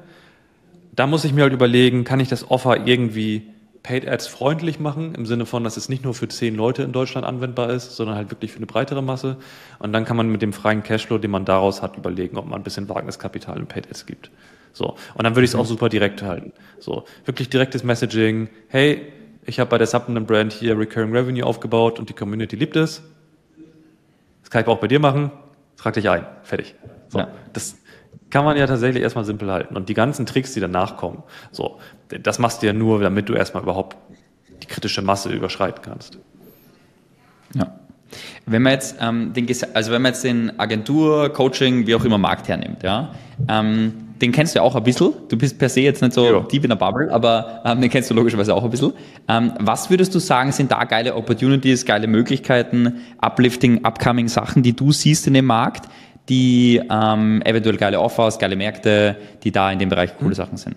dann 0.92 1.10
muss 1.10 1.24
ich 1.24 1.32
mir 1.32 1.42
halt 1.42 1.52
überlegen, 1.52 2.04
kann 2.04 2.18
ich 2.20 2.28
das 2.28 2.50
Offer 2.50 2.86
irgendwie 2.86 3.53
Paid 3.84 4.08
Ads 4.08 4.28
freundlich 4.28 4.80
machen, 4.80 5.14
im 5.14 5.26
Sinne 5.26 5.44
von, 5.44 5.62
dass 5.62 5.76
es 5.76 5.90
nicht 5.90 6.02
nur 6.02 6.14
für 6.14 6.26
zehn 6.26 6.56
Leute 6.56 6.82
in 6.82 6.92
Deutschland 6.92 7.26
anwendbar 7.26 7.68
ist, 7.68 7.94
sondern 7.94 8.16
halt 8.16 8.30
wirklich 8.30 8.50
für 8.50 8.56
eine 8.56 8.64
breitere 8.64 9.02
Masse. 9.02 9.36
Und 9.78 9.92
dann 9.92 10.06
kann 10.06 10.16
man 10.16 10.30
mit 10.30 10.40
dem 10.40 10.54
freien 10.54 10.82
Cashflow, 10.82 11.18
den 11.18 11.30
man 11.30 11.44
daraus 11.44 11.82
hat, 11.82 11.98
überlegen, 11.98 12.38
ob 12.38 12.46
man 12.46 12.60
ein 12.60 12.64
bisschen 12.64 12.88
Wagniskapital 12.88 13.58
in 13.58 13.66
Paid 13.66 13.86
Ads 13.88 14.06
gibt. 14.06 14.30
So. 14.72 14.96
Und 15.14 15.24
dann 15.24 15.36
würde 15.36 15.44
ich 15.44 15.50
es 15.50 15.54
auch 15.54 15.64
mhm. 15.64 15.68
super 15.68 15.90
direkt 15.90 16.22
halten. 16.22 16.54
So. 16.78 17.04
Wirklich 17.26 17.50
direktes 17.50 17.84
Messaging. 17.84 18.48
Hey, 18.68 19.12
ich 19.44 19.60
habe 19.60 19.68
bei 19.68 19.76
der 19.76 19.86
Supplement 19.86 20.26
Brand 20.26 20.54
hier 20.54 20.78
Recurring 20.78 21.14
Revenue 21.14 21.44
aufgebaut 21.44 21.98
und 21.98 22.08
die 22.08 22.14
Community 22.14 22.56
liebt 22.56 22.76
es. 22.76 23.02
Das 24.40 24.50
kann 24.50 24.62
ich 24.62 24.66
auch 24.66 24.78
bei 24.78 24.88
dir 24.88 24.98
machen. 24.98 25.30
Trag 25.76 25.92
dich 25.92 26.08
ein. 26.08 26.26
Fertig. 26.42 26.74
So. 27.08 27.18
Ja. 27.18 27.28
Das, 27.52 27.76
kann 28.34 28.44
man 28.44 28.56
ja 28.56 28.66
tatsächlich 28.66 29.00
erstmal 29.00 29.24
simpel 29.24 29.48
halten. 29.48 29.76
Und 29.76 29.88
die 29.88 29.94
ganzen 29.94 30.26
Tricks, 30.26 30.54
die 30.54 30.58
danach 30.58 30.96
kommen, 30.96 31.22
so, 31.52 31.78
das 32.08 32.40
machst 32.40 32.62
du 32.62 32.66
ja 32.66 32.72
nur, 32.72 32.98
damit 32.98 33.28
du 33.28 33.34
erstmal 33.34 33.62
überhaupt 33.62 33.96
die 34.60 34.66
kritische 34.66 35.02
Masse 35.02 35.30
überschreiten 35.30 35.82
kannst. 35.82 36.18
Ja. 37.54 37.78
Wenn 38.44 38.62
man 38.62 38.72
jetzt 38.72 38.96
ähm, 39.00 39.32
den, 39.34 39.46
also 39.74 39.92
wenn 39.92 40.02
man 40.02 40.10
jetzt 40.10 40.24
den 40.24 40.58
Agentur, 40.58 41.32
Coaching, 41.32 41.86
wie 41.86 41.94
auch 41.94 42.04
immer 42.04 42.18
Markt 42.18 42.48
hernimmt, 42.48 42.82
ja, 42.82 43.14
ähm, 43.48 43.92
den 44.20 44.32
kennst 44.32 44.56
du 44.56 44.58
ja 44.58 44.62
auch 44.64 44.74
ein 44.74 44.82
bisschen. 44.82 45.12
Du 45.28 45.38
bist 45.38 45.56
per 45.56 45.68
se 45.68 45.82
jetzt 45.82 46.02
nicht 46.02 46.14
so 46.14 46.24
ja. 46.24 46.40
deep 46.40 46.64
in 46.64 46.70
der 46.70 46.76
Bubble, 46.76 47.12
aber 47.12 47.62
ähm, 47.64 47.80
den 47.80 47.88
kennst 47.88 48.10
du 48.10 48.14
logischerweise 48.14 48.52
auch 48.52 48.64
ein 48.64 48.70
bisschen. 48.70 48.94
Ähm, 49.28 49.52
was 49.60 49.90
würdest 49.90 50.12
du 50.12 50.18
sagen, 50.18 50.50
sind 50.50 50.72
da 50.72 50.82
geile 50.82 51.14
Opportunities, 51.14 51.86
geile 51.86 52.08
Möglichkeiten, 52.08 52.94
uplifting, 53.22 53.84
upcoming 53.84 54.26
Sachen, 54.26 54.64
die 54.64 54.74
du 54.74 54.90
siehst 54.90 55.28
in 55.28 55.34
dem 55.34 55.46
Markt, 55.46 55.88
die 56.28 56.80
ähm, 56.90 57.42
eventuell 57.42 57.76
geile 57.76 58.00
Offers, 58.00 58.38
geile 58.38 58.56
Märkte, 58.56 59.16
die 59.42 59.52
da 59.52 59.70
in 59.70 59.78
dem 59.78 59.88
Bereich 59.88 60.16
coole 60.16 60.34
Sachen 60.34 60.56
sind. 60.56 60.76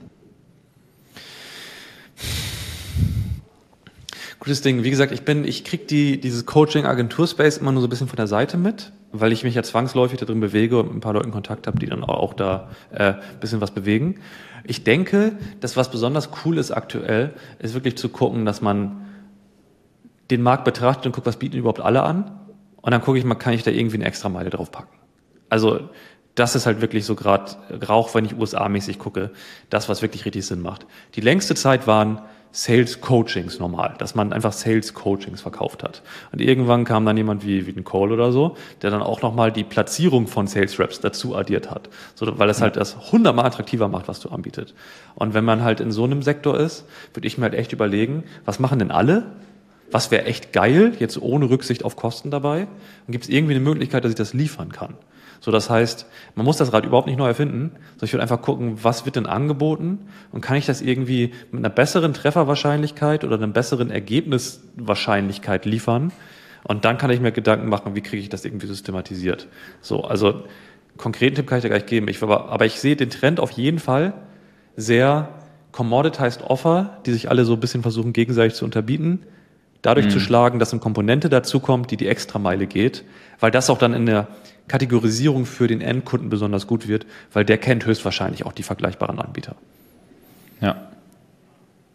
Gutes 4.40 4.62
Ding. 4.62 4.84
Wie 4.84 4.90
gesagt, 4.90 5.12
ich 5.12 5.24
bin, 5.24 5.46
ich 5.46 5.64
krieg 5.64 5.88
die, 5.88 6.20
dieses 6.20 6.46
Coaching-Agentur-Space 6.46 7.58
immer 7.58 7.72
nur 7.72 7.82
so 7.82 7.88
ein 7.88 7.90
bisschen 7.90 8.08
von 8.08 8.18
der 8.18 8.28
Seite 8.28 8.58
mit, 8.58 8.92
weil 9.12 9.32
ich 9.32 9.44
mich 9.44 9.56
ja 9.56 9.64
zwangsläufig 9.64 10.20
da 10.20 10.26
drin 10.26 10.40
bewege 10.40 10.80
und 10.80 10.88
mit 10.88 10.96
ein 10.96 11.02
paar 11.02 11.14
Leuten 11.14 11.32
Kontakt 11.32 11.68
habe, 11.68 11.80
die 11.80 11.88
dann 11.88 12.04
auch 12.04 12.34
da 12.34 12.70
äh, 12.92 13.16
bisschen 13.40 13.62
was 13.62 13.72
bewegen. 13.72 14.20
Ich 14.64 14.84
denke, 14.84 15.34
dass 15.60 15.76
was 15.76 15.90
besonders 15.90 16.30
cool 16.46 16.58
ist 16.58 16.72
aktuell, 16.72 17.34
ist 17.60 17.74
wirklich 17.74 17.98
zu 17.98 18.10
gucken, 18.10 18.46
dass 18.46 18.62
man 18.62 19.08
den 20.30 20.42
Markt 20.42 20.66
betrachtet 20.66 21.08
und 21.08 21.14
guckt, 21.14 21.26
was 21.26 21.38
bieten 21.38 21.58
überhaupt 21.58 21.82
alle 21.82 22.04
an. 22.04 22.32
Und 22.78 22.92
dann 22.92 23.02
gucke 23.02 23.18
ich 23.18 23.26
mal, 23.26 23.36
kann 23.36 23.54
ich 23.54 23.64
da 23.64 23.72
irgendwie 23.72 23.98
eine 23.98 24.06
extra 24.06 24.30
Meile 24.30 24.50
drauf 24.50 24.72
packen. 24.72 24.97
Also 25.50 25.90
das 26.36 26.56
ist 26.56 26.66
halt 26.66 26.82
wirklich 26.82 27.06
so 27.06 27.16
gerade 27.16 27.52
Rauch, 27.88 28.14
wenn 28.14 28.26
ich 28.26 28.36
USA-mäßig 28.36 29.00
gucke, 29.00 29.32
das, 29.70 29.90
was 29.90 30.02
wirklich 30.02 30.26
richtig 30.26 30.46
Sinn 30.46 30.62
macht. 30.62 30.86
Die 31.16 31.22
längste 31.22 31.56
Zeit 31.56 31.88
waren 31.88 32.22
Sales 32.52 33.02
Coachings 33.02 33.60
normal, 33.60 33.96
dass 33.98 34.16
man 34.16 34.34
einfach 34.34 34.54
Sales 34.54 34.94
Coachings 34.94 35.42
verkauft 35.42 35.84
hat. 35.84 36.02
Und 36.32 36.42
irgendwann 36.42 36.86
kam 36.86 37.06
dann 37.06 37.18
jemand 37.18 37.46
wie, 37.46 37.68
wie 37.68 37.72
ein 37.72 37.84
Call 37.84 38.12
oder 38.12 38.32
so, 38.32 38.56
der 38.82 38.92
dann 38.92 39.02
auch 39.02 39.22
nochmal 39.22 39.52
die 39.52 39.64
Platzierung 39.64 40.28
von 40.28 40.48
Sales 40.48 40.80
Reps 40.80 41.00
dazu 41.00 41.36
addiert 41.36 41.70
hat. 41.70 41.90
So, 42.16 42.40
weil 42.40 42.50
es 42.50 42.62
halt 42.62 42.76
das 42.76 43.12
hundertmal 43.12 43.46
attraktiver 43.46 43.88
macht, 43.90 44.08
was 44.08 44.20
du 44.20 44.30
anbietet. 44.30 44.74
Und 45.16 45.34
wenn 45.34 45.46
man 45.46 45.64
halt 45.64 45.80
in 45.80 45.92
so 45.92 46.04
einem 46.04 46.22
Sektor 46.22 46.60
ist, 46.60 46.86
würde 47.14 47.28
ich 47.28 47.38
mir 47.38 47.44
halt 47.44 47.54
echt 47.54 47.74
überlegen, 47.74 48.24
was 48.46 48.60
machen 48.60 48.80
denn 48.80 48.92
alle? 48.92 49.32
Was 49.92 50.12
wäre 50.12 50.26
echt 50.26 50.52
geil, 50.52 50.94
jetzt 51.00 51.22
ohne 51.22 51.50
Rücksicht 51.50 51.84
auf 51.84 51.96
Kosten 51.96 52.32
dabei? 52.32 52.68
Und 53.08 53.12
gibt 53.12 53.26
es 53.26 53.30
irgendwie 53.30 53.56
eine 53.56 53.64
Möglichkeit, 53.64 54.04
dass 54.04 54.12
ich 54.12 54.18
das 54.18 54.34
liefern 54.34 54.72
kann? 54.72 54.96
So, 55.40 55.52
das 55.52 55.70
heißt, 55.70 56.08
man 56.36 56.46
muss 56.46 56.58
das 56.58 56.74
Rad 56.74 56.86
überhaupt 56.86 57.08
nicht 57.08 57.18
neu 57.18 57.28
erfinden, 57.28 57.72
sondern 57.92 58.06
ich 58.06 58.14
würde 58.14 58.24
einfach 58.24 58.42
gucken, 58.42 58.80
was 58.82 59.06
wird 59.06 59.16
denn 59.16 59.26
angeboten 59.26 60.00
und 60.32 60.42
kann 60.42 60.58
ich 60.58 60.66
das 60.66 60.82
irgendwie 60.82 61.34
mit 61.52 61.60
einer 61.60 61.70
besseren 61.70 62.14
Trefferwahrscheinlichkeit 62.14 63.24
oder 63.24 63.36
einer 63.36 63.48
besseren 63.48 63.92
Ergebniswahrscheinlichkeit 63.92 65.66
liefern? 65.66 66.12
Und 66.64 66.84
dann 66.84 66.98
kann 66.98 67.10
ich 67.12 67.22
mir 67.22 67.32
Gedanken 67.32 67.70
machen, 67.70 67.96
wie 67.96 68.02
kriege 68.02 68.22
ich 68.22 68.30
das 68.30 68.44
irgendwie 68.44 68.68
systematisiert. 68.68 69.48
So, 69.82 70.04
also 70.04 70.44
konkreten 70.98 71.36
Tipp 71.36 71.48
kann 71.48 71.60
ich 71.60 71.62
dir 71.62 71.70
gleich 71.70 71.86
geben. 71.86 72.08
Ich, 72.10 72.22
aber, 72.22 72.50
aber 72.50 72.66
ich 72.66 72.80
sehe 72.80 72.96
den 72.96 73.10
Trend 73.10 73.40
auf 73.40 73.52
jeden 73.52 73.80
Fall 73.80 74.14
sehr 74.76 75.30
commoditized 75.72 76.42
Offer, 76.42 77.00
die 77.06 77.14
sich 77.14 77.30
alle 77.30 77.46
so 77.46 77.54
ein 77.54 77.60
bisschen 77.60 77.84
versuchen 77.84 78.12
gegenseitig 78.12 78.56
zu 78.56 78.66
unterbieten, 78.66 79.24
dadurch 79.82 80.08
mhm. 80.08 80.12
zu 80.12 80.20
schlagen, 80.20 80.60
dass 80.60 80.74
eine 80.74 80.80
Komponente 80.80 81.30
dazukommt, 81.30 81.92
die 81.92 81.98
die 81.98 82.08
extra 82.08 82.40
Meile 82.40 82.68
geht, 82.68 83.06
weil 83.40 83.52
das 83.52 83.70
auch 83.70 83.78
dann 83.78 83.94
in 83.94 84.06
der 84.06 84.28
Kategorisierung 84.68 85.46
für 85.46 85.68
den 85.68 85.82
Endkunden 85.82 86.30
besonders 86.30 86.68
gut 86.68 86.88
wird, 86.88 87.06
weil 87.34 87.46
der 87.46 87.58
kennt 87.58 87.86
höchstwahrscheinlich 87.86 88.46
auch 88.46 88.54
die 88.54 88.64
vergleichbaren 88.64 89.20
Anbieter. 89.20 89.56
Ja. 90.62 90.90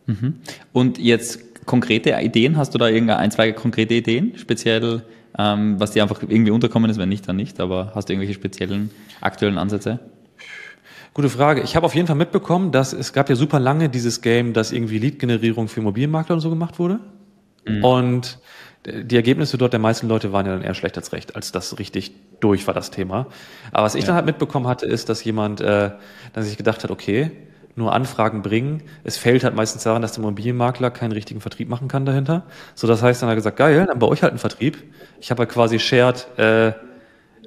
Mhm. 0.07 0.37
Und 0.73 0.99
jetzt 0.99 1.67
konkrete 1.67 2.11
Ideen? 2.21 2.57
Hast 2.57 2.75
du 2.75 2.79
da 2.79 2.89
irgendeine 2.89 3.19
ein, 3.19 3.31
zwei 3.31 3.53
konkrete 3.53 3.95
Ideen, 3.95 4.33
speziell, 4.37 5.03
ähm, 5.39 5.79
was 5.79 5.93
dir 5.93 6.03
einfach 6.03 6.23
irgendwie 6.23 6.51
unterkommen 6.51 6.91
ist? 6.91 6.99
Wenn 6.99 7.09
nicht, 7.09 7.29
dann 7.29 7.37
nicht. 7.37 7.61
Aber 7.61 7.93
hast 7.95 8.09
du 8.09 8.13
irgendwelche 8.13 8.35
speziellen 8.35 8.91
aktuellen 9.21 9.59
Ansätze? 9.59 10.01
Gute 11.15 11.29
Frage. 11.29 11.61
Ich 11.61 11.77
habe 11.77 11.85
auf 11.85 11.95
jeden 11.95 12.07
Fall 12.07 12.17
mitbekommen, 12.17 12.73
dass 12.73 12.95
es 12.95 13.13
gab 13.13 13.29
ja 13.29 13.37
super 13.37 13.61
lange 13.61 13.91
dieses 13.91 14.23
Game, 14.23 14.55
dass 14.55 14.73
irgendwie 14.73 14.99
Lead-Generierung 14.99 15.69
für 15.69 15.81
Immobilienmakler 15.81 16.35
und 16.35 16.41
so 16.41 16.49
gemacht 16.49 16.79
wurde. 16.79 17.01
Mhm. 17.67 17.85
Und 17.85 18.39
die 18.87 19.15
Ergebnisse 19.15 19.59
dort 19.59 19.73
der 19.73 19.81
meisten 19.81 20.09
Leute 20.09 20.33
waren 20.33 20.47
ja 20.47 20.53
dann 20.55 20.63
eher 20.63 20.75
schlecht 20.75 20.97
als 20.97 21.13
recht, 21.13 21.37
als 21.37 21.53
das 21.53 21.79
richtig 21.79 22.13
durch 22.43 22.67
war 22.67 22.75
das 22.75 22.91
Thema. 22.91 23.27
Aber 23.73 23.85
was 23.85 23.95
ich 23.95 24.03
ja. 24.03 24.09
dann 24.09 24.17
halt 24.17 24.27
mitbekommen 24.27 24.67
hatte, 24.67 24.87
ist, 24.87 25.09
dass 25.09 25.25
jemand, 25.25 25.61
äh, 25.61 25.91
dass 26.33 26.47
sich 26.47 26.57
gedacht 26.57 26.83
hat, 26.85 26.91
okay, 26.91 27.31
nur 27.75 27.93
Anfragen 27.95 28.43
bringen. 28.43 28.83
Es 29.05 29.17
fällt 29.17 29.45
halt 29.45 29.55
meistens 29.55 29.83
daran, 29.83 30.03
dass 30.03 30.13
der 30.13 30.23
Immobilienmakler 30.23 30.91
keinen 30.91 31.13
richtigen 31.13 31.41
Vertrieb 31.41 31.69
machen 31.69 31.89
kann 31.89 32.05
dahinter. 32.05 32.45
So, 32.75 32.87
das 32.87 33.03
heißt, 33.03 33.23
dann 33.23 33.29
hat 33.29 33.33
er 33.33 33.37
gesagt, 33.37 33.57
geil, 33.57 33.87
dann 33.87 33.99
bei 33.99 34.07
euch 34.07 34.23
halt 34.23 34.33
einen 34.33 34.39
Vertrieb. 34.39 34.83
Ich 35.21 35.31
habe 35.31 35.41
halt 35.41 35.51
quasi 35.51 35.79
shared, 35.79 36.27
äh, 36.39 36.73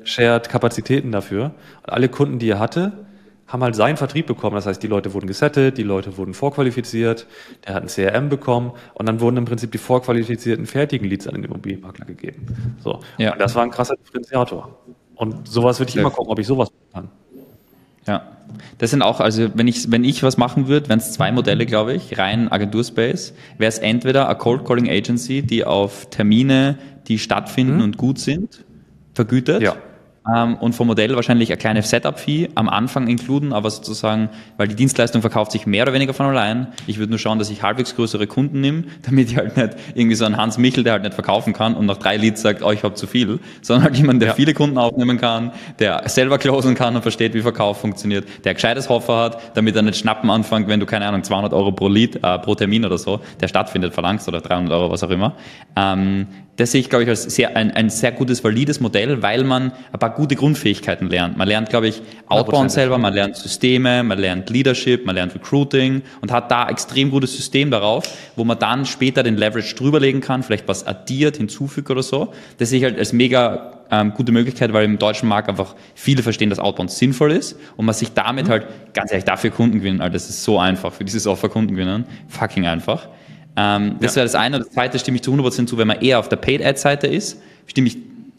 shared 0.04 0.50
Kapazitäten 0.50 1.12
dafür. 1.12 1.54
Und 1.84 1.93
alle 1.93 2.10
Kunden, 2.10 2.39
die 2.39 2.50
er 2.50 2.60
hatte, 2.60 3.05
haben 3.48 3.64
halt 3.64 3.76
seinen 3.76 3.98
Vertrieb 3.98 4.26
bekommen. 4.26 4.56
Das 4.56 4.66
heißt, 4.66 4.82
die 4.82 4.88
Leute 4.88 5.14
wurden 5.14 5.28
gesettet, 5.28 5.78
die 5.78 5.84
Leute 5.84 6.18
wurden 6.18 6.34
vorqualifiziert, 6.34 7.28
der 7.66 7.76
hat 7.76 7.84
ein 7.84 7.89
CRM 7.89 8.30
bekommen 8.30 8.72
und 8.93 9.06
dann 9.06 9.20
wurden 9.20 9.38
im 9.38 9.46
Prinzip 9.46 9.72
die 9.72 9.78
vorqualifizierten 9.78 10.66
fertigen 10.66 11.08
Leads 11.08 11.28
an 11.28 11.36
den 11.36 11.43
Immobilienmakler 11.43 12.06
gegeben. 12.06 12.78
So. 12.84 13.02
Ja. 13.18 13.34
Und 13.34 13.39
das 13.39 13.56
war 13.56 13.64
ein 13.64 13.72
krasser 13.72 13.96
Differenziator. 13.96 14.78
Und 15.16 15.48
sowas 15.48 15.80
würde 15.80 15.91
ich 15.91 15.96
immer 15.96 16.10
gucken, 16.10 16.32
ob 16.32 16.39
ich 16.39 16.48
sowas 16.48 16.70
machen 16.72 17.10
kann. 17.10 17.10
Ja. 18.08 18.32
Das 18.78 18.91
sind 18.91 19.02
auch, 19.02 19.20
also 19.20 19.50
wenn 19.56 19.68
ich, 19.68 19.91
wenn 19.91 20.04
ich 20.04 20.22
was 20.22 20.38
machen 20.38 20.68
würde, 20.68 20.89
wären 20.89 21.00
es 21.00 21.12
zwei 21.14 21.32
Modelle, 21.32 21.66
glaube 21.66 21.93
ich, 21.93 22.18
rein 22.18 22.52
Agenturspace, 22.52 23.34
wäre 23.58 23.70
es 23.70 23.80
entweder 23.80 24.30
a 24.30 24.36
Cold 24.36 24.66
Calling 24.66 24.89
Agency, 24.89 25.41
die 25.41 25.66
auf 25.66 26.10
Termine, 26.10 26.78
die 27.08 27.18
stattfinden 27.18 27.78
mhm. 27.78 27.84
und 27.84 27.98
gut 27.98 28.20
sind, 28.20 28.64
vergütet. 29.14 29.62
Ja 29.62 29.76
ähm, 30.34 30.55
und 30.55 30.73
vom 30.73 30.88
Modell 30.88 31.15
wahrscheinlich 31.15 31.49
eine 31.51 31.57
kleine 31.57 31.82
Setup-Fee 31.82 32.49
am 32.55 32.69
Anfang 32.69 33.07
inkluden, 33.07 33.53
aber 33.53 33.69
sozusagen, 33.69 34.30
weil 34.57 34.67
die 34.67 34.76
Dienstleistung 34.76 35.21
verkauft 35.21 35.51
sich 35.51 35.65
mehr 35.65 35.84
oder 35.84 35.93
weniger 35.93 36.13
von 36.13 36.26
allein. 36.26 36.67
Ich 36.88 36.97
würde 36.97 37.11
nur 37.11 37.19
schauen, 37.19 37.39
dass 37.39 37.49
ich 37.49 37.63
halbwegs 37.63 37.95
größere 37.95 38.28
Kunden 38.28 38.61
nehme, 38.61 38.86
damit 39.03 39.32
ich 39.32 39.38
halt 39.38 39.57
nicht 39.57 39.76
irgendwie 39.93 40.15
so 40.15 40.26
einen 40.26 40.38
Hans 40.38 40.57
Michel, 40.57 40.84
der 40.84 40.93
halt 40.93 41.03
nicht 41.03 41.13
verkaufen 41.13 41.53
kann 41.53 41.76
und 41.76 41.86
nach 41.86 41.97
drei 41.97 42.17
Leads 42.17 42.41
sagt, 42.41 42.63
oh, 42.63 42.71
ich 42.71 42.84
habe 42.84 42.95
zu 42.95 43.07
viel, 43.07 43.39
sondern 43.61 43.86
halt 43.86 43.97
jemand, 43.97 44.21
der 44.21 44.30
ja. 44.30 44.36
viele 44.36 44.53
Kunden 44.53 44.78
aufnehmen 44.78 45.19
kann, 45.19 45.51
der 45.80 46.07
selber 46.09 46.38
closen 46.38 46.76
kann 46.76 46.95
und 46.95 47.01
versteht, 47.01 47.34
wie 47.34 47.41
Verkauf 47.41 47.80
funktioniert, 47.80 48.26
der 48.43 48.51
ein 48.51 48.55
gescheites 48.55 48.89
Offer 48.89 49.17
hat, 49.17 49.57
damit 49.57 49.76
er 49.76 49.82
nicht 49.82 49.97
schnappen 49.97 50.30
anfängt, 50.30 50.67
wenn 50.67 50.80
du, 50.80 50.86
keine 50.86 51.05
Ahnung, 51.05 51.23
200 51.23 51.53
Euro 51.53 51.71
pro 51.71 51.88
Lead, 51.88 52.17
äh, 52.23 52.39
pro 52.39 52.55
Termin 52.55 52.86
oder 52.86 52.97
so, 52.97 53.19
der 53.39 53.47
stattfindet, 53.47 53.93
verlangst 53.93 54.28
oder 54.28 54.41
300 54.41 54.73
Euro, 54.73 54.91
was 54.91 55.03
auch 55.03 55.09
immer. 55.09 55.36
Ähm, 55.76 56.28
das 56.58 56.72
sehe 56.72 56.80
ich, 56.82 56.89
glaube 56.89 57.03
ich, 57.03 57.10
als 57.10 57.24
sehr, 57.24 57.58
ein, 57.58 57.72
ein 57.72 57.89
sehr 57.89 58.12
gutes, 58.14 58.43
valides 58.43 58.80
Modell, 58.80 59.22
weil 59.22 59.43
man 59.43 59.74
ein 59.91 59.99
paar 59.99 60.14
gute 60.14 60.36
Grundfähigkeiten 60.36 61.10
lernt. 61.10 61.38
Man 61.38 61.47
lernt, 61.47 61.70
glaube 61.70 61.88
ich, 61.88 62.01
Outbound 62.28 62.72
selber, 62.72 62.97
man 62.97 63.14
lernt 63.14 63.36
Systeme, 63.36 64.03
man 64.03 64.18
lernt 64.18 64.49
Leadership, 64.49 65.06
man 65.06 65.16
lernt 65.16 65.36
Recruiting 65.36 66.01
und 66.22 66.32
hat 66.32 66.49
da 66.51 66.70
extrem 66.70 67.12
gutes 67.12 67.36
System 67.36 67.72
darauf, 67.72 68.06
wo 68.38 68.45
man 68.45 68.58
dann 68.58 68.86
später 68.86 69.22
den 69.22 69.36
Leverage 69.36 69.76
drüberlegen 69.76 70.22
kann, 70.22 70.43
vielleicht 70.43 70.68
was 70.68 70.88
addiert, 70.88 71.38
hinzufügt 71.38 71.89
oder 71.89 72.03
so. 72.03 72.34
Das 72.58 72.70
sehe 72.70 72.80
ich 72.80 72.86
halt 72.86 72.97
als 72.97 73.12
mega 73.12 73.74
ähm, 73.91 74.14
gute 74.14 74.32
Möglichkeit, 74.32 74.72
weil 74.72 74.86
im 74.86 74.97
deutschen 74.97 75.28
Markt 75.28 75.49
einfach 75.49 75.76
viele 75.93 76.24
verstehen, 76.24 76.49
dass 76.49 76.60
Outbound 76.60 76.89
sinnvoll 76.89 77.34
ist 77.34 77.58
und 77.76 77.86
man 77.86 77.93
sich 77.93 78.14
damit 78.14 78.47
mhm. 78.47 78.51
halt, 78.51 78.68
ganz 78.93 79.12
ehrlich, 79.12 79.26
dafür 79.26 79.51
Kunden 79.51 79.80
gewinnen, 79.80 80.01
Alter, 80.01 80.14
das 80.14 80.30
ist 80.30 80.43
so 80.43 80.58
einfach, 80.58 80.93
für 80.93 81.03
dieses 81.03 81.28
Offer 81.28 81.49
Kunden 81.49 81.76
gewinnen, 81.76 82.06
fucking 82.30 82.66
einfach. 82.66 83.10
Ähm, 83.58 83.97
das 83.99 84.14
ja. 84.14 84.18
wäre 84.18 84.26
das 84.26 84.36
eine. 84.36 84.60
Das 84.60 84.70
zweite 84.70 84.99
stimme 84.99 85.16
ich 85.18 85.24
zu 85.24 85.34
100% 85.34 85.68
zu, 85.68 85.78
wenn 85.78 85.88
man 85.88 86.01
eher 86.01 86.20
auf 86.20 86.30
der 86.30 86.38
Paid-Ad-Seite 86.38 87.08
ist, 87.08 87.41
stimme 87.68 87.88
ich 87.88 87.97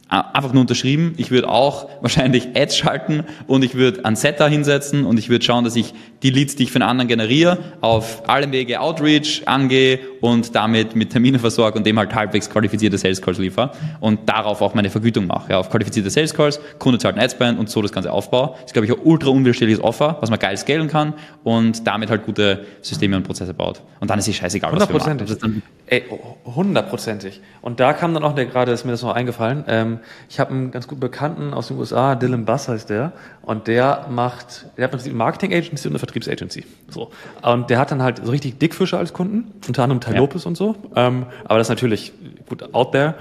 einfach 0.09 0.53
nur 0.53 0.61
unterschrieben. 0.61 1.15
Ich 1.17 1.31
würde 1.31 1.49
auch 1.49 1.89
wahrscheinlich 2.01 2.49
Ads 2.55 2.77
schalten 2.77 3.25
und 3.47 3.65
ich 3.65 3.75
würde 3.75 4.05
einen 4.05 4.17
Setter 4.17 4.49
hinsetzen 4.49 5.05
und 5.05 5.19
ich 5.19 5.29
würde 5.29 5.45
schauen, 5.45 5.65
dass 5.65 5.77
ich 5.77 5.95
die 6.23 6.31
Leads, 6.31 6.57
die 6.57 6.65
ich 6.65 6.73
für 6.73 6.77
einen 6.77 6.89
anderen 6.89 7.09
generiere, 7.09 7.59
auf 7.81 8.29
allem 8.29 8.53
Wege 8.53 8.81
Outreach 8.81 9.43
angehe 9.47 9.99
und 10.21 10.55
damit 10.55 10.97
mit 10.97 11.11
Termine 11.11 11.39
versorge 11.39 11.79
und 11.79 11.87
dem 11.87 11.99
halt 11.99 12.15
halbwegs 12.15 12.49
qualifizierte 12.49 12.99
Sales 12.99 13.21
Calls 13.21 13.39
liefere 13.39 13.73
und 14.01 14.29
darauf 14.29 14.63
auch 14.63 14.75
meine 14.75 14.91
Vergütung 14.91 15.27
mache. 15.27 15.53
Ja, 15.53 15.59
auf 15.59 15.71
qualifizierte 15.71 16.11
Sales 16.11 16.35
Calls, 16.35 16.61
Kunde 16.79 16.99
zahlt 16.99 17.17
ein 17.17 17.23
Adspend 17.23 17.59
und 17.59 17.69
so 17.69 17.83
das 17.83 17.93
Ganze 17.93 18.13
aufbaue. 18.13 18.51
Das 18.53 18.67
ist, 18.67 18.73
glaube 18.73 18.87
ich, 18.87 18.93
ein 18.93 19.01
ultra 19.05 19.31
unwiderstehliches 19.31 19.83
Offer, 19.83 20.19
was 20.21 20.31
man 20.31 20.39
geil 20.39 20.57
scalen 20.57 20.89
kann 20.89 21.15
und 21.45 21.87
damit 21.87 22.11
halt 22.11 22.25
gute 22.25 22.65
Systeme 22.81 23.17
und 23.17 23.25
Prozesse 23.25 23.55
baut. 23.55 23.83
Und 24.01 24.11
dann 24.11 24.19
ist 24.19 24.29
es 24.29 24.37
scheißegal, 24.37 24.73
was 24.73 24.89
wir 24.89 24.97
machen. 24.97 25.63
Ey, 25.87 26.05
hundertprozentig. 26.45 27.41
Und 27.61 27.81
da 27.81 27.93
kam 27.93 28.15
dann 28.15 28.25
auch 28.25 28.35
der 28.35 28.47
gerade, 28.47 28.73
ist 28.73 28.85
mir 28.85 28.93
das 28.93 29.03
noch 29.03 29.15
eingefallen. 29.15 29.65
Ähm, 29.69 29.96
ich 30.29 30.41
habe 30.41 30.53
einen 30.53 30.71
ganz 30.71 30.89
guten 30.89 31.01
Bekannten 31.01 31.55
aus 31.55 31.69
den 31.69 31.79
USA, 31.79 32.15
Dylan 32.15 32.45
Bass 32.45 32.69
heißt 32.69 32.91
der, 32.91 33.13
und 33.43 33.67
der 33.67 34.07
macht, 34.11 34.67
der 34.77 34.85
hat 34.85 34.91
im 34.93 34.99
Prinzip 34.99 35.13
eine 35.13 35.19
Marketing 35.19 35.53
Agency 35.53 35.89
und 35.89 35.93
eine 35.93 35.99
Vertriebsagency. 35.99 36.65
So. 36.89 37.11
Und 37.43 37.71
der 37.71 37.79
hat 37.79 37.91
dann 37.91 38.03
halt 38.03 38.25
so 38.25 38.31
richtig 38.31 38.59
Dickfische 38.59 38.99
als 38.99 39.13
Kunden, 39.13 39.53
unter 39.67 39.83
anderem 39.83 40.01
Ty 40.01 40.13
ja. 40.13 40.19
Lopez 40.19 40.47
und 40.47 40.57
so. 40.57 40.77
Ähm, 40.95 41.27
aber 41.45 41.59
das 41.59 41.67
ist 41.67 41.71
natürlich 41.71 42.13
gut 42.49 42.75
out 42.75 42.93
there. 42.93 43.15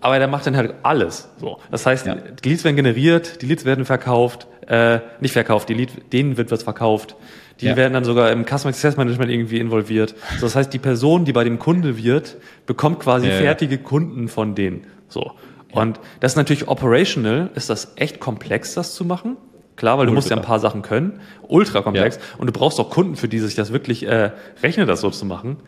Aber 0.00 0.18
der 0.18 0.28
macht 0.28 0.46
dann 0.46 0.56
halt 0.56 0.74
alles. 0.82 1.28
So. 1.40 1.58
Das 1.70 1.84
heißt, 1.84 2.06
ja. 2.06 2.14
die 2.14 2.48
Leads 2.48 2.64
werden 2.64 2.76
generiert, 2.76 3.42
die 3.42 3.46
Leads 3.46 3.64
werden 3.64 3.84
verkauft, 3.84 4.46
äh, 4.68 5.00
nicht 5.20 5.32
verkauft, 5.32 5.68
die 5.68 5.74
Lead, 5.74 6.12
denen 6.12 6.36
wird 6.36 6.50
was 6.50 6.62
verkauft. 6.62 7.16
Die 7.60 7.66
ja. 7.66 7.76
werden 7.76 7.92
dann 7.92 8.04
sogar 8.04 8.30
im 8.30 8.44
Customer 8.44 8.72
Success 8.72 8.96
Management 8.96 9.32
irgendwie 9.32 9.58
involviert. 9.58 10.14
So, 10.36 10.42
das 10.42 10.54
heißt, 10.54 10.72
die 10.72 10.78
Person, 10.78 11.24
die 11.24 11.32
bei 11.32 11.42
dem 11.42 11.58
Kunde 11.58 11.96
wird, 11.96 12.36
bekommt 12.66 13.00
quasi 13.00 13.26
ja, 13.26 13.34
fertige 13.34 13.78
Kunden 13.78 14.28
von 14.28 14.54
denen. 14.54 14.84
So. 15.08 15.32
Und 15.72 16.00
das 16.20 16.32
ist 16.32 16.36
natürlich 16.36 16.68
operational, 16.68 17.50
ist 17.54 17.70
das 17.70 17.92
echt 17.96 18.20
komplex, 18.20 18.74
das 18.74 18.94
zu 18.94 19.04
machen. 19.04 19.36
Klar, 19.76 19.98
weil 19.98 20.06
du 20.06 20.12
musst 20.12 20.28
ja 20.28 20.36
ein 20.36 20.42
paar 20.42 20.58
Sachen 20.58 20.82
können. 20.82 21.20
Ultra 21.46 21.82
komplex. 21.82 22.16
Ja. 22.16 22.22
Und 22.38 22.48
du 22.48 22.52
brauchst 22.52 22.80
auch 22.80 22.90
Kunden, 22.90 23.14
für 23.14 23.28
die 23.28 23.38
sich 23.38 23.54
das 23.54 23.72
wirklich 23.72 24.04
äh, 24.04 24.32
rechnet, 24.60 24.88
das 24.88 25.00
so 25.00 25.10
zu 25.10 25.24
machen. 25.24 25.58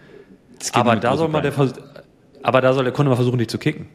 Aber 0.73 0.97
da 0.97 1.17
soll 1.17 1.29
mal 1.29 1.43
der 1.43 1.53
aber 2.43 2.61
da 2.61 2.73
soll 2.73 2.85
der 2.85 2.93
Kunde 2.93 3.11
mal 3.11 3.17
versuchen, 3.17 3.39
dich 3.39 3.49
zu 3.49 3.59
kicken. 3.59 3.87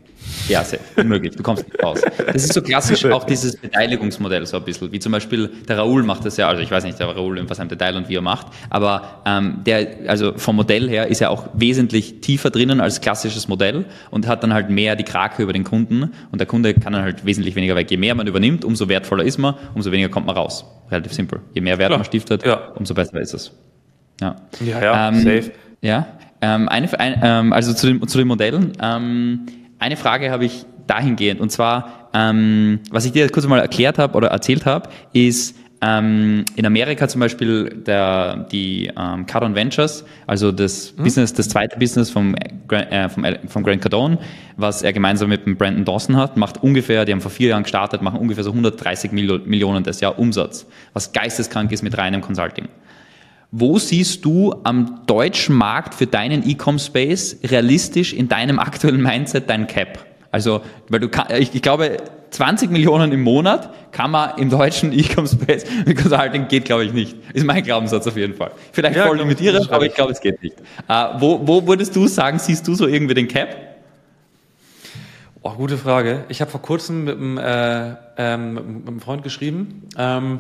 Ja, 0.48 0.64
sehr 0.64 0.80
unmöglich. 0.96 1.36
Du 1.36 1.44
kommst 1.44 1.66
nicht 1.66 1.84
raus. 1.84 2.02
Das 2.26 2.44
ist 2.44 2.54
so 2.54 2.62
klassisch 2.62 3.06
auch 3.06 3.24
dieses 3.24 3.58
Beteiligungsmodell 3.58 4.46
so 4.46 4.58
ein 4.58 4.64
bisschen, 4.64 4.92
wie 4.92 5.00
zum 5.00 5.12
Beispiel 5.12 5.50
der 5.68 5.78
Raoul 5.78 6.04
macht 6.04 6.26
das 6.26 6.38
ja, 6.38 6.48
also 6.48 6.62
ich 6.62 6.72
weiß 6.72 6.84
nicht, 6.84 7.00
der 7.00 7.08
Raoul 7.08 7.38
in 7.38 7.50
was 7.50 7.60
einem 7.60 7.70
Detail 7.70 7.96
und 7.96 8.10
wie 8.10 8.16
er 8.16 8.22
macht, 8.22 8.48
aber 8.70 9.22
ähm, 9.26 9.62
der, 9.66 9.88
also 10.08 10.34
vom 10.38 10.56
Modell 10.56 10.90
her 10.90 11.08
ist 11.08 11.22
er 11.22 11.32
auch 11.32 11.48
wesentlich 11.54 12.22
tiefer 12.22 12.50
drinnen 12.50 12.82
als 12.82 13.02
klassisches 13.02 13.48
Modell 13.48 13.86
und 14.12 14.28
hat 14.28 14.44
dann 14.44 14.54
halt 14.54 14.70
mehr 14.70 14.96
die 14.96 15.04
Krake 15.04 15.44
über 15.44 15.54
den 15.54 15.64
Kunden 15.64 16.12
und 16.32 16.40
der 16.40 16.48
Kunde 16.48 16.74
kann 16.74 16.94
dann 16.94 17.04
halt 17.04 17.26
wesentlich 17.26 17.56
weniger 17.56 17.76
weg. 17.76 17.90
Je 17.90 17.98
mehr 17.98 18.16
man 18.16 18.28
übernimmt, 18.28 18.66
umso 18.66 18.90
wertvoller 18.90 19.24
ist 19.24 19.38
man, 19.38 19.56
umso 19.74 19.92
weniger 19.92 20.10
kommt 20.10 20.26
man 20.26 20.36
raus. 20.36 20.66
Relativ 20.92 21.14
simpel. 21.14 21.40
Je 21.54 21.62
mehr 21.62 21.78
Wert 21.78 21.90
Klar. 21.90 22.00
man 22.00 22.06
stiftet, 22.06 22.46
ja. 22.46 22.72
umso 22.76 22.94
besser 22.94 23.20
ist 23.20 23.34
es. 23.34 23.52
Ja, 24.22 24.36
ja, 24.64 24.82
ja 24.82 25.10
ähm, 25.10 25.16
safe. 25.16 25.52
Ja, 25.82 26.08
ähm, 26.46 26.70
eine, 26.70 27.00
ein, 27.00 27.20
ähm, 27.24 27.54
also 27.54 27.74
zu 27.74 27.88
den, 27.88 28.08
zu 28.08 28.18
den 28.20 28.28
Modellen. 28.28 28.74
Ähm, 28.80 29.48
eine 29.80 29.98
Frage 29.98 30.32
habe 30.32 30.46
ich 30.46 30.66
dahingehend, 30.86 31.42
und 31.42 31.52
zwar, 31.52 32.10
ähm, 32.14 32.80
was 32.92 33.06
ich 33.06 33.12
dir 33.12 33.30
kurz 33.30 33.48
mal 33.48 33.60
erklärt 33.60 33.98
habe 33.98 34.16
oder 34.16 34.28
erzählt 34.28 34.66
habe, 34.66 34.90
ist, 35.12 35.56
ähm, 35.82 36.46
in 36.56 36.66
Amerika 36.66 37.08
zum 37.08 37.20
Beispiel 37.20 37.82
der, 37.86 38.48
die 38.52 38.92
ähm, 38.98 39.26
Cardone 39.26 39.56
Ventures, 39.56 40.06
also 40.26 40.52
das 40.52 40.94
mhm. 40.96 41.04
Business, 41.04 41.34
das 41.34 41.50
zweite 41.50 41.78
Business 41.78 42.12
vom, 42.12 42.36
äh, 42.70 43.10
vom, 43.10 43.26
vom 43.48 43.64
Grant 43.64 43.82
Cardone, 43.82 44.20
was 44.56 44.84
er 44.84 44.94
gemeinsam 44.94 45.30
mit 45.30 45.46
dem 45.46 45.58
Brandon 45.58 45.84
Dawson 45.84 46.16
hat, 46.16 46.38
macht 46.38 46.64
ungefähr, 46.64 47.06
die 47.06 47.12
haben 47.12 47.22
vor 47.22 47.32
vier 47.32 47.50
Jahren 47.50 47.64
gestartet, 47.64 48.02
machen 48.02 48.20
ungefähr 48.20 48.44
so 48.44 48.52
130 48.52 49.12
Millionen 49.12 49.84
das 49.84 50.00
Jahr 50.00 50.18
Umsatz, 50.18 50.66
was 50.94 51.12
geisteskrank 51.12 51.72
ist 51.72 51.82
mit 51.82 51.98
reinem 51.98 52.22
Consulting. 52.22 52.68
Wo 53.58 53.80
siehst 53.80 54.26
du 54.26 54.54
am 54.66 55.00
deutschen 55.08 55.56
Markt 55.56 55.96
für 55.96 56.08
deinen 56.08 56.46
E-Com-Space 56.46 57.38
realistisch 57.46 58.12
in 58.12 58.28
deinem 58.28 58.60
aktuellen 58.60 59.02
Mindset 59.02 59.50
dein 59.50 59.66
Cap? 59.68 60.06
Also, 60.30 60.60
weil 60.90 61.00
du 61.00 61.08
kann, 61.08 61.28
ich, 61.40 61.56
ich 61.56 61.62
glaube, 61.62 61.96
20 62.32 62.70
Millionen 62.70 63.14
im 63.14 63.22
Monat 63.24 63.74
kann 63.94 64.12
man 64.12 64.38
im 64.40 64.50
deutschen 64.50 64.92
E-Com-Space 65.00 65.64
mit 65.86 65.98
Consulting 65.98 66.50
geht, 66.50 66.66
glaube 66.66 66.84
ich, 66.84 66.92
nicht. 66.92 67.16
Ist 67.34 67.46
mein 67.46 67.64
Glaubenssatz 67.64 68.06
auf 68.08 68.18
jeden 68.18 68.34
Fall. 68.34 68.52
Vielleicht 68.74 68.98
ja, 68.98 69.08
voll 69.08 69.20
limitierend, 69.20 69.72
aber 69.72 69.86
ich 69.86 69.94
glaube, 69.94 70.12
es 70.12 70.20
geht 70.20 70.44
nicht. 70.44 70.58
Äh, 70.90 71.06
wo, 71.20 71.40
wo 71.48 71.66
würdest 71.66 71.96
du 71.96 72.08
sagen, 72.08 72.40
siehst 72.40 72.68
du 72.68 72.76
so 72.76 72.88
irgendwie 72.88 73.14
den 73.14 73.30
Cap? 73.30 73.56
Oh, 75.44 75.52
gute 75.52 75.78
Frage. 75.78 76.26
Ich 76.28 76.42
habe 76.42 76.52
vor 76.52 76.62
kurzem 76.62 77.06
mit 77.06 77.16
einem, 77.16 77.38
äh, 77.38 77.96
ähm, 78.18 78.54
mit 78.54 78.88
einem 78.90 79.00
Freund 79.00 79.24
geschrieben. 79.24 79.88
Ähm, 79.98 80.40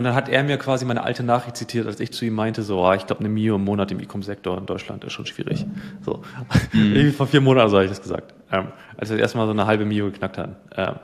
und 0.00 0.04
dann 0.04 0.14
hat 0.14 0.30
er 0.30 0.42
mir 0.44 0.56
quasi 0.56 0.86
meine 0.86 1.04
alte 1.04 1.22
Nachricht 1.22 1.58
zitiert, 1.58 1.86
als 1.86 2.00
ich 2.00 2.10
zu 2.10 2.24
ihm 2.24 2.32
meinte, 2.32 2.62
so, 2.62 2.82
ah, 2.82 2.94
ich 2.94 3.06
glaube, 3.06 3.20
eine 3.20 3.28
Mio 3.28 3.56
im 3.56 3.64
Monat 3.64 3.92
im 3.92 4.00
E-Com-Sektor 4.00 4.56
in 4.56 4.64
Deutschland 4.64 5.04
ist 5.04 5.12
schon 5.12 5.26
schwierig. 5.26 5.66
So. 6.06 6.22
Mhm. 6.72 7.12
Vor 7.18 7.26
vier 7.26 7.42
Monaten 7.42 7.68
so 7.68 7.76
habe 7.76 7.84
ich 7.84 7.90
das 7.90 8.00
gesagt. 8.00 8.32
Ähm, 8.50 8.68
als 8.96 9.10
wir 9.10 9.18
erstmal 9.18 9.44
so 9.44 9.52
eine 9.52 9.66
halbe 9.66 9.84
Mio 9.84 10.06
geknackt 10.06 10.38
haben. 10.38 10.56
Ähm, 10.74 10.94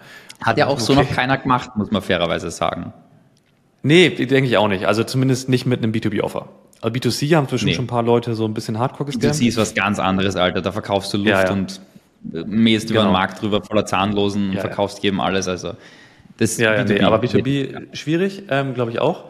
hat 0.41 0.57
ja 0.57 0.67
auch 0.67 0.77
okay. 0.77 0.81
so 0.81 0.95
noch 0.95 1.11
keiner 1.11 1.37
gemacht, 1.37 1.77
muss 1.77 1.91
man 1.91 2.01
fairerweise 2.01 2.51
sagen. 2.51 2.95
Nee, 3.83 4.09
denke 4.09 4.49
ich 4.49 4.57
auch 4.57 4.69
nicht. 4.69 4.87
Also 4.87 5.05
zumindest 5.05 5.51
nicht 5.51 5.67
mit 5.67 5.83
einem 5.83 5.93
B2B-Offer. 5.93 6.49
Also 6.81 6.99
B2C 6.99 7.37
haben 7.37 7.49
zwischen 7.49 7.67
nee. 7.67 7.75
schon 7.75 7.85
ein 7.85 7.89
paar 7.89 8.03
Leute 8.03 8.35
so 8.35 8.47
ein 8.47 8.55
bisschen 8.55 8.79
Hardcore 8.79 9.13
gescannt. 9.13 9.35
B2C 9.35 9.49
ist 9.49 9.59
was 9.59 9.75
ganz 9.75 9.99
anderes, 9.99 10.37
Alter. 10.37 10.63
Da 10.63 10.73
verkaufst 10.73 11.13
du 11.13 11.19
Luft 11.19 11.29
ja, 11.29 11.45
ja. 11.45 11.53
und 11.53 11.83
mähst 12.23 12.89
genau. 12.89 13.01
über 13.01 13.11
den 13.11 13.13
Markt 13.13 13.43
drüber 13.43 13.63
voller 13.63 13.85
Zahnlosen 13.85 14.49
und 14.49 14.55
ja, 14.55 14.63
verkaufst 14.63 15.03
jedem 15.03 15.21
alles. 15.21 15.49
Also 15.49 15.75
das 16.39 16.57
ja, 16.59 16.75
ja 16.75 16.83
B2B. 16.83 16.93
Nee, 16.93 17.01
aber 17.03 17.19
B2B 17.19 17.73
ja. 17.73 17.81
schwierig, 17.93 18.45
ähm, 18.51 18.75
glaube 18.75 18.91
ich 18.91 18.99
auch. 18.99 19.25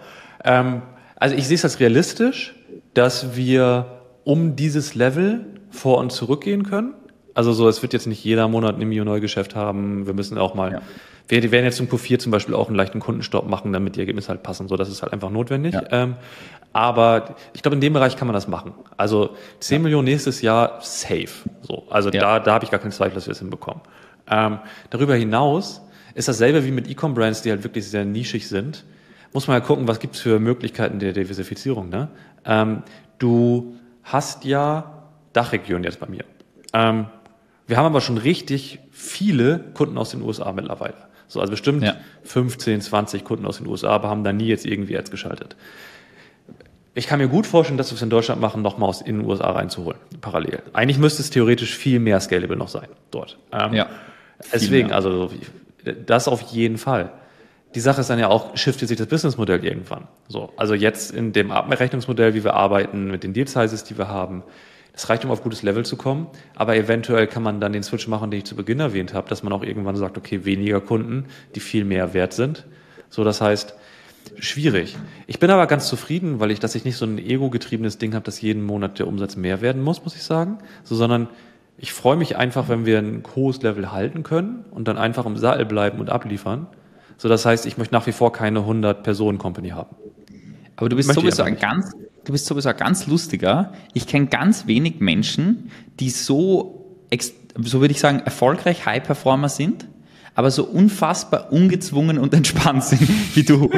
Ähm, 0.45 0.83
also 1.17 1.35
ich 1.35 1.47
sehe 1.47 1.55
es 1.55 1.65
als 1.65 1.81
realistisch, 1.81 2.55
dass 2.95 3.37
wir 3.37 4.01
um 4.25 4.57
dieses 4.57 4.95
Level 4.95 5.47
vor 5.71 5.99
und 5.99 6.11
zurückgehen 6.11 6.65
können. 6.65 6.95
Also 7.35 7.53
so, 7.53 7.69
es 7.69 7.83
wird 7.83 7.93
jetzt 7.93 8.07
nicht 8.07 8.25
jeder 8.25 8.49
Monat 8.49 8.81
ein 8.81 8.89
Mio 8.89 9.05
Neugeschäft 9.05 9.55
haben. 9.55 10.07
Wir 10.07 10.15
müssen 10.15 10.39
auch 10.39 10.55
mal, 10.55 10.73
ja. 10.73 10.83
Wir 11.29 11.51
werden 11.51 11.65
jetzt 11.65 11.81
im 11.81 11.89
Q4 11.89 12.19
zum 12.19 12.31
Beispiel 12.31 12.55
auch 12.55 12.69
einen 12.69 12.77
leichten 12.77 13.01
Kundenstopp 13.01 13.49
machen, 13.49 13.73
damit 13.73 13.97
die 13.97 14.01
Ergebnisse 14.01 14.29
halt 14.29 14.43
passen. 14.43 14.69
So, 14.69 14.77
das 14.77 14.89
ist 14.89 15.03
halt 15.03 15.13
einfach 15.13 15.31
notwendig. 15.31 15.75
Ja. 15.75 15.83
Ähm, 15.91 16.17
aber 16.73 17.35
ich 17.53 17.63
glaube, 17.63 17.75
in 17.75 17.81
dem 17.81 17.95
Bereich 17.95 18.17
kann 18.17 18.29
man 18.29 18.35
das 18.35 18.47
machen. 18.47 18.75
Also 18.97 19.31
10 19.61 19.79
ja. 19.79 19.83
Millionen 19.83 20.05
nächstes 20.05 20.41
Jahr 20.41 20.79
safe. 20.83 21.29
So, 21.63 21.85
also 21.91 22.11
da, 22.11 22.39
da 22.39 22.55
habe 22.55 22.65
ich 22.65 22.71
gar 22.71 22.79
keinen 22.79 22.93
Zweifel, 22.93 23.15
dass 23.15 23.27
wir 23.27 23.33
es 23.33 23.41
hinbekommen. 23.41 23.81
Ähm, 24.31 24.59
darüber 24.91 25.15
hinaus 25.15 25.83
ist 26.17 26.29
dasselbe 26.29 26.65
wie 26.65 26.71
mit 26.71 26.89
E-Com-Brands, 26.89 27.43
die 27.43 27.51
halt 27.51 27.63
wirklich 27.63 27.87
sehr 27.87 28.07
nischig 28.07 28.49
sind. 28.49 28.85
Muss 29.35 29.49
man 29.49 29.61
ja 29.61 29.65
gucken, 29.65 29.87
was 29.87 30.01
gibt's 30.01 30.19
für 30.19 30.41
Möglichkeiten 30.41 30.99
der 30.99 31.13
Diversifizierung. 31.13 31.91
Ne? 31.91 32.09
Ähm, 32.47 32.83
du 33.19 33.77
hast 34.03 34.47
ja 34.47 35.09
Dachregion 35.35 35.85
jetzt 35.85 36.01
bei 36.01 36.07
mir. 36.07 36.25
Ähm, 36.73 37.07
wir 37.67 37.77
haben 37.77 37.85
aber 37.85 38.01
schon 38.01 38.17
richtig 38.17 38.79
viele 38.91 39.59
Kunden 39.75 39.99
aus 39.99 40.11
den 40.11 40.23
USA 40.23 40.53
mittlerweile. 40.53 40.95
So, 41.29 41.41
also 41.41 41.51
bestimmt 41.51 41.83
ja. 41.83 41.97
15, 42.25 42.81
20 42.81 43.23
Kunden 43.23 43.45
aus 43.45 43.59
den 43.59 43.67
USA, 43.67 43.91
aber 43.91 44.09
haben 44.09 44.25
da 44.25 44.33
nie 44.33 44.47
jetzt 44.47 44.65
irgendwie 44.65 44.97
Ads 44.97 45.11
geschaltet. 45.11 45.55
Ich 46.95 47.09
kann 47.09 47.19
mir 47.19 47.29
gut 47.29 47.47
vorstellen, 47.47 47.77
dass 47.77 47.91
wir 47.91 47.97
es 47.97 48.03
in 48.03 48.09
Deutschland 48.09 48.41
machen, 48.41 48.63
nochmal 48.63 48.89
aus 48.89 49.03
in 49.03 49.19
den 49.19 49.27
USA 49.27 49.51
reinzuholen, 49.51 50.01
parallel. 50.23 50.63
Eigentlich 50.73 50.97
müsste 50.97 51.21
es 51.21 51.29
theoretisch 51.29 51.77
viel 51.77 51.99
mehr 51.99 52.21
scalable 52.21 52.57
noch 52.57 52.69
sein, 52.69 52.89
dort. 53.11 53.37
Ähm, 53.53 53.75
ja. 53.75 53.91
Deswegen, 54.53 54.93
also 54.93 55.31
das 56.07 56.29
auf 56.29 56.41
jeden 56.43 56.79
Fall. 56.79 57.13
Die 57.75 57.81
Sache 57.81 58.01
ist 58.01 58.09
dann 58.09 58.19
ja 58.19 58.29
auch, 58.29 58.57
shiftet 58.57 58.89
sich 58.89 58.97
das 58.97 59.07
Businessmodell 59.07 59.65
irgendwann. 59.65 60.09
So, 60.29 60.53
also 60.57 60.75
jetzt 60.75 61.11
in 61.11 61.33
dem 61.33 61.51
Abrechnungsmodell, 61.51 62.35
wie 62.35 62.45
wir 62.45 62.55
arbeiten, 62.55 63.11
mit 63.11 63.23
den 63.23 63.33
Deal 63.33 63.49
Sizes, 63.49 63.85
die 63.85 63.99
wir 63.99 64.09
haben, 64.09 64.43
es 64.95 65.11
reicht, 65.11 65.27
um 65.27 65.31
auf 65.31 65.43
gutes 65.43 65.63
Level 65.63 65.85
zu 65.85 65.97
kommen, 65.97 66.27
aber 66.55 66.75
eventuell 66.75 67.27
kann 67.27 67.43
man 67.43 67.61
dann 67.61 67.75
den 67.75 67.83
Switch 67.83 68.09
machen, 68.09 68.31
den 68.31 68.39
ich 68.39 68.47
zu 68.47 68.57
Beginn 68.57 68.81
erwähnt 68.81 69.13
habe, 69.13 69.29
dass 69.29 69.43
man 69.43 69.53
auch 69.53 69.63
irgendwann 69.63 69.95
sagt, 69.97 70.17
okay, 70.17 70.47
weniger 70.47 70.81
Kunden, 70.81 71.27
die 71.55 71.61
viel 71.61 71.85
mehr 71.85 72.15
wert 72.15 72.33
sind. 72.33 72.65
So, 73.11 73.23
das 73.23 73.43
heißt, 73.43 73.75
schwierig. 74.39 74.97
Ich 75.27 75.39
bin 75.39 75.51
aber 75.51 75.67
ganz 75.67 75.87
zufrieden, 75.89 76.41
weil 76.41 76.51
ich, 76.51 76.61
dass 76.61 76.75
ich 76.75 76.87
nicht 76.87 76.97
so 76.97 77.05
ein 77.05 77.19
ego-getriebenes 77.19 77.99
Ding 77.99 78.15
habe, 78.15 78.25
dass 78.25 78.41
jeden 78.41 78.65
Monat 78.65 78.99
der 78.99 79.07
Umsatz 79.07 79.37
mehr 79.37 79.61
werden 79.61 79.83
muss, 79.83 80.03
muss 80.03 80.17
ich 80.17 80.23
sagen. 80.23 80.59
So, 80.83 80.95
sondern 80.95 81.29
ich 81.79 81.93
freue 81.93 82.17
mich 82.17 82.37
einfach, 82.37 82.69
wenn 82.69 82.87
wir 82.87 82.99
ein 82.99 83.23
hohes 83.35 83.63
Level 83.63 83.93
halten 83.93 84.23
können 84.23 84.65
und 84.71 84.89
dann 84.89 84.97
einfach 84.97 85.27
im 85.27 85.37
Sattel 85.37 85.67
bleiben 85.67 86.01
und 86.01 86.11
abliefern. 86.11 86.67
So, 87.19 87.29
das 87.29 87.45
heißt, 87.45 87.67
ich 87.67 87.79
möchte 87.79 87.95
nach 87.95 88.07
wie 88.07 88.13
vor 88.13 88.33
keine 88.33 88.61
100-Personen-Company 88.61 89.71
haben. 89.71 89.97
Aber 90.77 90.89
du 90.89 90.97
bist 90.97 91.13
sowieso 91.13 91.43
ein 91.43 91.59
ganz, 91.59 91.93
du 92.25 92.33
bist 92.33 92.47
sowieso 92.47 92.69
ein 92.69 92.77
ganz 92.77 93.07
lustiger. 93.07 93.73
Ich 93.95 94.07
kenne 94.07 94.27
ganz 94.27 94.67
wenig 94.67 95.01
Menschen, 95.01 95.71
die 96.01 96.11
so, 96.11 96.99
so 97.63 97.81
würde 97.81 97.93
ich 97.93 98.01
sagen, 98.01 98.21
erfolgreich 98.21 98.85
High-Performer 98.85 99.49
sind, 99.49 99.87
aber 100.37 100.51
so 100.51 100.65
unfassbar 100.65 101.51
ungezwungen 101.51 102.19
und 102.19 102.33
entspannt 102.35 102.85
sind 102.85 103.01
wie 103.35 103.43
du. 103.43 103.71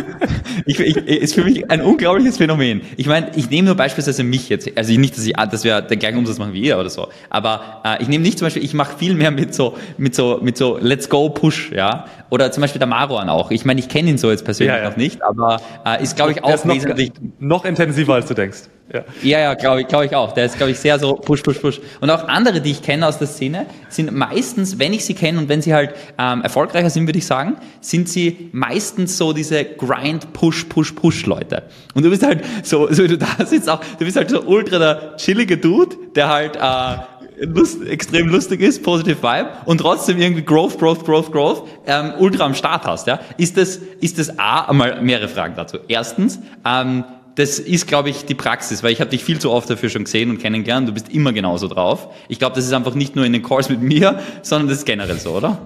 ich, 0.67 0.81
ich, 0.81 0.97
ist 0.97 1.35
für 1.35 1.45
mich 1.45 1.71
ein 1.71 1.81
unglaubliches 1.81 2.37
Phänomen. 2.37 2.83
Ich 2.97 3.07
meine, 3.07 3.31
ich 3.37 3.49
nehme 3.49 3.67
nur 3.67 3.77
beispielsweise 3.77 4.25
mich 4.25 4.49
jetzt, 4.49 4.69
also 4.77 4.93
nicht, 4.93 5.17
dass 5.17 5.25
ich, 5.25 5.35
dass 5.35 5.65
wir 5.65 5.81
den 5.81 5.99
gleichen 6.01 6.19
Umsatz 6.19 6.39
machen 6.39 6.53
wie 6.53 6.63
ihr 6.63 6.79
oder 6.79 6.91
so, 6.91 7.09
aber 7.31 7.81
äh, 7.85 8.03
ich 8.03 8.09
nehme 8.09 8.25
nicht 8.25 8.39
zum 8.39 8.47
Beispiel, 8.47 8.65
ich 8.65 8.75
mache 8.75 8.99
viel 8.99 9.15
mehr 9.15 9.31
mit 9.31 9.55
so, 9.55 9.79
mit 9.97 10.15
so, 10.15 10.41
mit 10.43 10.59
so 10.59 10.79
Let's 10.79 11.09
Go 11.09 11.31
Push, 11.31 11.71
ja, 11.73 12.07
oder 12.31 12.51
zum 12.53 12.61
Beispiel 12.61 12.79
der 12.79 12.89
Maruan 12.89 13.29
auch. 13.29 13.51
Ich 13.51 13.65
meine, 13.65 13.81
ich 13.81 13.89
kenne 13.89 14.11
ihn 14.11 14.19
so 14.19 14.31
jetzt 14.31 14.45
persönlich 14.45 14.75
ja, 14.75 14.83
ja. 14.83 14.91
noch 14.91 14.97
nicht, 14.97 15.23
aber 15.23 15.61
äh, 15.85 16.03
ist 16.03 16.17
glaube 16.17 16.33
ich 16.33 16.45
auch 16.45 16.65
noch, 16.65 16.75
wesentlich 16.75 17.13
noch 17.39 17.65
intensiver 17.65 18.15
als 18.15 18.27
du 18.27 18.35
denkst. 18.35 18.69
Ja, 18.93 19.05
ja, 19.23 19.39
ja 19.41 19.55
glaube 19.55 19.83
ich, 19.83 19.89
glaub 19.89 20.05
ich 20.05 20.15
auch. 20.15 20.33
Der 20.33 20.47
ist, 20.47 20.57
glaube 20.57 20.73
ich, 20.73 20.79
sehr 20.79 20.99
so 20.99 21.15
push, 21.15 21.43
push, 21.43 21.59
push. 21.59 21.81
Und 22.01 22.09
auch 22.09 22.27
andere, 22.27 22.61
die 22.61 22.71
ich 22.71 22.83
kenne 22.83 23.07
aus 23.07 23.19
der 23.19 23.27
Szene, 23.27 23.67
sind 23.91 24.13
meistens, 24.13 24.79
wenn 24.79 24.95
ich 24.95 25.05
sie 25.05 25.15
kenne 25.15 25.39
und 25.39 25.49
wenn 25.49 25.61
sie 25.61 25.75
halt 25.75 25.95
ähm, 26.19 26.43
erfolgreicher 26.43 26.89
sind, 26.89 27.07
würde 27.07 27.19
ich 27.19 27.27
sagen, 27.27 27.57
sind 27.81 28.09
sie 28.09 28.49
meistens 28.53 29.19
so 29.19 29.33
diese 29.33 29.65
Grind, 29.65 30.33
Push, 30.33 30.65
Push, 30.65 30.93
Push-Leute. 30.93 31.65
Und 31.95 32.05
du 32.05 32.11
bist 32.11 32.25
halt 32.25 32.43
so, 32.63 32.91
so 32.91 33.05
wie 33.05 33.09
du 33.09 33.19
da 33.19 33.45
sitzt 33.45 33.69
auch, 33.69 33.81
du 33.99 34.05
bist 34.05 34.17
halt 34.17 34.31
so 34.31 34.41
ultra 34.43 34.79
der 34.79 35.17
chillige 35.17 35.59
Dude, 35.59 35.97
der 36.15 36.29
halt 36.29 36.57
äh, 36.57 37.18
Lust, 37.41 37.83
extrem 37.87 38.29
lustig 38.29 38.61
ist, 38.61 38.83
positive 38.83 39.23
Vibe 39.23 39.51
und 39.65 39.79
trotzdem 39.79 40.19
irgendwie 40.19 40.43
Growth, 40.43 40.79
Growth, 40.79 41.05
Growth, 41.05 41.33
Growth 41.33 41.69
ähm, 41.87 42.13
ultra 42.19 42.45
am 42.45 42.55
Start 42.55 42.87
hast. 42.87 43.07
Ja? 43.07 43.21
Ist 43.37 43.57
das, 43.57 43.77
ist 44.01 44.19
das 44.19 44.39
A, 44.39 44.63
einmal 44.63 45.01
mehrere 45.03 45.29
Fragen 45.29 45.55
dazu. 45.57 45.79
Erstens, 45.89 46.41
ähm, 46.65 47.05
das 47.37 47.61
ist, 47.61 47.87
glaube 47.87 48.11
ich, 48.11 48.25
die 48.25 48.35
Praxis, 48.35 48.83
weil 48.83 48.93
ich 48.93 49.01
habe 49.01 49.11
dich 49.11 49.23
viel 49.23 49.39
zu 49.39 49.53
oft 49.53 49.71
dafür 49.71 49.91
schon 49.91 50.05
gesehen 50.05 50.31
und 50.31 50.39
kennengelernt. 50.39 50.89
Du 50.89 50.93
bist 50.93 51.09
immer 51.09 51.33
genauso 51.33 51.69
drauf. 51.69 52.09
Ich 52.27 52.41
glaube, 52.41 52.57
das 52.57 52.65
ist 52.65 52.73
einfach 52.73 52.95
nicht 52.95 53.15
nur 53.15 53.25
in 53.25 53.33
den 53.33 53.45
Calls 53.45 53.69
mit 53.69 53.81
mir, 53.81 54.19
sondern 54.43 54.69
das 54.69 54.79
ist 54.79 54.87
generell 54.87 55.19
so, 55.19 55.31
oder? 55.37 55.59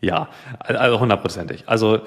Ja, 0.00 0.28
also 0.60 1.00
hundertprozentig. 1.00 1.64
Also 1.66 2.00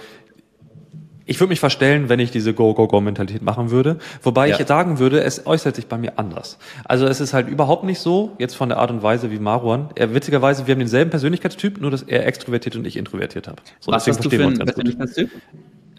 ich 1.26 1.40
würde 1.40 1.50
mich 1.50 1.60
verstellen, 1.60 2.10
wenn 2.10 2.20
ich 2.20 2.32
diese 2.32 2.54
Go-Go-Go-Mentalität 2.54 3.42
machen 3.42 3.72
würde. 3.72 3.98
Wobei 4.22 4.50
ja. 4.50 4.60
ich 4.60 4.68
sagen 4.68 5.00
würde, 5.00 5.22
es 5.22 5.46
äußert 5.46 5.76
sich 5.76 5.88
bei 5.88 5.98
mir 5.98 6.20
anders. 6.20 6.58
Also 6.84 7.06
es 7.08 7.22
ist 7.22 7.34
halt 7.34 7.48
überhaupt 7.48 7.86
nicht 7.86 8.00
so, 8.00 8.34
jetzt 8.40 8.56
von 8.56 8.70
der 8.70 8.78
Art 8.80 8.92
und 8.92 9.04
Weise 9.04 9.32
wie 9.32 9.40
Maruan. 9.40 9.90
Er, 9.96 10.14
witzigerweise, 10.14 10.68
wir 10.68 10.74
haben 10.74 10.80
denselben 10.80 11.12
Persönlichkeitstyp, 11.12 11.80
nur 11.80 11.92
dass 11.92 12.04
er 12.04 12.28
extrovertiert 12.28 12.76
und 12.76 12.86
ich 12.86 12.98
introvertiert 12.98 13.48
habe. 13.48 13.62
So, 13.80 13.92
Was 13.92 14.06
hast 14.06 14.24
du 14.24 14.30
für 14.30 14.44
einen 14.44 14.60
Persönlichkeitstyp? 14.60 15.30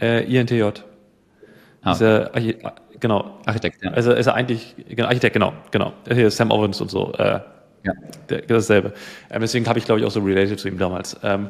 Äh, 0.01 0.25
INTJ. 0.25 0.62
Ah. 1.83 1.93
Ist 1.93 2.03
er, 2.03 2.31
genau. 3.01 3.39
Architekt, 3.47 3.83
ja. 3.83 3.93
Also 3.93 4.12
ist 4.12 4.27
er 4.27 4.35
eigentlich, 4.35 4.75
genau, 4.89 5.09
Architekt, 5.09 5.35
genau, 5.35 5.55
genau. 5.70 5.93
Hier 6.11 6.31
Sam 6.31 6.51
Owens 6.51 6.81
und 6.81 6.91
so. 6.91 7.12
Äh, 7.14 7.41
ja. 7.85 7.93
Der, 8.29 8.43
dasselbe. 8.43 8.93
Ähm, 9.31 9.41
deswegen 9.41 9.66
habe 9.68 9.79
ich, 9.79 9.85
glaube 9.85 10.01
ich, 10.01 10.07
auch 10.07 10.11
so 10.11 10.20
related 10.20 10.59
zu 10.59 10.68
ihm 10.68 10.79
damals. 10.79 11.16
Ähm, 11.22 11.49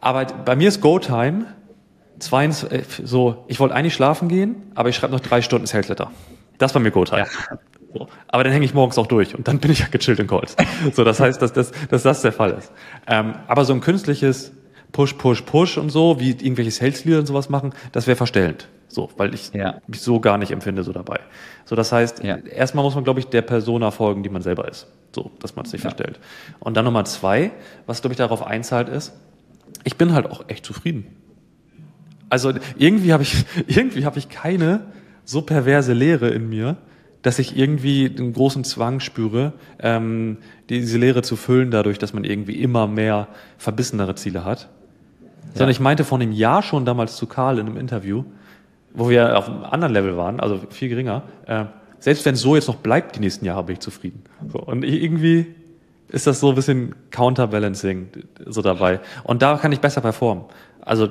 aber 0.00 0.24
bei 0.24 0.54
mir 0.56 0.68
ist 0.68 0.80
Go-Time, 0.80 1.46
zwei, 2.18 2.46
äh, 2.46 2.82
so, 3.04 3.44
ich 3.48 3.60
wollte 3.60 3.74
eigentlich 3.74 3.94
schlafen 3.94 4.28
gehen, 4.28 4.56
aber 4.74 4.88
ich 4.88 4.96
schreibe 4.96 5.12
noch 5.12 5.20
drei 5.20 5.42
Stunden 5.42 5.66
Sales 5.66 5.88
Letter. 5.88 6.10
Das 6.58 6.74
war 6.74 6.80
mir 6.80 6.90
Go-Time. 6.90 7.26
Ja. 7.50 7.58
So. 7.92 8.08
Aber 8.28 8.44
dann 8.44 8.52
hänge 8.52 8.64
ich 8.64 8.74
morgens 8.74 8.98
auch 8.98 9.06
durch 9.06 9.34
und 9.34 9.48
dann 9.48 9.58
bin 9.58 9.70
ich 9.70 9.80
ja 9.80 9.86
gechillt 9.90 10.18
in 10.18 10.26
Calls. 10.26 10.56
so, 10.92 11.04
das 11.04 11.20
heißt, 11.20 11.40
dass, 11.40 11.52
dass, 11.52 11.72
dass 11.88 12.02
das 12.02 12.22
der 12.22 12.32
Fall 12.32 12.52
ist. 12.52 12.72
Ähm, 13.06 13.34
aber 13.46 13.64
so 13.64 13.72
ein 13.72 13.80
künstliches 13.80 14.52
Push, 14.92 15.14
Push, 15.14 15.42
Push 15.42 15.78
und 15.78 15.90
so, 15.90 16.20
wie 16.20 16.30
irgendwelche 16.30 16.70
Sales-Leader 16.70 17.20
und 17.20 17.26
sowas 17.26 17.48
machen, 17.48 17.72
das 17.92 18.06
wäre 18.06 18.16
verstellend. 18.16 18.68
So, 18.88 19.10
weil 19.16 19.34
ich 19.34 19.52
ja. 19.52 19.80
mich 19.86 20.00
so 20.00 20.20
gar 20.20 20.38
nicht 20.38 20.52
empfinde 20.52 20.82
so 20.84 20.92
dabei. 20.92 21.20
So, 21.64 21.74
das 21.74 21.92
heißt, 21.92 22.22
ja. 22.22 22.36
erstmal 22.36 22.84
muss 22.84 22.94
man, 22.94 23.04
glaube 23.04 23.20
ich, 23.20 23.26
der 23.26 23.42
Persona 23.42 23.90
folgen, 23.90 24.22
die 24.22 24.28
man 24.28 24.42
selber 24.42 24.68
ist. 24.68 24.86
So, 25.14 25.30
dass 25.40 25.56
man 25.56 25.66
es 25.66 25.72
nicht 25.72 25.84
ja. 25.84 25.90
verstellt. 25.90 26.20
Und 26.60 26.76
dann 26.76 26.84
Nummer 26.84 27.04
zwei, 27.04 27.50
was, 27.86 28.00
glaube 28.00 28.12
ich, 28.12 28.18
darauf 28.18 28.46
einzahlt, 28.46 28.88
ist, 28.88 29.12
ich 29.84 29.96
bin 29.96 30.12
halt 30.12 30.30
auch 30.30 30.48
echt 30.48 30.64
zufrieden. 30.64 31.16
Also 32.28 32.52
irgendwie 32.78 33.12
habe 33.12 33.22
ich, 33.22 33.44
irgendwie 33.66 34.04
habe 34.04 34.18
ich 34.18 34.28
keine 34.28 34.80
so 35.24 35.42
perverse 35.42 35.92
Lehre 35.92 36.28
in 36.28 36.48
mir, 36.48 36.76
dass 37.22 37.38
ich 37.38 37.56
irgendwie 37.58 38.12
einen 38.16 38.32
großen 38.32 38.62
Zwang 38.62 39.00
spüre, 39.00 39.52
ähm, 39.80 40.38
diese 40.68 40.98
Lehre 40.98 41.22
zu 41.22 41.34
füllen, 41.34 41.70
dadurch, 41.70 41.98
dass 41.98 42.12
man 42.12 42.24
irgendwie 42.24 42.62
immer 42.62 42.86
mehr 42.86 43.28
verbissenere 43.58 44.14
Ziele 44.14 44.44
hat. 44.44 44.68
Sondern 45.54 45.70
ich 45.70 45.80
meinte 45.80 46.04
vor 46.04 46.20
einem 46.20 46.32
Jahr 46.32 46.62
schon 46.62 46.84
damals 46.84 47.16
zu 47.16 47.26
Karl 47.26 47.58
in 47.58 47.66
einem 47.66 47.78
Interview, 47.78 48.24
wo 48.94 49.08
wir 49.08 49.36
auf 49.36 49.48
einem 49.48 49.64
anderen 49.64 49.92
Level 49.92 50.16
waren, 50.16 50.38
also 50.38 50.60
viel 50.70 50.88
geringer, 50.88 51.22
äh, 51.46 51.64
selbst 51.98 52.24
wenn 52.24 52.34
es 52.34 52.40
so 52.40 52.54
jetzt 52.54 52.68
noch 52.68 52.76
bleibt 52.76 53.16
die 53.16 53.20
nächsten 53.20 53.44
Jahre, 53.44 53.64
bin 53.64 53.74
ich 53.74 53.80
zufrieden. 53.80 54.22
So, 54.52 54.60
und 54.60 54.84
irgendwie 54.84 55.54
ist 56.08 56.26
das 56.26 56.40
so 56.40 56.50
ein 56.50 56.54
bisschen 56.54 56.94
Counterbalancing 57.10 58.08
so 58.44 58.62
dabei. 58.62 59.00
Und 59.24 59.42
da 59.42 59.56
kann 59.56 59.72
ich 59.72 59.80
besser 59.80 60.00
performen. 60.00 60.44
Also 60.80 61.08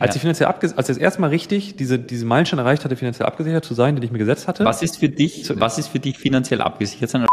als 0.00 0.14
ich 0.14 0.20
finanziell 0.20 0.48
als 0.48 0.64
ich 0.64 0.74
das 0.74 0.96
erste 0.96 1.20
Mal 1.20 1.30
richtig 1.30 1.76
diese, 1.76 1.98
diese 1.98 2.26
Meilenstein 2.26 2.58
erreicht 2.58 2.84
hatte, 2.84 2.96
finanziell 2.96 3.26
abgesichert 3.26 3.64
zu 3.64 3.74
sein, 3.74 3.94
den 3.96 4.02
ich 4.02 4.10
mir 4.10 4.18
gesetzt 4.18 4.48
hatte. 4.48 4.64
Was 4.64 4.82
ist 4.82 4.98
für 4.98 5.08
dich, 5.08 5.50
was 5.58 5.78
ist 5.78 5.88
für 5.88 6.00
dich 6.00 6.18
finanziell 6.18 6.60
abgesichert 6.60 7.10
sein? 7.10 7.26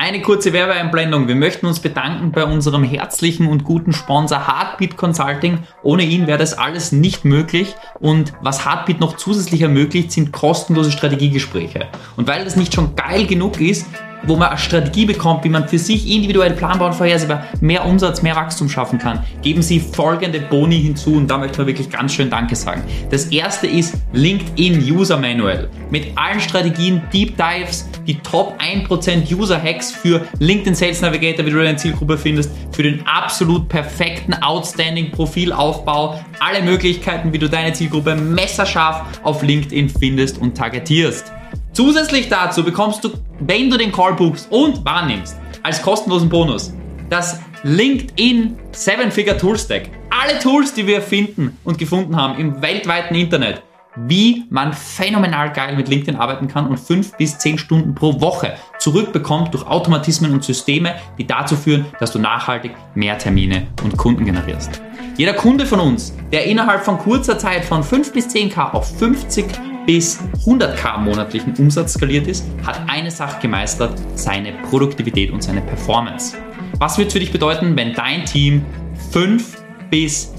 Eine 0.00 0.22
kurze 0.22 0.52
Werbeeinblendung. 0.52 1.26
Wir 1.26 1.34
möchten 1.34 1.66
uns 1.66 1.80
bedanken 1.80 2.30
bei 2.30 2.44
unserem 2.44 2.84
herzlichen 2.84 3.48
und 3.48 3.64
guten 3.64 3.92
Sponsor 3.92 4.46
Heartbeat 4.46 4.96
Consulting. 4.96 5.58
Ohne 5.82 6.04
ihn 6.04 6.28
wäre 6.28 6.38
das 6.38 6.56
alles 6.56 6.92
nicht 6.92 7.24
möglich. 7.24 7.74
Und 7.98 8.32
was 8.40 8.64
Heartbeat 8.64 9.00
noch 9.00 9.16
zusätzlich 9.16 9.62
ermöglicht, 9.62 10.12
sind 10.12 10.32
kostenlose 10.32 10.92
Strategiegespräche. 10.92 11.88
Und 12.16 12.28
weil 12.28 12.44
das 12.44 12.54
nicht 12.54 12.74
schon 12.74 12.94
geil 12.94 13.26
genug 13.26 13.60
ist, 13.60 13.86
wo 14.24 14.36
man 14.36 14.48
eine 14.48 14.58
Strategie 14.58 15.06
bekommt, 15.06 15.44
wie 15.44 15.48
man 15.48 15.68
für 15.68 15.78
sich 15.78 16.10
individuell 16.10 16.52
planbar 16.52 16.88
und 16.88 16.94
vorhersehbar 16.94 17.46
mehr 17.60 17.84
Umsatz, 17.84 18.22
mehr 18.22 18.36
Wachstum 18.36 18.68
schaffen 18.68 18.98
kann, 18.98 19.24
geben 19.42 19.62
Sie 19.62 19.80
folgende 19.80 20.40
Boni 20.40 20.80
hinzu 20.80 21.14
und 21.14 21.28
da 21.28 21.38
möchte 21.38 21.58
man 21.58 21.66
wirklich 21.66 21.90
ganz 21.90 22.14
schön 22.14 22.30
Danke 22.30 22.56
sagen. 22.56 22.82
Das 23.10 23.26
erste 23.26 23.66
ist 23.66 23.94
LinkedIn 24.12 24.82
User 24.92 25.16
Manual 25.16 25.68
mit 25.90 26.06
allen 26.16 26.40
Strategien, 26.40 27.02
Deep 27.12 27.36
Dives, 27.36 27.88
die 28.06 28.18
Top 28.18 28.58
1% 28.60 29.34
User 29.34 29.62
Hacks 29.62 29.92
für 29.92 30.26
LinkedIn 30.38 30.74
Sales 30.74 31.00
Navigator, 31.00 31.44
wie 31.46 31.50
du 31.50 31.62
deine 31.62 31.76
Zielgruppe 31.76 32.18
findest, 32.18 32.50
für 32.72 32.82
den 32.82 33.06
absolut 33.06 33.68
perfekten 33.68 34.34
Outstanding 34.34 35.10
Profilaufbau, 35.10 36.20
alle 36.40 36.62
Möglichkeiten, 36.62 37.32
wie 37.32 37.38
du 37.38 37.48
deine 37.48 37.72
Zielgruppe 37.72 38.14
messerscharf 38.14 39.20
auf 39.22 39.42
LinkedIn 39.42 39.88
findest 39.88 40.38
und 40.38 40.56
targetierst. 40.56 41.32
Zusätzlich 41.78 42.28
dazu 42.28 42.64
bekommst 42.64 43.04
du, 43.04 43.10
wenn 43.38 43.70
du 43.70 43.78
den 43.78 43.92
Call 43.92 44.14
buchst 44.14 44.50
und 44.50 44.84
wahrnimmst, 44.84 45.36
als 45.62 45.80
kostenlosen 45.80 46.28
Bonus 46.28 46.72
das 47.08 47.38
LinkedIn 47.62 48.58
Seven-Figure 48.72 49.36
Tool 49.36 49.56
Stack. 49.56 49.82
Alle 50.10 50.40
Tools, 50.40 50.74
die 50.74 50.88
wir 50.88 51.00
finden 51.00 51.56
und 51.62 51.78
gefunden 51.78 52.16
haben 52.16 52.36
im 52.36 52.60
weltweiten 52.60 53.14
Internet, 53.14 53.62
wie 53.94 54.44
man 54.50 54.72
phänomenal 54.72 55.52
geil 55.52 55.76
mit 55.76 55.88
LinkedIn 55.88 56.16
arbeiten 56.16 56.48
kann 56.48 56.66
und 56.66 56.80
fünf 56.80 57.16
bis 57.16 57.38
zehn 57.38 57.58
Stunden 57.58 57.94
pro 57.94 58.20
Woche 58.20 58.54
zurückbekommt 58.80 59.54
durch 59.54 59.64
Automatismen 59.64 60.32
und 60.32 60.42
Systeme, 60.42 60.96
die 61.16 61.28
dazu 61.28 61.54
führen, 61.54 61.86
dass 62.00 62.10
du 62.10 62.18
nachhaltig 62.18 62.72
mehr 62.96 63.18
Termine 63.18 63.68
und 63.84 63.96
Kunden 63.96 64.24
generierst. 64.24 64.82
Jeder 65.16 65.34
Kunde 65.34 65.64
von 65.64 65.78
uns, 65.78 66.12
der 66.32 66.46
innerhalb 66.46 66.84
von 66.84 66.98
kurzer 66.98 67.38
Zeit 67.38 67.64
von 67.64 67.84
5 67.84 68.12
bis 68.12 68.26
10k 68.26 68.72
auf 68.72 68.98
50 68.98 69.46
bis 69.88 70.18
100k 70.44 70.98
monatlichen 70.98 71.54
Umsatz 71.54 71.94
skaliert 71.94 72.26
ist, 72.26 72.44
hat 72.62 72.78
eine 72.88 73.10
Sache 73.10 73.40
gemeistert, 73.40 73.98
seine 74.16 74.52
Produktivität 74.68 75.30
und 75.30 75.42
seine 75.42 75.62
Performance. 75.62 76.36
Was 76.76 76.98
wird 76.98 77.06
es 77.06 77.14
für 77.14 77.20
dich 77.20 77.32
bedeuten, 77.32 77.74
wenn 77.74 77.94
dein 77.94 78.26
Team 78.26 78.66
5 79.12 79.62
bis 79.88 80.34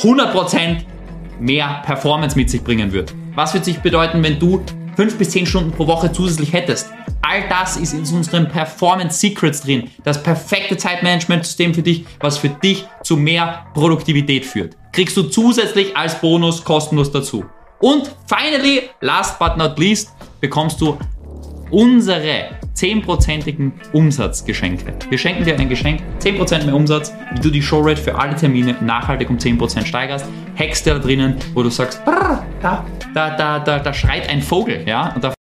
100% 0.00 0.82
mehr 1.40 1.82
Performance 1.84 2.36
mit 2.36 2.48
sich 2.48 2.62
bringen 2.62 2.92
wird? 2.92 3.12
Was 3.34 3.54
wird 3.54 3.62
es 3.62 3.74
sich 3.74 3.80
bedeuten, 3.80 4.22
wenn 4.22 4.38
du 4.38 4.62
5 4.94 5.18
bis 5.18 5.30
10 5.30 5.46
Stunden 5.46 5.72
pro 5.72 5.88
Woche 5.88 6.12
zusätzlich 6.12 6.52
hättest? 6.52 6.92
All 7.22 7.48
das 7.48 7.76
ist 7.76 7.94
in 7.94 8.06
unseren 8.14 8.46
Performance 8.46 9.18
Secrets 9.18 9.62
drin. 9.62 9.90
Das 10.04 10.22
perfekte 10.22 10.76
Zeitmanagement-System 10.76 11.74
für 11.74 11.82
dich, 11.82 12.04
was 12.20 12.38
für 12.38 12.50
dich 12.50 12.86
zu 13.02 13.16
mehr 13.16 13.66
Produktivität 13.74 14.46
führt. 14.46 14.76
Kriegst 14.92 15.16
du 15.16 15.24
zusätzlich 15.24 15.96
als 15.96 16.20
Bonus 16.20 16.62
kostenlos 16.62 17.10
dazu. 17.10 17.44
Und 17.82 18.14
finally, 18.26 18.90
last 19.00 19.40
but 19.40 19.56
not 19.56 19.76
least, 19.76 20.12
bekommst 20.40 20.80
du 20.80 20.96
unsere 21.72 22.50
10%igen 22.76 23.72
Umsatzgeschenke. 23.92 24.94
Wir 25.08 25.18
schenken 25.18 25.44
dir 25.44 25.58
ein 25.58 25.68
Geschenk, 25.68 26.00
10% 26.20 26.64
mehr 26.64 26.76
Umsatz, 26.76 27.12
wie 27.34 27.40
du 27.40 27.50
die 27.50 27.60
Showrate 27.60 28.00
für 28.00 28.14
alle 28.14 28.36
Termine 28.36 28.76
nachhaltig 28.80 29.28
um 29.28 29.36
10% 29.36 29.84
steigerst. 29.84 30.26
Hacks 30.56 30.84
da 30.84 30.96
drinnen, 31.00 31.36
wo 31.54 31.64
du 31.64 31.70
sagst, 31.70 32.00
da, 32.06 32.46
da, 32.62 33.30
da, 33.36 33.58
da, 33.58 33.78
da 33.80 33.92
schreit 33.92 34.28
ein 34.28 34.42
Vogel, 34.42 34.84
ja, 34.86 35.12
und 35.14 35.24
da 35.24 35.34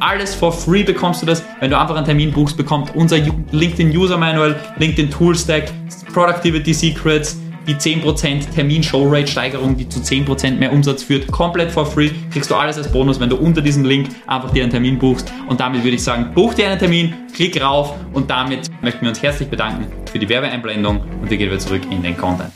alles 0.00 0.34
for 0.34 0.52
free 0.52 0.84
bekommst 0.84 1.20
du 1.20 1.26
das, 1.26 1.44
wenn 1.60 1.70
du 1.70 1.78
einfach 1.78 1.96
einen 1.96 2.06
Termin 2.06 2.32
buchst, 2.32 2.56
bekommt 2.56 2.94
unser 2.94 3.18
LinkedIn 3.18 3.94
User 3.94 4.16
Manual, 4.16 4.58
LinkedIn 4.78 5.10
Tool 5.10 5.34
Stack, 5.34 5.70
Productivity 6.14 6.72
Secrets, 6.72 7.36
die 7.68 7.74
10% 7.74 8.54
Termin-Show-Rate-Steigerung, 8.54 9.76
die 9.76 9.88
zu 9.88 10.00
10% 10.00 10.52
mehr 10.52 10.72
Umsatz 10.72 11.02
führt, 11.02 11.30
komplett 11.30 11.70
for 11.70 11.84
free. 11.84 12.10
Kriegst 12.32 12.50
du 12.50 12.54
alles 12.54 12.78
als 12.78 12.90
Bonus, 12.90 13.20
wenn 13.20 13.28
du 13.28 13.36
unter 13.36 13.60
diesem 13.60 13.84
Link 13.84 14.08
einfach 14.26 14.50
dir 14.50 14.62
einen 14.62 14.72
Termin 14.72 14.98
buchst. 14.98 15.30
Und 15.48 15.60
damit 15.60 15.84
würde 15.84 15.96
ich 15.96 16.02
sagen, 16.02 16.32
buch 16.34 16.54
dir 16.54 16.68
einen 16.70 16.78
Termin, 16.78 17.14
klick 17.34 17.60
rauf 17.62 17.94
und 18.14 18.30
damit 18.30 18.70
möchten 18.80 19.02
wir 19.02 19.10
uns 19.10 19.22
herzlich 19.22 19.50
bedanken 19.50 19.86
für 20.10 20.18
die 20.18 20.28
Werbeeinblendung 20.28 21.00
und 21.20 21.30
wir 21.30 21.36
gehen 21.36 21.50
wieder 21.50 21.58
zurück 21.58 21.82
in 21.90 22.02
den 22.02 22.16
Content. 22.16 22.50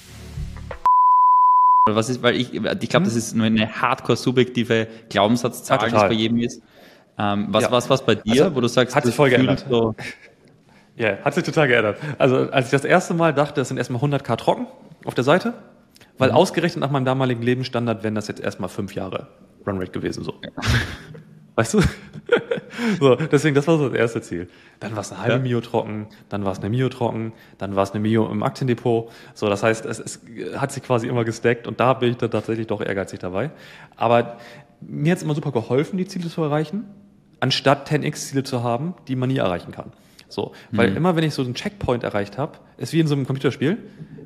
Was 1.91 2.09
ist, 2.09 2.23
weil 2.23 2.37
ich, 2.37 2.55
ich 2.55 2.89
glaube, 2.89 3.05
das 3.05 3.15
ist 3.15 3.37
nur 3.37 3.47
eine 3.47 3.69
hardcore 3.69 4.17
subjektive 4.17 4.87
Glaubenssatzzahl, 5.11 5.79
ja, 5.83 5.89
die 5.89 6.09
bei 6.09 6.13
jedem 6.13 6.39
ist. 6.39 6.63
Ähm, 7.19 7.49
was, 7.51 7.65
ja. 7.65 7.71
was, 7.71 7.91
was 7.91 8.07
bei 8.07 8.15
dir, 8.15 8.45
also, 8.45 8.57
wo 8.57 8.61
du 8.63 8.69
sagst, 8.69 8.97
hat 8.97 9.05
sich 9.05 9.15
voll 9.15 9.29
geändert. 9.29 9.67
So 9.69 9.95
ja, 10.97 11.09
yeah, 11.09 11.25
hat 11.25 11.35
sich 11.35 11.45
total 11.45 11.69
geändert. 11.69 11.99
Also 12.19 12.51
als 12.51 12.67
ich 12.67 12.73
das 12.73 12.85
erste 12.85 13.15
Mal 13.15 13.33
dachte, 13.33 13.61
das 13.61 13.69
sind 13.69 13.79
erstmal 13.79 14.03
100k 14.03 14.37
trocken, 14.37 14.67
auf 15.05 15.15
der 15.15 15.25
Seite, 15.25 15.55
weil 16.19 16.31
mhm. 16.31 16.37
ausgerechnet 16.37 16.81
nach 16.81 16.91
meinem 16.91 17.05
damaligen 17.05 17.43
Lebensstandard 17.43 18.03
wären 18.03 18.15
das 18.15 18.29
jetzt 18.29 18.41
erstmal 18.41 18.69
fünf 18.69 18.95
Jahre 18.95 19.29
Runrate 19.67 19.93
gewesen. 19.93 20.25
So. 20.25 20.35
Weißt 21.55 21.75
du? 21.75 21.81
so, 23.01 23.15
deswegen, 23.17 23.55
das 23.55 23.67
war 23.67 23.77
so 23.77 23.89
das 23.89 23.99
erste 23.99 24.23
Ziel. 24.23 24.49
Dann 24.81 24.93
war 24.93 25.01
es 25.01 25.13
eine 25.13 25.21
halbe 25.21 25.37
ja. 25.37 25.43
Mio 25.43 25.61
trocken, 25.61 26.07
dann 26.29 26.45
war 26.45 26.53
es 26.53 26.61
eine 26.61 26.71
Mio 26.71 26.89
trocken, 26.89 27.33
dann 27.59 27.77
war 27.77 27.83
es 27.83 27.91
eine 27.91 28.01
Mio 28.01 28.27
im 28.31 28.43
Aktiendepot. 28.43 29.11
So, 29.35 29.49
das 29.49 29.63
heißt, 29.63 29.85
es, 29.85 29.99
es 29.99 30.21
hat 30.57 30.73
sich 30.73 30.83
quasi 30.83 31.09
immer 31.09 31.25
gesteckt 31.25 31.67
und 31.67 31.79
da 31.81 31.93
bin 31.93 32.11
ich 32.11 32.17
dann 32.17 32.31
tatsächlich 32.31 32.67
doch 32.67 32.81
ehrgeizig 32.81 33.21
dabei. 33.21 33.51
Aber 33.97 34.39
mir 34.81 35.13
hat 35.13 35.19
es 35.19 35.25
immer 35.25 35.35
super 35.35 35.53
geholfen, 35.53 35.99
die 35.99 36.07
Ziele 36.07 36.29
zu 36.29 36.43
erreichen, 36.43 36.85
anstatt 37.41 37.91
10x-Ziele 37.91 38.45
zu 38.45 38.63
haben, 38.63 38.95
die 39.09 39.17
man 39.17 39.29
nie 39.29 39.39
erreichen 39.39 39.73
kann. 39.73 39.93
So, 40.33 40.53
weil 40.71 40.91
mhm. 40.91 40.97
immer 40.97 41.17
wenn 41.17 41.25
ich 41.25 41.35
so 41.35 41.43
einen 41.43 41.55
Checkpoint 41.55 42.05
erreicht 42.05 42.39
habe, 42.39 42.59
ist 42.79 42.95
wie 42.95 43.01
in 43.01 43.07
so 43.07 43.15
einem 43.15 43.27
Computerspiel, 43.27 43.77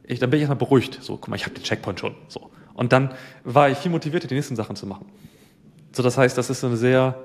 ich, 0.04 0.20
dann 0.20 0.30
bin 0.30 0.38
ich 0.38 0.42
erstmal 0.42 0.58
beruhigt. 0.58 0.98
So, 1.02 1.16
guck 1.16 1.28
mal, 1.28 1.36
ich 1.36 1.44
habe 1.44 1.54
den 1.54 1.64
Checkpoint 1.64 1.98
schon. 1.98 2.14
So. 2.28 2.50
Und 2.74 2.92
dann 2.92 3.12
war 3.42 3.70
ich 3.70 3.78
viel 3.78 3.90
motivierter, 3.90 4.28
die 4.28 4.34
nächsten 4.34 4.54
Sachen 4.54 4.76
zu 4.76 4.86
machen. 4.86 5.06
So, 5.92 6.04
das 6.04 6.16
heißt, 6.16 6.38
das 6.38 6.48
ist 6.48 6.60
so 6.60 6.68
eine 6.68 6.76
sehr 6.76 7.18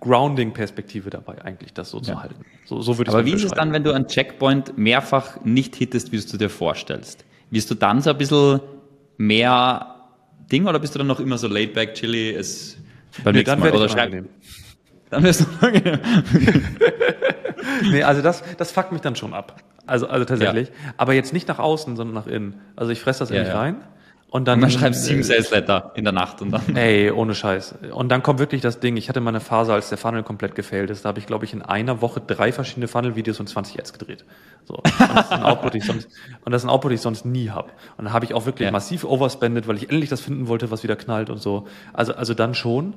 Grounding-Perspektive 0.00 1.10
dabei, 1.10 1.44
eigentlich, 1.44 1.74
das 1.74 1.90
so 1.90 1.98
ja. 1.98 2.04
zu 2.04 2.22
halten. 2.22 2.44
So, 2.64 2.80
so 2.80 2.96
würde 2.96 3.10
ich 3.10 3.14
Aber 3.14 3.26
wie 3.26 3.32
ist 3.32 3.44
es 3.44 3.50
dann, 3.50 3.72
wenn 3.72 3.84
du 3.84 3.92
einen 3.92 4.06
Checkpoint 4.06 4.78
mehrfach 4.78 5.44
nicht 5.44 5.76
hittest, 5.76 6.12
wie 6.12 6.20
du 6.20 6.36
dir 6.38 6.48
vorstellst? 6.48 7.24
Wirst 7.50 7.70
du 7.70 7.74
dann 7.74 8.00
so 8.00 8.10
ein 8.10 8.18
bisschen 8.18 8.60
mehr 9.18 9.96
Ding 10.50 10.66
oder 10.66 10.78
bist 10.78 10.94
du 10.94 10.98
dann 10.98 11.08
noch 11.08 11.20
immer 11.20 11.36
so 11.36 11.48
laid 11.48 11.74
back, 11.74 11.94
chilly, 11.94 12.34
es 12.34 12.78
beim 13.22 13.34
nee, 13.34 13.40
nächsten 13.40 13.60
Mal? 13.60 13.72
Oder 13.72 13.88
schreib, 13.88 14.24
dann 15.14 15.22
wirst 15.22 15.42
du 15.42 15.66
angenehm. 15.66 16.00
nee, 17.90 18.02
also 18.02 18.20
das, 18.20 18.42
das 18.56 18.72
fuckt 18.72 18.92
mich 18.92 19.00
dann 19.00 19.14
schon 19.14 19.32
ab. 19.32 19.62
Also, 19.86 20.08
also 20.08 20.24
tatsächlich. 20.24 20.68
Ja. 20.68 20.94
Aber 20.96 21.14
jetzt 21.14 21.32
nicht 21.32 21.46
nach 21.46 21.58
außen, 21.58 21.94
sondern 21.96 22.14
nach 22.14 22.26
innen. 22.26 22.60
Also 22.74 22.90
ich 22.90 23.00
fresse 23.00 23.20
das 23.20 23.30
ja, 23.30 23.36
in 23.36 23.42
mich 23.42 23.52
ja. 23.52 23.58
rein. 23.58 23.76
Und 24.34 24.48
dann, 24.48 24.54
und 24.54 24.62
dann 24.62 24.70
schreibst 24.72 25.04
du 25.04 25.10
sieben 25.10 25.22
Sales 25.22 25.52
Letter 25.52 25.92
in 25.94 26.02
der 26.02 26.12
Nacht 26.12 26.42
und 26.42 26.50
dann. 26.50 26.62
Ey, 26.74 27.12
ohne 27.12 27.36
Scheiß. 27.36 27.76
Und 27.92 28.08
dann 28.08 28.24
kommt 28.24 28.40
wirklich 28.40 28.62
das 28.62 28.80
Ding. 28.80 28.96
Ich 28.96 29.08
hatte 29.08 29.20
mal 29.20 29.30
eine 29.30 29.38
Phase, 29.38 29.72
als 29.72 29.90
der 29.90 29.98
Funnel 29.98 30.24
komplett 30.24 30.56
gefailt 30.56 30.90
ist. 30.90 31.04
Da 31.04 31.10
habe 31.10 31.20
ich, 31.20 31.26
glaube 31.26 31.44
ich, 31.44 31.52
in 31.52 31.62
einer 31.62 32.00
Woche 32.00 32.20
drei 32.20 32.50
verschiedene 32.50 32.88
Funnel-Videos 32.88 33.38
und 33.38 33.48
20 33.48 33.78
Ads 33.78 33.92
gedreht. 33.92 34.24
So. 34.64 34.74
Und 34.74 34.92
das 34.98 35.26
ist 35.26 35.32
ein 35.32 35.42
Output, 35.44 35.76
ich 35.76 35.84
sonst, 35.84 36.08
und 36.44 36.50
das 36.50 36.62
ist 36.62 36.66
ein 36.66 36.70
Output, 36.70 36.90
den 36.90 36.96
ich 36.96 37.02
sonst 37.02 37.24
nie 37.24 37.50
habe. 37.50 37.70
Und 37.96 38.06
da 38.06 38.12
habe 38.12 38.24
ich 38.24 38.34
auch 38.34 38.44
wirklich 38.44 38.66
ja. 38.66 38.72
massiv 38.72 39.04
overspendet, 39.04 39.68
weil 39.68 39.76
ich 39.76 39.88
endlich 39.88 40.10
das 40.10 40.20
finden 40.20 40.48
wollte, 40.48 40.72
was 40.72 40.82
wieder 40.82 40.96
knallt 40.96 41.30
und 41.30 41.40
so. 41.40 41.68
Also, 41.92 42.14
also 42.14 42.34
dann 42.34 42.54
schon. 42.54 42.94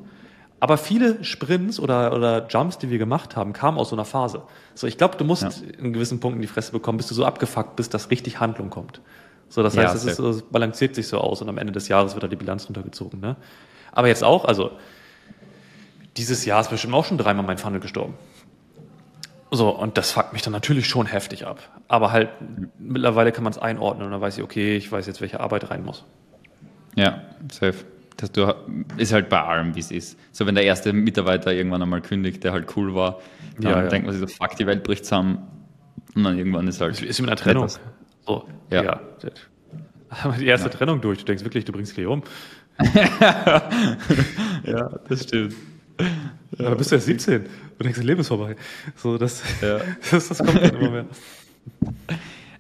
Aber 0.59 0.77
viele 0.77 1.23
Sprints 1.23 1.79
oder, 1.79 2.13
oder 2.13 2.47
Jumps, 2.47 2.79
die 2.79 2.89
wir 2.89 2.97
gemacht 2.97 3.35
haben, 3.35 3.53
kamen 3.53 3.77
aus 3.77 3.89
so 3.89 3.95
einer 3.95 4.05
Phase. 4.05 4.41
So, 4.73 4.87
ich 4.87 4.97
glaube, 4.97 5.15
du 5.17 5.23
musst 5.23 5.43
ja. 5.43 5.51
in 5.77 5.93
gewissen 5.93 6.19
Punkten 6.19 6.41
die 6.41 6.47
Fresse 6.47 6.71
bekommen, 6.71 6.97
bis 6.97 7.07
du 7.07 7.13
so 7.13 7.25
abgefuckt 7.25 7.75
bist, 7.75 7.93
dass 7.93 8.09
richtig 8.09 8.39
Handlung 8.39 8.69
kommt. 8.69 9.01
So, 9.49 9.61
das 9.61 9.77
heißt, 9.77 9.93
ja, 9.93 10.11
es, 10.11 10.17
ist, 10.17 10.19
es 10.19 10.41
balanciert 10.41 10.95
sich 10.95 11.07
so 11.07 11.19
aus 11.19 11.41
und 11.41 11.49
am 11.49 11.57
Ende 11.57 11.71
des 11.71 11.87
Jahres 11.87 12.15
wird 12.15 12.23
da 12.23 12.27
die 12.27 12.35
Bilanz 12.35 12.65
runtergezogen. 12.65 13.19
Ne? 13.19 13.35
Aber 13.91 14.07
jetzt 14.07 14.23
auch, 14.23 14.45
also 14.45 14.71
dieses 16.17 16.43
Jahr 16.43 16.59
ist 16.59 16.71
bestimmt 16.71 16.95
auch 16.95 17.05
schon 17.05 17.19
dreimal 17.19 17.45
mein 17.45 17.59
Funnel 17.59 17.79
gestorben. 17.79 18.15
So, 19.51 19.69
und 19.69 19.97
das 19.97 20.11
fuckt 20.11 20.33
mich 20.33 20.41
dann 20.41 20.53
natürlich 20.53 20.87
schon 20.87 21.05
heftig 21.05 21.45
ab. 21.45 21.59
Aber 21.87 22.11
halt, 22.11 22.29
mittlerweile 22.79 23.31
kann 23.31 23.43
man 23.43 23.53
es 23.53 23.59
einordnen 23.59 24.07
und 24.07 24.11
dann 24.11 24.19
weiß 24.19 24.37
ich, 24.37 24.43
okay, 24.43 24.75
ich 24.75 24.91
weiß 24.91 25.05
jetzt, 25.05 25.21
welche 25.21 25.39
Arbeit 25.39 25.69
rein 25.69 25.85
muss. 25.85 26.03
Ja, 26.95 27.21
safe 27.49 27.85
dass 28.17 28.31
du, 28.31 28.53
ist 28.97 29.13
halt 29.13 29.29
bei 29.29 29.41
allem, 29.41 29.75
wie 29.75 29.79
es 29.79 29.91
ist. 29.91 30.19
So, 30.31 30.45
wenn 30.45 30.55
der 30.55 30.63
erste 30.63 30.91
Mitarbeiter 30.93 31.53
irgendwann 31.53 31.81
einmal 31.81 32.01
kündigt, 32.01 32.43
der 32.43 32.51
halt 32.51 32.75
cool 32.75 32.93
war, 32.95 33.19
dann 33.59 33.71
ja, 33.71 33.83
ja. 33.83 33.89
denkt 33.89 34.07
man 34.07 34.15
sich 34.15 34.29
so, 34.29 34.35
fuck, 34.35 34.55
die 34.57 34.65
Welt 34.65 34.83
bricht 34.83 35.05
zusammen. 35.05 35.39
Und 36.15 36.23
dann 36.23 36.37
irgendwann 36.37 36.67
ist 36.67 36.81
halt. 36.81 37.01
Ist 37.01 37.19
mit 37.21 37.29
einer 37.29 37.37
Trennung. 37.37 37.67
So, 38.25 38.47
ja. 38.71 38.83
ja. 38.83 39.01
die 40.39 40.45
erste. 40.45 40.69
Trennung 40.69 41.01
durch. 41.01 41.19
Du 41.19 41.25
denkst 41.25 41.43
wirklich, 41.43 41.65
du 41.65 41.71
bringst 41.71 41.93
Klee 41.93 42.05
um. 42.05 42.23
ja, 44.63 44.99
das 45.07 45.23
stimmt. 45.23 45.55
Ja, 46.57 46.69
da 46.69 46.75
bist 46.75 46.91
du 46.91 46.95
ja 46.95 47.01
17. 47.01 47.43
Du 47.43 47.83
denkst, 47.83 47.97
das 47.97 48.05
Leben 48.05 48.21
ist 48.21 48.27
vorbei. 48.27 48.55
So, 48.95 49.17
das, 49.17 49.43
das, 50.11 50.27
das 50.29 50.37
kommt 50.37 50.55
dann 50.55 50.75
immer 50.75 50.89
mehr. 50.89 51.05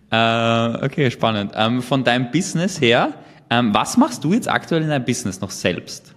Äh, 0.09 0.85
okay, 0.85 1.11
spannend. 1.11 1.51
Ähm, 1.55 1.81
von 1.81 2.03
deinem 2.03 2.31
Business 2.31 2.79
her, 2.81 3.13
ähm, 3.49 3.73
was 3.73 3.97
machst 3.97 4.23
du 4.23 4.33
jetzt 4.33 4.49
aktuell 4.49 4.81
in 4.83 4.89
deinem 4.89 5.05
Business 5.05 5.41
noch 5.41 5.51
selbst? 5.51 6.13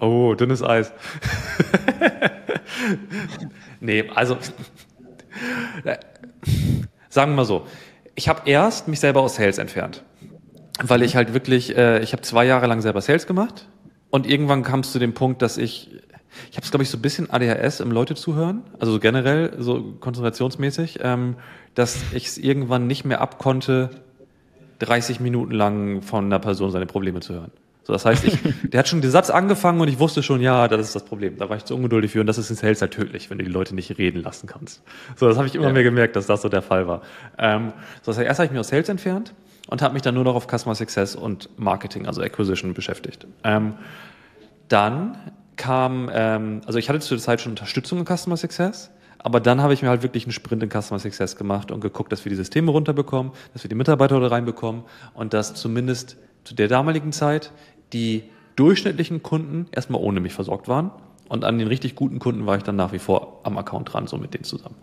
Oh, 0.00 0.34
dünnes 0.34 0.62
Eis. 0.62 0.92
nee, 3.80 4.10
also 4.14 4.36
sagen 7.08 7.32
wir 7.32 7.36
mal 7.36 7.44
so. 7.44 7.66
Ich 8.14 8.28
habe 8.28 8.42
erst 8.46 8.88
mich 8.88 9.00
selber 9.00 9.20
aus 9.20 9.36
Sales 9.36 9.58
entfernt, 9.58 10.02
weil 10.82 11.02
ich 11.02 11.16
halt 11.16 11.34
wirklich, 11.34 11.76
äh, 11.76 12.00
ich 12.00 12.12
habe 12.12 12.22
zwei 12.22 12.44
Jahre 12.44 12.66
lang 12.66 12.80
selber 12.80 13.00
Sales 13.00 13.26
gemacht 13.26 13.68
und 14.10 14.26
irgendwann 14.26 14.62
kam 14.62 14.80
es 14.80 14.92
zu 14.92 14.98
dem 14.98 15.14
Punkt, 15.14 15.40
dass 15.40 15.56
ich, 15.56 15.90
ich 16.50 16.56
habe 16.56 16.64
es 16.64 16.70
glaube 16.70 16.82
ich 16.82 16.90
so 16.90 16.98
ein 16.98 17.02
bisschen 17.02 17.30
ADHS 17.30 17.80
im 17.80 17.90
Leute 17.90 18.14
zuhören, 18.14 18.62
also 18.78 18.98
generell 18.98 19.54
so 19.58 19.94
konzentrationsmäßig, 20.00 20.98
ähm, 21.02 21.36
dass 21.74 21.98
ich 22.12 22.26
es 22.26 22.38
irgendwann 22.38 22.86
nicht 22.86 23.04
mehr 23.04 23.20
abkonnte, 23.20 24.01
30 24.82 25.20
Minuten 25.20 25.52
lang 25.52 26.02
von 26.02 26.26
einer 26.26 26.38
Person 26.38 26.70
seine 26.70 26.86
Probleme 26.86 27.20
zu 27.20 27.34
hören. 27.34 27.50
So, 27.84 27.92
das 27.92 28.04
heißt, 28.04 28.24
ich, 28.24 28.38
der 28.70 28.80
hat 28.80 28.88
schon 28.88 29.00
den 29.00 29.10
Satz 29.10 29.30
angefangen 29.30 29.80
und 29.80 29.88
ich 29.88 29.98
wusste 29.98 30.22
schon, 30.22 30.40
ja, 30.40 30.68
das 30.68 30.80
ist 30.80 30.94
das 30.94 31.04
Problem. 31.04 31.36
Da 31.38 31.48
war 31.48 31.56
ich 31.56 31.64
zu 31.64 31.74
ungeduldig 31.74 32.12
für 32.12 32.20
und 32.20 32.26
das 32.26 32.38
ist 32.38 32.50
in 32.50 32.56
Sales 32.56 32.80
halt 32.80 32.92
tödlich, 32.92 33.30
wenn 33.30 33.38
du 33.38 33.44
die 33.44 33.50
Leute 33.50 33.74
nicht 33.74 33.98
reden 33.98 34.22
lassen 34.22 34.46
kannst. 34.46 34.82
So, 35.16 35.26
das 35.28 35.36
habe 35.36 35.46
ich 35.46 35.54
immer 35.54 35.68
ja. 35.68 35.72
mehr 35.72 35.82
gemerkt, 35.82 36.16
dass 36.16 36.26
das 36.26 36.42
so 36.42 36.48
der 36.48 36.62
Fall 36.62 36.86
war. 36.86 37.02
Ähm, 37.38 37.72
so, 38.02 38.12
das 38.12 38.18
heißt, 38.18 38.26
erst 38.26 38.38
habe 38.38 38.46
ich 38.46 38.52
mich 38.52 38.60
aus 38.60 38.68
Sales 38.68 38.88
entfernt 38.88 39.34
und 39.68 39.82
habe 39.82 39.94
mich 39.94 40.02
dann 40.02 40.14
nur 40.14 40.24
noch 40.24 40.34
auf 40.34 40.46
Customer 40.46 40.74
Success 40.74 41.16
und 41.16 41.48
Marketing, 41.58 42.06
also 42.06 42.22
Acquisition 42.22 42.74
beschäftigt. 42.74 43.26
Ähm, 43.42 43.74
dann 44.68 45.18
kam, 45.56 46.08
ähm, 46.12 46.60
also 46.66 46.78
ich 46.78 46.88
hatte 46.88 47.00
zu 47.00 47.14
der 47.14 47.22
Zeit 47.22 47.40
schon 47.40 47.52
Unterstützung 47.52 47.98
in 47.98 48.06
Customer 48.06 48.36
Success, 48.36 48.90
Aber 49.22 49.40
dann 49.40 49.60
habe 49.60 49.72
ich 49.72 49.82
mir 49.82 49.88
halt 49.88 50.02
wirklich 50.02 50.24
einen 50.24 50.32
Sprint 50.32 50.62
in 50.62 50.70
Customer 50.70 50.98
Success 50.98 51.36
gemacht 51.36 51.70
und 51.70 51.80
geguckt, 51.80 52.12
dass 52.12 52.24
wir 52.24 52.30
die 52.30 52.36
Systeme 52.36 52.70
runterbekommen, 52.70 53.32
dass 53.52 53.62
wir 53.64 53.68
die 53.68 53.74
Mitarbeiter 53.74 54.18
da 54.20 54.26
reinbekommen 54.26 54.82
und 55.14 55.32
dass 55.32 55.54
zumindest 55.54 56.16
zu 56.44 56.54
der 56.54 56.68
damaligen 56.68 57.12
Zeit 57.12 57.52
die 57.92 58.24
durchschnittlichen 58.56 59.22
Kunden 59.22 59.66
erstmal 59.72 60.00
ohne 60.00 60.20
mich 60.20 60.34
versorgt 60.34 60.68
waren. 60.68 60.90
Und 61.28 61.44
an 61.44 61.58
den 61.58 61.68
richtig 61.68 61.94
guten 61.94 62.18
Kunden 62.18 62.46
war 62.46 62.56
ich 62.56 62.62
dann 62.62 62.76
nach 62.76 62.92
wie 62.92 62.98
vor 62.98 63.40
am 63.44 63.56
Account 63.56 63.92
dran, 63.92 64.06
so 64.06 64.18
mit 64.18 64.34
denen 64.34 64.44
zusammen. 64.44 64.76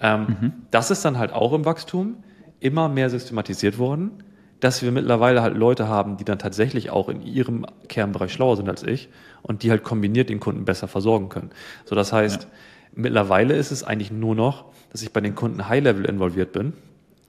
Ähm, 0.00 0.20
mhm. 0.40 0.52
Das 0.70 0.90
ist 0.90 1.04
dann 1.04 1.18
halt 1.18 1.32
auch 1.32 1.52
im 1.52 1.64
Wachstum 1.64 2.16
immer 2.60 2.88
mehr 2.88 3.10
systematisiert 3.10 3.78
worden, 3.78 4.22
dass 4.60 4.82
wir 4.82 4.92
mittlerweile 4.92 5.42
halt 5.42 5.56
Leute 5.56 5.88
haben, 5.88 6.16
die 6.16 6.24
dann 6.24 6.38
tatsächlich 6.38 6.90
auch 6.90 7.08
in 7.08 7.22
ihrem 7.22 7.66
Kernbereich 7.88 8.32
schlauer 8.32 8.56
sind 8.56 8.68
als 8.68 8.82
ich 8.82 9.08
und 9.42 9.62
die 9.62 9.70
halt 9.70 9.82
kombiniert 9.82 10.28
den 10.28 10.40
Kunden 10.40 10.64
besser 10.64 10.88
versorgen 10.88 11.28
können. 11.28 11.50
So, 11.84 11.94
das 11.94 12.12
heißt, 12.12 12.42
ja. 12.44 12.48
Mittlerweile 12.94 13.54
ist 13.54 13.70
es 13.70 13.82
eigentlich 13.82 14.10
nur 14.10 14.34
noch, 14.34 14.66
dass 14.92 15.02
ich 15.02 15.12
bei 15.12 15.20
den 15.20 15.34
Kunden 15.34 15.68
High-Level 15.68 16.04
involviert 16.04 16.52
bin. 16.52 16.72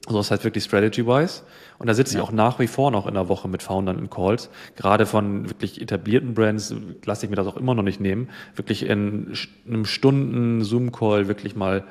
Also 0.07 0.18
das 0.18 0.32
heißt 0.32 0.43
wirklich 0.43 0.64
strategy-wise. 0.64 1.43
Und 1.78 1.88
da 1.88 1.93
sitze 1.93 2.16
ja. 2.16 2.22
ich 2.22 2.28
auch 2.28 2.32
nach 2.32 2.59
wie 2.59 2.68
vor 2.68 2.89
noch 2.89 3.05
in 3.05 3.14
der 3.14 3.30
Woche 3.30 3.47
mit 3.47 3.62
Foundern 3.62 3.99
in 3.99 4.09
Calls. 4.09 4.49
Gerade 4.76 5.05
von 5.05 5.49
wirklich 5.49 5.80
etablierten 5.80 6.34
Brands 6.34 6.74
lasse 7.05 7.26
ich 7.26 7.30
mir 7.30 7.36
das 7.36 7.47
auch 7.47 7.57
immer 7.57 7.76
noch 7.76 7.84
nicht 7.84 8.01
nehmen. 8.01 8.30
Wirklich 8.55 8.84
in 8.84 9.36
einem 9.68 9.86
Stunden 9.86 10.64
Zoom-Call 10.64 11.28
wirklich 11.28 11.55
mal 11.55 11.84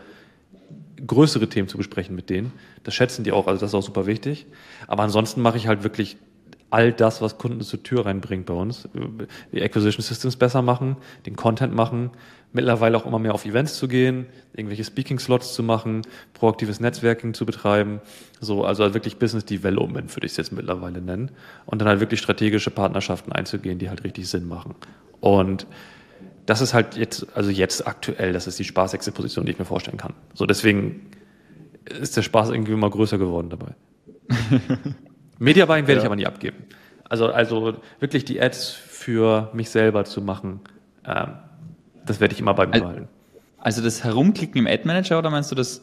größere 1.07 1.49
Themen 1.49 1.69
zu 1.69 1.79
besprechen 1.79 2.17
mit 2.17 2.31
denen. 2.31 2.53
Das 2.83 2.95
schätzen 2.95 3.25
die 3.25 3.33
auch, 3.33 3.47
also 3.47 3.61
das 3.61 3.71
ist 3.71 3.75
auch 3.75 3.83
super 3.83 4.07
wichtig. 4.07 4.47
Aber 4.87 5.05
ansonsten 5.05 5.41
mache 5.41 5.57
ich 5.57 5.69
halt 5.69 5.85
wirklich 5.85 6.17
all 6.71 6.93
das, 6.93 7.21
was 7.21 7.39
Kunden 7.39 7.61
zur 7.63 7.83
Tür 7.83 8.07
reinbringt 8.07 8.47
bei 8.47 8.55
uns. 8.55 8.89
Die 9.53 9.63
Acquisition 9.63 10.03
Systems 10.03 10.37
besser 10.37 10.63
machen, 10.63 10.97
den 11.27 11.37
Content 11.37 11.75
machen, 11.75 12.11
mittlerweile 12.53 12.97
auch 12.97 13.07
immer 13.07 13.19
mehr 13.19 13.35
auf 13.35 13.45
Events 13.45 13.77
zu 13.77 13.87
gehen, 13.87 14.27
irgendwelche 14.55 14.85
Speaking-Slots 14.85 15.55
zu 15.55 15.63
machen, 15.63 16.03
proaktives 16.35 16.81
Netzwerking 16.81 17.35
zu 17.35 17.47
betreiben. 17.47 18.01
So, 18.41 18.65
also 18.65 18.93
wirklich 18.95 19.19
Business 19.19 19.45
Development 19.45 20.15
würde 20.15 20.27
ich 20.27 20.33
es 20.33 20.37
jetzt 20.37 20.53
mittlerweile 20.53 21.01
nennen. 21.01 21.31
Und 21.67 21.81
dann 21.81 21.89
halt 21.89 22.01
wirklich 22.01 22.21
strategische 22.21 22.71
Partnerschaften 22.71 23.33
einzugehen, 23.33 23.79
die 23.79 23.89
halt 23.89 24.05
richtig 24.05 24.29
Sinn 24.29 24.49
machen. 24.49 24.75
Und 25.21 25.67
das 26.47 26.61
ist 26.61 26.75
halt 26.75 26.97
jetzt, 26.97 27.27
also 27.37 27.51
jetzt 27.51 27.87
aktuell, 27.87 28.33
das 28.33 28.47
ist 28.47 28.59
die 28.59 28.65
spaßigste 28.65 29.13
Position, 29.13 29.47
die 29.47 29.53
ich 29.53 29.59
mir 29.59 29.65
vorstellen 29.65 29.99
kann. 29.99 30.15
So, 30.35 30.47
deswegen 30.47 31.11
ist 31.85 32.17
der 32.17 32.23
Spaß 32.23 32.51
irgendwie 32.51 32.73
immer 32.73 32.91
größer 32.91 33.19
geworden 33.19 33.51
dabei. 33.51 33.75
Media 35.39 35.67
Buying 35.67 35.87
werde 35.87 35.99
ja. 35.99 36.03
ich 36.03 36.07
aber 36.07 36.17
nie 36.17 36.27
abgeben. 36.27 36.57
Also, 37.09 37.27
also 37.27 37.77
wirklich 37.99 38.25
die 38.25 38.41
Ads 38.41 38.71
für 38.71 39.51
mich 39.53 39.71
selber 39.71 40.05
zu 40.05 40.23
machen, 40.23 40.61
ähm, 41.05 41.35
das 42.11 42.21
werde 42.21 42.35
ich 42.35 42.41
immer 42.41 42.55
bei 42.55 42.67
mir 42.67 42.81
behalten. 42.81 43.09
Also 43.59 43.83
das 43.83 44.03
Herumklicken 44.03 44.59
im 44.59 44.67
Ad 44.67 44.83
Manager 44.85 45.19
oder 45.19 45.31
meinst 45.31 45.51
du 45.51 45.55
das, 45.55 45.83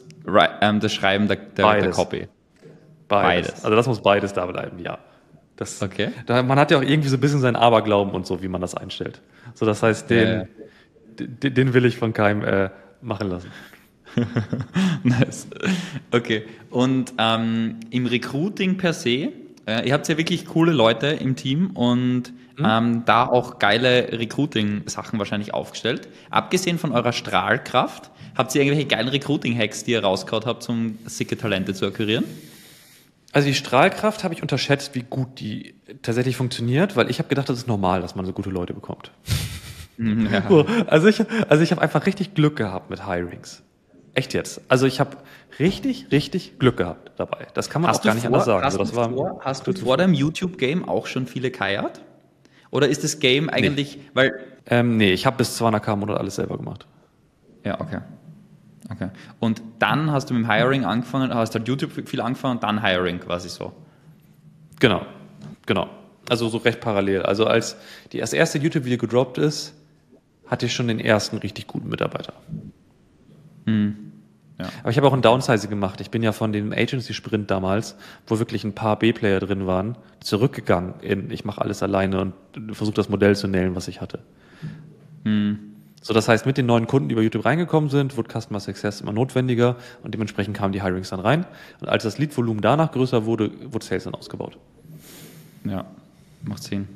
ähm, 0.60 0.80
das 0.80 0.92
Schreiben 0.92 1.26
der, 1.26 1.36
der, 1.36 1.80
der 1.80 1.90
Copy? 1.90 2.28
Beides. 3.08 3.48
beides. 3.48 3.64
Also 3.64 3.76
das 3.76 3.86
muss 3.86 4.02
beides 4.02 4.32
da 4.34 4.46
bleiben, 4.46 4.78
ja. 4.78 4.98
Das, 5.56 5.82
okay. 5.82 6.10
Da, 6.26 6.42
man 6.42 6.58
hat 6.58 6.70
ja 6.70 6.78
auch 6.78 6.82
irgendwie 6.82 7.08
so 7.08 7.16
ein 7.16 7.20
bisschen 7.20 7.40
seinen 7.40 7.56
Aberglauben 7.56 8.12
und 8.12 8.26
so, 8.26 8.42
wie 8.42 8.48
man 8.48 8.60
das 8.60 8.74
einstellt. 8.74 9.22
So, 9.54 9.64
das 9.64 9.82
heißt, 9.82 10.10
den, 10.10 10.48
den, 11.18 11.54
den 11.54 11.74
will 11.74 11.84
ich 11.84 11.96
von 11.96 12.12
keinem 12.12 12.44
äh, 12.44 12.70
machen 13.00 13.30
lassen. 13.30 13.50
nice. 15.02 15.48
Okay. 16.10 16.44
Und 16.70 17.14
ähm, 17.18 17.76
im 17.90 18.06
Recruiting 18.06 18.76
per 18.76 18.92
se, 18.92 19.32
äh, 19.66 19.88
ihr 19.88 19.94
habt 19.94 20.06
ja 20.08 20.18
wirklich 20.18 20.46
coole 20.46 20.72
Leute 20.72 21.06
im 21.06 21.36
Team 21.36 21.70
und 21.70 22.32
mhm. 22.58 22.66
ähm, 22.66 23.02
da 23.04 23.26
auch 23.26 23.58
geile 23.58 24.12
Recruiting-Sachen 24.12 25.18
wahrscheinlich 25.18 25.54
aufgestellt. 25.54 26.08
Abgesehen 26.30 26.78
von 26.78 26.92
eurer 26.92 27.12
Strahlkraft, 27.12 28.10
habt 28.36 28.54
ihr 28.54 28.62
irgendwelche 28.62 28.86
geilen 28.86 29.08
Recruiting-Hacks, 29.08 29.84
die 29.84 29.92
ihr 29.92 30.02
rausgehauen 30.02 30.44
habt, 30.46 30.68
um 30.68 30.98
sicke 31.06 31.36
Talente 31.36 31.74
zu 31.74 31.86
akquirieren? 31.86 32.24
Also 33.32 33.48
die 33.48 33.54
Strahlkraft 33.54 34.24
habe 34.24 34.34
ich 34.34 34.42
unterschätzt, 34.42 34.94
wie 34.94 35.02
gut 35.02 35.40
die 35.40 35.74
tatsächlich 36.02 36.36
funktioniert, 36.36 36.96
weil 36.96 37.10
ich 37.10 37.18
habe 37.18 37.28
gedacht, 37.28 37.48
das 37.48 37.58
ist 37.58 37.68
normal, 37.68 38.00
dass 38.00 38.14
man 38.14 38.24
so 38.24 38.32
gute 38.32 38.50
Leute 38.50 38.72
bekommt. 38.72 39.10
Mhm, 39.98 40.28
ja. 40.32 40.44
also 40.86 41.08
ich, 41.08 41.22
also 41.48 41.62
ich 41.62 41.70
habe 41.72 41.82
einfach 41.82 42.06
richtig 42.06 42.34
Glück 42.34 42.56
gehabt 42.56 42.88
mit 42.88 43.06
Hirings. 43.06 43.62
Echt 44.14 44.34
jetzt. 44.34 44.60
Also 44.68 44.86
ich 44.86 44.98
habe 44.98 45.18
richtig, 45.58 46.10
richtig 46.10 46.58
Glück 46.58 46.78
gehabt 46.78 47.12
dabei. 47.16 47.46
Das 47.54 47.68
kann 47.68 47.82
man 47.82 47.90
hast 47.90 48.00
auch 48.00 48.04
gar 48.04 48.14
nicht 48.14 48.26
vor, 48.26 48.32
anders 48.32 48.46
sagen. 48.46 48.64
Hast, 48.64 48.78
also 48.78 49.08
du, 49.08 49.16
vor, 49.16 49.40
hast 49.44 49.66
du 49.66 49.72
vor 49.74 49.96
deinem 49.96 50.14
YouTube-Game 50.14 50.88
auch 50.88 51.06
schon 51.06 51.26
viele 51.26 51.50
kajat? 51.50 52.00
Oder 52.70 52.88
ist 52.88 53.04
das 53.04 53.18
Game 53.18 53.48
eigentlich, 53.48 53.96
nee. 53.96 54.02
weil... 54.14 54.40
Ähm, 54.66 54.98
nee, 54.98 55.12
ich 55.12 55.24
habe 55.24 55.38
bis 55.38 55.60
200k 55.60 55.94
im 55.94 56.00
Monat 56.00 56.18
alles 56.18 56.36
selber 56.36 56.58
gemacht. 56.58 56.86
Ja, 57.64 57.80
okay. 57.80 58.00
Okay. 58.90 59.08
Und 59.38 59.62
dann 59.78 60.10
hast 60.10 60.30
du 60.30 60.34
mit 60.34 60.44
dem 60.44 60.50
Hiring 60.50 60.84
angefangen, 60.84 61.32
hast 61.34 61.54
halt 61.54 61.68
YouTube 61.68 61.92
viel 62.08 62.20
angefangen 62.20 62.56
und 62.56 62.62
dann 62.62 62.82
Hiring 62.82 63.20
quasi 63.20 63.48
so. 63.48 63.72
Genau, 64.80 65.02
genau. 65.66 65.88
Also 66.28 66.48
so 66.48 66.58
recht 66.58 66.80
parallel. 66.80 67.22
Also 67.22 67.46
als 67.46 67.76
die, 68.12 68.18
das 68.18 68.32
erste 68.32 68.58
YouTube-Video 68.58 68.98
gedroppt 68.98 69.38
ist, 69.38 69.74
hatte 70.46 70.66
ich 70.66 70.74
schon 70.74 70.88
den 70.88 71.00
ersten 71.00 71.38
richtig 71.38 71.66
guten 71.66 71.88
Mitarbeiter. 71.88 72.34
Hm. 73.66 74.07
Ja. 74.58 74.66
Aber 74.80 74.90
ich 74.90 74.96
habe 74.96 75.06
auch 75.06 75.12
ein 75.12 75.22
Downsizing 75.22 75.70
gemacht. 75.70 76.00
Ich 76.00 76.10
bin 76.10 76.22
ja 76.22 76.32
von 76.32 76.52
dem 76.52 76.72
Agency-Sprint 76.72 77.50
damals, 77.50 77.96
wo 78.26 78.38
wirklich 78.38 78.64
ein 78.64 78.74
paar 78.74 78.98
B-Player 78.98 79.40
drin 79.40 79.66
waren, 79.66 79.96
zurückgegangen 80.20 80.94
in, 81.00 81.30
ich 81.30 81.44
mache 81.44 81.60
alles 81.60 81.82
alleine 81.82 82.20
und 82.20 82.34
versuche 82.74 82.96
das 82.96 83.08
Modell 83.08 83.36
zu 83.36 83.46
nähen, 83.46 83.76
was 83.76 83.86
ich 83.86 84.00
hatte. 84.00 84.18
Hm. 85.24 85.58
So, 86.00 86.14
das 86.14 86.28
heißt, 86.28 86.46
mit 86.46 86.56
den 86.56 86.66
neuen 86.66 86.86
Kunden, 86.86 87.08
die 87.08 87.14
bei 87.14 87.22
YouTube 87.22 87.44
reingekommen 87.44 87.90
sind, 87.90 88.16
wurde 88.16 88.28
Customer 88.32 88.60
Success 88.60 89.00
immer 89.00 89.12
notwendiger 89.12 89.76
und 90.02 90.14
dementsprechend 90.14 90.56
kamen 90.56 90.72
die 90.72 90.82
Hirings 90.82 91.10
dann 91.10 91.20
rein. 91.20 91.44
Und 91.80 91.88
als 91.88 92.04
das 92.04 92.18
Lead-Volumen 92.18 92.60
danach 92.60 92.92
größer 92.92 93.26
wurde, 93.26 93.50
wurde 93.72 93.84
Sales 93.84 94.04
dann 94.04 94.14
ausgebaut. 94.14 94.58
Ja, 95.64 95.84
macht 96.42 96.62
Sinn. 96.62 96.88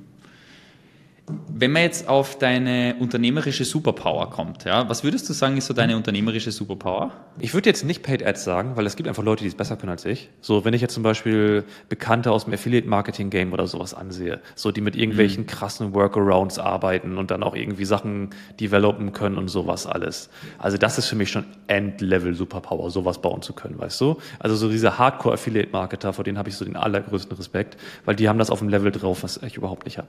Wenn 1.29 1.71
man 1.71 1.83
jetzt 1.83 2.09
auf 2.09 2.37
deine 2.37 2.97
unternehmerische 2.99 3.65
Superpower 3.65 4.29
kommt, 4.31 4.65
ja, 4.65 4.89
was 4.89 5.05
würdest 5.05 5.29
du 5.29 5.33
sagen, 5.33 5.57
ist 5.57 5.67
so 5.67 5.75
deine 5.75 5.97
unternehmerische 5.97 6.51
Superpower? 6.51 7.13
Ich 7.39 7.55
würde 7.55 7.69
jetzt 7.69 7.85
nicht 7.85 8.03
Paid 8.03 8.27
Ads 8.27 8.43
sagen, 8.43 8.73
weil 8.75 8.87
es 8.87 8.97
gibt 8.97 9.09
einfach 9.09 9.23
Leute, 9.23 9.45
die 9.45 9.49
es 9.49 9.55
besser 9.55 9.77
können 9.77 9.91
als 9.91 10.05
ich. 10.05 10.31
So, 10.41 10.65
wenn 10.65 10.75
ich 10.75 10.81
jetzt 10.81 10.95
zum 10.95 11.05
Beispiel 11.05 11.63
Bekannte 11.89 12.33
aus 12.33 12.47
dem 12.47 12.55
Affiliate 12.55 12.89
Marketing 12.89 13.31
Game 13.31 13.53
oder 13.53 13.69
sowas 13.69 13.95
ansehe, 13.95 14.41
so 14.57 14.73
die 14.73 14.81
mit 14.81 14.97
irgendwelchen 14.97 15.45
mhm. 15.45 15.47
krassen 15.47 15.95
Workarounds 15.95 16.59
arbeiten 16.59 17.17
und 17.17 17.31
dann 17.31 17.45
auch 17.45 17.55
irgendwie 17.55 17.85
Sachen 17.85 18.31
developen 18.59 19.13
können 19.13 19.39
und 19.39 19.47
sowas 19.47 19.87
alles. 19.87 20.29
Also 20.59 20.77
das 20.77 20.99
ist 20.99 21.07
für 21.07 21.17
mich 21.17 21.31
schon 21.31 21.45
Endlevel 21.69 22.35
Superpower, 22.35 22.91
sowas 22.91 23.23
bauen 23.23 23.43
zu 23.43 23.53
können, 23.53 23.79
weißt 23.79 24.01
du? 24.01 24.17
Also 24.41 24.57
so 24.57 24.69
diese 24.69 24.99
Hardcore 24.99 25.35
Affiliate 25.35 25.71
Marketer, 25.71 26.13
vor 26.13 26.25
denen 26.25 26.39
habe 26.39 26.49
ich 26.49 26.57
so 26.57 26.65
den 26.65 26.75
allergrößten 26.75 27.37
Respekt, 27.37 27.77
weil 28.05 28.17
die 28.17 28.29
haben 28.29 28.41
das 28.41 28.51
auf 28.51 28.59
dem 28.59 28.69
Level 28.69 28.91
drauf, 28.91 29.23
was 29.23 29.37
ich 29.37 29.57
überhaupt 29.57 29.85
nicht 29.85 29.99
habe. 29.99 30.09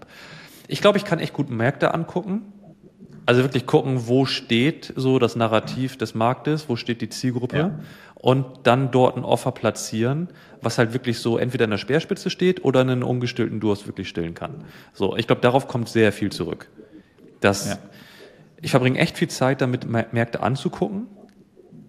Ich 0.68 0.82
glaube, 0.82 0.98
ich 0.98 1.06
kann 1.06 1.20
echt 1.20 1.34
gut 1.34 1.50
Märkte 1.50 1.94
angucken. 1.94 2.42
Also 3.26 3.42
wirklich 3.42 3.66
gucken, 3.66 4.08
wo 4.08 4.26
steht 4.26 4.92
so 4.98 5.18
das 5.18 5.38
Narrativ 5.38 5.98
des 5.98 6.14
Marktes, 6.14 6.68
wo 6.68 6.76
steht 6.76 7.00
die 7.00 7.08
Zielgruppe 7.08 7.58
ja. 7.58 7.80
und 8.16 8.46
dann 8.64 8.92
dort 8.92 9.16
ein 9.16 9.24
Offer 9.24 9.54
platzieren, 9.54 10.28
was 10.62 10.78
halt 10.78 10.92
wirklich 10.92 11.20
so 11.20 11.38
entweder 11.38 11.64
in 11.64 11.72
der 11.72 11.78
Speerspitze 11.78 12.30
steht 12.30 12.66
oder 12.66 12.82
einen 12.82 13.02
ungestillten 13.02 13.62
Durst 13.62 13.88
wirklich 13.88 14.10
stillen 14.10 14.34
kann. 14.34 14.66
So, 14.92 15.16
ich 15.16 15.26
glaube, 15.26 15.42
darauf 15.42 15.70
kommt 15.70 15.88
sehr 15.88 16.12
viel 16.12 16.34
zurück. 16.34 16.70
Das, 17.40 17.70
ja. 17.70 17.78
Ich 18.62 18.72
verbringe 18.72 19.00
echt 19.00 19.18
viel 19.18 19.30
Zeit 19.30 19.62
damit, 19.62 19.86
Märkte 19.86 20.44
anzugucken 20.44 21.08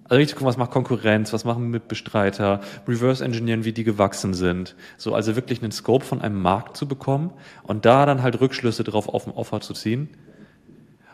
also 0.05 0.17
richtig 0.17 0.37
gucken, 0.37 0.49
was 0.49 0.59
macht 0.59 0.71
Konkurrenz, 0.71 1.33
was 1.33 1.45
machen 1.45 1.71
Mitbestreiter, 1.71 2.61
Reverse 2.87 3.25
Engineeren, 3.25 3.65
wie 3.65 3.73
die 3.73 3.85
gewachsen 3.85 4.35
sind. 4.35 4.77
So, 4.99 5.15
also 5.15 5.35
wirklich 5.35 5.63
einen 5.63 5.73
Scope 5.73 6.05
von 6.05 6.21
einem 6.21 6.41
Markt 6.41 6.77
zu 6.77 6.87
bekommen 6.87 7.33
und 7.63 7.87
da 7.87 8.05
dann 8.05 8.23
halt 8.23 8.41
Rückschlüsse 8.41 8.85
drauf 8.85 9.09
auf 9.09 9.27
ein 9.27 9.33
Offer 9.33 9.61
zu 9.61 9.73
ziehen. 9.73 10.09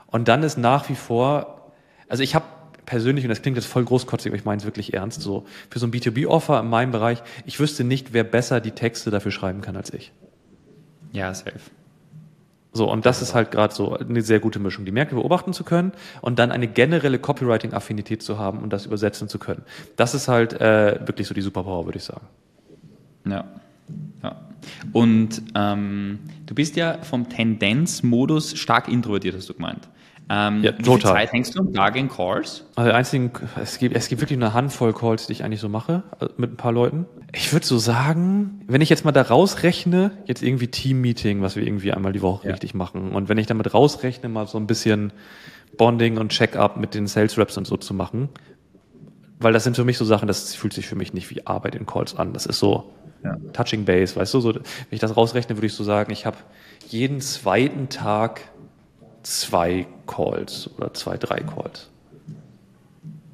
Und 0.06 0.26
dann 0.26 0.42
ist 0.42 0.58
nach 0.58 0.88
wie 0.88 0.96
vor, 0.96 1.72
also 2.08 2.24
ich 2.24 2.34
habe 2.34 2.46
persönlich, 2.84 3.24
und 3.24 3.28
das 3.28 3.42
klingt 3.42 3.56
jetzt 3.56 3.66
voll 3.66 3.84
großkotzig, 3.84 4.30
aber 4.30 4.36
ich 4.36 4.44
meine 4.44 4.58
es 4.58 4.64
wirklich 4.64 4.92
ernst, 4.92 5.20
so 5.20 5.46
für 5.70 5.78
so 5.78 5.86
ein 5.86 5.92
B2B-Offer 5.92 6.58
in 6.58 6.68
meinem 6.68 6.90
Bereich, 6.90 7.22
ich 7.46 7.60
wüsste 7.60 7.84
nicht, 7.84 8.12
wer 8.12 8.24
besser 8.24 8.60
die 8.60 8.72
Texte 8.72 9.12
dafür 9.12 9.30
schreiben 9.30 9.60
kann 9.60 9.76
als 9.76 9.92
ich. 9.92 10.12
Ja, 11.12 11.32
safe. 11.32 11.60
So, 12.72 12.90
und 12.90 13.04
das 13.04 13.20
ist 13.20 13.34
halt 13.34 13.50
gerade 13.50 13.74
so 13.74 13.96
eine 13.96 14.22
sehr 14.22 14.38
gute 14.38 14.60
Mischung, 14.60 14.84
die 14.84 14.92
Märkte 14.92 15.16
beobachten 15.16 15.52
zu 15.52 15.64
können 15.64 15.92
und 16.20 16.38
dann 16.38 16.52
eine 16.52 16.68
generelle 16.68 17.18
Copywriting-Affinität 17.18 18.22
zu 18.22 18.38
haben 18.38 18.60
und 18.60 18.72
das 18.72 18.86
übersetzen 18.86 19.28
zu 19.28 19.38
können. 19.38 19.62
Das 19.96 20.14
ist 20.14 20.28
halt 20.28 20.52
äh, 20.60 21.00
wirklich 21.06 21.26
so 21.26 21.34
die 21.34 21.40
Superpower, 21.40 21.86
würde 21.86 21.98
ich 21.98 22.04
sagen. 22.04 22.26
Ja. 23.24 23.44
ja. 24.22 24.36
Und 24.92 25.42
ähm, 25.56 26.20
du 26.46 26.54
bist 26.54 26.76
ja 26.76 26.98
vom 27.02 27.28
Tendenzmodus 27.28 28.56
stark 28.56 28.88
introvertiert, 28.88 29.34
hast 29.36 29.48
du 29.48 29.54
gemeint. 29.54 29.88
Ähm, 30.32 30.62
ja, 30.62 30.78
wie 30.78 30.82
total. 30.84 30.98
viel 31.00 31.10
Zeit 31.10 31.32
hängst 31.32 31.56
du 31.56 31.58
am 31.58 31.74
Tag 31.74 31.96
in 31.96 32.08
Calls? 32.08 32.64
Also 32.76 32.92
einzigen, 32.92 33.32
es 33.60 33.78
gibt, 33.78 33.96
es 33.96 34.06
gibt 34.06 34.20
wirklich 34.20 34.38
eine 34.38 34.54
Handvoll 34.54 34.92
Calls, 34.92 35.26
die 35.26 35.32
ich 35.32 35.42
eigentlich 35.42 35.58
so 35.58 35.68
mache, 35.68 36.04
äh, 36.20 36.26
mit 36.36 36.52
ein 36.52 36.56
paar 36.56 36.70
Leuten. 36.70 37.06
Ich 37.32 37.52
würde 37.52 37.66
so 37.66 37.78
sagen, 37.78 38.62
wenn 38.68 38.80
ich 38.80 38.88
jetzt 38.90 39.04
mal 39.04 39.10
da 39.10 39.22
rausrechne, 39.22 40.12
jetzt 40.26 40.44
irgendwie 40.44 40.68
Team-Meeting, 40.68 41.42
was 41.42 41.56
wir 41.56 41.64
irgendwie 41.64 41.92
einmal 41.92 42.12
die 42.12 42.22
Woche 42.22 42.46
ja. 42.46 42.52
richtig 42.52 42.74
machen, 42.74 43.10
und 43.10 43.28
wenn 43.28 43.38
ich 43.38 43.48
damit 43.48 43.74
rausrechne, 43.74 44.28
mal 44.28 44.46
so 44.46 44.56
ein 44.56 44.68
bisschen 44.68 45.12
Bonding 45.76 46.16
und 46.16 46.28
Check-up 46.28 46.76
mit 46.76 46.94
den 46.94 47.08
Sales 47.08 47.36
Reps 47.36 47.56
und 47.56 47.66
so 47.66 47.76
zu 47.76 47.92
machen, 47.92 48.28
weil 49.40 49.52
das 49.52 49.64
sind 49.64 49.74
für 49.74 49.84
mich 49.84 49.98
so 49.98 50.04
Sachen, 50.04 50.28
das 50.28 50.54
fühlt 50.54 50.74
sich 50.74 50.86
für 50.86 50.94
mich 50.94 51.12
nicht 51.12 51.28
wie 51.30 51.44
Arbeit 51.44 51.74
in 51.74 51.86
Calls 51.86 52.14
an. 52.14 52.34
Das 52.34 52.46
ist 52.46 52.60
so 52.60 52.92
ja. 53.24 53.36
Touching 53.52 53.84
Base, 53.84 54.14
weißt 54.14 54.32
du? 54.34 54.40
So, 54.40 54.54
wenn 54.54 54.62
ich 54.92 55.00
das 55.00 55.16
rausrechne, 55.16 55.56
würde 55.56 55.66
ich 55.66 55.74
so 55.74 55.82
sagen, 55.82 56.12
ich 56.12 56.24
habe 56.24 56.36
jeden 56.86 57.20
zweiten 57.20 57.88
Tag 57.88 58.42
zwei 59.22 59.86
Calls 60.06 60.70
oder 60.76 60.92
zwei, 60.94 61.16
drei 61.16 61.40
Calls. 61.40 61.88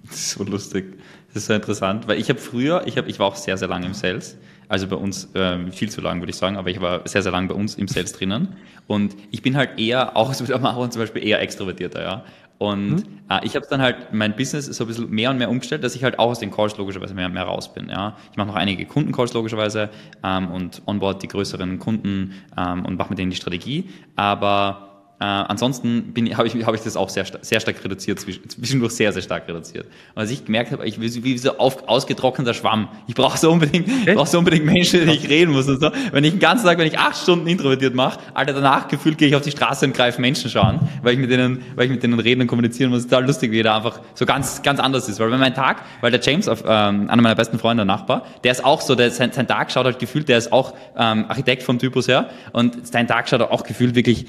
Das 0.04 0.16
ist 0.16 0.30
so 0.32 0.44
lustig. 0.44 0.98
Das 1.28 1.42
ist 1.42 1.46
so 1.48 1.54
interessant, 1.54 2.08
weil 2.08 2.18
ich 2.18 2.28
habe 2.28 2.38
früher, 2.38 2.86
ich, 2.86 2.96
hab, 2.96 3.08
ich 3.08 3.18
war 3.18 3.26
auch 3.26 3.36
sehr, 3.36 3.56
sehr 3.58 3.68
lange 3.68 3.86
im 3.86 3.94
Sales. 3.94 4.38
Also 4.68 4.88
bei 4.88 4.96
uns 4.96 5.28
ähm, 5.34 5.70
viel 5.70 5.90
zu 5.90 6.00
lang, 6.00 6.20
würde 6.20 6.30
ich 6.30 6.36
sagen, 6.36 6.56
aber 6.56 6.70
ich 6.70 6.80
war 6.80 7.06
sehr, 7.06 7.22
sehr 7.22 7.30
lange 7.30 7.48
bei 7.48 7.54
uns 7.54 7.76
im 7.76 7.88
Sales 7.88 8.12
drinnen. 8.12 8.56
Und 8.86 9.14
ich 9.30 9.42
bin 9.42 9.56
halt 9.56 9.78
eher, 9.78 10.16
auch 10.16 10.32
so 10.34 10.44
wie 10.44 10.48
der 10.48 10.58
Maro 10.58 10.88
zum 10.88 11.02
Beispiel, 11.02 11.24
eher 11.24 11.40
extrovertierter, 11.40 12.02
ja. 12.02 12.24
Und 12.58 12.88
mhm. 12.88 13.04
äh, 13.28 13.44
ich 13.44 13.54
habe 13.54 13.66
dann 13.68 13.82
halt 13.82 14.12
mein 14.12 14.34
Business 14.34 14.66
so 14.66 14.84
ein 14.84 14.86
bisschen 14.86 15.10
mehr 15.10 15.30
und 15.30 15.38
mehr 15.38 15.50
umgestellt, 15.50 15.84
dass 15.84 15.94
ich 15.94 16.02
halt 16.02 16.18
auch 16.18 16.30
aus 16.30 16.38
den 16.38 16.50
Calls 16.50 16.76
logischerweise 16.78 17.14
mehr 17.14 17.26
und 17.26 17.34
mehr 17.34 17.42
raus 17.42 17.72
bin. 17.72 17.90
Ja. 17.90 18.16
Ich 18.30 18.36
mache 18.38 18.48
noch 18.48 18.54
einige 18.54 18.86
Kundencalls 18.86 19.34
logischerweise 19.34 19.90
ähm, 20.24 20.50
und 20.50 20.80
onboard 20.86 21.22
die 21.22 21.28
größeren 21.28 21.78
Kunden 21.78 22.32
ähm, 22.56 22.86
und 22.86 22.96
mache 22.96 23.10
mit 23.10 23.18
denen 23.18 23.30
die 23.30 23.36
Strategie. 23.36 23.90
Aber 24.16 24.95
äh, 25.18 25.24
ansonsten 25.24 26.12
habe 26.34 26.46
ich, 26.46 26.66
hab 26.66 26.74
ich 26.74 26.82
das 26.82 26.96
auch 26.96 27.08
sehr, 27.08 27.24
sehr 27.40 27.60
stark 27.60 27.82
reduziert, 27.82 28.20
zwischendurch 28.20 28.92
sehr, 28.92 29.12
sehr 29.12 29.22
stark 29.22 29.48
reduziert. 29.48 29.86
Und 30.14 30.20
als 30.20 30.30
ich 30.30 30.44
gemerkt 30.44 30.72
habe, 30.72 30.86
ich 30.86 30.98
bin 30.98 31.24
wie 31.24 31.38
so 31.38 31.56
auf, 31.56 31.88
ausgetrockneter 31.88 32.52
Schwamm. 32.52 32.88
Ich 33.06 33.14
brauche 33.14 33.38
so 33.38 33.50
unbedingt, 33.50 33.88
ich 33.88 34.14
brauche 34.14 34.26
so 34.26 34.38
unbedingt 34.38 34.66
Menschen, 34.66 35.00
mit 35.00 35.08
denen 35.08 35.18
ich 35.24 35.28
reden 35.28 35.52
muss 35.52 35.68
und 35.68 35.80
so. 35.80 35.90
Wenn 36.12 36.24
ich 36.24 36.32
den 36.32 36.40
ganzen 36.40 36.66
Tag, 36.66 36.78
wenn 36.78 36.86
ich 36.86 36.98
acht 36.98 37.16
Stunden 37.16 37.46
introvertiert 37.46 37.94
mache, 37.94 38.20
Alter, 38.34 38.52
danach 38.52 38.88
gefühlt 38.88 39.16
gehe 39.16 39.28
ich 39.28 39.34
auf 39.34 39.42
die 39.42 39.50
Straße 39.50 39.86
und 39.86 39.94
greife 39.94 40.20
Menschen 40.20 40.50
schauen, 40.50 40.80
weil 41.02 41.14
ich 41.14 41.18
mit 41.18 41.30
denen, 41.30 41.62
weil 41.76 41.86
ich 41.86 41.90
mit 41.90 42.02
denen 42.02 42.20
reden 42.20 42.42
und 42.42 42.46
kommunizieren 42.46 42.90
muss. 42.90 43.04
Total 43.04 43.24
lustig, 43.24 43.52
wie 43.52 43.56
jeder 43.56 43.74
einfach 43.74 44.00
so 44.14 44.26
ganz, 44.26 44.62
ganz 44.62 44.80
anders 44.80 45.08
ist. 45.08 45.18
Weil 45.18 45.30
wenn 45.30 45.40
mein 45.40 45.54
Tag, 45.54 45.82
weil 46.02 46.10
der 46.10 46.20
James, 46.20 46.46
auf, 46.46 46.62
ähm, 46.66 47.08
einer 47.08 47.22
meiner 47.22 47.34
besten 47.34 47.58
Freunde, 47.58 47.86
der 47.86 47.86
Nachbar, 47.86 48.26
der 48.44 48.52
ist 48.52 48.64
auch 48.64 48.82
so, 48.82 48.94
der, 48.94 49.10
sein, 49.10 49.32
sein 49.32 49.46
Tag 49.46 49.72
schaut 49.72 49.86
halt 49.86 49.98
gefühlt, 49.98 50.28
der 50.28 50.36
ist 50.36 50.52
auch 50.52 50.74
ähm, 50.96 51.24
Architekt 51.28 51.62
vom 51.62 51.78
Typus 51.78 52.06
her 52.06 52.28
und 52.52 52.86
sein 52.86 53.06
Tag 53.06 53.28
schaut 53.28 53.40
auch 53.40 53.62
gefühlt 53.62 53.94
wirklich 53.94 54.26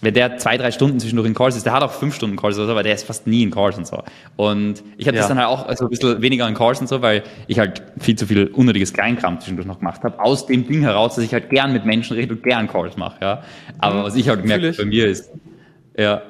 wenn 0.00 0.14
der 0.14 0.36
zwei, 0.36 0.56
drei 0.58 0.70
Stunden 0.70 1.00
zwischendurch 1.00 1.26
in 1.26 1.34
Calls 1.34 1.56
ist, 1.56 1.64
der 1.64 1.72
hat 1.72 1.82
auch 1.82 1.92
fünf 1.92 2.14
Stunden 2.14 2.36
Calls 2.36 2.56
oder 2.56 2.66
so, 2.66 2.72
aber 2.72 2.82
der 2.82 2.94
ist 2.94 3.06
fast 3.06 3.26
nie 3.26 3.42
in 3.42 3.50
Calls 3.50 3.78
und 3.78 3.86
so. 3.86 4.02
Und 4.36 4.82
ich 4.98 5.06
habe 5.06 5.16
ja. 5.16 5.22
das 5.22 5.28
dann 5.28 5.38
halt 5.38 5.48
auch 5.48 5.74
so 5.76 5.84
ein 5.84 5.90
bisschen 5.90 6.20
weniger 6.20 6.46
in 6.46 6.54
Calls 6.54 6.80
und 6.80 6.88
so, 6.88 7.00
weil 7.02 7.22
ich 7.46 7.58
halt 7.58 7.82
viel 7.98 8.16
zu 8.16 8.26
viel 8.26 8.48
unnötiges 8.48 8.92
Kleinkram 8.92 9.40
zwischendurch 9.40 9.66
noch 9.66 9.78
gemacht 9.78 10.02
habe. 10.04 10.20
Aus 10.20 10.46
dem 10.46 10.66
Ding 10.66 10.82
heraus, 10.82 11.14
dass 11.14 11.24
ich 11.24 11.32
halt 11.32 11.50
gern 11.50 11.72
mit 11.72 11.84
Menschen 11.86 12.16
rede 12.16 12.34
und 12.34 12.42
gern 12.42 12.68
Calls 12.68 12.96
mache, 12.96 13.16
ja. 13.22 13.42
Aber 13.78 14.00
mhm. 14.00 14.04
was 14.04 14.16
ich 14.16 14.28
halt 14.28 14.42
gemerkt 14.42 14.76
bei 14.76 14.84
mir 14.84 15.06
ist, 15.06 15.30
ja. 15.96 16.22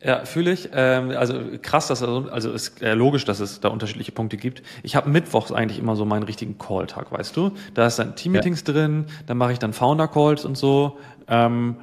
Ja, 0.00 0.24
fühle 0.24 0.52
ich. 0.52 0.68
Ähm, 0.72 1.10
also 1.10 1.40
krass, 1.60 1.88
dass 1.88 2.02
also, 2.02 2.28
also 2.30 2.52
ist 2.52 2.80
äh, 2.82 2.94
logisch, 2.94 3.24
dass 3.24 3.40
es 3.40 3.58
da 3.58 3.68
unterschiedliche 3.68 4.12
Punkte 4.12 4.36
gibt. 4.36 4.62
Ich 4.84 4.94
habe 4.94 5.10
mittwochs 5.10 5.50
eigentlich 5.50 5.80
immer 5.80 5.96
so 5.96 6.04
meinen 6.04 6.22
richtigen 6.22 6.56
Call-Tag, 6.56 7.10
weißt 7.10 7.36
du? 7.36 7.50
Da 7.74 7.86
ist 7.86 7.98
dann 7.98 8.14
Team-Meetings 8.14 8.62
ja. 8.64 8.74
drin, 8.74 9.06
dann 9.26 9.38
mache 9.38 9.52
ich 9.52 9.58
dann 9.58 9.72
Founder-Calls 9.72 10.44
und 10.44 10.56
so. 10.56 10.98
Ähm, 11.26 11.76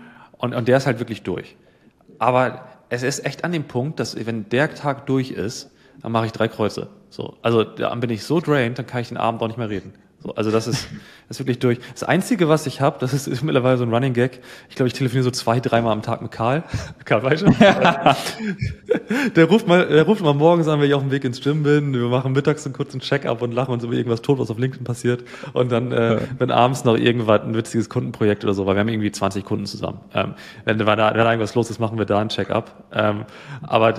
und, 0.46 0.54
und 0.54 0.68
der 0.68 0.78
ist 0.78 0.86
halt 0.86 1.00
wirklich 1.00 1.24
durch. 1.24 1.56
Aber 2.20 2.68
es 2.90 3.04
ist 3.04 3.26
echt 3.26 3.44
an 3.44 3.52
dem 3.52 3.66
Punkt, 3.66 4.00
dass 4.00 4.26
wenn 4.26 4.48
der 4.50 4.74
Tag 4.74 5.06
durch 5.08 5.32
ist, 5.32 5.72
dann 6.02 6.12
mache 6.12 6.28
ich 6.28 6.32
drei 6.32 6.48
Kreuze. 6.48 6.90
So, 7.10 7.36
also 7.42 7.64
dann 7.64 8.00
bin 8.00 8.10
ich 8.10 8.24
so 8.24 8.40
drained, 8.40 8.78
dann 8.78 8.86
kann 8.86 9.02
ich 9.02 9.10
den 9.10 9.18
Abend 9.18 9.42
auch 9.42 9.48
nicht 9.48 9.58
mehr 9.58 9.70
reden. 9.70 9.94
So, 10.26 10.34
also 10.34 10.50
das 10.50 10.66
ist, 10.66 10.88
das 11.28 11.38
ist 11.38 11.40
wirklich 11.40 11.60
durch. 11.60 11.78
Das 11.92 12.04
Einzige, 12.04 12.50
was 12.50 12.66
ich 12.66 12.82
habe, 12.82 12.98
das 13.00 13.14
ist, 13.14 13.28
ist 13.28 13.44
mittlerweile 13.44 13.78
so 13.78 13.84
ein 13.84 13.94
Running 13.94 14.14
Gag. 14.14 14.40
Ich 14.70 14.76
glaube, 14.76 14.88
ich 14.88 14.94
telefoniere 14.94 15.24
so 15.24 15.30
zwei, 15.30 15.60
dreimal 15.60 15.92
am 15.92 16.02
Tag 16.02 16.24
mit 16.24 16.32
Karl. 16.32 16.64
Karl 17.06 17.22
Weischer. 17.22 17.52
der 19.36 19.46
ruft 19.46 19.68
mal, 19.68 19.86
der 19.86 20.04
ruft 20.04 20.24
mal 20.24 20.34
morgens 20.34 20.68
an, 20.68 20.80
wenn 20.80 20.88
ich 20.88 20.96
auf 20.96 21.04
dem 21.04 21.12
Weg 21.12 21.24
ins 21.26 21.42
Gym 21.42 21.62
bin. 21.62 21.94
Wir 21.94 22.08
machen 22.08 22.32
mittags 22.32 22.66
einen 22.66 22.74
kurzen 22.74 23.02
Check-up 23.02 23.44
und 23.44 23.52
lachen 23.52 23.72
uns 23.72 23.84
über 23.84 23.94
irgendwas 23.94 24.24
tot, 24.24 24.40
was 24.40 24.50
auf 24.50 24.58
LinkedIn 24.58 24.84
passiert. 24.84 25.24
Und 25.54 25.72
dann, 25.72 25.92
äh, 25.92 26.22
wenn 26.40 26.50
abends 26.50 26.86
noch 26.86 26.98
irgendwas, 26.98 27.42
ein 27.42 27.54
witziges 27.54 27.88
Kundenprojekt 27.88 28.44
oder 28.44 28.56
so, 28.56 28.66
weil 28.66 28.76
wir 28.76 28.80
haben 28.80 28.90
irgendwie 28.90 29.12
20 29.12 29.46
Kunden 29.46 29.68
zusammen. 29.68 30.00
Ähm, 30.16 30.34
wenn, 30.64 30.80
wenn, 30.80 30.86
da, 30.86 31.12
wenn 31.12 31.18
da 31.18 31.32
irgendwas 31.32 31.54
los 31.54 31.70
ist, 31.70 31.80
machen 31.80 32.00
wir 32.00 32.06
da 32.06 32.18
einen 32.18 32.30
Check-up. 32.30 32.86
Ähm, 32.92 33.26
aber, 33.62 33.94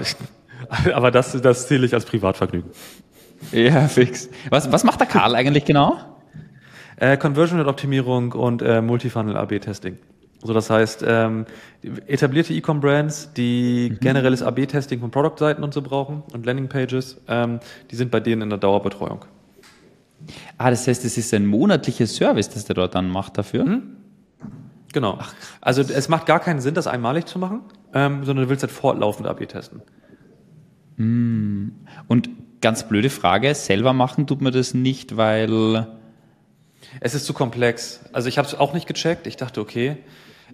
aber 0.93 1.13
das, 1.13 1.41
das 1.41 1.69
zähle 1.69 1.87
ich 1.87 1.95
als 1.95 2.05
Privatvergnügen. 2.05 2.69
Ja, 3.53 3.87
fix. 3.87 4.29
Was, 4.51 4.73
was 4.73 4.83
macht 4.83 4.99
der 4.99 5.07
Karl 5.07 5.37
eigentlich 5.37 5.65
genau? 5.65 6.16
Äh, 6.97 7.17
Conversion-Optimierung 7.17 8.33
und 8.33 8.63
äh, 8.63 8.81
Multifunnel-AB-Testing. 8.81 9.99
So, 10.43 10.53
das 10.53 10.71
heißt, 10.71 11.05
ähm, 11.07 11.47
etablierte 12.07 12.55
E-Com-Brands, 12.55 13.33
die 13.35 13.91
mhm. 13.91 14.01
generelles 14.01 14.43
AB-Testing 14.43 15.01
von 15.01 15.11
Produktseiten 15.11 15.65
und 15.65 15.75
so 15.75 15.83
brauchen 15.83 16.23
und 16.33 16.47
Landingpages, 16.47 17.21
ähm, 17.29 17.61
die 17.91 17.97
sind 17.97 18.11
bei 18.11 18.21
denen 18.21 18.43
in 18.43 18.51
der 18.51 18.59
Dauerbetreuung. 18.59 19.25
Ah, 20.59 20.71
das 20.71 20.87
heißt, 20.87 21.05
es 21.05 21.19
ist 21.19 21.33
ein 21.35 21.47
monatlicher 21.47 22.07
Service, 22.07 22.49
das 22.49 22.65
der 22.65 22.75
dort 22.75 22.95
dann 22.95 23.09
macht 23.11 23.39
dafür? 23.39 23.65
Mhm. 23.65 23.83
Genau. 24.93 25.19
Ach, 25.21 25.35
also 25.61 25.83
es 25.83 26.09
macht 26.09 26.27
gar 26.27 26.41
keinen 26.41 26.61
Sinn, 26.61 26.75
das 26.75 26.87
einmalig 26.87 27.27
zu 27.27 27.39
machen, 27.39 27.61
ähm, 27.93 28.25
sondern 28.25 28.45
du 28.45 28.51
willst 28.51 28.63
halt 28.63 28.73
fortlaufend 28.73 29.29
AB 29.29 29.47
testen. 29.47 29.83
Mhm. 30.97 31.73
Und 32.09 32.31
ganz 32.61 32.89
blöde 32.89 33.11
Frage, 33.11 33.55
selber 33.55 33.93
machen 33.93 34.27
tut 34.27 34.41
man 34.41 34.53
das 34.53 34.75
nicht, 34.75 35.17
weil 35.17 35.87
es 37.01 37.15
ist 37.15 37.27
zu 37.27 37.33
komplex. 37.33 38.01
Also 38.13 38.29
ich 38.29 38.39
habe 38.39 38.49
es 38.49 38.55
auch 38.55 38.73
nicht 38.73 38.87
gecheckt. 38.87 39.27
Ich 39.27 39.37
dachte, 39.37 39.61
okay, 39.61 39.97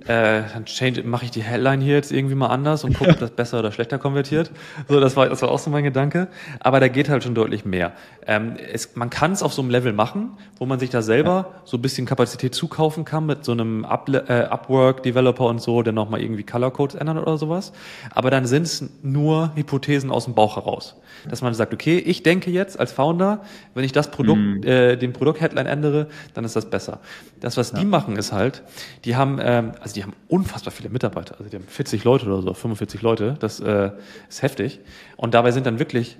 äh, 0.06 0.42
dann 0.52 0.64
mache 1.04 1.24
ich 1.24 1.30
die 1.30 1.42
Headline 1.42 1.80
hier 1.80 1.94
jetzt 1.94 2.12
irgendwie 2.12 2.34
mal 2.34 2.48
anders 2.48 2.84
und 2.84 2.96
gucke, 2.96 3.10
ob 3.10 3.18
das 3.18 3.30
besser 3.30 3.60
oder 3.60 3.72
schlechter 3.72 3.98
konvertiert. 3.98 4.50
So, 4.88 5.00
das 5.00 5.16
war, 5.16 5.28
das 5.28 5.42
war 5.42 5.50
auch 5.50 5.58
so 5.58 5.70
mein 5.70 5.84
Gedanke. 5.84 6.28
Aber 6.60 6.80
da 6.80 6.88
geht 6.88 7.08
halt 7.08 7.22
schon 7.22 7.34
deutlich 7.34 7.64
mehr. 7.64 7.92
Ähm, 8.26 8.56
es, 8.72 8.96
man 8.96 9.10
kann 9.10 9.32
es 9.32 9.42
auf 9.42 9.52
so 9.52 9.62
einem 9.62 9.70
Level 9.70 9.92
machen, 9.92 10.30
wo 10.58 10.66
man 10.66 10.78
sich 10.78 10.90
da 10.90 11.02
selber 11.02 11.54
so 11.64 11.76
ein 11.76 11.82
bisschen 11.82 12.06
Kapazität 12.06 12.54
zukaufen 12.54 13.04
kann 13.04 13.26
mit 13.26 13.44
so 13.44 13.52
einem 13.52 13.84
Up, 13.84 14.08
äh, 14.08 14.44
Upwork-Developer 14.44 15.44
und 15.46 15.60
so, 15.60 15.82
der 15.82 15.92
nochmal 15.92 16.20
irgendwie 16.20 16.42
Color-Codes 16.42 16.96
ändert 16.96 17.18
oder 17.18 17.38
sowas. 17.38 17.72
Aber 18.10 18.30
dann 18.30 18.46
sind 18.46 18.62
es 18.62 18.84
nur 19.02 19.52
Hypothesen 19.54 20.10
aus 20.10 20.24
dem 20.24 20.34
Bauch 20.34 20.56
heraus. 20.56 20.96
Dass 21.28 21.42
man 21.42 21.54
sagt, 21.54 21.72
okay, 21.72 21.98
ich 21.98 22.22
denke 22.22 22.50
jetzt 22.50 22.80
als 22.80 22.92
Founder, 22.92 23.42
wenn 23.74 23.84
ich 23.84 23.92
das 23.92 24.10
Produkt, 24.10 24.40
mm. 24.40 24.62
äh, 24.64 24.96
den 24.96 25.12
Produkt-Headline 25.12 25.66
ändere, 25.66 26.08
dann 26.34 26.44
ist 26.44 26.56
das 26.56 26.68
besser. 26.68 27.00
Das, 27.40 27.56
was 27.56 27.72
ja. 27.72 27.78
die 27.78 27.84
machen, 27.84 28.16
ist 28.16 28.32
halt, 28.32 28.62
die 29.04 29.14
haben, 29.14 29.38
ähm, 29.40 29.72
also 29.82 29.94
die 29.94 30.02
haben 30.02 30.14
unfassbar 30.28 30.72
viele 30.72 30.88
Mitarbeiter. 30.88 31.36
Also 31.38 31.50
die 31.50 31.56
haben 31.56 31.66
40 31.66 32.04
Leute 32.04 32.26
oder 32.26 32.42
so, 32.42 32.54
45 32.54 33.02
Leute. 33.02 33.36
Das 33.40 33.60
äh, 33.60 33.90
ist 34.28 34.42
heftig. 34.42 34.80
Und 35.16 35.34
dabei 35.34 35.50
sind 35.50 35.66
dann 35.66 35.78
wirklich 35.78 36.16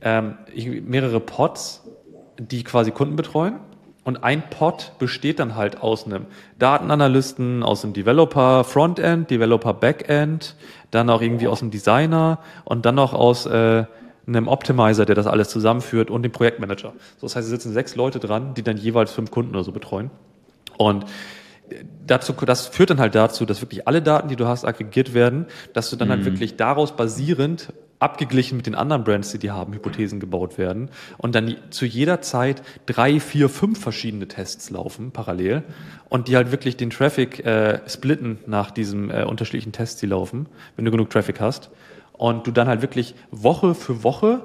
ähm, 0.00 0.36
mehrere 0.84 1.20
Pods, 1.20 1.82
die 2.38 2.64
quasi 2.64 2.90
Kunden 2.90 3.16
betreuen. 3.16 3.56
Und 4.04 4.24
ein 4.24 4.42
Pod 4.50 4.92
besteht 4.98 5.38
dann 5.38 5.54
halt 5.54 5.80
aus 5.80 6.06
einem 6.06 6.26
Datenanalysten, 6.58 7.62
aus 7.62 7.84
einem 7.84 7.92
Developer 7.92 8.64
Frontend, 8.64 9.30
Developer 9.30 9.74
Backend, 9.74 10.56
dann 10.90 11.08
auch 11.08 11.22
irgendwie 11.22 11.46
aus 11.46 11.62
einem 11.62 11.70
Designer 11.70 12.38
und 12.64 12.84
dann 12.84 12.96
noch 12.96 13.12
aus 13.14 13.46
äh, 13.46 13.84
einem 14.26 14.48
Optimizer, 14.48 15.06
der 15.06 15.14
das 15.14 15.26
alles 15.26 15.48
zusammenführt 15.50 16.10
und 16.10 16.22
dem 16.22 16.32
Projektmanager. 16.32 16.92
So, 17.18 17.26
das 17.26 17.36
heißt, 17.36 17.44
es 17.44 17.50
sitzen 17.50 17.72
sechs 17.72 17.94
Leute 17.94 18.18
dran, 18.18 18.54
die 18.54 18.62
dann 18.62 18.76
jeweils 18.76 19.12
fünf 19.12 19.30
Kunden 19.30 19.54
oder 19.54 19.64
so 19.64 19.72
betreuen. 19.72 20.10
Und 20.78 21.04
dazu, 22.06 22.32
das 22.32 22.66
führt 22.66 22.90
dann 22.90 23.00
halt 23.00 23.14
dazu, 23.14 23.44
dass 23.44 23.60
wirklich 23.60 23.86
alle 23.86 24.02
Daten, 24.02 24.28
die 24.28 24.36
du 24.36 24.46
hast, 24.46 24.64
aggregiert 24.64 25.14
werden, 25.14 25.46
dass 25.72 25.90
du 25.90 25.96
dann 25.96 26.10
halt 26.10 26.20
mhm. 26.20 26.24
halt 26.24 26.34
wirklich 26.34 26.56
daraus 26.56 26.96
basierend 26.96 27.72
abgeglichen 28.02 28.56
mit 28.56 28.66
den 28.66 28.74
anderen 28.74 29.04
Brands, 29.04 29.30
die 29.30 29.38
die 29.38 29.52
haben, 29.52 29.72
Hypothesen 29.72 30.18
gebaut 30.18 30.58
werden 30.58 30.90
und 31.18 31.34
dann 31.34 31.56
zu 31.70 31.86
jeder 31.86 32.20
Zeit 32.20 32.62
drei, 32.86 33.20
vier, 33.20 33.48
fünf 33.48 33.80
verschiedene 33.80 34.26
Tests 34.26 34.70
laufen 34.70 35.12
parallel 35.12 35.62
und 36.08 36.26
die 36.26 36.34
halt 36.36 36.50
wirklich 36.50 36.76
den 36.76 36.90
Traffic 36.90 37.46
äh, 37.46 37.78
splitten 37.88 38.38
nach 38.46 38.72
diesen 38.72 39.10
äh, 39.10 39.24
unterschiedlichen 39.24 39.72
Tests, 39.72 40.00
die 40.00 40.06
laufen, 40.06 40.46
wenn 40.74 40.84
du 40.84 40.90
genug 40.90 41.10
Traffic 41.10 41.40
hast 41.40 41.70
und 42.12 42.46
du 42.46 42.50
dann 42.50 42.66
halt 42.66 42.82
wirklich 42.82 43.14
Woche 43.30 43.74
für 43.74 44.02
Woche 44.02 44.42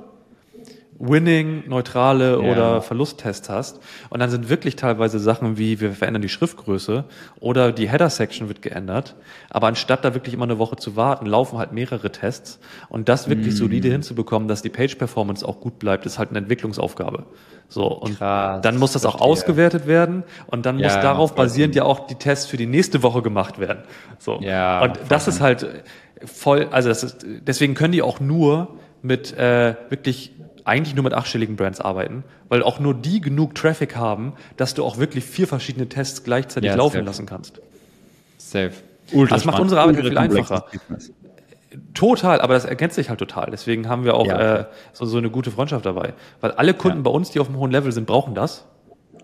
Winning, 1.00 1.64
neutrale 1.68 2.32
ja. 2.32 2.38
oder 2.38 2.82
Verlusttests 2.82 3.50
hast. 3.50 3.80
Und 4.10 4.20
dann 4.20 4.30
sind 4.30 4.50
wirklich 4.50 4.76
teilweise 4.76 5.20
Sachen 5.20 5.58
wie, 5.58 5.80
wir 5.80 5.92
verändern 5.94 6.22
die 6.22 6.30
Schriftgröße 6.30 7.04
oder 7.40 7.72
die 7.72 7.90
Header-Section 7.90 8.48
wird 8.48 8.62
geändert. 8.62 9.16
Aber 9.50 9.68
anstatt 9.68 10.04
da 10.04 10.14
wirklich 10.14 10.34
immer 10.34 10.46
eine 10.46 10.58
Woche 10.58 10.76
zu 10.76 10.96
warten, 10.96 11.26
laufen 11.26 11.60
halt 11.60 11.72
mehrere 11.72 12.12
Tests. 12.12 12.60
Und 12.90 13.10
das 13.10 13.30
wirklich 13.30 13.54
mm. 13.54 13.58
solide 13.58 13.90
hinzubekommen, 13.90 14.48
dass 14.48 14.62
die 14.62 14.70
Page-Performance 14.70 15.48
auch 15.48 15.60
gut 15.60 15.78
bleibt, 15.78 16.06
ist 16.06 16.18
halt 16.18 16.30
eine 16.30 16.40
Entwicklungsaufgabe. 16.40 17.26
So, 17.70 17.86
und 17.88 18.18
Krass, 18.18 18.62
dann 18.62 18.78
muss 18.78 18.94
das 18.94 19.06
auch 19.06 19.20
ausgewertet 19.20 19.88
werden 19.88 20.24
und 20.48 20.66
dann 20.66 20.80
ja, 20.80 20.88
muss 20.88 20.96
darauf 20.96 21.36
basierend 21.36 21.76
ja 21.76 21.84
auch 21.84 22.08
die 22.08 22.16
Tests 22.16 22.46
für 22.46 22.56
die 22.56 22.66
nächste 22.66 23.04
Woche 23.04 23.22
gemacht 23.22 23.60
werden. 23.60 23.84
So. 24.20 24.40
Ja, 24.40 24.82
und 24.84 24.98
das 25.10 25.28
ist 25.28 25.42
halt 25.42 25.68
voll, 26.24 26.70
also 26.72 26.88
das 26.88 27.04
ist, 27.04 27.26
deswegen 27.42 27.74
können 27.74 27.92
die 27.92 28.02
auch 28.02 28.22
nur 28.22 28.70
mit 29.02 29.38
äh, 29.38 29.76
wirklich 29.90 30.32
eigentlich 30.68 30.96
nur 30.96 31.04
mit 31.04 31.14
achtstelligen 31.14 31.56
Brands 31.56 31.80
arbeiten, 31.82 32.24
weil 32.50 32.62
auch 32.64 32.80
nur 32.80 32.94
die 32.94 33.22
genug 33.22 33.56
Traffic 33.56 33.96
haben, 33.96 34.34
dass 34.58 34.74
du 34.74 34.84
auch 34.84 34.98
wirklich 34.98 35.24
vier 35.26 35.48
verschiedene 35.48 35.88
Tests 35.90 36.24
gleichzeitig 36.24 36.70
ja, 36.70 36.76
laufen 36.76 36.96
safe. 36.98 37.06
lassen 37.06 37.26
kannst. 37.26 37.62
Safe. 38.38 38.72
Ultra 39.14 39.36
das 39.36 39.46
macht 39.46 39.60
unsere 39.60 39.82
Arbeit 39.82 39.98
viel 39.98 40.18
einfacher. 40.18 40.66
Total, 41.94 42.42
aber 42.42 42.54
das 42.54 42.66
ergänzt 42.66 42.96
sich 42.96 43.10
halt 43.10 43.20
total. 43.20 43.50
Deswegen 43.52 43.90
haben 43.90 44.04
wir 44.06 44.16
auch 44.16 44.26
Ja. 44.28 44.56
äh, 44.56 44.66
so, 44.94 45.06
so 45.06 45.18
eine 45.18 45.30
gute 45.30 45.52
Freundschaft 45.52 45.86
dabei. 45.86 46.14
Weil 46.42 46.52
alle 46.52 46.74
Kunden 46.74 46.98
Ja. 47.00 47.04
bei 47.04 47.12
uns, 47.12 47.32
die 47.32 47.40
auf 47.40 47.48
einem 47.50 47.58
hohen 47.58 47.72
Level 47.72 47.92
sind, 47.92 48.08
brauchen 48.08 48.36
das. 48.36 48.66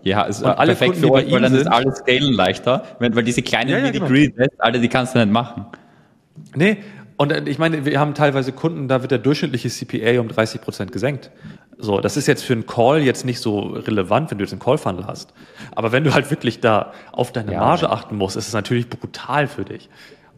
Ja, 0.02 0.22
ist 0.22 0.42
Und 0.42 0.48
alle 0.48 0.72
perfekt 0.72 0.92
Kunden, 0.92 1.06
für 1.06 1.12
euch, 1.12 1.32
weil 1.32 1.40
dann 1.40 1.54
ist 1.54 1.66
alles 1.66 1.96
scalen 1.98 2.34
leichter, 2.34 2.84
weil, 2.98 3.14
weil 3.16 3.24
diese 3.24 3.40
kleinen 3.40 3.70
Ja, 3.70 3.78
ja, 3.78 3.90
genau. 3.90 4.06
alle, 4.58 4.78
die 4.78 4.88
kannst 4.88 5.14
du 5.14 5.18
nicht 5.18 5.32
machen. 5.32 5.64
Nee, 6.54 6.76
und 7.16 7.32
äh, 7.32 7.42
ich 7.46 7.58
meine, 7.58 7.84
wir 7.84 8.00
haben 8.00 8.14
teilweise 8.14 8.52
Kunden, 8.52 8.88
da 8.88 9.02
wird 9.02 9.10
der 9.10 9.18
durchschnittliche 9.18 9.68
CPA 9.68 10.20
um 10.20 10.28
30 10.28 10.60
Prozent 10.60 10.92
gesenkt. 10.92 11.30
So, 11.78 12.00
das 12.00 12.16
ist 12.16 12.26
jetzt 12.26 12.44
für 12.44 12.52
einen 12.52 12.66
Call 12.66 13.00
jetzt 13.02 13.24
nicht 13.24 13.40
so 13.40 13.60
relevant, 13.60 14.30
wenn 14.30 14.38
du 14.38 14.44
jetzt 14.44 14.52
einen 14.52 14.60
Call-Funnel 14.60 15.06
hast. 15.06 15.34
Aber 15.74 15.92
wenn 15.92 16.04
du 16.04 16.14
halt 16.14 16.30
wirklich 16.30 16.60
da 16.60 16.92
auf 17.12 17.32
deine 17.32 17.52
Ja. 17.52 17.60
Marge 17.60 17.90
achten 17.90 18.16
musst, 18.16 18.36
ist 18.36 18.48
es 18.48 18.54
natürlich 18.54 18.88
brutal 18.88 19.48
für 19.48 19.64
dich. 19.64 19.88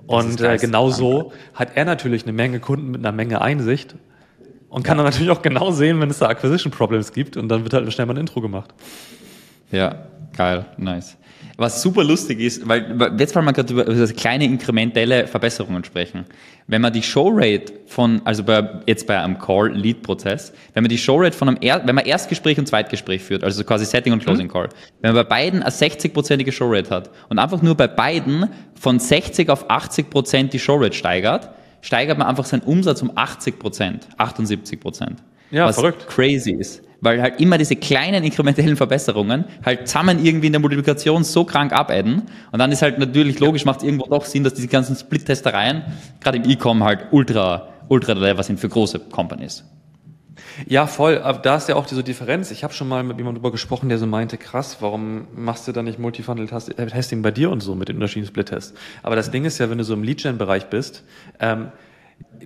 Und 0.06 0.40
äh, 0.40 0.56
genau 0.56 0.90
so 0.90 1.32
hat 1.54 1.70
er 1.74 1.84
natürlich 1.84 2.22
eine 2.22 2.32
Menge 2.32 2.60
Kunden 2.60 2.90
mit 2.92 3.00
einer 3.00 3.12
Menge 3.12 3.40
Einsicht 3.42 3.96
und 4.68 4.82
kann 4.84 4.96
dann 4.96 5.06
natürlich 5.06 5.30
auch 5.30 5.42
genau 5.42 5.72
sehen, 5.72 6.00
wenn 6.00 6.10
es 6.10 6.18
da 6.18 6.28
Acquisition 6.28 6.70
Problems 6.70 7.12
gibt 7.12 7.36
und 7.36 7.48
dann 7.48 7.64
wird 7.64 7.74
halt 7.74 7.92
schnell 7.92 8.06
mal 8.06 8.14
ein 8.14 8.20
Intro 8.20 8.40
gemacht. 8.40 8.72
Ja, 9.72 10.06
geil, 10.36 10.66
nice. 10.76 11.16
Was 11.58 11.80
super 11.80 12.04
lustig 12.04 12.40
ist, 12.40 12.68
weil 12.68 12.98
jetzt 13.18 13.34
wollen 13.34 13.46
wir 13.46 13.54
gerade 13.54 13.72
über, 13.72 13.86
über 13.86 14.06
kleine 14.08 14.44
inkrementelle 14.44 15.26
Verbesserungen 15.26 15.84
sprechen. 15.84 16.26
Wenn 16.66 16.82
man 16.82 16.92
die 16.92 17.02
Showrate 17.02 17.72
von, 17.86 18.20
also 18.24 18.44
bei, 18.44 18.82
jetzt 18.86 19.06
bei 19.06 19.18
einem 19.18 19.38
Call-Lead-Prozess, 19.38 20.52
wenn 20.74 20.82
man 20.82 20.90
die 20.90 20.98
Showrate 20.98 21.34
von 21.34 21.48
einem, 21.48 21.58
er, 21.62 21.86
wenn 21.86 21.94
man 21.94 22.04
Erstgespräch 22.04 22.58
und 22.58 22.68
Zweitgespräch 22.68 23.22
führt, 23.22 23.42
also 23.42 23.64
quasi 23.64 23.86
Setting 23.86 24.12
und 24.12 24.22
Closing 24.22 24.48
Call, 24.48 24.68
wenn 25.00 25.14
man 25.14 25.24
bei 25.24 25.28
beiden 25.28 25.62
eine 25.62 25.70
60-prozentige 25.70 26.52
Showrate 26.52 26.90
hat 26.90 27.10
und 27.30 27.38
einfach 27.38 27.62
nur 27.62 27.74
bei 27.74 27.88
beiden 27.88 28.50
von 28.78 28.98
60 28.98 29.48
auf 29.48 29.70
80 29.70 30.10
Prozent 30.10 30.52
die 30.52 30.58
Showrate 30.58 30.94
steigert, 30.94 31.48
steigert 31.80 32.18
man 32.18 32.26
einfach 32.26 32.44
seinen 32.44 32.62
Umsatz 32.62 33.00
um 33.00 33.12
80 33.14 33.58
Prozent, 33.58 34.08
78 34.18 34.78
Prozent. 34.78 35.22
Ja, 35.50 35.66
was 35.66 35.76
verrückt. 35.76 36.06
crazy 36.06 36.52
ist. 36.52 36.82
Weil 37.00 37.20
halt 37.20 37.40
immer 37.40 37.58
diese 37.58 37.76
kleinen 37.76 38.24
inkrementellen 38.24 38.76
Verbesserungen 38.76 39.44
halt 39.64 39.86
zusammen 39.86 40.24
irgendwie 40.24 40.46
in 40.46 40.52
der 40.52 40.60
Multiplikation 40.60 41.24
so 41.24 41.44
krank 41.44 41.72
abadden. 41.72 42.22
Und 42.52 42.58
dann 42.58 42.72
ist 42.72 42.82
halt 42.82 42.98
natürlich 42.98 43.38
logisch, 43.38 43.64
macht 43.64 43.80
es 43.80 43.84
irgendwo 43.84 44.06
doch 44.06 44.24
Sinn, 44.24 44.44
dass 44.44 44.54
diese 44.54 44.68
ganzen 44.68 44.96
Split-Testereien, 44.96 45.82
gerade 46.20 46.38
im 46.38 46.48
E-Com, 46.48 46.82
halt 46.84 47.06
ultra, 47.10 47.68
ultra 47.88 48.12
lever 48.12 48.42
sind 48.42 48.58
für 48.58 48.68
große 48.68 48.98
Companies. 49.10 49.64
Ja, 50.66 50.86
voll. 50.86 51.18
Aber 51.18 51.38
da 51.38 51.56
ist 51.56 51.68
ja 51.68 51.76
auch 51.76 51.86
diese 51.86 52.02
Differenz. 52.02 52.50
Ich 52.50 52.64
habe 52.64 52.72
schon 52.72 52.88
mal 52.88 53.02
mit 53.02 53.18
jemandem 53.18 53.42
drüber 53.42 53.52
gesprochen, 53.52 53.88
der 53.88 53.98
so 53.98 54.06
meinte, 54.06 54.38
krass, 54.38 54.78
warum 54.80 55.26
machst 55.34 55.68
du 55.68 55.72
da 55.72 55.82
nicht 55.82 55.98
Multifunnel-Testing 55.98 57.22
bei 57.22 57.30
dir 57.30 57.50
und 57.50 57.60
so 57.60 57.74
mit 57.74 57.88
den 57.88 57.96
unterschiedlichen 57.96 58.28
Split-Tests? 58.28 58.74
Aber 59.02 59.16
das 59.16 59.30
Ding 59.30 59.44
ist 59.44 59.58
ja, 59.58 59.68
wenn 59.70 59.78
du 59.78 59.84
so 59.84 59.94
im 59.94 60.02
Lead-Gen-Bereich 60.02 60.66
bist, 60.66 61.04
ähm, 61.40 61.68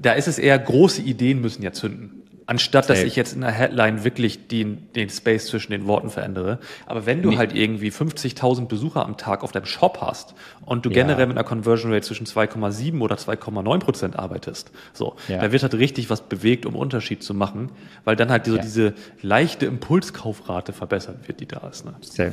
da 0.01 0.12
ist 0.12 0.28
es 0.28 0.38
eher, 0.38 0.59
große 0.59 1.03
Ideen 1.03 1.40
müssen 1.40 1.62
ja 1.62 1.72
zünden. 1.72 2.19
Anstatt, 2.51 2.90
dass 2.90 2.98
ich 2.98 3.14
jetzt 3.14 3.32
in 3.32 3.42
der 3.42 3.53
Headline 3.53 4.03
wirklich 4.03 4.48
den, 4.48 4.88
den 4.96 5.09
Space 5.09 5.46
zwischen 5.46 5.70
den 5.70 5.86
Worten 5.86 6.11
verändere. 6.11 6.59
Aber 6.84 7.07
wenn 7.07 7.22
du 7.22 7.30
Nee. 7.30 7.36
halt 7.36 7.55
irgendwie 7.55 7.90
50.000 7.92 8.66
Besucher 8.66 9.05
am 9.07 9.16
Tag 9.16 9.44
auf 9.44 9.53
deinem 9.53 9.66
Shop 9.66 9.98
hast 10.01 10.34
und 10.66 10.84
du 10.84 10.90
Ja. 10.90 10.94
generell 11.05 11.28
mit 11.28 11.36
einer 11.36 11.44
Conversion 11.46 11.92
Rate 11.92 12.05
zwischen 12.05 12.26
2,7 12.26 13.03
oder 13.03 13.16
2,9 13.18 13.78
Prozent 13.78 14.18
arbeitest, 14.18 14.72
so, 14.92 15.14
Ja. 15.28 15.38
da 15.38 15.53
wird 15.53 15.62
halt 15.62 15.74
richtig 15.74 16.11
was 16.11 16.22
bewegt, 16.22 16.66
um 16.66 16.74
Unterschied 16.74 17.22
zu 17.22 17.34
machen, 17.34 17.70
weil 18.05 18.16
dann 18.16 18.30
halt 18.30 18.46
so 18.46 18.57
Ja. 18.57 18.62
diese 18.62 18.94
leichte 19.22 19.66
Impulskaufrate 19.66 20.72
verbessert 20.72 21.28
wird, 21.28 21.38
die 21.38 21.46
da 21.46 21.68
ist. 21.68 21.84
Ne? 21.84 21.94
Safe, 22.01 22.32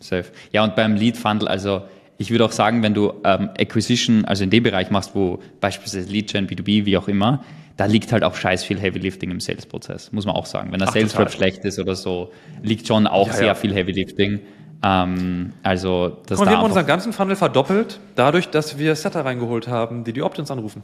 safe. 0.00 0.24
Ja, 0.50 0.64
und 0.64 0.76
beim 0.76 0.94
Lead 0.96 1.18
Funnel, 1.18 1.46
also 1.46 1.82
ich 2.18 2.30
würde 2.30 2.44
auch 2.44 2.52
sagen, 2.52 2.82
wenn 2.82 2.94
du 2.94 3.12
ähm, 3.24 3.50
Acquisition, 3.58 4.24
also 4.24 4.44
in 4.44 4.50
dem 4.50 4.62
Bereich 4.64 4.90
machst, 4.90 5.14
wo 5.14 5.38
beispielsweise 5.60 6.10
Lead 6.10 6.30
Gen, 6.32 6.48
B2B, 6.48 6.84
wie 6.84 6.96
auch 6.98 7.08
immer, 7.08 7.44
da 7.76 7.86
liegt 7.86 8.10
halt 8.12 8.24
auch 8.24 8.34
scheiß 8.34 8.64
viel 8.64 8.78
Heavy 8.80 8.98
Lifting 8.98 9.30
im 9.30 9.38
Sales-Prozess, 9.40 10.10
muss 10.12 10.26
man 10.26 10.34
auch 10.34 10.46
sagen. 10.46 10.72
Wenn 10.72 10.80
der 10.80 10.88
Ach, 10.88 10.92
Sales 10.92 11.16
Rep 11.16 11.30
schlecht 11.30 11.64
ist 11.64 11.78
oder 11.78 11.94
so, 11.94 12.32
liegt 12.60 12.88
schon 12.88 13.06
auch 13.06 13.28
Ja, 13.28 13.32
sehr 13.32 13.46
ja. 13.46 13.54
viel 13.54 13.72
Heavy 13.72 13.92
Lifting. 13.92 14.40
Ähm, 14.82 15.52
also, 15.62 16.18
das 16.26 16.40
Und 16.40 16.46
da 16.46 16.50
wir 16.52 16.58
haben 16.58 16.64
unseren 16.66 16.86
ganzen 16.86 17.12
Funnel 17.12 17.36
verdoppelt, 17.36 18.00
dadurch, 18.16 18.48
dass 18.48 18.78
wir 18.78 18.96
Setter 18.96 19.24
reingeholt 19.24 19.68
haben, 19.68 20.02
die 20.04 20.12
die 20.12 20.22
Opt-ins 20.22 20.50
anrufen. 20.50 20.82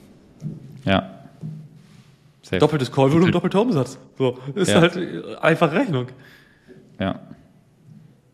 ja. 0.85 1.11
Safe. 2.43 2.59
Doppeltes 2.59 2.93
Call-Volumen, 2.93 3.33
doppelter 3.33 3.63
Umsatz. 3.63 3.99
So, 4.19 4.39
ist 4.55 4.69
Ja. 4.71 4.83
halt 4.83 4.97
äh, 4.97 5.23
einfach 5.41 5.73
Rechnung. 5.73 6.09
Ja. 7.01 7.21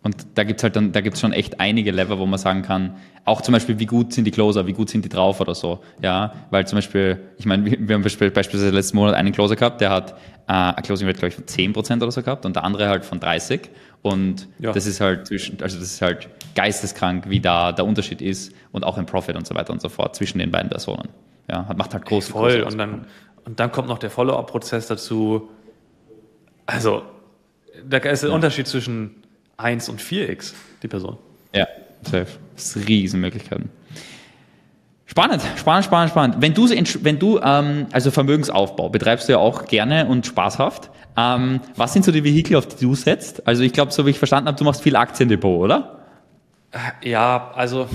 Und 0.03 0.27
da 0.35 0.45
gibt's 0.45 0.63
halt 0.63 0.77
dann, 0.77 0.93
da 0.93 1.03
gibt's 1.03 1.21
schon 1.21 1.35
echt 1.35 1.61
einige 1.61 1.91
Level, 1.91 2.19
wo 2.19 2.25
man 2.25 2.39
sagen 2.39 2.63
kann, 2.63 2.97
auch 3.27 3.43
zum 3.43 3.53
Beispiel, 3.53 3.79
wie 3.79 3.85
gut 3.87 4.15
sind 4.15 4.25
die 4.25 4.31
Closer, 4.31 4.67
wie 4.67 4.73
gut 4.73 4.89
sind 4.89 5.05
die 5.05 5.11
drauf 5.11 5.41
oder 5.43 5.55
so. 5.55 5.81
Ja, 6.01 6.33
weil 6.51 6.67
zum 6.67 6.79
Beispiel, 6.79 7.21
ich 7.37 7.45
meine, 7.45 7.67
wir, 7.87 7.95
haben 7.95 8.03
beispiel- 8.03 8.31
beispielsweise 8.31 8.71
letzten 8.75 8.97
Monat 8.97 9.15
einen 9.15 9.33
Closer 9.33 9.57
gehabt, 9.57 9.83
der 9.83 9.91
hat 9.91 10.13
äh, 10.49 10.53
eine 10.53 10.75
Closing 10.83 11.07
Rate, 11.07 11.19
glaube 11.19 11.29
ich, 11.29 11.35
von 11.35 11.45
10% 11.45 11.97
oder 12.03 12.11
so 12.11 12.23
gehabt 12.23 12.47
und 12.47 12.57
der 12.57 12.65
andere 12.65 12.89
halt 12.89 13.05
von 13.05 13.21
30. 13.21 13.69
Und 14.01 14.49
Ja. 14.59 14.73
das 14.73 14.87
ist 14.87 15.03
halt 15.03 15.27
zwischen, 15.27 15.63
also 15.63 15.79
das 15.79 15.89
ist 15.93 16.01
halt 16.01 16.31
geisteskrank, 16.55 17.29
wie 17.29 17.41
da 17.41 17.73
der 17.73 17.85
Unterschied 17.85 18.23
ist 18.23 18.55
und 18.73 18.85
auch 18.85 18.97
im 18.97 19.05
Profit 19.05 19.37
und 19.37 19.47
so 19.47 19.55
weiter 19.55 19.71
und 19.75 19.83
so 19.83 19.91
fort 19.91 20.17
zwischen 20.17 20.39
den 20.39 20.51
beiden 20.51 20.71
Personen. 20.71 21.11
Ja, 21.51 21.69
macht 21.77 21.93
halt 21.93 22.07
große 22.07 22.33
Voll. 22.33 22.63
große 22.63 22.65
Und 22.65 22.79
dann, 22.79 23.05
und 23.45 23.61
dann 23.61 23.71
kommt 23.71 23.89
noch 23.89 23.99
der 23.99 24.09
Follow-up-Prozess 24.11 24.87
dazu. 24.87 25.51
Also, 26.65 27.03
da 27.87 27.99
ist 27.99 28.23
der 28.23 28.33
Unterschied 28.33 28.67
zwischen 28.67 29.17
1 29.61 29.89
und 29.89 30.01
4x, 30.01 30.55
die 30.83 30.89
Person. 30.89 31.19
Ja, 31.55 31.67
safe. 32.03 32.27
Das 32.55 32.77
ist 32.77 32.89
Riesenmöglichkeiten. 32.89 33.71
Spannend, 35.07 35.43
spannend, 35.57 35.85
spannend, 35.87 36.11
spannend. 36.11 36.37
Wenn 36.39 36.55
du, 36.55 36.69
wenn 36.69 37.19
du 37.19 37.41
ähm, 37.43 37.87
also 37.91 38.13
Vermögensaufbau 38.13 38.91
betreibst 38.91 39.29
du 39.29 39.33
ja 39.33 39.39
auch 39.39 39.65
gerne 39.65 40.07
und 40.07 40.25
spaßhaft. 40.25 40.91
Ähm, 41.17 41.61
was 41.75 41.93
sind 41.93 42.05
so 42.05 42.13
die 42.13 42.23
Vehikel, 42.23 42.57
auf 42.57 42.69
die 42.69 42.85
du 42.85 42.95
setzt? 42.95 43.45
Also 43.47 43.65
ich 43.65 43.73
glaube, 43.73 43.91
so 43.91 44.07
wie 44.07 44.11
ich 44.11 44.19
verstanden 44.19 44.47
habe, 44.47 44.57
du 44.57 44.63
machst 44.63 44.83
viel 44.83 44.95
Aktiendepot, 44.95 45.61
oder? 45.61 45.99
Ja, 47.03 47.51
also, 47.57 47.89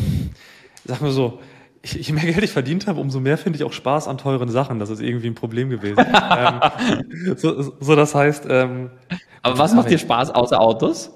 sag 0.83 0.99
mal 0.99 1.11
so, 1.11 1.39
je 1.85 2.11
mehr 2.11 2.25
Geld 2.25 2.43
ich 2.43 2.51
verdient 2.51 2.87
habe, 2.87 2.99
umso 2.99 3.21
mehr 3.21 3.37
finde 3.37 3.57
ich 3.57 3.63
auch 3.63 3.71
Spaß 3.71 4.09
an 4.09 4.17
teuren 4.17 4.49
Sachen. 4.49 4.79
Das 4.79 4.89
ist 4.89 4.99
irgendwie 4.99 5.27
ein 5.27 5.35
Problem 5.35 5.69
gewesen. 5.69 6.05
ähm, 6.37 7.35
so, 7.37 7.73
so, 7.79 7.95
das 7.95 8.13
heißt, 8.13 8.45
ähm, 8.49 8.91
Aber 9.41 9.57
was 9.57 9.73
macht 9.73 9.89
dir 9.89 9.97
Spaß 9.97 10.31
außer 10.31 10.59
Autos? 10.59 11.11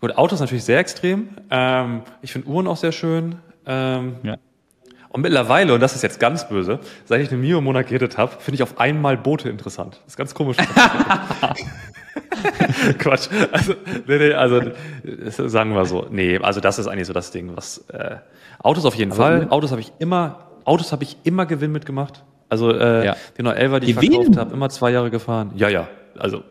Gut, 0.00 0.16
Autos 0.16 0.40
natürlich 0.40 0.64
sehr 0.64 0.78
extrem. 0.78 1.28
Ähm, 1.50 2.02
ich 2.22 2.32
finde 2.32 2.48
Uhren 2.48 2.66
auch 2.66 2.76
sehr 2.76 2.92
schön. 2.92 3.36
Ähm, 3.66 4.16
Ja. 4.22 4.36
Und 5.10 5.22
mittlerweile, 5.22 5.72
und 5.72 5.80
das 5.80 5.94
ist 5.94 6.02
jetzt 6.02 6.20
ganz 6.20 6.46
böse, 6.50 6.80
seit 7.06 7.22
ich 7.22 7.30
den 7.30 7.40
Mio 7.40 7.62
Monat 7.62 7.86
geredet 7.86 8.18
habe, 8.18 8.32
finde 8.40 8.56
ich 8.56 8.62
auf 8.62 8.78
einmal 8.78 9.16
Boote 9.16 9.48
interessant. 9.48 9.94
Das 10.04 10.12
ist 10.12 10.16
ganz 10.18 10.34
komisch. 10.34 10.58
Quatsch. 12.98 13.28
Also, 13.52 13.74
nee, 14.06 14.18
nee, 14.18 14.32
also 14.34 14.60
das 15.02 15.36
sagen 15.36 15.74
wir 15.74 15.84
so. 15.86 16.06
Nee, 16.10 16.38
also 16.38 16.60
das 16.60 16.78
ist 16.78 16.86
eigentlich 16.86 17.06
so 17.06 17.12
das 17.12 17.30
Ding, 17.30 17.56
was 17.56 17.78
äh, 17.88 18.16
Autos 18.58 18.84
auf 18.84 18.94
jeden 18.94 19.12
Fall. 19.12 19.46
Autos 19.50 19.70
habe 19.70 19.80
ich 19.80 19.92
immer, 19.98 20.48
Autos 20.64 20.92
habe 20.92 21.04
ich 21.04 21.16
immer 21.24 21.46
Gewinn 21.46 21.72
mitgemacht. 21.72 22.24
Also 22.50 22.72
äh, 22.72 23.06
Ja. 23.06 23.16
die 23.36 23.42
911, 23.42 23.80
die 23.80 23.90
ich 23.90 23.96
Gewinn? 23.96 24.12
verkauft 24.12 24.36
habe, 24.38 24.54
immer 24.54 24.68
zwei 24.68 24.90
Jahre 24.90 25.10
gefahren. 25.10 25.52
Ja, 25.56 25.68
ja. 25.68 25.88
Also 26.18 26.42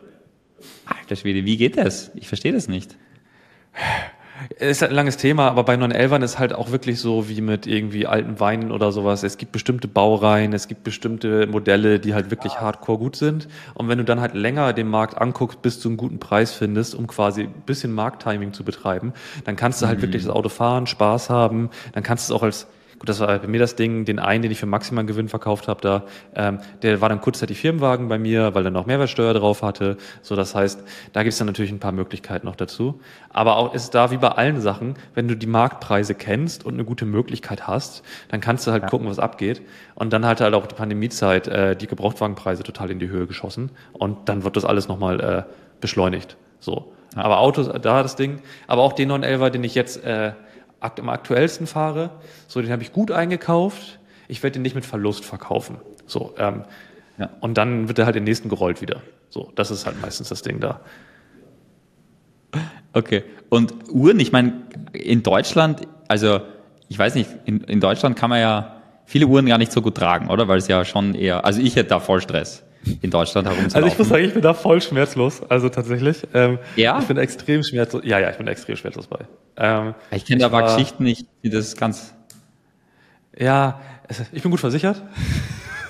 Alter 0.84 1.16
Schwede, 1.16 1.44
wie 1.44 1.56
geht 1.56 1.76
das? 1.76 2.10
Ich 2.14 2.28
verstehe 2.28 2.52
das 2.52 2.68
nicht. 2.68 2.96
Ist 4.58 4.82
halt 4.82 4.92
ein 4.92 4.94
langes 4.94 5.16
Thema, 5.16 5.48
aber 5.48 5.64
bei 5.64 5.74
911ern 5.74 6.22
ist 6.22 6.38
halt 6.38 6.52
auch 6.52 6.70
wirklich 6.70 7.00
so 7.00 7.28
wie 7.28 7.40
mit 7.40 7.66
irgendwie 7.66 8.06
alten 8.06 8.38
Weinen 8.38 8.70
oder 8.70 8.92
sowas. 8.92 9.24
Es 9.24 9.36
gibt 9.36 9.50
bestimmte 9.50 9.88
Baureihen, 9.88 10.52
es 10.52 10.68
gibt 10.68 10.84
bestimmte 10.84 11.48
Modelle, 11.48 11.98
die 11.98 12.14
halt 12.14 12.30
wirklich 12.30 12.60
hardcore 12.60 12.98
gut 12.98 13.16
sind. 13.16 13.48
Und 13.74 13.88
wenn 13.88 13.98
du 13.98 14.04
dann 14.04 14.20
halt 14.20 14.34
länger 14.34 14.72
den 14.72 14.88
Markt 14.88 15.20
anguckst, 15.20 15.60
bis 15.60 15.80
du 15.80 15.88
einen 15.88 15.96
guten 15.96 16.20
Preis 16.20 16.52
findest, 16.52 16.94
um 16.94 17.08
quasi 17.08 17.42
ein 17.42 17.62
bisschen 17.66 17.92
Markttiming 17.92 18.52
zu 18.52 18.62
betreiben, 18.62 19.12
dann 19.44 19.56
kannst 19.56 19.82
du 19.82 19.86
halt 19.86 20.02
wirklich 20.02 20.22
das 20.22 20.32
Auto 20.32 20.48
fahren, 20.48 20.86
Spaß 20.86 21.30
haben, 21.30 21.70
dann 21.92 22.04
kannst 22.04 22.28
du 22.28 22.34
es 22.34 22.38
auch 22.38 22.44
als 22.44 22.68
Gut, 22.98 23.08
das 23.08 23.20
war 23.20 23.38
bei 23.38 23.46
mir 23.46 23.60
das 23.60 23.76
Ding, 23.76 24.04
den 24.04 24.18
einen, 24.18 24.42
den 24.42 24.50
ich 24.50 24.58
für 24.58 24.66
maximalen 24.66 25.06
Gewinn 25.06 25.28
verkauft 25.28 25.68
habe, 25.68 25.80
da, 25.80 26.02
ähm, 26.34 26.58
der 26.82 27.00
war 27.00 27.08
dann 27.08 27.20
kurzzeitig 27.20 27.60
Firmenwagen 27.60 28.08
bei 28.08 28.18
mir, 28.18 28.56
weil 28.56 28.64
er 28.64 28.72
noch 28.72 28.86
Mehrwertsteuer 28.86 29.34
drauf 29.34 29.62
hatte. 29.62 29.98
So, 30.22 30.34
das 30.34 30.56
heißt, 30.56 30.82
da 31.12 31.22
gibt 31.22 31.32
es 31.32 31.38
dann 31.38 31.46
natürlich 31.46 31.70
ein 31.70 31.78
paar 31.78 31.92
Möglichkeiten 31.92 32.46
noch 32.46 32.56
dazu. 32.56 33.00
Aber 33.30 33.56
auch 33.56 33.72
ist 33.72 33.94
da 33.94 34.10
wie 34.10 34.16
bei 34.16 34.28
allen 34.28 34.60
Sachen, 34.60 34.96
wenn 35.14 35.28
du 35.28 35.36
die 35.36 35.46
Marktpreise 35.46 36.16
kennst 36.16 36.66
und 36.66 36.74
eine 36.74 36.84
gute 36.84 37.04
Möglichkeit 37.04 37.68
hast, 37.68 38.02
dann 38.30 38.40
kannst 38.40 38.66
du 38.66 38.72
halt 38.72 38.88
gucken, 38.88 39.08
was 39.08 39.20
abgeht. 39.20 39.62
Und 39.94 40.12
dann 40.12 40.26
hat 40.26 40.40
halt 40.40 40.54
auch 40.54 40.66
die 40.66 40.74
Pandemiezeit 40.74 41.46
äh, 41.46 41.76
die 41.76 41.86
Gebrauchtwagenpreise 41.86 42.64
total 42.64 42.90
in 42.90 42.98
die 42.98 43.08
Höhe 43.08 43.28
geschossen. 43.28 43.70
Und 43.92 44.28
dann 44.28 44.42
wird 44.42 44.56
das 44.56 44.64
alles 44.64 44.88
nochmal 44.88 45.20
äh, 45.20 45.42
beschleunigt. 45.80 46.36
So. 46.58 46.92
Ja. 47.14 47.22
Aber 47.22 47.38
Autos, 47.38 47.68
da 47.68 48.02
das 48.02 48.16
Ding. 48.16 48.40
Aber 48.66 48.82
auch 48.82 48.92
den 48.92 49.12
911er, 49.12 49.50
den 49.50 49.62
ich 49.62 49.76
jetzt 49.76 50.04
äh, 50.04 50.32
am 50.80 51.08
aktuellsten 51.08 51.66
fahre, 51.66 52.10
so 52.46 52.60
den 52.62 52.70
habe 52.70 52.82
ich 52.82 52.92
gut 52.92 53.10
eingekauft. 53.10 53.98
Ich 54.28 54.42
werde 54.42 54.54
den 54.54 54.62
nicht 54.62 54.74
mit 54.74 54.84
Verlust 54.86 55.24
verkaufen. 55.24 55.78
So, 56.06 56.34
ähm, 56.38 56.64
Ja. 57.18 57.30
und 57.40 57.58
dann 57.58 57.88
wird 57.88 57.98
er 57.98 58.06
halt 58.06 58.14
den 58.14 58.24
nächsten 58.24 58.48
gerollt 58.48 58.80
wieder. 58.80 59.02
So, 59.30 59.50
das 59.56 59.70
ist 59.70 59.86
halt 59.86 60.00
meistens 60.00 60.28
das 60.28 60.42
Ding 60.42 60.60
da. 60.60 60.80
Okay. 62.92 63.24
Und 63.48 63.74
Uhren, 63.90 64.20
ich 64.20 64.32
meine, 64.32 64.52
in 64.92 65.22
Deutschland, 65.22 65.86
also 66.08 66.40
ich 66.88 66.98
weiß 66.98 67.14
nicht, 67.14 67.28
in, 67.44 67.60
in 67.62 67.80
Deutschland 67.80 68.16
kann 68.16 68.30
man 68.30 68.40
ja 68.40 68.76
viele 69.04 69.26
Uhren 69.26 69.46
gar 69.46 69.58
nicht 69.58 69.72
so 69.72 69.82
gut 69.82 69.96
tragen, 69.96 70.28
oder? 70.30 70.48
Weil 70.48 70.58
es 70.58 70.68
ja 70.68 70.84
schon 70.84 71.14
eher, 71.14 71.44
also 71.44 71.60
ich 71.60 71.76
hätte 71.76 71.90
da 71.90 72.00
voll 72.00 72.20
Stress 72.20 72.62
in 73.02 73.10
Deutschland 73.10 73.46
herumzulaufen. 73.46 73.76
Also 73.76 73.88
ich 73.88 73.98
muss 73.98 74.08
sagen, 74.08 74.24
ich 74.24 74.32
bin 74.32 74.42
da 74.42 74.54
voll 74.54 74.80
schmerzlos, 74.82 75.42
also 75.48 75.68
tatsächlich. 75.68 76.22
Ähm, 76.34 76.58
Ja? 76.76 76.98
Ich 77.00 77.06
bin 77.06 77.16
extrem 77.16 77.62
schmerzlos. 77.62 78.02
Ja, 78.04 78.18
ja, 78.18 78.30
ich 78.30 78.36
bin 78.36 78.46
extrem 78.48 78.76
schmerzlos 78.76 79.06
bei. 79.06 79.18
Ähm, 79.56 79.94
ich 80.10 80.24
kenne 80.24 80.44
aber 80.44 80.62
war- 80.62 80.74
Geschichten 80.74 81.04
nicht, 81.04 81.26
die 81.42 81.50
das 81.50 81.76
ganz. 81.76 82.14
ja, 83.36 83.80
ich 84.32 84.42
bin 84.42 84.50
gut 84.50 84.60
versichert. 84.60 85.02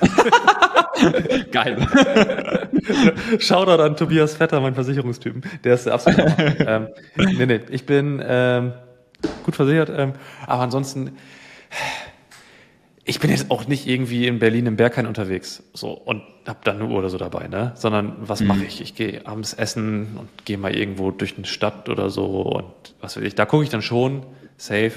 Geil. 1.52 1.76
Shoutout 3.38 3.82
an 3.82 3.96
Tobias 3.96 4.34
Vetter, 4.34 4.60
mein 4.60 4.74
Versicherungstypen. 4.74 5.42
Der 5.64 5.74
ist 5.74 5.86
der 5.86 5.94
absolute 5.94 6.34
ähm, 6.66 6.88
Nee, 7.16 7.46
nee, 7.46 7.60
ich 7.70 7.86
bin 7.86 8.22
ähm, 8.26 8.72
gut 9.44 9.54
versichert, 9.56 9.90
ähm, 9.94 10.14
aber 10.46 10.62
ansonsten, 10.62 11.16
ich 13.08 13.20
bin 13.20 13.30
jetzt 13.30 13.50
auch 13.50 13.66
nicht 13.66 13.86
irgendwie 13.86 14.26
in 14.26 14.38
Berlin 14.38 14.66
im 14.66 14.76
Berghain 14.76 15.06
unterwegs 15.06 15.62
so 15.72 15.92
und 15.92 16.22
hab 16.46 16.62
dann 16.64 16.76
eine 16.76 16.88
Uhr 16.90 16.98
oder 16.98 17.08
so 17.08 17.16
dabei, 17.16 17.48
ne? 17.48 17.72
Sondern 17.74 18.16
was 18.20 18.42
mache 18.42 18.64
ich? 18.64 18.82
Ich 18.82 18.94
gehe 18.94 19.26
abends 19.26 19.54
essen 19.54 20.18
und 20.18 20.28
gehe 20.44 20.58
mal 20.58 20.76
irgendwo 20.76 21.10
durch 21.10 21.36
eine 21.38 21.46
Stadt 21.46 21.88
oder 21.88 22.10
so 22.10 22.26
und 22.26 22.94
was 23.00 23.16
will 23.16 23.24
ich. 23.24 23.34
Da 23.34 23.46
gucke 23.46 23.64
ich 23.64 23.70
dann 23.70 23.80
schon, 23.80 24.26
safe. 24.58 24.92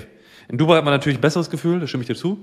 In 0.49 0.57
Dubai 0.57 0.75
hat 0.75 0.83
man 0.83 0.93
natürlich 0.93 1.19
ein 1.19 1.21
besseres 1.21 1.49
Gefühl, 1.49 1.79
da 1.79 1.87
stimme 1.87 2.01
ich 2.01 2.07
dir 2.07 2.15
zu. 2.15 2.37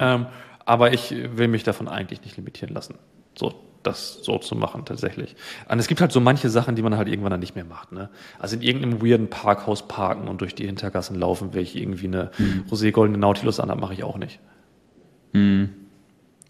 Ähm, 0.00 0.26
aber 0.64 0.92
ich 0.92 1.14
will 1.36 1.46
mich 1.46 1.62
davon 1.62 1.86
eigentlich 1.86 2.22
nicht 2.22 2.36
limitieren 2.36 2.74
lassen, 2.74 2.96
so 3.38 3.54
das 3.84 4.18
so 4.22 4.38
zu 4.38 4.56
machen 4.56 4.84
tatsächlich. 4.84 5.36
Und 5.68 5.78
es 5.78 5.86
gibt 5.86 6.00
halt 6.00 6.10
so 6.10 6.20
manche 6.20 6.50
Sachen, 6.50 6.74
die 6.74 6.82
man 6.82 6.96
halt 6.96 7.06
irgendwann 7.06 7.30
dann 7.30 7.40
nicht 7.40 7.54
mehr 7.54 7.64
macht. 7.64 7.92
Ne? 7.92 8.10
Also 8.40 8.56
in 8.56 8.62
irgendeinem 8.62 9.00
weirden 9.00 9.30
Parkhaus 9.30 9.86
parken 9.86 10.26
und 10.26 10.40
durch 10.40 10.56
die 10.56 10.66
Hintergassen 10.66 11.14
laufen, 11.14 11.54
wenn 11.54 11.62
ich 11.62 11.76
irgendwie 11.76 12.08
eine 12.08 12.32
roségoldene 12.68 13.16
Nautilus 13.16 13.60
anhabe, 13.60 13.80
mache 13.80 13.94
ich 13.94 14.02
auch 14.02 14.18
nicht. 14.18 14.40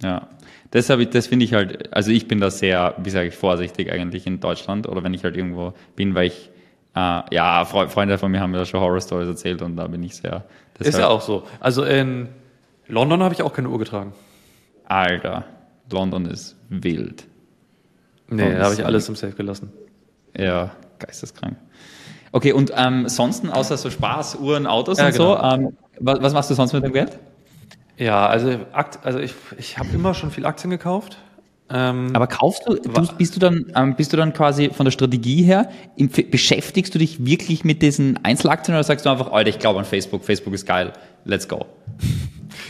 Ja. 0.03 0.28
Das, 0.70 0.91
ich- 0.91 1.11
das 1.11 1.26
finde 1.28 1.45
ich 1.45 1.55
halt, 1.55 1.93
also 1.95 2.11
ich 2.11 2.28
bin 2.28 2.41
da 2.41 2.51
sehr, 2.51 2.95
wie 3.03 3.11
sage 3.11 3.28
ich, 3.28 3.34
vorsichtig 3.34 3.91
eigentlich 3.93 4.26
in 4.26 4.41
Deutschland 4.41 4.89
oder 4.89 5.03
wenn 5.05 5.14
ich 5.14 5.24
halt 5.24 5.37
irgendwo 5.37 5.72
bin, 5.95 6.14
weil 6.14 6.26
ich, 6.26 6.51
äh, 6.95 7.22
ja, 7.34 7.64
Fre 7.64 7.89
Freunde 7.89 8.18
von 8.18 8.30
mir 8.30 8.41
haben 8.41 8.51
mir 8.51 8.59
da 8.59 8.64
schon 8.66 8.80
Horror-Stories 8.80 9.28
erzählt 9.28 9.62
und 9.62 9.76
da 9.76 9.87
bin 9.87 10.03
ich 10.03 10.16
sehr. 10.16 10.45
Ist 10.78 10.99
ja 10.99 11.09
auch 11.09 11.20
so. 11.22 11.45
Also 11.61 11.84
in 11.84 12.28
London 12.89 13.22
habe 13.22 13.32
ich 13.34 13.43
auch 13.43 13.53
keine 13.53 13.68
Uhr 13.70 13.78
getragen. 13.78 14.12
Alter, 14.84 15.45
London 15.91 16.26
ist 16.26 16.57
wild. 16.68 17.24
Nee, 18.28 18.43
Oh, 18.55 18.59
da 18.59 18.64
habe 18.64 18.74
ich 18.74 18.84
alles 18.84 19.09
im 19.09 19.14
Safe 19.14 19.32
gelassen. 19.34 19.72
Ja, 20.37 20.72
geisteskrank. 20.99 21.57
Okay, 22.32 22.53
und 22.53 22.72
ähm, 22.76 23.09
sonst 23.09 23.49
außer 23.49 23.76
so 23.76 23.89
Spaß, 23.89 24.37
Uhren, 24.37 24.66
Autos 24.66 24.99
Ja, 24.99 25.07
und 25.07 25.14
so, 25.14 25.34
genau. 25.37 25.55
ähm, 25.55 25.76
was, 26.01 26.20
was 26.20 26.32
machst 26.34 26.51
du 26.51 26.55
sonst 26.55 26.72
mit 26.72 26.84
dem 26.84 26.93
Geld? 26.93 27.18
Ja, 27.99 28.26
also, 28.26 28.51
Akt, 28.72 29.05
also 29.05 29.18
ich, 29.18 29.34
ich 29.59 29.78
habe 29.78 29.88
immer 29.94 30.14
schon 30.14 30.30
viel 30.30 30.47
Aktien 30.47 30.70
gekauft. 30.70 31.18
Ähm, 31.68 32.11
Aber 32.14 32.28
kaufst 32.28 32.62
du, 32.66 32.74
du 32.74 33.16
bist 33.16 33.34
du 33.34 33.40
dann, 33.40 33.72
ähm, 33.74 33.97
bist 33.97 34.12
du 34.12 34.16
dann 34.16 34.32
quasi 34.32 34.70
von 34.70 34.84
der 34.84 34.92
Strategie 34.92 35.42
her, 35.42 35.68
im, 35.97 36.09
beschäftigst 36.09 36.94
du 36.94 36.99
dich 36.99 37.24
wirklich 37.24 37.64
mit 37.64 37.82
diesen 37.82 38.24
Einzelaktien 38.24 38.76
oder 38.76 38.84
sagst 38.84 39.05
du 39.05 39.11
einfach, 39.11 39.32
Alter, 39.32 39.51
ich 39.51 39.59
glaube 39.59 39.80
an 39.80 39.84
Facebook, 39.84 40.24
Facebook 40.24 40.55
ist 40.55 40.64
geil, 40.64 40.92
let's 41.24 41.49
go. 41.49 41.66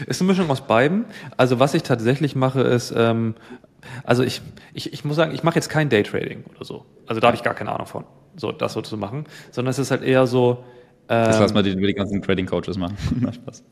Ist 0.07 0.21
eine 0.21 0.29
Mischung 0.29 0.51
aus 0.51 0.67
beiden. 0.67 1.05
Also 1.37 1.61
was 1.61 1.75
ich 1.75 1.83
tatsächlich 1.83 2.35
mache, 2.37 2.63
ist, 2.63 2.93
ähm, 2.97 3.35
also 4.05 4.23
ich, 4.23 4.41
ich, 4.73 4.93
ich 4.93 5.05
muss 5.05 5.17
sagen, 5.17 5.35
ich 5.35 5.43
mache 5.43 5.57
jetzt 5.57 5.69
kein 5.69 5.91
Daytrading 5.91 6.45
oder 6.55 6.65
so. 6.65 6.87
Also 7.07 7.21
da 7.21 7.29
habe 7.29 7.37
ich 7.37 7.43
gar 7.43 7.55
keine 7.55 7.73
Ahnung 7.73 7.87
von, 7.87 8.05
so 8.37 8.51
das 8.51 8.73
so 8.73 8.81
zu 8.81 8.97
machen. 8.97 9.25
Sondern 9.51 9.71
es 9.71 9.79
ist 9.79 9.91
halt 9.91 10.03
eher 10.03 10.27
so, 10.27 10.65
Das 11.07 11.37
ähm, 11.37 11.43
lassen 11.43 11.55
wir 11.55 11.63
die, 11.63 11.77
die 11.77 11.95
ganzen 11.95 12.23
Trading 12.23 12.47
Coaches 12.47 12.79
machen. 12.79 12.97
Spaß. 13.33 13.63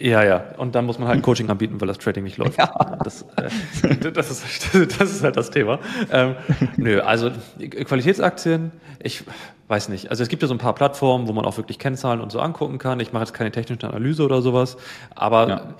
Ja, 0.00 0.22
ja. 0.22 0.44
Und 0.56 0.74
dann 0.74 0.86
muss 0.86 0.98
man 0.98 1.08
halt 1.08 1.18
ein 1.18 1.22
Coaching 1.22 1.48
anbieten, 1.50 1.80
weil 1.80 1.88
das 1.88 1.98
Trading 1.98 2.24
nicht 2.24 2.36
läuft. 2.36 2.58
Das, 3.04 3.22
äh, 3.36 4.10
das, 4.12 4.30
ist, 4.30 4.74
das 5.00 5.10
ist 5.10 5.24
halt 5.24 5.36
das 5.36 5.50
Thema. 5.50 5.78
Ähm, 6.12 6.36
nö, 6.76 7.00
also 7.00 7.30
Qualitätsaktien, 7.58 8.70
ich 9.02 9.24
weiß 9.68 9.88
nicht. 9.88 10.10
Also 10.10 10.22
es 10.22 10.28
gibt 10.28 10.42
ja 10.42 10.48
so 10.48 10.54
ein 10.54 10.58
paar 10.58 10.74
Plattformen, 10.74 11.28
wo 11.28 11.32
man 11.32 11.44
auch 11.44 11.56
wirklich 11.56 11.78
Kennzahlen 11.78 12.20
und 12.20 12.32
so 12.32 12.40
angucken 12.40 12.78
kann. 12.78 13.00
Ich 13.00 13.12
mache 13.12 13.24
jetzt 13.24 13.34
keine 13.34 13.50
technische 13.50 13.88
Analyse 13.88 14.24
oder 14.24 14.40
sowas, 14.42 14.76
aber 15.14 15.48
Ja. 15.48 15.74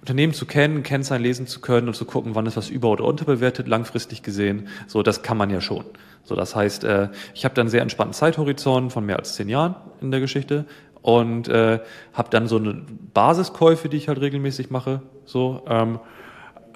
Unternehmen 0.00 0.32
zu 0.32 0.46
kennen, 0.46 0.82
Kennzahlen 0.82 1.22
lesen 1.22 1.46
zu 1.46 1.60
können 1.60 1.88
und 1.88 1.94
zu 1.94 2.04
gucken, 2.04 2.34
wann 2.34 2.46
ist 2.46 2.56
was 2.56 2.70
über- 2.70 2.90
oder 2.90 3.04
unterbewertet, 3.04 3.66
langfristig 3.68 4.22
gesehen, 4.22 4.68
so 4.86 5.02
das 5.02 5.22
kann 5.22 5.36
man 5.36 5.50
ja 5.50 5.60
schon. 5.60 5.84
So, 6.24 6.36
das 6.36 6.54
heißt, 6.54 6.84
äh, 6.84 7.08
ich 7.34 7.44
habe 7.44 7.54
dann 7.54 7.68
sehr 7.68 7.82
entspannten 7.82 8.14
Zeithorizont 8.14 8.92
von 8.92 9.04
mehr 9.04 9.18
als 9.18 9.34
zehn 9.34 9.48
Jahren 9.48 9.74
in 10.00 10.12
der 10.12 10.20
Geschichte 10.20 10.64
und 11.02 11.48
äh, 11.48 11.80
habe 12.12 12.30
dann 12.30 12.46
so 12.46 12.56
eine 12.56 12.82
Basiskäufe, 13.12 13.88
die 13.88 13.96
ich 13.96 14.08
halt 14.08 14.20
regelmäßig 14.20 14.70
mache. 14.70 15.02
So, 15.24 15.62
ähm, 15.68 15.98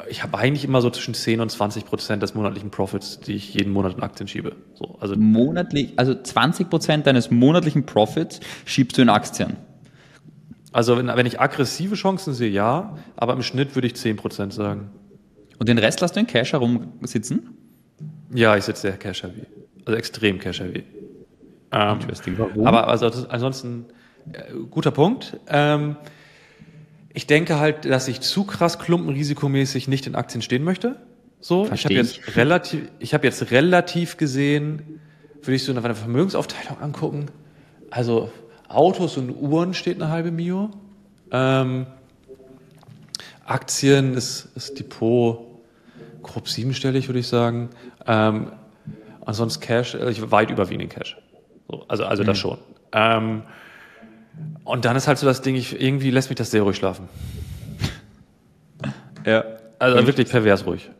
ich 0.08 0.22
habe 0.22 0.36
eigentlich 0.38 0.64
immer 0.64 0.82
so 0.82 0.90
zwischen 0.90 1.14
10 1.14 1.40
und 1.40 1.50
20 1.50 1.86
Prozent 1.86 2.22
des 2.22 2.34
monatlichen 2.34 2.70
Profits, 2.70 3.20
die 3.20 3.34
ich 3.34 3.54
jeden 3.54 3.72
Monat 3.72 3.94
in 3.94 4.02
Aktien 4.02 4.28
schiebe. 4.28 4.52
So, 4.74 4.96
also 5.00 5.16
Monatlich, 5.16 5.94
also 5.96 6.12
20% 6.12 7.02
deines 7.02 7.30
monatlichen 7.30 7.86
Profits 7.86 8.40
schiebst 8.64 8.98
du 8.98 9.02
in 9.02 9.08
Aktien. 9.08 9.56
Also 10.72 10.98
wenn, 10.98 11.06
wenn 11.06 11.26
ich 11.26 11.40
aggressive 11.40 11.94
Chancen 11.94 12.34
sehe, 12.34 12.50
ja, 12.50 12.96
aber 13.16 13.32
im 13.32 13.42
Schnitt 13.42 13.74
würde 13.74 13.86
ich 13.86 13.94
10% 13.94 14.52
sagen. 14.52 14.90
Und 15.58 15.68
den 15.68 15.78
Rest 15.78 16.00
lässt 16.00 16.16
du 16.16 16.20
in 16.20 16.26
Cash 16.26 16.52
herumsitzen? 16.52 17.56
Ja, 18.34 18.56
ich 18.56 18.64
sitze 18.64 18.82
sehr 18.82 18.96
cash-heavy. 18.98 19.46
Also 19.86 19.96
extrem 19.96 20.38
cash-heavy. 20.38 20.84
Ähm, 21.72 21.94
Interesting. 21.94 22.34
Warum? 22.36 22.66
aber 22.66 22.88
also 22.88 23.06
ansonsten 23.28 23.86
guter 24.70 24.90
Punkt. 24.90 25.38
Ähm, 25.48 25.96
ich 27.12 27.26
denke 27.26 27.58
halt, 27.58 27.84
dass 27.86 28.08
ich 28.08 28.20
zu 28.20 28.44
krass 28.44 28.78
klumpenrisikomäßig 28.78 29.88
nicht 29.88 30.06
in 30.06 30.14
Aktien 30.14 30.42
stehen 30.42 30.64
möchte. 30.64 30.96
So, 31.40 31.64
ich 31.64 31.84
habe 31.84 31.94
Versteh 31.94 31.94
jetzt 31.94 32.36
relativ, 32.36 32.88
ich 32.98 33.14
habe 33.14 33.26
jetzt 33.26 33.50
relativ 33.50 34.16
gesehen, 34.16 35.00
würde 35.42 35.54
ich 35.54 35.64
so 35.64 35.72
eine 35.72 35.94
Vermögensaufteilung 35.94 36.80
angucken. 36.80 37.26
Also 37.90 38.30
Autos 38.68 39.16
und 39.16 39.30
Uhren 39.30 39.74
steht 39.74 40.00
eine 40.00 40.10
halbe 40.10 40.30
Mio. 40.30 40.70
Ähm, 41.30 41.86
Aktien 43.44 44.14
ist, 44.14 44.48
ist 44.56 44.78
Depot 44.78 45.46
grob 46.22 46.48
siebenstellig, 46.48 47.08
würde 47.08 47.20
ich 47.20 47.28
sagen. 47.28 47.70
Ähm, 48.06 48.52
ansonsten 49.24 49.62
Cash, 49.62 49.94
äh, 49.94 50.10
ich 50.10 50.30
weit 50.30 50.50
überwiegend 50.50 50.90
Cash. 50.90 51.16
So, 51.70 51.84
also, 51.88 52.04
also 52.04 52.24
das 52.24 52.38
schon. 52.38 52.58
Ähm, 52.92 53.42
und 54.64 54.84
dann 54.84 54.96
ist 54.96 55.06
halt 55.08 55.18
so 55.18 55.26
das 55.26 55.42
Ding, 55.42 55.54
ich, 55.54 55.80
irgendwie 55.80 56.10
lässt 56.10 56.28
mich 56.30 56.36
das 56.36 56.50
sehr 56.50 56.62
ruhig 56.62 56.76
schlafen. 56.76 57.08
Ja. 59.24 59.44
Also 59.78 60.06
wirklich 60.06 60.30
pervers 60.30 60.64
ruhig. 60.66 60.90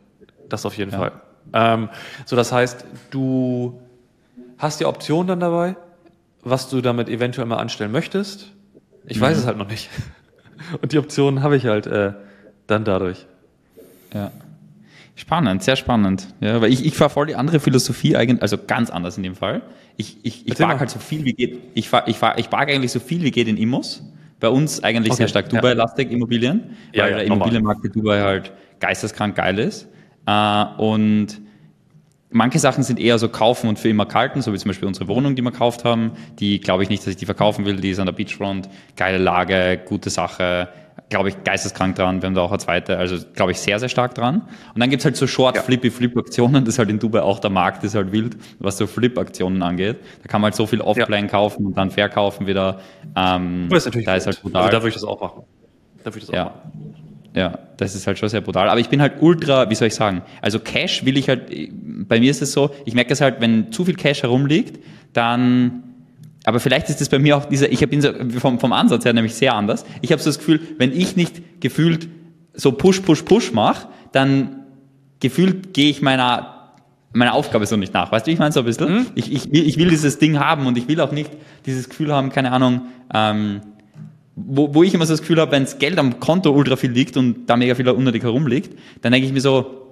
Das 0.49 0.65
auf 0.65 0.77
jeden 0.77 0.91
Ja. 0.91 0.97
Fall. 0.97 1.11
Ähm, 1.53 1.89
so, 2.25 2.35
das 2.35 2.51
heißt, 2.51 2.85
du 3.09 3.79
hast 4.57 4.79
die 4.79 4.85
Option 4.85 5.27
dann 5.27 5.39
dabei, 5.39 5.75
was 6.43 6.69
du 6.69 6.81
damit 6.81 7.09
eventuell 7.09 7.47
mal 7.47 7.57
anstellen 7.57 7.91
möchtest. 7.91 8.51
Ich 9.05 9.19
weiß 9.19 9.37
es 9.37 9.45
halt 9.45 9.57
noch 9.57 9.67
nicht. 9.67 9.89
Und 10.81 10.91
die 10.91 10.97
Optionen 10.97 11.41
habe 11.43 11.55
ich 11.55 11.65
halt 11.65 11.87
äh, 11.87 12.13
dann 12.67 12.83
dadurch. 12.83 13.25
Ja. 14.13 14.31
Spannend, 15.17 15.63
sehr 15.63 15.75
spannend. 15.75 16.27
Ja, 16.41 16.61
weil 16.61 16.71
ich, 16.71 16.85
ich 16.85 16.95
fahre 16.95 17.09
voll 17.09 17.25
die 17.25 17.35
andere 17.35 17.59
Philosophie 17.59 18.15
eigentlich, 18.15 18.43
also 18.43 18.55
ganz 18.55 18.91
anders 18.91 19.17
in 19.17 19.23
dem 19.23 19.33
Fall. 19.33 19.63
Ich, 19.97 20.17
ich, 20.21 20.47
ich 20.47 20.55
park 20.55 20.79
halt 20.79 20.91
so 20.91 20.99
viel 20.99 21.25
wie 21.25 21.33
geht. 21.33 21.59
Ich 21.73 21.89
fahr, 21.89 22.07
ich 22.07 22.17
fahr, 22.17 22.37
ich 22.37 22.51
park 22.51 22.69
eigentlich 22.69 22.91
so 22.91 22.99
viel 22.99 23.23
wie 23.23 23.31
geht 23.31 23.47
in 23.47 23.57
Immos. 23.57 24.03
Bei 24.39 24.49
uns 24.49 24.83
eigentlich 24.83 25.13
Okay, 25.13 25.17
sehr 25.17 25.27
stark. 25.27 25.49
Dubai-lastig 25.49 26.11
Immobilien, 26.11 26.77
Ja, 26.93 27.05
weil 27.05 27.11
ja, 27.11 27.17
der. 27.17 27.25
Immobilienmarkt 27.25 27.83
in 27.83 27.93
Dubai 27.93 28.21
halt 28.21 28.51
geisteskrank 28.79 29.35
geil 29.35 29.57
ist. 29.57 29.87
Äh, 30.27 30.65
und 30.77 31.41
manche 32.29 32.59
Sachen 32.59 32.83
sind 32.83 32.99
eher 32.99 33.17
so 33.17 33.27
kaufen 33.27 33.69
und 33.69 33.79
für 33.79 33.89
immer 33.89 34.05
kalten, 34.05 34.43
so 34.43 34.53
wie 34.53 34.57
zum 34.59 34.69
Beispiel 34.69 34.87
unsere 34.87 35.07
Wohnung, 35.07 35.33
die 35.35 35.41
wir 35.41 35.51
gekauft 35.51 35.83
haben. 35.83 36.11
Die 36.37 36.59
glaube 36.59 36.83
ich 36.83 36.89
nicht, 36.89 37.01
dass 37.01 37.09
ich 37.09 37.17
die 37.17 37.25
verkaufen 37.25 37.65
will. 37.65 37.77
Die 37.77 37.89
ist 37.89 37.97
an 37.97 38.05
der 38.05 38.13
Beachfront. 38.13 38.69
Geile 38.95 39.17
Lage, 39.17 39.81
gute 39.83 40.11
Sache. 40.11 40.69
Glaube 41.09 41.29
ich, 41.29 41.43
geisteskrank 41.43 41.95
dran. 41.95 42.21
Wir 42.21 42.27
haben 42.27 42.33
da 42.35 42.41
auch 42.41 42.49
eine 42.51 42.57
zweite. 42.59 42.97
Also 42.97 43.15
glaube 43.33 43.51
ich 43.53 43.59
sehr, 43.59 43.79
sehr 43.79 43.87
stark 43.87 44.13
dran. 44.15 44.41
Und 44.73 44.81
dann 44.81 44.89
gibt's 44.89 45.05
halt 45.05 45.15
so 45.15 45.25
short 45.25 45.55
Ja. 45.55 45.61
flippy 45.61 45.89
flip 45.89 46.17
aktionen 46.17 46.65
Das 46.65 46.73
ist 46.75 46.79
halt 46.79 46.89
in 46.89 46.99
Dubai 46.99 47.21
auch 47.21 47.39
der 47.39 47.49
Markt, 47.49 47.83
ist 47.83 47.95
halt 47.95 48.11
wild, 48.11 48.35
was 48.59 48.77
so 48.77 48.87
Flip-Aktionen 48.87 49.61
angeht. 49.63 49.97
Da 50.23 50.27
kann 50.27 50.41
man 50.41 50.49
halt 50.49 50.55
so 50.55 50.65
viel 50.67 50.81
Offline 50.81 51.27
kaufen 51.27 51.65
und 51.65 51.77
dann 51.77 51.91
verkaufen 51.91 52.45
wieder. 52.47 52.79
Ähm, 53.15 53.67
Das 53.69 53.79
ist 53.79 53.85
natürlich 53.85 54.05
da 54.05 54.15
ist 54.15 54.25
halt 54.25 54.41
brutal. 54.41 54.63
Also 54.63 54.71
da 54.71 54.81
würde 54.81 54.89
ich 54.89 54.93
das 54.95 55.03
auch 55.05 55.21
machen. 55.21 55.43
Da 56.03 56.05
würde 56.05 56.17
ich 56.19 56.25
das 56.25 56.29
auch 56.31 56.33
Ja. 56.35 56.43
machen. 56.45 56.93
Ja, 57.35 57.59
das 57.77 57.93
ist 57.93 58.07
halt 58.07 58.17
schon 58.17 58.29
sehr 58.29 58.41
brutal. 58.41 58.67
Aber 58.67 58.79
ich 58.79 58.89
bin 58.89 58.99
halt 58.99 59.21
ultra, 59.21 59.69
wie 59.69 59.75
soll 59.75 59.89
ich 59.89 59.95
sagen, 59.95 60.23
also 60.41 60.59
Cash 60.59 61.05
will 61.05 61.17
ich 61.17 61.29
halt, 61.29 61.43
bei 62.07 62.19
mir 62.19 62.31
ist 62.31 62.41
es 62.41 62.51
so, 62.51 62.71
ich 62.85 62.95
merke 62.95 63.13
es 63.13 63.21
halt, 63.21 63.39
wenn 63.39 63.71
zu 63.71 63.85
viel 63.85 63.95
Cash 63.95 64.23
herumliegt, 64.23 64.83
dann, 65.13 65.83
aber 66.47 66.61
vielleicht 66.61 66.87
ist 66.87 67.01
es 67.01 67.09
bei 67.09 67.19
mir 67.19 67.35
auch 67.35 67.43
dieser, 67.43 67.69
ich 67.69 67.81
bin 67.89 67.99
so 67.99 68.09
vom, 68.39 68.57
vom 68.57 68.71
Ansatz 68.71 69.03
her 69.03 69.11
nämlich 69.11 69.35
sehr 69.35 69.53
anders. 69.53 69.83
Ich 70.01 70.13
habe 70.13 70.21
so 70.21 70.29
das 70.29 70.37
Gefühl, 70.37 70.61
wenn 70.77 70.93
ich 70.93 71.17
nicht 71.17 71.59
gefühlt 71.59 72.07
so 72.53 72.71
Push, 72.71 73.01
Push, 73.01 73.23
Push 73.23 73.51
mache, 73.51 73.89
dann 74.13 74.61
gefühlt 75.19 75.73
gehe 75.73 75.89
ich 75.89 76.01
meiner 76.01 76.71
meiner 77.11 77.33
Aufgabe 77.33 77.65
so 77.65 77.75
nicht 77.75 77.93
nach. 77.93 78.13
Weißt 78.13 78.27
du, 78.27 78.31
ich 78.31 78.39
meine 78.39 78.53
so 78.53 78.61
ein 78.61 78.65
bisschen? 78.65 79.07
Ich, 79.15 79.29
ich, 79.29 79.51
will, 79.51 79.67
ich 79.67 79.77
will 79.77 79.89
dieses 79.89 80.19
Ding 80.19 80.39
haben 80.39 80.67
und 80.67 80.77
ich 80.77 80.87
will 80.87 81.01
auch 81.01 81.11
nicht 81.11 81.31
dieses 81.65 81.89
Gefühl 81.89 82.13
haben, 82.13 82.29
keine 82.29 82.53
Ahnung, 82.53 82.83
ähm, 83.13 83.59
wo, 84.37 84.73
wo 84.73 84.83
ich 84.83 84.93
immer 84.93 85.05
so 85.05 85.11
das 85.11 85.19
Gefühl 85.19 85.41
habe, 85.41 85.51
wenn 85.51 85.63
das 85.63 85.79
Geld 85.79 85.99
am 85.99 86.21
Konto 86.21 86.51
ultra 86.51 86.77
viel 86.77 86.91
liegt 86.91 87.17
und 87.17 87.47
da 87.47 87.57
mega 87.57 87.75
viel 87.75 87.89
unnötig 87.89 88.23
herumliegt, 88.23 88.73
dann 89.01 89.11
denke 89.11 89.27
ich 89.27 89.33
mir 89.33 89.41
so, 89.41 89.86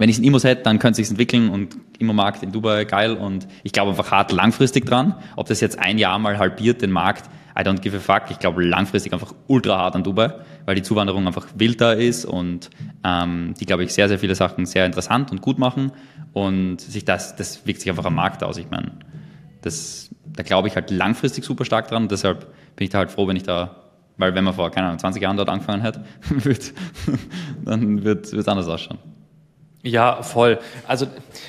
wenn 0.00 0.08
ich 0.08 0.16
es 0.16 0.20
in 0.20 0.24
Immos 0.24 0.44
hätte, 0.44 0.62
dann 0.62 0.78
könnte 0.78 1.02
es 1.02 1.08
sich 1.08 1.10
entwickeln 1.10 1.50
und 1.50 1.76
Immomarkt 1.98 2.42
in 2.42 2.52
Dubai 2.52 2.86
geil 2.86 3.12
und 3.12 3.46
ich 3.64 3.72
glaube 3.72 3.90
einfach 3.90 4.10
hart 4.10 4.32
langfristig 4.32 4.86
dran. 4.86 5.14
Ob 5.36 5.46
das 5.46 5.60
jetzt 5.60 5.78
ein 5.78 5.98
Jahr 5.98 6.18
mal 6.18 6.38
halbiert 6.38 6.80
den 6.80 6.90
Markt, 6.90 7.28
I 7.54 7.60
don't 7.60 7.80
give 7.80 7.94
a 7.94 8.00
fuck. 8.00 8.30
Ich 8.30 8.38
glaube 8.38 8.64
langfristig 8.64 9.12
einfach 9.12 9.34
ultra 9.46 9.76
hart 9.76 9.96
an 9.96 10.02
Dubai, 10.02 10.32
weil 10.64 10.74
die 10.74 10.80
Zuwanderung 10.80 11.26
einfach 11.26 11.48
wild 11.54 11.82
da 11.82 11.92
ist 11.92 12.24
und 12.24 12.70
ähm, 13.04 13.52
die, 13.60 13.66
glaube 13.66 13.84
ich, 13.84 13.92
sehr, 13.92 14.08
sehr 14.08 14.18
viele 14.18 14.34
Sachen 14.34 14.64
sehr 14.64 14.86
interessant 14.86 15.32
und 15.32 15.42
gut 15.42 15.58
machen 15.58 15.92
und 16.32 16.80
sich 16.80 17.04
das, 17.04 17.36
das 17.36 17.66
wirkt 17.66 17.82
sich 17.82 17.90
einfach 17.90 18.06
am 18.06 18.14
Markt 18.14 18.42
aus. 18.42 18.56
Ich 18.56 18.70
meine, 18.70 18.92
das, 19.60 20.14
da 20.24 20.42
glaube 20.42 20.68
ich 20.68 20.76
halt 20.76 20.90
langfristig 20.90 21.44
super 21.44 21.66
stark 21.66 21.88
dran 21.88 22.04
und 22.04 22.10
deshalb 22.10 22.46
bin 22.74 22.84
ich 22.84 22.90
da 22.90 22.96
halt 22.96 23.10
froh, 23.10 23.28
wenn 23.28 23.36
ich 23.36 23.42
da, 23.42 23.76
weil 24.16 24.34
wenn 24.34 24.44
man 24.44 24.54
vor, 24.54 24.70
keine 24.70 24.86
Ahnung, 24.86 24.98
20 24.98 25.20
Jahren 25.20 25.36
dort 25.36 25.50
angefangen 25.50 25.82
hat, 25.82 26.00
dann 27.66 28.02
wird 28.02 28.32
es 28.32 28.48
anders 28.48 28.66
ausschauen. 28.66 29.09
Ja, 29.82 30.22
voll. 30.22 30.58
Also 30.86 31.06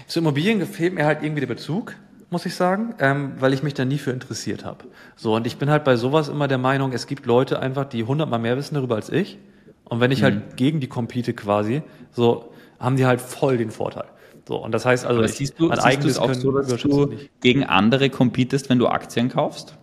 zu 0.07 0.19
Immobilien 0.19 0.65
fehlt 0.65 0.93
mir 0.93 1.05
halt 1.05 1.21
irgendwie 1.21 1.41
der 1.41 1.47
Bezug, 1.47 1.95
muss 2.29 2.45
ich 2.45 2.55
sagen, 2.55 2.95
ähm, 2.99 3.33
weil 3.39 3.53
ich 3.53 3.61
mich 3.61 3.73
da 3.73 3.83
nie 3.83 3.97
für 3.97 4.11
interessiert 4.11 4.63
habe. 4.63 4.85
So, 5.17 5.35
und 5.35 5.45
ich 5.45 5.57
bin 5.57 5.69
halt 5.69 5.83
bei 5.83 5.97
sowas 5.97 6.29
immer 6.29 6.47
der 6.47 6.57
Meinung, 6.57 6.93
es 6.93 7.07
gibt 7.07 7.25
Leute 7.25 7.59
einfach, 7.59 7.85
die 7.85 8.05
hundertmal 8.05 8.39
mehr 8.39 8.55
wissen 8.57 8.75
darüber 8.75 8.95
als 8.95 9.09
ich. 9.09 9.37
Und 9.83 9.99
wenn 9.99 10.11
ich 10.11 10.23
halt 10.23 10.35
mhm. 10.35 10.41
halt 10.41 10.57
gegen 10.57 10.79
die 10.79 10.87
compete 10.87 11.33
quasi, 11.33 11.81
so 12.11 12.53
haben 12.79 12.95
die 12.95 13.05
halt 13.05 13.19
voll 13.19 13.57
den 13.57 13.69
Vorteil. 13.69 14.05
So, 14.47 14.57
und 14.63 14.71
das 14.71 14.85
heißt 14.85 15.05
also, 15.05 15.19
Aber 15.19 15.27
siehst 15.27 15.59
du, 15.59 15.67
mein 15.67 15.77
siehst 15.77 15.85
eigenes 15.85 16.17
auch 16.17 16.33
so, 16.33 16.51
dass 16.51 16.81
du 16.81 17.05
nicht. 17.07 17.41
gegen 17.41 17.63
andere 17.65 18.09
competest, 18.09 18.69
wenn 18.69 18.79
du 18.79 18.87
Aktien 18.87 19.29
kaufst? 19.29 19.77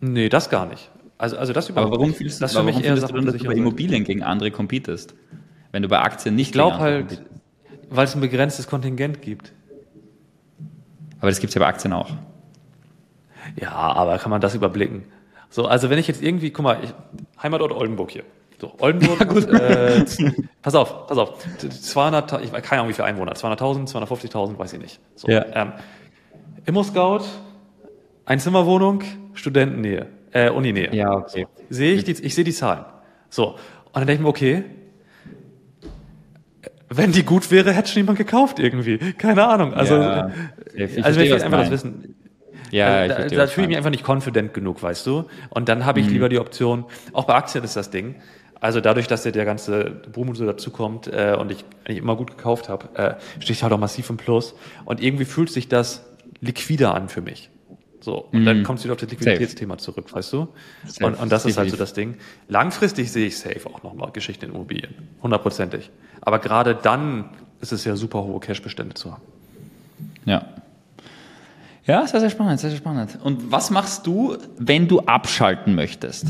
Nee, 0.00 0.28
das 0.28 0.50
gar 0.50 0.66
nicht. 0.66 0.90
Also, 1.18 1.38
also 1.38 1.52
das 1.52 1.68
überhaupt 1.68 1.92
Aber 1.92 2.00
warum 2.00 2.14
fühlst 2.14 2.40
du, 2.40 2.44
das 2.44 2.54
für 2.54 2.62
mich 2.62 2.84
eher 2.84 2.96
Sachen, 2.98 3.14
du 3.14 3.22
dann, 3.22 3.32
dass 3.32 3.42
du 3.42 3.48
bei 3.48 3.54
Immobilien 3.54 4.04
gegen 4.04 4.22
andere 4.22 4.50
competest? 4.50 5.14
Wenn 5.72 5.82
du 5.82 5.88
bei 5.88 5.98
Aktien 5.98 6.34
nicht 6.34 6.48
Ich 6.48 6.52
glaube 6.52 6.78
halt, 6.78 7.22
weil 7.90 8.04
es 8.04 8.14
ein 8.14 8.20
begrenztes 8.20 8.66
Kontingent 8.66 9.22
gibt. 9.22 9.52
Aber 11.20 11.30
das 11.30 11.40
gibt 11.40 11.50
es 11.50 11.54
ja 11.54 11.60
bei 11.60 11.66
Aktien 11.66 11.92
auch. 11.92 12.10
Ja, 13.60 13.72
aber 13.72 14.18
kann 14.18 14.30
man 14.30 14.40
das 14.40 14.54
überblicken? 14.54 15.04
So, 15.48 15.66
also 15.66 15.88
wenn 15.90 15.98
ich 15.98 16.08
jetzt 16.08 16.22
irgendwie, 16.22 16.50
guck 16.50 16.64
mal, 16.64 16.78
ich, 16.82 16.92
Heimatort 17.42 17.72
Oldenburg 17.72 18.10
hier. 18.10 18.24
So, 18.58 18.72
Oldenburg, 18.80 19.20
ja, 19.52 19.58
äh, 19.58 20.04
pass 20.62 20.74
auf, 20.74 21.06
pass 21.06 21.18
auf, 21.18 21.38
200, 21.58 22.42
ich 22.42 22.52
weiß 22.52 22.62
keine 22.62 22.80
Ahnung 22.80 22.90
wie 22.90 22.94
viele 22.94 23.06
Einwohner, 23.06 23.32
200.000, 23.32 23.92
250.000, 23.92 24.58
weiß 24.58 24.72
ich 24.72 24.80
nicht. 24.80 25.00
So, 25.14 25.28
ja. 25.28 25.44
ähm, 25.52 25.72
Immo-Scout, 26.64 27.24
Einzimmerwohnung, 28.24 29.02
Studentennähe, 29.34 30.06
äh, 30.32 30.50
Uninähe. 30.50 30.94
Ja, 30.94 31.12
okay. 31.12 31.46
So, 31.68 31.74
sehe 31.76 31.94
ich, 31.94 32.04
die, 32.04 32.12
ich 32.12 32.34
sehe 32.34 32.44
die 32.44 32.52
Zahlen. 32.52 32.84
So, 33.28 33.52
und 33.52 33.58
dann 33.92 34.06
denke 34.06 34.14
ich 34.14 34.20
mir, 34.20 34.28
okay, 34.28 34.64
wenn 36.88 37.12
die 37.12 37.24
gut 37.24 37.50
wäre, 37.50 37.72
hätte 37.72 37.90
schon 37.90 38.00
jemand 38.00 38.18
gekauft 38.18 38.58
irgendwie. 38.58 38.98
Keine 39.14 39.46
Ahnung. 39.46 39.74
Also, 39.74 39.96
ja, 39.96 40.30
ich 40.74 41.04
also 41.04 41.18
wenn 41.18 41.26
ich 41.26 41.44
einfach 41.44 41.60
das 41.60 41.70
wissen. 41.70 42.14
Ja, 42.70 42.88
also, 42.88 43.14
da, 43.14 43.28
da 43.28 43.46
fühle 43.46 43.64
ich 43.64 43.68
mich 43.68 43.76
einfach 43.76 43.90
nicht 43.90 44.06
confident 44.06 44.54
genug, 44.54 44.82
weißt 44.82 45.06
du. 45.06 45.24
Und 45.50 45.68
dann 45.68 45.84
habe 45.84 46.00
ich 46.00 46.06
mhm. 46.06 46.12
lieber 46.12 46.28
die 46.28 46.38
Option, 46.38 46.84
auch 47.12 47.24
bei 47.24 47.34
Aktien 47.34 47.64
ist 47.64 47.76
das 47.76 47.90
Ding. 47.90 48.16
Also 48.60 48.80
dadurch, 48.80 49.06
dass 49.06 49.22
der, 49.22 49.32
der 49.32 49.44
ganze 49.44 49.90
Boom 50.12 50.34
so 50.34 50.46
dazukommt 50.46 51.08
äh, 51.08 51.36
und 51.38 51.52
ich 51.52 51.64
eigentlich 51.84 51.98
immer 51.98 52.16
gut 52.16 52.36
gekauft 52.36 52.68
habe, 52.68 52.88
äh, 52.94 53.14
stehe 53.40 53.52
ich 53.52 53.62
halt 53.62 53.72
auch 53.72 53.78
massiv 53.78 54.08
im 54.10 54.16
Plus. 54.16 54.54
Und 54.84 55.02
irgendwie 55.02 55.26
fühlt 55.26 55.50
sich 55.50 55.68
das 55.68 56.04
liquider 56.40 56.94
an 56.94 57.08
für 57.08 57.20
mich. 57.20 57.50
So, 58.06 58.18
und 58.30 58.42
mm. 58.42 58.44
dann 58.44 58.58
mhm. 58.58 58.62
kommst 58.62 58.84
du 58.84 58.86
wieder 58.86 58.92
auf 58.92 59.00
das 59.00 59.10
Liquiditätsthema 59.10 59.78
zurück, 59.78 60.14
weißt 60.14 60.32
du? 60.32 60.46
Und, 61.00 61.14
und 61.16 61.32
das 61.32 61.44
ist 61.44 61.58
halt 61.58 61.72
so 61.72 61.76
das 61.76 61.92
Ding. 61.92 62.14
Langfristig 62.46 63.10
sehe 63.10 63.26
ich 63.26 63.36
safe 63.36 63.66
auch 63.66 63.82
nochmal 63.82 64.12
Geschichten 64.12 64.44
in 64.44 64.52
Immobilien. 64.52 64.94
Hundertprozentig. 65.24 65.90
Aber 66.20 66.38
gerade 66.38 66.76
dann 66.76 67.30
ist 67.60 67.72
es 67.72 67.84
ja 67.84 67.96
super 67.96 68.22
hohe 68.22 68.38
Cashbestände 68.38 68.94
zu 68.94 69.10
haben. 69.10 69.22
Ja. 70.24 70.46
Ja, 71.84 72.06
sehr, 72.06 72.20
sehr 72.20 72.30
spannend, 72.30 72.60
sehr, 72.60 72.70
sehr 72.70 72.78
spannend. 72.78 73.18
Und 73.24 73.50
was 73.50 73.70
machst 73.70 74.06
du, 74.06 74.36
wenn 74.56 74.86
du 74.86 75.00
abschalten 75.00 75.74
möchtest? 75.74 76.26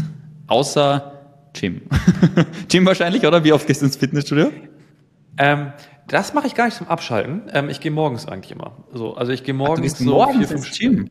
Außer 0.47 1.13
Gym. 1.53 1.83
Gym 2.71 2.87
wahrscheinlich, 2.87 3.27
oder? 3.27 3.45
Wie 3.45 3.53
oft 3.53 3.67
gehst 3.67 3.83
du 3.83 3.85
ins 3.85 3.97
Fitnessstudio? 3.97 4.51
Ähm, 5.37 5.73
das 6.09 6.33
mache 6.33 6.47
ich 6.47 6.55
gar 6.55 6.65
nicht 6.65 6.79
zum 6.79 6.89
Abschalten. 6.89 7.43
Ähm, 7.53 7.69
ich 7.69 7.81
gehe 7.81 7.91
morgens 7.91 8.27
eigentlich 8.27 8.53
immer. 8.53 8.73
So, 8.95 9.15
also 9.15 9.31
ich 9.31 9.45
gehe 9.45 9.53
morgens 9.53 9.75
Ach, 9.77 9.77
du 9.77 9.83
gehst 9.83 9.99
so 9.99 10.05
morgens 10.11 10.39
vier, 10.39 10.49
fünf 10.49 10.79
Gym. 10.79 11.11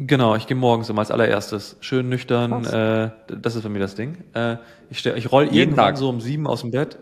Genau, 0.00 0.36
ich 0.36 0.46
gehe 0.46 0.56
morgens 0.56 0.88
immer 0.88 1.00
als 1.00 1.10
allererstes. 1.10 1.76
Schön 1.80 2.08
nüchtern, 2.08 2.64
äh, 2.64 3.10
das 3.26 3.56
ist 3.56 3.62
für 3.62 3.68
mich 3.68 3.82
das 3.82 3.96
Ding. 3.96 4.18
Äh, 4.32 4.56
ich 4.90 5.00
stell, 5.00 5.18
ich 5.18 5.32
roll 5.32 5.44
jeden 5.44 5.56
irgendwann 5.56 5.86
Tag 5.86 5.98
so 5.98 6.08
um 6.08 6.20
sieben 6.20 6.46
aus 6.46 6.60
dem 6.60 6.70
Bett. 6.70 6.98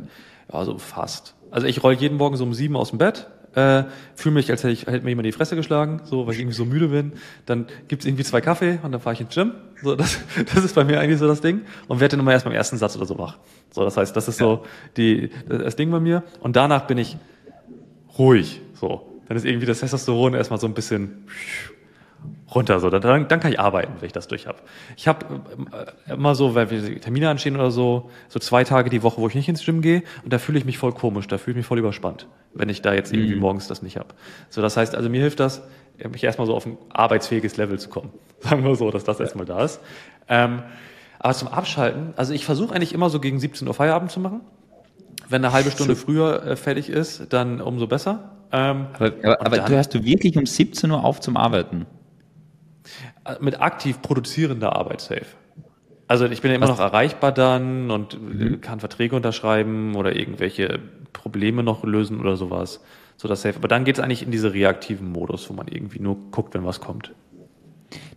Ja, 0.50 0.64
so 0.64 0.78
fast. 0.78 1.34
Also 1.50 1.66
ich 1.66 1.82
roll 1.82 1.92
jeden 1.94 2.16
Morgen 2.16 2.36
so 2.36 2.44
um 2.44 2.54
sieben 2.54 2.74
aus 2.74 2.90
dem 2.90 2.98
Bett, 2.98 3.26
äh, 3.54 3.84
fühle 4.14 4.34
mich, 4.34 4.50
als 4.50 4.62
hätte, 4.62 4.72
ich, 4.72 4.86
hätte 4.86 5.02
mir 5.02 5.10
jemand 5.10 5.26
die 5.26 5.32
Fresse 5.32 5.56
geschlagen, 5.56 6.00
so, 6.04 6.26
weil 6.26 6.34
ich 6.34 6.40
irgendwie 6.40 6.56
so 6.56 6.64
müde 6.64 6.88
bin. 6.88 7.12
Dann 7.44 7.66
gibt's 7.88 8.06
irgendwie 8.06 8.24
zwei 8.24 8.40
Kaffee 8.40 8.78
und 8.82 8.92
dann 8.92 9.00
fahre 9.00 9.14
ich 9.14 9.20
ins 9.20 9.34
Gym. 9.34 9.52
So, 9.82 9.94
das, 9.94 10.18
das 10.54 10.64
ist 10.64 10.74
bei 10.74 10.84
mir 10.84 10.98
eigentlich 10.98 11.18
so 11.18 11.26
das 11.26 11.42
Ding. 11.42 11.62
Und 11.88 12.00
werde 12.00 12.16
dann 12.16 12.20
immer 12.20 12.32
erst 12.32 12.44
beim 12.44 12.54
ersten 12.54 12.78
Satz 12.78 12.96
oder 12.96 13.06
so 13.06 13.18
wach. 13.18 13.38
So, 13.72 13.84
das 13.84 13.96
heißt, 13.96 14.16
das 14.16 14.28
ist 14.28 14.38
so 14.38 14.64
die, 14.96 15.30
das 15.48 15.76
Ding 15.76 15.90
bei 15.90 16.00
mir. 16.00 16.22
Und 16.40 16.56
danach 16.56 16.86
bin 16.86 16.96
ich 16.96 17.16
ruhig. 18.18 18.60
So. 18.74 19.12
Dann 19.28 19.36
ist 19.36 19.44
irgendwie 19.44 19.66
das 19.66 19.80
Testosteron 19.80 20.34
erstmal 20.34 20.60
so 20.60 20.66
ein 20.66 20.74
bisschen 20.74 21.26
runter. 22.56 22.80
So, 22.80 22.90
dann, 22.90 23.28
dann 23.28 23.40
kann 23.40 23.52
ich 23.52 23.60
arbeiten, 23.60 23.92
wenn 24.00 24.06
ich 24.06 24.12
das 24.12 24.26
durch 24.26 24.46
habe. 24.46 24.58
Ich 24.96 25.06
habe 25.06 25.26
äh, 26.08 26.12
immer 26.12 26.34
so, 26.34 26.54
weil 26.54 26.70
wir 26.70 27.00
Termine 27.00 27.30
anstehen 27.30 27.54
oder 27.54 27.70
so, 27.70 28.10
so 28.28 28.40
zwei 28.40 28.64
Tage 28.64 28.90
die 28.90 29.02
Woche, 29.02 29.20
wo 29.20 29.28
ich 29.28 29.34
nicht 29.34 29.48
ins 29.48 29.64
Gym 29.64 29.82
gehe 29.82 30.02
und 30.24 30.32
da 30.32 30.38
fühle 30.38 30.58
ich 30.58 30.64
mich 30.64 30.78
voll 30.78 30.92
komisch, 30.92 31.28
da 31.28 31.38
fühle 31.38 31.52
ich 31.52 31.56
mich 31.58 31.66
voll 31.66 31.78
überspannt, 31.78 32.26
wenn 32.54 32.68
ich 32.68 32.82
da 32.82 32.94
jetzt 32.94 33.12
irgendwie 33.12 33.34
mhm. 33.34 33.40
morgens 33.40 33.68
das 33.68 33.82
nicht 33.82 33.96
habe. 33.96 34.08
So, 34.48 34.62
das 34.62 34.76
heißt, 34.76 34.96
also 34.96 35.08
mir 35.08 35.20
hilft 35.20 35.38
das, 35.38 35.62
mich 36.10 36.24
erstmal 36.24 36.46
so 36.46 36.54
auf 36.54 36.66
ein 36.66 36.76
arbeitsfähiges 36.92 37.56
Level 37.56 37.78
zu 37.78 37.88
kommen. 37.88 38.10
Sagen 38.40 38.64
wir 38.64 38.74
so, 38.74 38.90
dass 38.90 39.04
das 39.04 39.20
erstmal 39.20 39.46
da 39.46 39.62
ist. 39.62 39.80
Ähm, 40.28 40.62
aber 41.18 41.34
zum 41.34 41.48
Abschalten, 41.48 42.14
also 42.16 42.32
ich 42.32 42.44
versuche 42.44 42.74
eigentlich 42.74 42.92
immer 42.92 43.10
so 43.10 43.20
gegen 43.20 43.38
17 43.38 43.66
Uhr 43.66 43.74
Feierabend 43.74 44.10
zu 44.10 44.20
machen. 44.20 44.40
Wenn 45.28 45.44
eine 45.44 45.52
halbe 45.52 45.70
Stunde 45.70 45.96
früher 45.96 46.44
äh, 46.44 46.56
fertig 46.56 46.88
ist, 46.88 47.32
dann 47.32 47.60
umso 47.60 47.86
besser. 47.86 48.36
Ähm, 48.52 48.86
aber, 48.92 49.12
aber, 49.22 49.46
aber 49.46 49.58
du 49.58 49.74
hörst 49.74 49.94
du 49.94 50.04
wirklich 50.04 50.36
um 50.36 50.46
17 50.46 50.90
Uhr 50.90 51.02
auf 51.04 51.20
zum 51.20 51.36
Arbeiten? 51.36 51.86
Mit 53.40 53.60
aktiv 53.60 54.02
produzierender 54.02 54.74
Arbeit 54.74 55.00
safe. 55.00 55.26
Also 56.08 56.26
ich 56.26 56.40
bin 56.40 56.50
ja 56.50 56.56
immer 56.56 56.68
noch 56.68 56.78
erreichbar 56.78 57.32
dann 57.32 57.90
und 57.90 58.20
mhm. 58.20 58.60
kann 58.60 58.80
Verträge 58.80 59.16
unterschreiben 59.16 59.96
oder 59.96 60.14
irgendwelche 60.14 60.78
Probleme 61.12 61.62
noch 61.62 61.82
lösen 61.84 62.20
oder 62.20 62.36
sowas. 62.36 62.80
So 63.16 63.28
das 63.28 63.42
safe. 63.42 63.56
Aber 63.56 63.68
dann 63.68 63.84
geht 63.84 63.98
es 63.98 64.04
eigentlich 64.04 64.22
in 64.22 64.30
diese 64.30 64.52
reaktiven 64.52 65.10
Modus, 65.10 65.48
wo 65.50 65.54
man 65.54 65.68
irgendwie 65.68 65.98
nur 65.98 66.16
guckt, 66.30 66.54
wenn 66.54 66.64
was 66.64 66.80
kommt. 66.80 67.12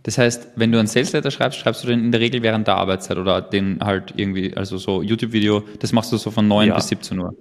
Das 0.02 0.18
heißt, 0.18 0.48
wenn 0.56 0.72
du 0.72 0.78
ein 0.78 0.86
Sales 0.86 1.12
Letter 1.12 1.30
schreibst, 1.30 1.58
schreibst 1.58 1.82
du 1.82 1.88
den 1.88 2.00
in 2.00 2.12
der 2.12 2.20
Regel 2.20 2.42
während 2.42 2.66
der 2.66 2.76
Arbeitszeit 2.76 3.18
oder 3.18 3.40
den 3.40 3.80
halt 3.82 4.14
irgendwie, 4.16 4.56
also 4.56 4.78
so 4.78 5.02
YouTube-Video, 5.02 5.62
das 5.78 5.92
machst 5.92 6.12
du 6.12 6.16
so 6.16 6.30
von 6.30 6.46
9 6.48 6.68
ja. 6.68 6.74
bis 6.74 6.88
17 6.88 7.18
Uhr. 7.18 7.34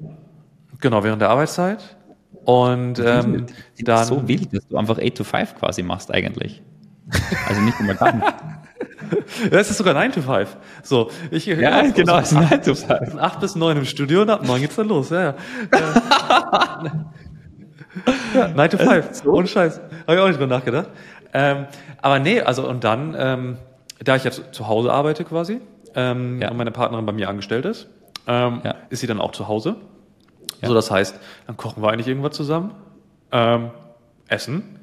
Genau, 0.80 1.04
während 1.04 1.22
der 1.22 1.30
Arbeitszeit. 1.30 1.98
Und 2.46 3.00
ähm, 3.00 3.46
dann. 3.80 4.06
so 4.06 4.28
wild, 4.28 4.54
dass 4.54 4.68
du 4.68 4.78
einfach 4.78 4.98
8 4.98 5.16
to 5.16 5.24
5 5.24 5.56
quasi 5.56 5.84
machst 5.84 6.14
eigentlich. 6.14 6.62
Also 7.48 7.61
nicht 7.61 7.80
immer 7.80 7.94
dann. 7.94 8.23
Das 9.52 9.69
ist 9.69 9.77
sogar 9.77 9.94
9 9.94 10.11
to 10.11 10.22
5. 10.22 10.56
So, 10.84 11.10
ich, 11.31 11.45
ja, 11.45 11.84
ich 11.84 11.94
genau, 11.94 12.19
es 12.19 12.31
ist 12.31 12.38
9 12.38 12.61
to 12.61 12.76
5. 12.76 13.15
8 13.18 13.40
bis 13.40 13.56
9 13.56 13.77
im 13.77 13.86
Studio 13.86 14.22
und 14.22 14.30
ab 14.30 14.45
9 14.45 14.61
geht's 14.61 14.76
dann 14.76 14.88
los. 14.88 15.10
Ja, 15.10 15.22
ja. 15.22 15.36
ja 18.36 18.48
9 18.49 18.69
to 18.69 18.77
5. 18.77 19.07
So? 19.11 19.31
Ohne 19.31 19.48
Scheiß. 19.48 19.80
Habe 20.02 20.14
ich 20.14 20.19
auch 20.19 20.27
nicht 20.27 20.40
drüber 20.40 20.48
nachgedacht. 20.48 20.90
Ähm, 21.34 21.65
aber 22.02 22.19
nee, 22.19 22.41
also 22.41 22.68
und 22.68 22.84
dann, 22.84 23.15
ähm, 23.18 23.57
da 24.03 24.15
ich 24.15 24.23
jetzt 24.23 24.53
zu 24.53 24.68
Hause 24.68 24.91
arbeite 24.91 25.23
quasi 25.23 25.61
ähm, 25.95 26.41
ja. 26.41 26.49
und 26.52 26.57
meine 26.57 26.72
Partnerin 26.72 27.06
bei 27.06 27.14
mir 27.14 27.30
angestellt 27.30 27.65
ist, 27.65 27.88
ähm, 28.27 28.61
ja. 28.64 28.76
ist 28.90 28.99
sie 28.99 29.07
dann 29.07 29.19
auch 29.19 29.31
zu 29.31 29.48
Hause. 29.48 29.76
Ja. 30.61 30.68
So, 30.68 30.73
das 30.73 30.91
heißt, 30.91 31.19
dann 31.48 31.57
kochen 31.57 31.81
wir 31.81 31.90
eigentlich 31.90 32.07
irgendwas 32.07 32.36
zusammen, 32.36 32.72
ähm, 33.31 33.72
essen 34.27 34.78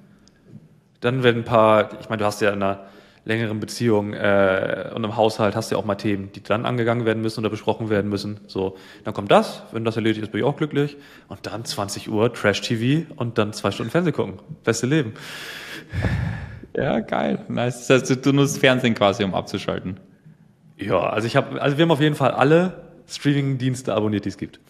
dann 1.07 1.23
werden 1.23 1.43
ein 1.43 1.45
paar, 1.45 1.91
ich 2.01 2.09
meine, 2.09 2.20
du 2.20 2.27
hast 2.27 2.41
ja 2.43 2.51
in 2.51 2.62
einer 2.62 2.87
längeren 3.24 3.61
Beziehung 3.61 4.12
äh, 4.12 4.91
und 4.95 5.05
im 5.05 5.16
Haushalt 5.16 5.57
hast 5.57 5.70
du 5.70 5.74
ja 5.74 5.81
auch 5.81 5.85
mal 5.85 5.97
Themen, 5.97 6.31
die 6.33 6.43
dann 6.43 6.66
angegangen 6.66 7.07
werden 7.07 7.23
müssen 7.23 7.41
oder 7.41 7.51
besprochen 7.51 7.91
werden 7.91 8.09
müssen. 8.09 8.41
So, 8.47 8.77
dann 9.05 9.15
kommt 9.15 9.31
das, 9.31 9.62
wenn 9.73 9.85
das 9.85 9.97
erledigt 9.97 10.23
ist, 10.23 10.33
bin 10.33 10.41
ich 10.41 10.47
auch 10.47 10.57
glücklich. 10.57 10.97
Und 11.28 11.47
dann 11.47 11.65
20 11.65 12.09
Uhr 12.09 12.33
Trash-TV 12.33 13.12
und 13.16 13.39
dann 13.39 13.53
zwei 13.53 13.70
Stunden 13.70 13.91
Fernsehen 13.91 14.15
gucken. 14.15 14.35
Beste 14.65 14.87
Leben. 14.87 15.15
Ja, 16.77 17.01
geil. 17.01 17.41
Nice. 17.49 17.89
Das 17.89 18.03
heißt, 18.03 18.27
du 18.27 18.33
nutzt 18.33 18.59
Fernsehen 18.59 18.95
quasi, 18.95 19.24
um 19.24 19.35
abzuschalten. 19.35 19.99
Ja, 20.77 21.01
also 21.01 21.27
ich 21.27 21.37
habe, 21.37 21.61
also 21.61 21.78
wir 21.78 21.85
haben 21.85 21.91
auf 21.91 22.01
jeden 22.01 22.16
Fall 22.16 22.33
alle 22.33 22.85
Streaming-Dienste 23.09 23.95
abonniert, 23.95 24.24
die 24.24 24.28
es 24.28 24.39
gibt. 24.39 24.61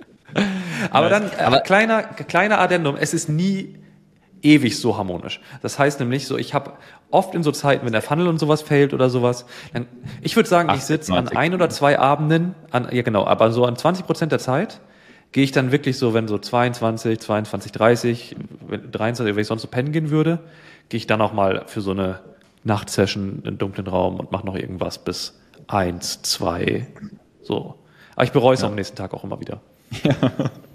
Aber 0.90 1.08
dann, 1.08 1.30
äh, 1.30 1.42
aber 1.42 1.60
kleiner, 1.60 2.02
kleiner 2.02 2.60
Addendum, 2.60 2.96
es 2.96 3.14
ist 3.14 3.28
nie 3.28 3.78
ewig 4.42 4.78
so 4.78 4.96
harmonisch. 4.96 5.40
Das 5.62 5.78
heißt 5.78 6.00
nämlich 6.00 6.26
so, 6.26 6.36
ich 6.36 6.54
habe 6.54 6.72
oft 7.10 7.34
in 7.34 7.42
so 7.42 7.52
Zeiten, 7.52 7.84
wenn 7.86 7.92
der 7.92 8.02
Funnel 8.02 8.28
und 8.28 8.38
sowas 8.38 8.62
fällt 8.62 8.94
oder 8.94 9.10
sowas, 9.10 9.46
dann, 9.72 9.86
ich 10.22 10.36
würde 10.36 10.48
sagen, 10.48 10.70
ich 10.74 10.82
sitze 10.82 11.14
an 11.14 11.28
ein 11.28 11.54
oder 11.54 11.68
zwei 11.70 11.98
Abenden, 11.98 12.54
an, 12.70 12.88
ja 12.92 13.02
genau, 13.02 13.26
aber 13.26 13.50
so 13.50 13.64
an 13.64 13.76
20 13.76 14.06
Prozent 14.06 14.32
der 14.32 14.38
Zeit 14.38 14.80
gehe 15.32 15.44
ich 15.44 15.52
dann 15.52 15.72
wirklich 15.72 15.98
so, 15.98 16.14
wenn 16.14 16.28
so 16.28 16.38
22, 16.38 17.18
22, 17.20 17.72
30, 17.72 18.36
23, 18.92 19.34
wenn 19.34 19.40
ich 19.40 19.46
sonst 19.46 19.62
so 19.62 19.68
pennen 19.68 19.92
gehen 19.92 20.10
würde, 20.10 20.40
gehe 20.88 20.98
ich 20.98 21.06
dann 21.06 21.20
auch 21.20 21.32
mal 21.32 21.64
für 21.66 21.80
so 21.80 21.90
eine 21.90 22.20
Nachtsession 22.64 23.40
in 23.42 23.48
einen 23.48 23.58
dunklen 23.58 23.86
Raum 23.86 24.18
und 24.18 24.32
mache 24.32 24.46
noch 24.46 24.54
irgendwas 24.54 24.98
bis 24.98 25.38
eins, 25.66 26.22
zwei, 26.22 26.86
so. 27.42 27.74
Aber 28.14 28.24
ich 28.24 28.32
bereue 28.32 28.54
es 28.54 28.62
ja. 28.62 28.68
am 28.68 28.74
nächsten 28.74 28.96
Tag 28.96 29.14
auch 29.14 29.24
immer 29.24 29.40
wieder. 29.40 29.60
Ja. 30.02 30.14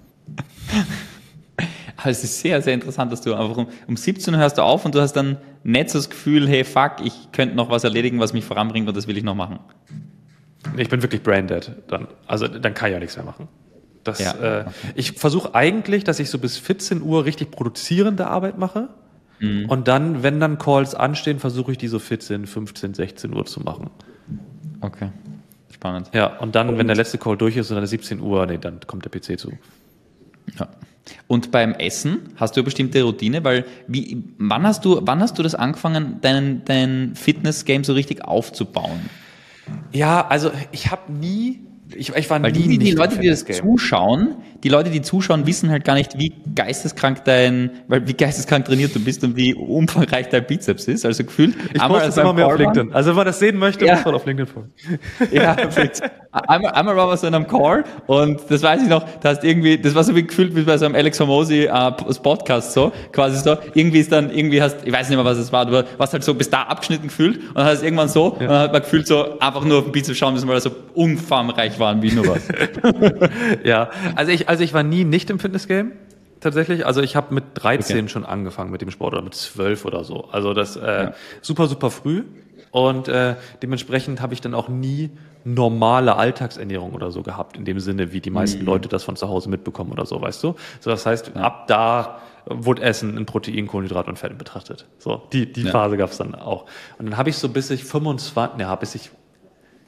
Aber 1.98 2.10
es 2.10 2.24
ist 2.24 2.40
sehr, 2.42 2.62
sehr 2.62 2.74
interessant, 2.74 3.12
dass 3.12 3.22
du 3.22 3.34
einfach 3.34 3.58
um, 3.58 3.68
um 3.88 3.96
17 3.96 4.34
Uhr 4.34 4.40
hörst 4.40 4.58
du 4.58 4.62
auf 4.62 4.84
und 4.86 4.96
du 4.96 5.02
hast 5.02 5.14
dann 5.14 5.38
nicht 5.64 5.90
so 5.90 6.00
das 6.00 6.10
Gefühl, 6.10 6.48
hey, 6.48 6.64
fuck, 6.64 6.96
ich 7.04 7.32
könnte 7.32 7.56
noch 7.56 7.70
was 7.70 7.84
erledigen, 7.84 8.20
was 8.20 8.34
mich 8.34 8.44
voranbringt 8.44 8.88
und 8.88 8.98
das 8.98 9.08
will 9.08 9.18
ich 9.18 9.24
noch 9.24 9.36
machen. 9.36 9.60
Ich 10.78 10.90
bin 10.90 11.02
wirklich 11.02 11.24
braindead. 11.24 11.72
Dann, 11.88 12.08
also 12.28 12.48
dann 12.48 12.74
kann 12.74 12.90
ich 12.90 12.94
ja 12.94 13.00
nichts 13.00 13.16
mehr 13.16 13.26
machen. 13.26 13.48
Das, 14.04 14.20
ja. 14.20 14.34
äh, 14.34 14.66
ich 14.96 15.14
versuche 15.14 15.56
eigentlich, 15.56 16.04
dass 16.04 16.20
ich 16.20 16.30
so 16.30 16.38
bis 16.40 16.58
14 16.58 17.02
Uhr 17.02 17.26
richtig 17.26 17.52
produzierende 17.52 18.28
Arbeit 18.28 18.58
mache. 18.58 18.90
Mhm. 19.40 19.70
Und 19.70 19.88
dann, 19.88 20.24
wenn 20.24 20.40
dann 20.40 20.58
Calls 20.58 20.96
anstehen, 20.96 21.40
versuche 21.40 21.72
ich 21.72 21.78
die 21.78 21.88
so 21.88 22.00
14, 22.00 22.46
15, 22.46 22.94
16 22.94 23.34
Uhr 23.34 23.46
zu 23.46 23.62
machen. 23.62 23.90
Okay. 24.82 25.10
Spannend. 25.72 26.10
Ja, 26.14 26.38
und 26.38 26.56
dann, 26.56 26.70
und 26.70 26.78
wenn 26.78 26.88
der 26.88 26.96
letzte 26.96 27.18
Call 27.18 27.38
durch 27.38 27.56
ist 27.58 27.70
und 27.72 27.76
dann 27.76 27.84
ist 27.84 27.92
17 27.92 28.20
Uhr, 28.20 28.46
nee, 28.46 28.58
dann 28.58 28.80
kommt 28.86 29.06
der 29.06 29.12
PC 29.12 29.40
zu. 29.40 29.52
Ja. 30.60 30.70
Und 31.28 31.52
beim 31.52 31.74
Essen 31.74 32.30
hast 32.38 32.56
du 32.56 32.62
eine 32.62 32.66
bestimmte 32.66 33.04
Routine, 33.04 33.44
weil 33.44 33.66
wie, 33.88 34.24
wann 34.38 34.64
hast 34.64 34.86
du, 34.86 35.02
wann 35.02 35.20
hast 35.22 35.38
du 35.38 35.44
das 35.44 35.54
angefangen, 35.56 36.20
dein, 36.22 36.64
dein 36.66 37.16
Fitness-Game 37.16 37.84
so 37.84 37.94
richtig 37.94 38.24
aufzubauen? 38.24 39.10
Ja, 39.92 40.28
also 40.28 40.52
ich 40.72 40.92
habe 40.92 41.12
nie 41.12 41.62
ich, 41.96 42.16
ich 42.16 42.30
war 42.30 42.42
Weil 42.42 42.52
nie 42.52 42.68
die, 42.68 42.78
die 42.78 42.92
Leute, 42.92 43.20
die 43.20 43.30
das 43.30 43.46
zuschauen, 43.46 44.36
die 44.64 44.70
Leute, 44.70 44.90
die 44.90 45.02
zuschauen, 45.02 45.46
wissen 45.46 45.70
halt 45.70 45.84
gar 45.84 45.96
nicht, 45.96 46.18
wie 46.18 46.34
geisteskrank 46.56 47.26
dein, 47.26 47.72
weil 47.88 48.08
wie 48.08 48.14
geisteskrank 48.14 48.66
trainiert 48.66 48.96
du 48.96 49.00
bist 49.00 49.24
und 49.24 49.36
wie 49.36 49.54
umfangreich 49.54 50.30
dein 50.30 50.46
Bizeps 50.46 50.88
ist. 50.88 51.06
Also 51.06 51.26
gefühlt. 51.26 51.56
Ich 51.74 51.82
einmal 51.82 52.06
das 52.06 52.18
immer 52.18 52.34
mehr 52.34 52.48
auf 52.48 52.58
LinkedIn. 52.58 52.94
Also 52.94 53.10
wenn 53.10 53.18
man 53.18 53.26
das 53.26 53.40
sehen 53.40 53.58
möchte, 53.58 53.86
ja. 53.86 53.96
muss 53.96 54.06
man 54.06 54.16
auf 54.16 54.26
LinkedIn 54.26 54.52
folgen. 54.52 54.72
Ja, 55.32 55.54
perfekt. 55.54 56.02
Einmal, 56.32 56.72
einmal 56.72 56.96
waren 56.96 57.10
wir 57.10 57.18
so 57.18 57.28
in 57.28 57.36
einem 57.36 57.48
Call 57.48 57.84
und 58.08 58.42
das 58.50 58.64
weiß 58.64 58.82
ich 58.84 58.90
noch, 58.90 59.06
da 59.22 59.30
hast 59.30 59.44
irgendwie, 59.44 59.78
das 59.78 59.94
war 59.94 60.04
so 60.04 60.16
wie 60.16 60.24
gefühlt 60.24 60.56
wie 60.56 60.64
bei 60.64 60.78
so 60.78 60.86
einem 60.86 60.96
Alex 60.96 61.20
Hormozy 61.20 61.66
äh, 61.66 61.92
Podcast 61.92 62.74
so, 62.74 62.92
quasi 63.12 63.38
so, 63.38 63.58
irgendwie 63.74 64.00
ist 64.00 64.12
dann, 64.12 64.32
irgendwie 64.32 64.62
hast, 64.62 64.78
ich 64.86 64.92
weiß 64.92 65.10
nicht 65.10 65.18
mehr, 65.18 65.26
was 65.26 65.38
es 65.38 65.52
war, 65.52 65.66
du 65.66 65.86
warst 65.98 66.14
halt 66.14 66.24
so 66.24 66.34
bis 66.34 66.50
da 66.50 66.64
abgeschnitten 66.64 67.08
gefühlt 67.08 67.38
und 67.38 67.58
dann 67.58 67.66
hast 67.66 67.82
du 67.82 67.86
irgendwann 67.86 68.10
so, 68.10 68.36
ja. 68.40 68.42
und 68.42 68.48
dann 68.48 68.60
hat 68.62 68.74
man 68.74 68.82
gefühlt 68.82 69.06
so, 69.06 69.40
einfach 69.40 69.64
nur 69.64 69.80
auf 69.80 69.84
den 69.84 69.92
Bizeps 69.92 70.18
schauen 70.18 70.34
müssen, 70.34 70.48
weil 70.48 70.58
er 70.58 70.62
so 70.62 70.72
umfangreich 70.94 71.73
waren 71.80 72.02
wie 72.02 72.12
nur 72.12 72.28
was. 72.28 72.48
ja, 73.64 73.90
also 74.16 74.32
ich, 74.32 74.50
also 74.50 74.64
ich 74.64 74.74
war 74.74 74.84
nie 74.84 75.04
nicht 75.04 75.30
im 75.30 75.40
Fitnessgame. 75.40 75.92
Tatsächlich, 76.40 76.86
also 76.86 77.02
ich 77.02 77.16
habe 77.16 77.34
mit 77.34 77.46
13 77.56 77.98
okay. 77.98 78.10
schon 78.10 78.26
angefangen 78.26 78.70
mit 78.70 78.82
dem 78.82 78.92
Sport 78.92 79.14
oder 79.14 79.22
mit 79.22 79.34
12 79.34 79.86
oder 79.86 80.04
so. 80.04 80.26
Also 80.26 80.54
das 80.54 80.76
äh, 80.76 80.82
ja. 80.82 81.14
super, 81.42 81.68
super 81.68 81.90
früh. 81.90 82.24
Und 82.72 83.08
äh, 83.08 83.36
dementsprechend 83.62 84.20
habe 84.20 84.34
ich 84.34 84.42
dann 84.42 84.54
auch 84.54 84.68
nie 84.68 85.12
normale 85.46 86.16
Alltagsernährung 86.16 86.94
oder 86.94 87.12
so 87.12 87.22
gehabt, 87.22 87.56
in 87.56 87.66
dem 87.66 87.80
Sinne, 87.80 88.12
wie 88.14 88.20
die 88.20 88.30
meisten 88.30 88.62
mhm. 88.62 88.66
Leute 88.66 88.90
das 88.90 89.04
von 89.04 89.16
zu 89.16 89.30
Hause 89.30 89.50
mitbekommen 89.50 89.92
oder 89.92 90.06
so, 90.06 90.20
weißt 90.20 90.44
du? 90.44 90.56
So, 90.80 90.90
das 90.90 91.06
heißt, 91.06 91.32
ja. 91.36 91.42
ab 91.42 91.68
da 91.68 92.20
wurde 92.46 92.82
Essen 92.82 93.16
in 93.16 93.26
Protein, 93.26 93.68
Kohlenhydrat 93.68 94.08
und 94.08 94.18
Fett 94.18 94.38
betrachtet. 94.38 94.88
So, 94.98 95.22
die, 95.32 95.52
die 95.52 95.64
ja. 95.64 95.72
Phase 95.72 95.98
gab 95.98 96.12
es 96.12 96.18
dann 96.18 96.36
auch. 96.36 96.66
Und 96.98 97.06
dann 97.06 97.18
habe 97.18 97.30
ich 97.30 97.38
so 97.38 97.48
bis 97.48 97.70
ich 97.70 97.84
25, 97.84 98.60
ja, 98.60 98.76
bis 98.76 98.96
ich 98.96 99.12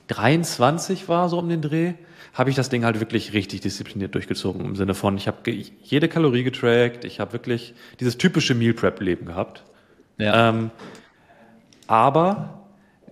23 0.07 1.09
war, 1.09 1.29
so 1.29 1.39
um 1.39 1.49
den 1.49 1.61
Dreh, 1.61 1.93
habe 2.33 2.49
ich 2.49 2.55
das 2.55 2.69
Ding 2.69 2.83
halt 2.83 2.99
wirklich 2.99 3.33
richtig 3.33 3.61
diszipliniert 3.61 4.13
durchgezogen. 4.13 4.65
Im 4.65 4.75
Sinne 4.75 4.93
von, 4.93 5.15
ich 5.17 5.27
habe 5.27 5.37
jede 5.49 6.07
Kalorie 6.09 6.43
getrackt, 6.43 7.05
ich 7.05 7.19
habe 7.19 7.33
wirklich 7.33 7.73
dieses 7.99 8.17
typische 8.17 8.55
Meal 8.55 8.73
Prep-Leben 8.73 9.25
gehabt. 9.25 9.63
Ja. 10.17 10.49
Ähm, 10.49 10.71
aber 11.87 12.65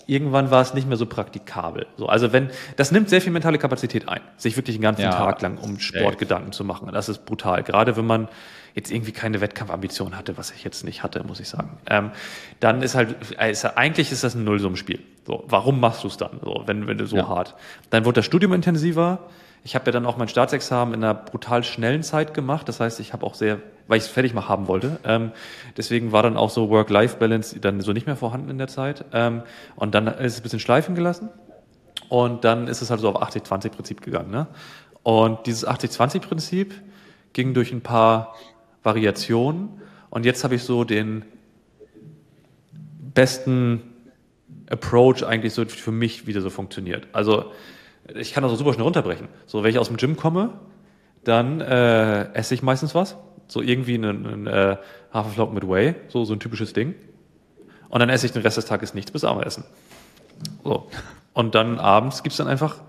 irgendwann 0.07 0.51
war 0.51 0.61
es 0.61 0.73
nicht 0.73 0.87
mehr 0.87 0.97
so 0.97 1.05
praktikabel. 1.05 1.87
So, 1.97 2.07
also 2.07 2.33
wenn, 2.33 2.49
das 2.75 2.91
nimmt 2.91 3.09
sehr 3.09 3.21
viel 3.21 3.31
mentale 3.31 3.57
Kapazität 3.57 4.09
ein, 4.09 4.21
sich 4.37 4.57
wirklich 4.57 4.75
den 4.75 4.81
ganzen 4.81 5.03
ja, 5.03 5.11
Tag 5.11 5.41
lang 5.41 5.57
um 5.57 5.79
Sport 5.79 6.17
Gedanken 6.17 6.51
zu 6.51 6.63
machen. 6.63 6.89
Das 6.91 7.09
ist 7.09 7.25
brutal. 7.25 7.63
Gerade 7.63 7.95
wenn 7.95 8.05
man 8.05 8.27
jetzt 8.75 8.91
irgendwie 8.91 9.11
keine 9.11 9.41
Wettkampfambition 9.41 10.17
hatte, 10.17 10.37
was 10.37 10.51
ich 10.51 10.63
jetzt 10.63 10.83
nicht 10.83 11.03
hatte, 11.03 11.23
muss 11.23 11.39
ich 11.39 11.49
sagen. 11.49 11.77
Ähm, 11.87 12.11
dann 12.59 12.81
ist 12.81 12.95
halt, 12.95 13.15
ist, 13.39 13.65
eigentlich 13.65 14.11
ist 14.11 14.23
das 14.23 14.35
ein 14.35 14.43
Nullsummenspiel. 14.43 14.99
So, 15.25 15.43
warum 15.47 15.79
machst 15.79 16.03
du 16.03 16.07
es 16.07 16.17
dann, 16.17 16.39
so, 16.43 16.63
wenn, 16.65 16.87
wenn 16.87 16.97
du 16.97 17.05
so 17.05 17.17
ja. 17.17 17.27
hart? 17.27 17.55
Dann 17.91 18.05
wurde 18.05 18.15
das 18.15 18.25
Studium 18.25 18.53
intensiver. 18.53 19.19
Ich 19.63 19.75
habe 19.75 19.85
ja 19.85 19.91
dann 19.93 20.05
auch 20.05 20.17
mein 20.17 20.27
Staatsexamen 20.27 20.93
in 20.93 21.03
einer 21.03 21.13
brutal 21.13 21.63
schnellen 21.63 22.03
Zeit 22.03 22.33
gemacht. 22.33 22.67
Das 22.67 22.79
heißt, 22.79 22.99
ich 22.99 23.13
habe 23.13 23.25
auch 23.25 23.35
sehr, 23.35 23.59
weil 23.87 23.97
ich 23.97 24.05
es 24.05 24.09
fertig 24.09 24.33
mal 24.33 24.49
haben 24.49 24.67
wollte. 24.67 24.99
Ähm, 25.05 25.31
deswegen 25.77 26.11
war 26.11 26.23
dann 26.23 26.35
auch 26.35 26.49
so 26.49 26.69
Work-Life-Balance 26.69 27.59
dann 27.59 27.79
so 27.79 27.93
nicht 27.93 28.05
mehr 28.05 28.17
vorhanden 28.17 28.49
in 28.49 28.57
der 28.57 28.67
Zeit. 28.67 29.05
Ähm, 29.13 29.43
und 29.75 29.95
dann 29.95 30.07
ist 30.07 30.33
es 30.33 30.39
ein 30.39 30.43
bisschen 30.43 30.59
schleifen 30.59 30.95
gelassen. 30.95 31.29
Und 32.09 32.43
dann 32.43 32.67
ist 32.67 32.81
es 32.81 32.89
halt 32.89 32.99
so 32.99 33.09
auf 33.09 33.21
80-20-Prinzip 33.21 34.01
gegangen. 34.01 34.31
Ne? 34.31 34.47
Und 35.03 35.45
dieses 35.45 35.65
80-20-Prinzip 35.65 36.73
ging 37.31 37.53
durch 37.53 37.71
ein 37.71 37.81
paar 37.81 38.35
Variationen. 38.83 39.69
Und 40.09 40.25
jetzt 40.25 40.43
habe 40.43 40.55
ich 40.55 40.63
so 40.63 40.83
den 40.83 41.25
besten 43.13 43.81
Approach 44.69 45.23
eigentlich 45.23 45.53
so 45.53 45.65
für 45.65 45.91
mich 45.91 46.27
wieder 46.27 46.41
so 46.41 46.49
funktioniert. 46.49 47.07
Also 47.13 47.51
ich 48.15 48.33
kann 48.33 48.43
das 48.43 48.51
auch 48.51 48.57
super 48.57 48.73
schnell 48.73 48.83
runterbrechen. 48.83 49.27
So, 49.45 49.63
wenn 49.63 49.71
ich 49.71 49.79
aus 49.79 49.87
dem 49.87 49.97
Gym 49.97 50.17
komme, 50.17 50.59
dann 51.23 51.61
äh, 51.61 52.33
esse 52.33 52.53
ich 52.53 52.63
meistens 52.63 52.93
was. 52.95 53.17
So 53.47 53.61
irgendwie 53.61 53.95
einen, 53.95 54.25
einen 54.25 54.47
äh, 54.47 54.77
Haferflocken 55.13 55.53
mit 55.53 55.67
Whey, 55.67 55.95
so, 56.07 56.25
so 56.25 56.33
ein 56.33 56.39
typisches 56.39 56.73
Ding. 56.73 56.95
Und 57.89 57.99
dann 57.99 58.09
esse 58.09 58.25
ich 58.25 58.31
den 58.31 58.41
Rest 58.41 58.57
des 58.57 58.65
Tages 58.65 58.93
nichts 58.93 59.11
bis 59.11 59.23
Abendessen. 59.23 59.63
So. 60.63 60.89
Und 61.33 61.55
dann 61.55 61.79
abends 61.79 62.23
gibt's 62.23 62.37
dann 62.37 62.47
einfach 62.47 62.81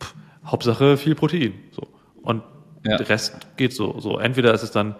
pff, 0.00 0.14
Hauptsache 0.44 0.96
viel 0.96 1.14
Protein. 1.14 1.54
So. 1.70 1.86
Und 2.22 2.42
ja. 2.84 2.96
Der 2.96 3.08
Rest 3.08 3.36
geht 3.56 3.72
so. 3.72 3.98
so. 4.00 4.18
Entweder 4.18 4.52
ist 4.54 4.62
es 4.62 4.70
dann, 4.70 4.96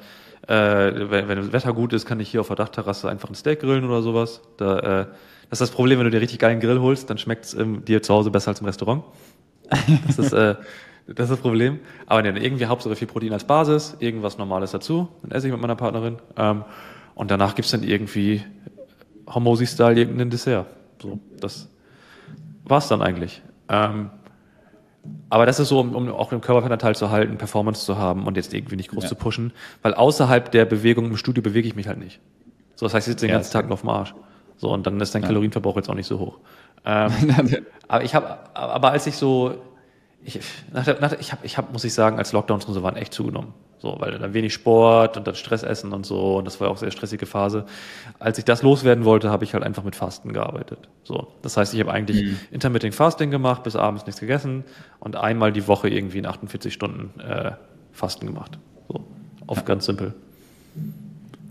äh, 0.47 0.55
wenn, 0.55 1.29
wenn 1.29 1.39
das 1.39 1.53
Wetter 1.53 1.73
gut 1.73 1.93
ist, 1.93 2.07
kann 2.07 2.21
ich 2.21 2.31
hier 2.31 2.41
auf 2.41 2.49
der 2.49 2.57
Dachterrasse 2.57 3.09
einfach 3.09 3.29
ein 3.29 3.35
Steak 3.35 3.61
grillen 3.61 3.85
oder 3.85 4.03
sowas. 4.03 4.43
Da, 4.57 4.79
äh, 4.79 5.07
das 5.51 5.61
ist 5.61 5.69
das 5.69 5.71
Problem, 5.71 5.99
wenn 5.99 6.05
du 6.05 6.11
dir 6.11 6.21
richtig 6.21 6.39
geilen 6.39 6.61
Grill 6.61 6.81
holst, 6.81 7.11
dann 7.11 7.19
schmeckt 7.19 7.45
es 7.45 7.55
ähm, 7.55 7.85
dir 7.85 8.03
zu 8.03 8.15
Hause 8.15 8.31
besser 8.31 8.49
als 8.49 8.61
im 8.61 8.67
Restaurant. 8.67 9.05
Das 10.07 10.19
ist, 10.19 10.33
äh, 10.33 10.57
das 11.07 11.25
ist 11.25 11.31
das 11.31 11.41
Problem. 11.41 11.81
Aber 12.07 12.23
nee, 12.23 12.29
irgendwie 12.29 12.67
Hauptsache 12.67 12.97
viel 12.97 13.09
Protein 13.09 13.33
als 13.33 13.45
Basis, 13.45 13.97
irgendwas 13.99 14.39
Normales 14.39 14.71
dazu. 14.71 15.09
Dann 15.23 15.33
esse 15.33 15.47
ich 15.47 15.53
mit 15.53 15.61
meiner 15.61 15.77
Partnerin. 15.77 16.19
Ähm, 16.37 16.65
und 17.15 17.31
danach 17.31 17.55
gibt's 17.55 17.71
dann 17.71 17.83
irgendwie 17.83 18.43
Hormosi-Style 19.27 19.99
irgendein 19.99 20.31
Dessert. 20.31 20.67
So, 21.01 21.19
das 21.41 21.69
war's 22.65 22.89
dann 22.89 23.03
eigentlich. 23.03 23.43
Ähm, 23.69 24.11
aber 25.31 25.47
das 25.47 25.59
ist 25.59 25.69
so, 25.69 25.81
um, 25.81 25.95
um 25.95 26.09
auch 26.11 26.29
den 26.29 26.41
Körperfettanteil 26.41 26.95
zu 26.95 27.11
halten, 27.11 27.39
Performance 27.39 27.85
zu 27.85 27.99
haben 27.99 28.27
und 28.27 28.37
jetzt 28.37 28.55
irgendwie 28.55 28.77
nicht 28.77 28.91
groß 28.91 29.05
ja. 29.05 29.09
zu 29.09 29.15
pushen. 29.15 29.53
Weil 29.83 29.95
außerhalb 29.95 30.51
der 30.51 30.65
Bewegung 30.65 31.07
im 31.07 31.17
Studio 31.17 31.43
bewege 31.43 31.67
ich 31.67 31.75
mich 31.75 31.89
halt 31.89 31.99
nicht. 31.99 32.21
So, 32.77 32.87
das 32.87 32.95
heißt, 32.95 33.09
ich 33.09 33.13
sitze 33.13 33.27
den 33.27 33.31
ja, 33.31 33.37
ganzen 33.37 33.53
Tag 33.53 33.67
nur 33.67 33.75
auf 33.75 33.81
dem 33.81 33.91
Arsch. 33.91 34.15
So, 34.57 34.71
und 34.73 34.87
dann 34.87 35.01
ist 35.01 35.15
dein 35.15 35.23
ja. 35.23 35.29
Kalorienverbrauch 35.29 35.77
jetzt 35.77 35.89
auch 35.89 35.95
nicht 35.95 36.07
so 36.07 36.19
hoch. 36.19 36.39
Ähm, 36.85 37.13
aber 37.89 38.05
ich 38.05 38.15
habe, 38.15 38.39
aber 38.55 38.93
als 38.93 39.07
ich 39.07 39.17
so, 39.17 39.55
ich, 40.23 40.39
nach 40.73 40.85
der, 40.85 41.01
nach, 41.01 41.13
ich 41.15 41.33
habe, 41.33 41.45
ich 41.45 41.59
hab, 41.59 41.73
muss 41.73 41.85
ich 41.85 41.95
sagen, 41.95 42.19
als 42.19 42.33
Lockdowns 42.33 42.65
und 42.67 42.75
so 42.75 42.83
waren 42.83 42.97
echt 42.97 43.13
zugenommen. 43.13 43.55
So, 43.83 43.97
weil 43.99 44.17
dann 44.17 44.33
wenig 44.33 44.55
Sport 44.55 45.17
und 45.17 45.27
dann 45.27 45.35
Stress 45.35 45.65
essen 45.65 45.93
und 45.93 46.07
so. 46.07 46.37
Und 46.37 46.45
das 46.45 46.61
war 46.61 46.71
auch 46.71 46.77
sehr 46.77 46.93
stressige 46.93 47.27
Phase. 47.27 47.65
Als 48.21 48.39
ich 48.39 48.45
das 48.45 48.63
loswerden 48.63 49.05
wollte, 49.05 49.29
habe 49.29 49.43
ich 49.43 49.55
halt 49.55 49.65
einfach 49.65 49.83
mit 49.83 49.97
Fasten 49.97 50.33
gearbeitet. 50.33 50.79
So, 51.03 51.27
das 51.43 51.57
heißt, 51.57 51.75
ich 51.75 51.81
habe 51.81 51.91
eigentlich 51.91 52.23
mhm. 52.23 52.39
Intermittent 52.53 52.95
Fasting 52.95 53.33
gemacht, 53.33 53.65
bis 53.65 53.75
abends 53.75 54.07
nichts 54.07 54.21
gegessen 54.21 54.63
und 55.01 55.17
einmal 55.17 55.51
die 55.51 55.67
Woche 55.67 55.89
irgendwie 55.89 56.19
in 56.19 56.27
48 56.27 56.73
Stunden 56.73 57.19
äh, 57.19 57.51
Fasten 57.91 58.25
gemacht. 58.25 58.57
So, 58.87 59.05
auf 59.49 59.57
ja. 59.57 59.65
ganz 59.65 59.87
simpel. 59.87 60.15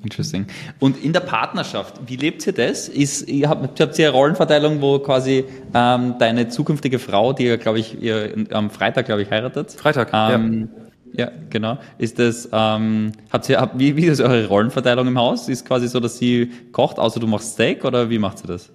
Interesting. 0.02 0.48
Und 0.80 1.04
in 1.04 1.12
der 1.12 1.20
Partnerschaft, 1.20 2.00
wie 2.06 2.16
lebt 2.16 2.48
ihr 2.48 2.54
das? 2.54 2.88
Ist, 2.88 3.28
ihr 3.28 3.50
habt, 3.50 3.78
habt 3.78 4.00
ihr 4.00 4.08
eine 4.08 4.16
Rollenverteilung, 4.16 4.82
wo 4.82 5.00
quasi 5.00 5.44
ähm, 5.74 6.16
deine 6.18 6.48
zukünftige 6.48 6.98
Frau, 6.98 7.34
die 7.34 7.44
ja, 7.44 7.58
glaube 7.58 7.80
ich, 7.80 8.02
ihr 8.02 8.46
am 8.52 8.70
Freitag, 8.70 9.08
glaube 9.08 9.22
ich, 9.22 9.30
heiratet. 9.30 9.74
Freitag, 9.74 10.12
ähm, 10.14 10.70
ja 10.74 10.82
ja, 11.14 11.32
genau. 11.50 11.78
Ist 11.98 12.20
das, 12.20 12.50
ähm, 12.52 13.12
habt 13.32 13.50
ihr, 13.50 13.60
habt, 13.60 13.78
wie, 13.80 13.96
wie 13.98 14.06
ist 14.06 14.22
eure 14.22 14.48
Rollenverteilung 14.48 15.08
im 15.08 15.18
Haus? 15.18 15.50
Ist 15.50 15.66
quasi 15.66 15.88
so, 15.88 16.00
dass 16.00 16.18
sie 16.18 16.52
kocht, 16.72 17.00
außer 17.00 17.20
du 17.20 17.28
machst 17.28 17.54
Steak 17.54 17.84
oder 17.84 18.10
wie 18.10 18.20
macht 18.20 18.40
sie 18.40 18.48
das? 18.48 18.72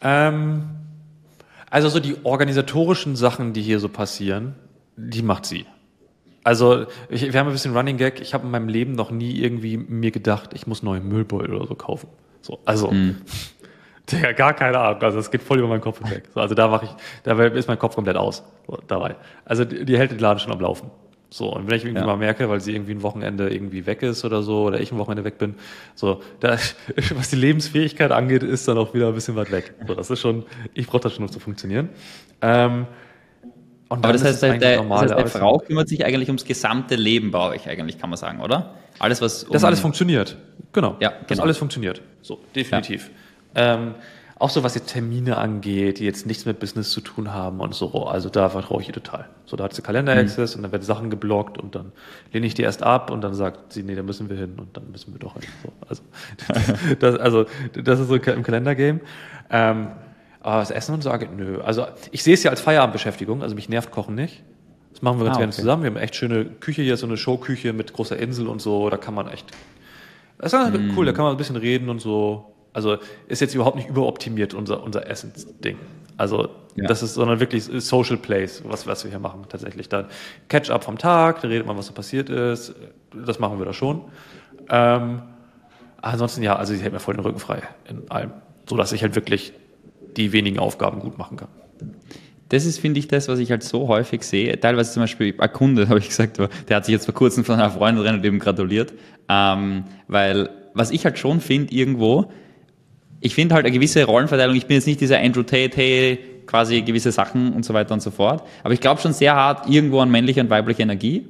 Ähm, 0.00 0.62
also 1.68 1.88
so 1.88 2.00
die 2.00 2.16
organisatorischen 2.24 3.16
Sachen, 3.16 3.52
die 3.52 3.62
hier 3.62 3.80
so 3.80 3.88
passieren, 3.88 4.54
die 4.96 5.22
macht 5.22 5.46
sie. 5.46 5.66
Also 6.42 6.86
ich, 7.10 7.32
wir 7.32 7.38
haben 7.38 7.48
ein 7.48 7.52
bisschen 7.52 7.76
Running 7.76 7.98
Gag. 7.98 8.20
Ich 8.20 8.32
habe 8.32 8.46
in 8.46 8.50
meinem 8.50 8.68
Leben 8.68 8.92
noch 8.92 9.10
nie 9.10 9.38
irgendwie 9.38 9.76
mir 9.76 10.10
gedacht, 10.10 10.50
ich 10.54 10.66
muss 10.66 10.82
neue 10.82 11.00
Müllbeutel 11.00 11.54
oder 11.54 11.66
so 11.66 11.74
kaufen. 11.74 12.08
So, 12.40 12.58
also 12.64 12.90
mhm. 12.90 13.16
Digga, 14.10 14.32
gar 14.32 14.54
keine 14.54 14.78
Ahnung. 14.78 15.02
Also 15.02 15.18
es 15.18 15.30
geht 15.30 15.42
voll 15.42 15.58
über 15.58 15.68
meinen 15.68 15.80
Kopf 15.80 15.98
hinweg. 15.98 16.24
So, 16.34 16.40
also 16.40 16.54
da 16.54 16.68
mache 16.68 16.86
ich, 16.86 16.90
da 17.22 17.40
ist 17.44 17.68
mein 17.68 17.78
Kopf 17.78 17.94
komplett 17.94 18.16
aus 18.16 18.42
so, 18.66 18.78
dabei. 18.86 19.16
Also 19.44 19.64
die, 19.64 19.84
die 19.84 19.98
hält 19.98 20.10
den 20.10 20.18
Laden 20.18 20.38
schon 20.38 20.52
am 20.52 20.60
Laufen. 20.60 20.90
So, 21.32 21.54
und 21.54 21.68
wenn 21.68 21.76
ich 21.76 21.84
irgendwie 21.84 22.00
ja. 22.00 22.06
mal 22.06 22.16
merke, 22.16 22.48
weil 22.48 22.60
sie 22.60 22.74
irgendwie 22.74 22.92
ein 22.92 23.02
Wochenende 23.02 23.48
irgendwie 23.48 23.86
weg 23.86 24.02
ist 24.02 24.24
oder 24.24 24.42
so, 24.42 24.64
oder 24.64 24.80
ich 24.80 24.90
ein 24.90 24.98
Wochenende 24.98 25.22
weg 25.22 25.38
bin, 25.38 25.54
so, 25.94 26.22
da, 26.40 26.58
was 27.14 27.30
die 27.30 27.36
Lebensfähigkeit 27.36 28.10
angeht, 28.10 28.42
ist 28.42 28.66
dann 28.66 28.76
auch 28.78 28.94
wieder 28.94 29.08
ein 29.08 29.14
bisschen 29.14 29.36
weit 29.36 29.52
weg. 29.52 29.74
So, 29.86 29.94
das 29.94 30.10
ist 30.10 30.20
schon, 30.20 30.44
ich 30.74 30.88
brauche 30.88 31.02
das 31.02 31.14
schon, 31.14 31.24
um 31.24 31.30
zu 31.30 31.38
funktionieren. 31.38 31.88
Ähm, 32.42 32.86
und 33.88 34.04
Aber 34.04 34.12
das 34.12 34.24
heißt, 34.24 34.42
der, 34.42 34.58
der, 34.58 34.82
das 34.82 35.00
heißt, 35.00 35.18
der 35.18 35.26
Frau 35.26 35.58
kümmert 35.58 35.88
sich 35.88 36.04
eigentlich 36.04 36.28
ums 36.28 36.44
gesamte 36.44 36.96
Leben 36.96 37.30
bei 37.30 37.48
euch 37.50 37.68
eigentlich, 37.68 37.98
kann 37.98 38.10
man 38.10 38.16
sagen, 38.16 38.40
oder? 38.40 38.74
Alles, 38.98 39.20
was. 39.20 39.44
Um 39.44 39.52
das 39.52 39.64
alles 39.64 39.80
funktioniert. 39.80 40.36
Genau. 40.72 40.96
Ja, 41.00 41.08
genau. 41.10 41.24
Das 41.28 41.40
alles 41.40 41.58
funktioniert. 41.58 42.02
So, 42.22 42.40
definitiv. 42.54 43.10
Ja. 43.56 43.74
Ähm, 43.74 43.94
auch 44.40 44.48
so 44.48 44.64
was 44.64 44.74
jetzt 44.74 44.88
Termine 44.88 45.36
angeht, 45.36 45.98
die 45.98 46.04
jetzt 46.04 46.24
nichts 46.24 46.46
mit 46.46 46.58
Business 46.58 46.90
zu 46.90 47.02
tun 47.02 47.32
haben 47.32 47.60
und 47.60 47.74
so. 47.74 48.06
Also 48.06 48.30
da 48.30 48.48
vertraue 48.48 48.80
ich 48.80 48.88
ihr 48.88 48.94
total. 48.94 49.28
So, 49.44 49.54
da 49.54 49.64
hat 49.64 49.74
sie 49.74 49.82
Kalender-Access 49.82 50.54
mhm. 50.54 50.58
und 50.58 50.62
dann 50.62 50.72
werden 50.72 50.82
Sachen 50.82 51.10
geblockt 51.10 51.58
und 51.58 51.74
dann 51.74 51.92
lehne 52.32 52.46
ich 52.46 52.54
die 52.54 52.62
erst 52.62 52.82
ab 52.82 53.10
und 53.10 53.20
dann 53.20 53.34
sagt 53.34 53.74
sie, 53.74 53.82
nee, 53.82 53.94
da 53.94 54.02
müssen 54.02 54.30
wir 54.30 54.38
hin 54.38 54.54
und 54.56 54.74
dann 54.74 54.90
müssen 54.90 55.12
wir 55.12 55.18
doch 55.18 55.34
hin. 55.34 55.42
So, 55.62 55.72
also, 55.86 56.02
das, 56.98 57.16
also, 57.16 57.44
das 57.74 58.00
ist 58.00 58.08
so 58.08 58.14
im 58.16 58.42
Kalender-Game. 58.42 59.00
Ähm, 59.50 59.88
aber 60.40 60.60
das 60.60 60.70
Essen 60.70 60.94
und 60.94 61.02
so, 61.02 61.12
nö. 61.36 61.60
Also 61.60 61.86
ich 62.10 62.22
sehe 62.22 62.32
es 62.32 62.42
ja 62.42 62.50
als 62.50 62.62
Feierabendbeschäftigung, 62.62 63.42
also 63.42 63.54
mich 63.54 63.68
nervt 63.68 63.90
Kochen 63.90 64.14
nicht. 64.14 64.42
Das 64.92 65.02
machen 65.02 65.18
wir 65.18 65.26
ganz 65.26 65.36
ah, 65.36 65.40
gerne 65.40 65.52
okay. 65.52 65.60
zusammen. 65.60 65.82
Wir 65.82 65.90
haben 65.90 65.98
echt 65.98 66.16
schöne 66.16 66.46
Küche 66.46 66.80
hier, 66.80 66.96
so 66.96 67.06
eine 67.06 67.18
Showküche 67.18 67.74
mit 67.74 67.92
großer 67.92 68.16
Insel 68.16 68.48
und 68.48 68.62
so. 68.62 68.88
Da 68.88 68.96
kann 68.96 69.12
man 69.12 69.28
echt. 69.28 69.50
Das 70.38 70.54
ist 70.54 70.72
mm. 70.72 70.96
cool, 70.96 71.04
da 71.04 71.12
kann 71.12 71.24
man 71.24 71.34
ein 71.34 71.36
bisschen 71.36 71.56
reden 71.56 71.90
und 71.90 72.00
so. 72.00 72.54
Also 72.72 72.98
ist 73.26 73.40
jetzt 73.40 73.54
überhaupt 73.54 73.76
nicht 73.76 73.88
überoptimiert, 73.88 74.54
unser, 74.54 74.82
unser 74.82 75.08
Essensding. 75.08 75.76
Also 76.16 76.50
ja. 76.76 76.86
das 76.86 77.02
ist, 77.02 77.14
sondern 77.14 77.40
wirklich 77.40 77.64
Social 77.64 78.16
Place, 78.16 78.62
was, 78.66 78.86
was 78.86 79.04
wir 79.04 79.10
hier 79.10 79.18
machen 79.18 79.46
tatsächlich. 79.48 79.88
Dann 79.88 80.06
Catch-up 80.48 80.84
vom 80.84 80.98
Tag, 80.98 81.40
da 81.40 81.48
redet 81.48 81.66
man, 81.66 81.76
was 81.76 81.86
so 81.86 81.92
passiert 81.92 82.28
ist. 82.28 82.74
Das 83.26 83.38
machen 83.38 83.58
wir 83.58 83.66
da 83.66 83.72
schon. 83.72 84.02
Ähm, 84.68 85.22
ansonsten 86.00 86.42
ja, 86.42 86.56
also 86.56 86.74
ich 86.74 86.82
hält 86.82 86.92
mir 86.92 87.00
voll 87.00 87.14
den 87.14 87.24
Rücken 87.24 87.38
frei 87.38 87.62
in 87.88 88.10
allem. 88.10 88.32
So 88.68 88.76
dass 88.76 88.92
ich 88.92 89.02
halt 89.02 89.14
wirklich 89.14 89.52
die 90.16 90.32
wenigen 90.32 90.58
Aufgaben 90.58 91.00
gut 91.00 91.18
machen 91.18 91.36
kann. 91.36 91.48
Das 92.50 92.66
ist, 92.66 92.80
finde 92.80 92.98
ich, 92.98 93.08
das, 93.08 93.28
was 93.28 93.38
ich 93.38 93.50
halt 93.50 93.62
so 93.62 93.88
häufig 93.88 94.22
sehe. 94.24 94.58
Teilweise 94.58 94.92
zum 94.92 95.04
Beispiel 95.04 95.34
ein 95.38 95.52
Kunde, 95.52 95.88
habe 95.88 96.00
ich 96.00 96.08
gesagt, 96.08 96.38
der 96.68 96.76
hat 96.76 96.84
sich 96.84 96.92
jetzt 96.92 97.06
vor 97.06 97.14
kurzem 97.14 97.44
von 97.44 97.54
einer 97.54 97.70
Freundin 97.70 98.22
eben 98.22 98.38
gratuliert. 98.38 98.92
Ähm, 99.28 99.84
weil 100.08 100.50
was 100.74 100.90
ich 100.90 101.04
halt 101.04 101.18
schon 101.18 101.40
finde 101.40 101.72
irgendwo, 101.72 102.30
ich 103.20 103.34
finde 103.34 103.54
halt 103.54 103.66
eine 103.66 103.72
gewisse 103.72 104.04
Rollenverteilung, 104.04 104.56
ich 104.56 104.66
bin 104.66 104.76
jetzt 104.76 104.86
nicht 104.86 105.00
dieser 105.00 105.20
Andrew 105.20 105.42
Tate, 105.42 105.76
hey, 105.76 106.18
quasi 106.46 106.82
gewisse 106.82 107.12
Sachen 107.12 107.52
und 107.52 107.64
so 107.64 107.74
weiter 107.74 107.94
und 107.94 108.02
so 108.02 108.10
fort. 108.10 108.42
Aber 108.64 108.74
ich 108.74 108.80
glaube 108.80 109.00
schon 109.00 109.12
sehr 109.12 109.34
hart 109.34 109.68
irgendwo 109.68 110.00
an 110.00 110.10
männliche 110.10 110.40
und 110.40 110.50
weibliche 110.50 110.82
Energie. 110.82 111.26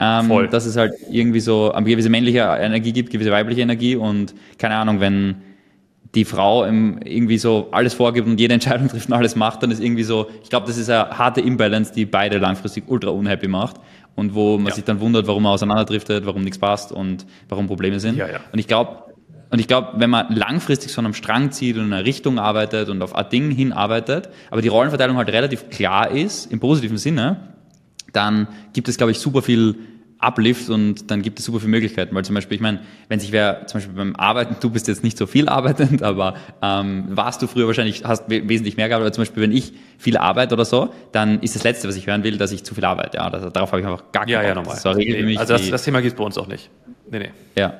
Ähm, 0.00 0.26
Voll. 0.26 0.48
Dass 0.48 0.66
es 0.66 0.76
halt 0.76 0.94
irgendwie 1.10 1.40
so 1.40 1.70
eine 1.72 1.86
gewisse 1.86 2.08
männliche 2.08 2.40
Energie 2.40 2.92
gibt, 2.92 3.10
gewisse 3.10 3.30
weibliche 3.30 3.60
Energie 3.60 3.94
und 3.94 4.34
keine 4.58 4.74
Ahnung, 4.74 5.00
wenn 5.00 5.36
die 6.14 6.24
Frau 6.24 6.64
irgendwie 6.64 7.38
so 7.38 7.68
alles 7.72 7.94
vorgibt 7.94 8.26
und 8.26 8.38
jede 8.40 8.54
Entscheidung 8.54 8.88
trifft 8.90 9.08
und 9.08 9.14
alles 9.14 9.36
macht, 9.36 9.62
dann 9.62 9.70
ist 9.70 9.80
irgendwie 9.80 10.02
so, 10.02 10.28
ich 10.42 10.50
glaube, 10.50 10.66
das 10.66 10.76
ist 10.76 10.90
eine 10.90 11.10
harte 11.10 11.40
Imbalance, 11.40 11.92
die 11.92 12.06
beide 12.06 12.38
langfristig 12.38 12.84
ultra 12.86 13.10
unhappy 13.10 13.48
macht 13.48 13.76
und 14.16 14.34
wo 14.34 14.56
man 14.56 14.68
ja. 14.68 14.74
sich 14.74 14.84
dann 14.84 15.00
wundert, 15.00 15.26
warum 15.26 15.44
man 15.44 15.52
auseinanderdriftet, 15.52 16.26
warum 16.26 16.42
nichts 16.42 16.58
passt 16.58 16.92
und 16.92 17.26
warum 17.48 17.66
Probleme 17.66 18.00
sind. 18.00 18.16
Ja, 18.16 18.28
ja. 18.28 18.40
Und 18.52 18.58
ich 18.58 18.66
glaube, 18.66 19.03
und 19.50 19.58
ich 19.58 19.68
glaube, 19.68 19.92
wenn 19.96 20.10
man 20.10 20.34
langfristig 20.34 20.92
so 20.92 21.00
an 21.00 21.06
einem 21.06 21.14
Strang 21.14 21.52
zieht 21.52 21.76
und 21.76 21.86
in 21.86 21.92
eine 21.92 22.04
Richtung 22.04 22.38
arbeitet 22.38 22.88
und 22.88 23.02
auf 23.02 23.14
ein 23.14 23.28
Ding 23.28 23.50
hinarbeitet, 23.50 24.28
aber 24.50 24.62
die 24.62 24.68
Rollenverteilung 24.68 25.16
halt 25.16 25.28
relativ 25.28 25.70
klar 25.70 26.10
ist, 26.10 26.50
im 26.50 26.60
positiven 26.60 26.98
Sinne, 26.98 27.54
dann 28.12 28.48
gibt 28.72 28.88
es, 28.88 28.96
glaube 28.96 29.12
ich, 29.12 29.18
super 29.18 29.42
viel 29.42 29.76
Uplift 30.18 30.70
und 30.70 31.10
dann 31.10 31.22
gibt 31.22 31.38
es 31.38 31.44
super 31.44 31.60
viele 31.60 31.70
Möglichkeiten, 31.70 32.14
weil 32.14 32.24
zum 32.24 32.34
Beispiel, 32.34 32.54
ich 32.56 32.60
meine, 32.60 32.80
wenn 33.08 33.20
sich 33.20 33.30
wer 33.32 33.66
zum 33.66 33.78
Beispiel 33.78 33.94
beim 33.94 34.16
Arbeiten, 34.16 34.56
du 34.60 34.70
bist 34.70 34.88
jetzt 34.88 35.04
nicht 35.04 35.18
so 35.18 35.26
viel 35.26 35.48
arbeitend, 35.48 36.02
aber 36.02 36.34
ähm, 36.62 37.04
warst 37.10 37.42
du 37.42 37.46
früher 37.46 37.66
wahrscheinlich, 37.66 38.04
hast 38.04 38.28
wesentlich 38.28 38.76
mehr 38.76 38.88
gearbeitet, 38.88 39.08
aber 39.08 39.12
zum 39.12 39.22
Beispiel, 39.22 39.42
wenn 39.42 39.52
ich 39.52 39.74
viel 39.98 40.16
arbeite 40.16 40.54
oder 40.54 40.64
so, 40.64 40.92
dann 41.12 41.40
ist 41.40 41.54
das 41.54 41.64
Letzte, 41.64 41.88
was 41.88 41.96
ich 41.96 42.06
hören 42.06 42.24
will, 42.24 42.38
dass 42.38 42.52
ich 42.52 42.64
zu 42.64 42.74
viel 42.74 42.84
arbeite. 42.84 43.18
Ja, 43.18 43.30
das, 43.30 43.52
darauf 43.52 43.72
habe 43.72 43.80
ich 43.80 43.86
einfach 43.86 44.12
gar 44.12 44.24
keinen 44.24 44.32
Ja, 44.32 44.42
ja, 44.42 44.54
normal. 44.54 44.78
Das 44.82 44.96
nee, 44.96 45.36
also 45.36 45.54
das, 45.54 45.68
das 45.68 45.82
Thema 45.84 46.00
gibt 46.00 46.12
es 46.12 46.18
bei 46.18 46.24
uns 46.24 46.38
auch 46.38 46.46
nicht. 46.46 46.70
Nee, 47.10 47.18
nee. 47.18 47.30
Ja. 47.56 47.74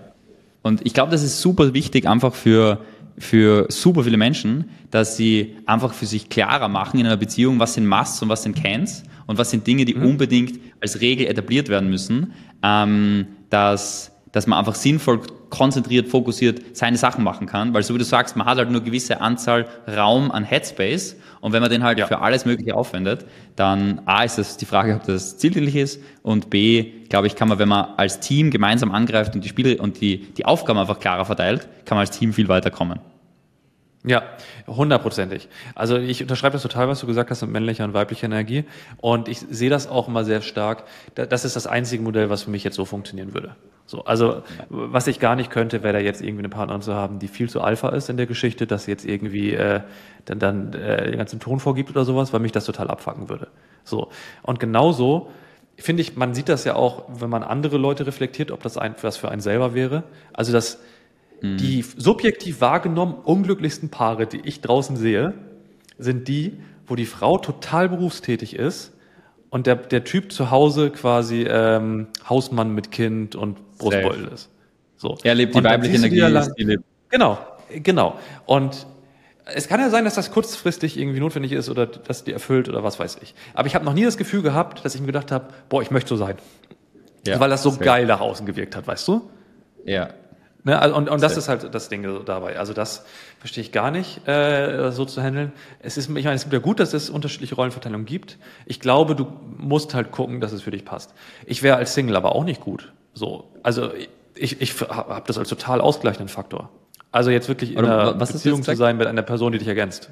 Und 0.65 0.81
ich 0.87 0.95
glaube, 0.95 1.13
das 1.13 1.23
ist 1.23 1.43
super 1.43 1.75
wichtig 1.75 2.09
einfach 2.09 2.35
für, 2.35 2.81
für 3.19 3.67
super 3.69 4.03
viele 4.03 4.17
Menschen, 4.17 4.71
dass 4.91 5.15
sie 5.15 5.57
einfach 5.67 5.93
für 5.93 6.07
sich 6.07 6.31
klarer 6.31 6.69
machen 6.69 6.99
in 6.99 7.05
einer 7.05 7.19
Beziehung, 7.19 7.61
was 7.61 7.75
sind 7.75 7.87
Musts 7.87 8.23
und 8.23 8.31
was 8.31 8.45
sind 8.45 8.57
Cans 8.57 9.03
und 9.27 9.37
was 9.37 9.51
sind 9.51 9.67
Dinge, 9.67 9.85
die 9.85 9.95
mhm. 9.95 10.07
unbedingt 10.07 10.59
als 10.81 11.03
Regel 11.03 11.27
etabliert 11.27 11.69
werden 11.69 11.91
müssen, 11.91 12.33
ähm, 12.63 13.27
dass, 13.51 14.14
dass 14.35 14.49
man 14.49 14.59
einfach 14.59 14.75
sinnvoll, 14.75 15.21
konzentriert, 15.49 16.09
fokussiert 16.09 16.77
seine 16.77 16.97
Sachen 16.97 17.23
machen 17.23 17.47
kann, 17.47 17.73
weil 17.73 17.85
so 17.85 17.95
wie 17.95 17.99
du 17.99 18.05
sagst, 18.05 18.37
man 18.37 18.47
hat 18.47 18.59
halt 18.59 18.69
nur 18.69 18.81
eine 18.81 18.85
gewisse 18.85 19.21
Anzahl 19.21 19.67
Raum 19.87 20.33
an 20.33 20.43
Headspace 20.43 21.17
und 21.41 21.53
wenn 21.53 21.63
man 21.63 21.71
den 21.71 21.85
halt 21.85 21.99
ja. 21.99 22.07
für 22.09 22.21
alles 22.21 22.45
Mögliche 22.45 22.75
aufwendet, 22.75 23.27
dann 23.55 24.01
A 24.07 24.25
ist 24.25 24.37
das 24.37 24.57
die 24.57 24.67
Frage, 24.67 24.97
ob 24.97 25.05
das 25.05 25.39
zielgültig 25.39 25.77
ist 25.77 26.01
und 26.25 26.51
B, 26.51 27.05
glaube 27.09 27.29
ich, 27.29 27.37
kann 27.37 27.47
man, 27.49 27.61
wenn 27.61 27.69
man 27.69 27.91
als 27.97 28.19
Team 28.19 28.51
gemeinsam 28.51 28.91
angreift 28.91 29.37
und 29.37 29.45
die 29.45 29.49
Spiele 29.49 29.81
und 29.81 30.01
die, 30.01 30.33
die 30.35 30.45
Aufgaben 30.45 30.81
einfach 30.81 30.99
klarer 30.99 31.25
verteilt, 31.25 31.69
kann 31.85 31.97
man 31.97 32.01
als 32.01 32.11
Team 32.11 32.33
viel 32.33 32.49
weiterkommen. 32.49 32.99
Ja, 34.07 34.23
hundertprozentig. 34.67 35.49
Also 35.75 35.97
ich 35.97 36.21
unterschreibe 36.21 36.53
das 36.53 36.63
total, 36.63 36.89
was 36.89 37.01
du 37.01 37.07
gesagt 37.07 37.31
hast 37.31 37.41
mit 37.41 37.51
männlicher 37.51 37.85
und 37.85 37.95
weiblicher 37.95 38.27
Energie. 38.27 38.65
Und 38.99 39.29
ich 39.29 39.39
sehe 39.39 39.71
das 39.71 39.89
auch 39.89 40.09
immer 40.09 40.25
sehr 40.25 40.43
stark. 40.43 40.85
Das 41.15 41.47
ist 41.47 41.57
das 41.57 41.67
einzige 41.67 42.03
Modell, 42.03 42.29
was 42.29 42.43
für 42.43 42.51
mich 42.51 42.65
jetzt 42.65 42.77
so 42.77 42.85
funktionieren 42.85 43.33
würde. 43.33 43.57
So, 43.87 44.05
also 44.05 44.43
was 44.69 45.07
ich 45.07 45.21
gar 45.21 45.37
nicht 45.37 45.51
könnte, 45.51 45.83
wäre 45.83 45.95
da 45.95 45.99
jetzt 46.01 46.21
irgendwie 46.21 46.41
eine 46.43 46.51
Partnerin 46.51 46.83
zu 46.83 46.95
haben, 46.95 47.19
die 47.19 47.29
viel 47.29 47.49
zu 47.49 47.63
Alpha 47.63 47.89
ist 47.91 48.11
in 48.11 48.19
der 48.19 48.27
Geschichte, 48.27 48.67
dass 48.67 48.85
sie 48.85 48.91
jetzt 48.91 49.07
irgendwie 49.07 49.55
äh, 49.55 49.81
dann, 50.27 50.39
dann 50.39 50.75
äh, 50.75 51.11
den 51.11 51.17
ganzen 51.17 51.41
Ton 51.41 51.59
vorgibt 51.59 51.89
oder 51.89 52.05
sowas, 52.05 52.35
weil 52.35 52.41
mich 52.41 52.53
das 52.53 52.67
total 52.67 52.91
abfacken 52.91 53.31
würde. 53.31 53.49
So. 53.85 54.11
Und 54.43 54.61
genauso 54.61 55.31
finde 55.79 56.03
ich, 56.03 56.15
man 56.15 56.35
sieht 56.35 56.51
das 56.51 56.65
ja 56.65 56.77
auch, 56.77 57.05
wenn 57.09 57.31
man 57.31 57.43
andere 57.43 57.79
Leute 57.79 58.07
reflektiert, 58.07 58.51
ob 58.51 58.63
das 58.63 58.77
ein, 58.77 58.95
was 59.01 59.17
für 59.17 59.31
einen 59.31 59.41
selber 59.41 59.73
wäre. 59.75 60.05
Also 60.35 60.53
das 60.53 60.79
Mhm. 61.41 61.57
Die 61.59 61.83
subjektiv 61.83 62.61
wahrgenommen 62.61 63.15
unglücklichsten 63.15 63.91
Paare, 63.91 64.27
die 64.27 64.41
ich 64.45 64.61
draußen 64.61 64.97
sehe, 64.97 65.35
sind 65.99 66.29
die, 66.29 66.59
wo 66.87 66.97
die 66.97 67.07
Frau 67.07 67.39
total 67.39 67.89
berufstätig 67.89 68.57
ist 68.57 68.93
und 69.51 69.67
der, 69.67 69.77
der 69.77 70.05
Typ 70.05 70.33
zu 70.33 70.51
Hause 70.51 70.91
quasi 70.91 71.47
ähm, 71.49 72.09
Hausmann 72.29 72.75
mit 72.75 72.91
Kind 72.91 73.37
und 73.37 73.79
Brustbeutel 73.79 74.29
ist. 74.33 74.51
So. 74.97 75.17
Er 75.23 75.35
lebt 75.35 75.55
die 75.55 75.59
und 75.59 75.65
weibliche 75.65 75.97
Energie. 75.97 76.21
Lang, 76.21 76.53
die 76.59 76.65
lebt. 76.65 76.85
Genau, 77.09 77.39
genau. 77.83 78.19
Und 78.47 78.87
es 79.47 79.69
kann 79.69 79.81
ja 79.81 79.91
sein, 79.91 80.05
dass 80.05 80.15
das 80.15 80.31
kurzfristig 80.31 80.99
irgendwie 80.99 81.21
notwendig 81.21 81.53
ist 81.53 81.69
oder 81.69 81.87
dass 81.87 82.25
die 82.25 82.33
erfüllt 82.33 82.69
oder 82.69 82.83
was 82.83 82.99
weiß 82.99 83.19
ich. 83.23 83.35
Aber 83.53 83.67
ich 83.67 83.75
habe 83.75 83.85
noch 83.85 83.93
nie 83.93 84.05
das 84.05 84.17
Gefühl 84.17 84.43
gehabt, 84.43 84.85
dass 84.85 84.95
ich 84.95 85.01
mir 85.01 85.09
gedacht 85.09 85.31
habe, 85.31 85.49
boah, 85.69 85.83
ich 85.83 85.91
möchte 85.91 86.09
so 86.09 86.17
sein. 86.17 86.37
Ja, 87.27 87.41
Weil 87.41 87.51
das 87.51 87.63
so 87.63 87.77
geil 87.77 88.07
nach 88.07 88.21
außen 88.21 88.47
gewirkt 88.47 88.77
hat, 88.77 88.87
weißt 88.87 89.07
du? 89.09 89.31
Ja, 89.85 90.11
Ne, 90.67 90.81
also, 90.81 90.97
und, 90.97 91.11
und 91.11 91.23
das 91.23 91.37
ist 91.37 91.51
halt 91.51 91.75
das 91.75 91.91
Ding 91.91 92.25
dabei. 92.25 92.59
Also 92.59 92.73
das 92.73 93.05
verstehe 93.39 93.63
ich 93.63 93.71
gar 93.71 93.91
nicht, 93.91 94.27
äh, 94.27 94.91
so 94.93 95.05
zu 95.05 95.23
handeln. 95.23 95.53
Es 95.81 95.99
ist, 95.99 96.09
ich 96.09 96.25
meine, 96.25 96.33
es 96.33 96.45
gibt 96.45 96.55
ja 96.55 96.59
gut, 96.59 96.81
dass 96.81 96.95
es 96.95 97.11
unterschiedliche 97.11 97.55
Rollenverteilungen 97.55 98.07
gibt. 98.07 98.39
Ich 98.65 98.81
glaube, 98.81 99.15
du 99.15 99.27
musst 99.59 99.93
halt 99.93 100.11
gucken, 100.11 100.41
dass 100.41 100.53
es 100.53 100.63
für 100.63 100.71
dich 100.71 100.87
passt. 100.87 101.13
Ich 101.45 101.63
wäre 101.63 101.77
als 101.77 101.93
Single 101.93 102.17
aber 102.17 102.35
auch 102.35 102.45
nicht 102.45 102.63
gut. 102.63 102.95
So, 103.13 103.53
also 103.63 103.91
ich, 104.35 104.63
ich 104.63 104.81
habe 104.81 105.25
das 105.27 105.37
als 105.37 105.51
total 105.51 105.83
ausgleichenden 105.83 106.29
Faktor. 106.29 106.71
Also 107.13 107.31
jetzt 107.31 107.49
wirklich 107.49 107.73
in 107.73 107.79
Oder 107.79 108.01
einer 108.01 108.15
Beziehung 108.15 108.63
zu 108.63 108.75
sein 108.75 108.97
mit 108.97 109.07
einer 109.07 109.23
Person, 109.23 109.53
die 109.53 109.59
dich 109.59 109.69
ergänzt. 109.69 110.09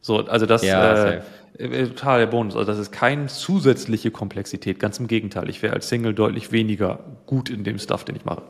So, 0.00 0.26
also 0.26 0.44
das 0.44 0.64
ja, 0.64 1.04
äh, 1.04 1.22
äh, 1.56 1.86
total 1.86 2.18
der 2.18 2.26
Bonus. 2.26 2.56
Also 2.56 2.66
das 2.66 2.80
ist 2.80 2.90
keine 2.90 3.28
zusätzliche 3.28 4.10
Komplexität. 4.10 4.80
Ganz 4.80 4.98
im 4.98 5.06
Gegenteil. 5.06 5.48
Ich 5.48 5.62
wäre 5.62 5.74
als 5.74 5.88
Single 5.88 6.14
deutlich 6.14 6.50
weniger 6.50 6.98
gut 7.26 7.48
in 7.48 7.62
dem 7.62 7.78
Stuff, 7.78 8.04
den 8.04 8.16
ich 8.16 8.24
mache. 8.24 8.42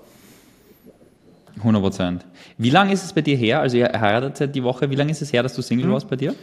100 1.57 1.83
Prozent. 1.83 2.27
Wie 2.59 2.71
lange 2.71 2.93
ist 2.93 3.05
es 3.05 3.13
bei 3.13 3.23
dir 3.23 3.37
her? 3.37 3.61
Also 3.61 3.77
ihr 3.77 3.89
heiratet 3.93 4.37
seit 4.37 4.55
die 4.55 4.63
Woche. 4.63 4.91
Wie 4.91 4.95
lange 4.95 5.11
ist 5.11 5.23
es 5.23 5.33
her, 5.33 5.43
dass 5.43 5.55
du 5.55 5.63
Single 5.63 5.87
hm. 5.87 5.93
warst 5.93 6.09
bei 6.09 6.17
dir? 6.17 6.35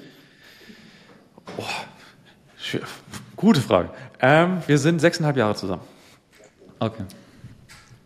Oh, 1.58 1.64
gute 3.36 3.62
Frage. 3.62 3.90
Ähm, 4.20 4.62
wir 4.68 4.78
sind 4.78 5.00
sechseinhalb 5.00 5.38
Jahre 5.38 5.56
zusammen. 5.56 5.84
Okay. 6.80 7.04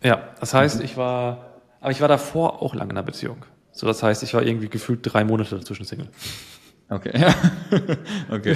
Ja, 0.04 0.30
das 0.40 0.54
heißt, 0.54 0.80
mhm. 0.80 0.86
ich 0.86 0.98
war, 0.98 1.60
aber 1.80 1.92
ich 1.92 2.02
war 2.02 2.08
davor 2.08 2.62
auch 2.62 2.74
lange 2.74 2.92
in 2.92 2.98
einer 2.98 3.06
Beziehung. 3.06 3.46
So, 3.72 3.88
das 3.88 4.04
heißt, 4.04 4.24
ich 4.24 4.34
war 4.34 4.44
irgendwie 4.44 4.70
gefühlt 4.70 5.00
drei 5.04 5.24
Monate 5.24 5.56
dazwischen 5.56 5.86
Single. 5.86 6.10
Okay, 6.90 7.12
ja. 7.18 7.34
okay. 8.36 8.56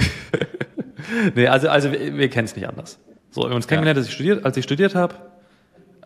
nee, 1.34 1.46
also, 1.46 1.68
also 1.68 1.90
wir, 1.92 2.16
wir 2.16 2.28
kennen 2.28 2.46
es 2.46 2.54
nicht 2.54 2.68
anders. 2.68 2.98
So, 3.30 3.42
wir 3.42 3.48
haben 3.48 3.56
uns 3.56 3.66
kennengelernt, 3.66 3.98
als 3.98 4.08
ich 4.08 4.14
studiert, 4.14 4.44
als 4.44 4.56
ich 4.56 4.64
studiert 4.64 4.94
habe. 4.94 5.14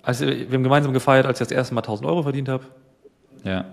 Also, 0.02 0.26
wir 0.26 0.50
haben 0.50 0.62
gemeinsam 0.62 0.92
gefeiert, 0.92 1.26
als 1.26 1.40
ich 1.40 1.48
das 1.48 1.56
erste 1.56 1.74
Mal 1.74 1.80
1000 1.80 2.08
Euro 2.08 2.22
verdient 2.22 2.48
habe. 2.48 2.64
Ja. 3.44 3.64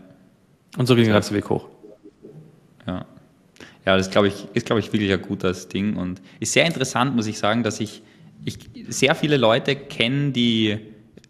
Und 0.78 0.86
so 0.86 0.96
ging 0.96 1.06
der 1.06 1.14
ganze 1.14 1.34
Weg 1.34 1.50
hoch. 1.50 1.68
Ja. 2.86 3.06
Ja, 3.86 3.96
das 3.96 4.10
glaube 4.10 4.28
ich, 4.28 4.48
ist, 4.54 4.66
glaube 4.66 4.82
ich, 4.82 4.92
wirklich 4.92 5.14
ein 5.14 5.22
gutes 5.22 5.70
Ding 5.70 5.96
und 5.96 6.22
ist 6.42 6.52
sehr 6.52 6.66
interessant, 6.66 7.16
muss 7.16 7.26
ich 7.26 7.40
sagen, 7.40 7.64
dass 7.64 7.80
ich, 7.80 8.02
ich 8.44 8.58
sehr 8.90 9.16
viele 9.16 9.38
Leute 9.38 9.78
kenne, 9.78 10.32
die 10.32 10.78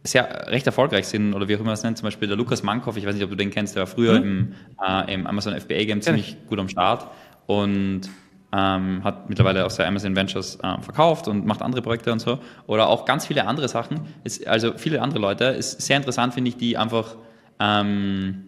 sehr 0.04 0.48
recht 0.48 0.66
erfolgreich 0.66 1.08
sind 1.08 1.36
oder 1.36 1.48
wie 1.48 1.56
auch 1.56 1.60
immer 1.60 1.74
es 1.74 1.84
nennt, 1.84 2.00
zum 2.00 2.06
Beispiel 2.06 2.28
der 2.28 2.36
Lukas 2.36 2.64
Mankoff, 2.64 2.98
ich 2.98 3.06
weiß 3.06 3.14
nicht, 3.14 3.24
ob 3.24 3.30
du 3.30 3.36
den 3.36 3.52
kennst, 3.52 3.76
der 3.76 3.82
war 3.82 3.88
früher 3.88 4.20
mhm. 4.20 4.26
im, 4.26 4.54
äh, 4.84 5.14
im 5.14 5.28
Amazon 5.28 5.54
FBA 5.60 5.84
Game 5.84 6.02
ziemlich 6.02 6.32
ja. 6.32 6.38
gut 6.48 6.58
am 6.58 6.68
Start 6.68 7.08
und 7.46 8.10
ähm, 8.58 9.04
hat 9.04 9.30
mittlerweile 9.30 9.66
auch 9.66 9.70
sein 9.70 9.88
Amazon 9.88 10.16
Ventures 10.16 10.56
äh, 10.64 10.82
verkauft 10.82 11.28
und 11.28 11.46
macht 11.46 11.62
andere 11.62 11.84
Projekte 11.84 12.12
und 12.12 12.20
so. 12.20 12.40
Oder 12.66 12.90
auch 12.90 13.06
ganz 13.06 13.28
viele 13.28 13.46
andere 13.46 13.68
Sachen. 13.68 14.02
Ist, 14.24 14.48
also 14.48 14.74
viele 14.76 15.02
andere 15.02 15.20
Leute. 15.20 15.46
Ist 15.46 15.80
sehr 15.82 15.98
interessant, 15.98 16.34
finde 16.34 16.50
ich, 16.50 16.58
die 16.58 16.76
einfach 16.76 17.16
ähm, 17.60 18.46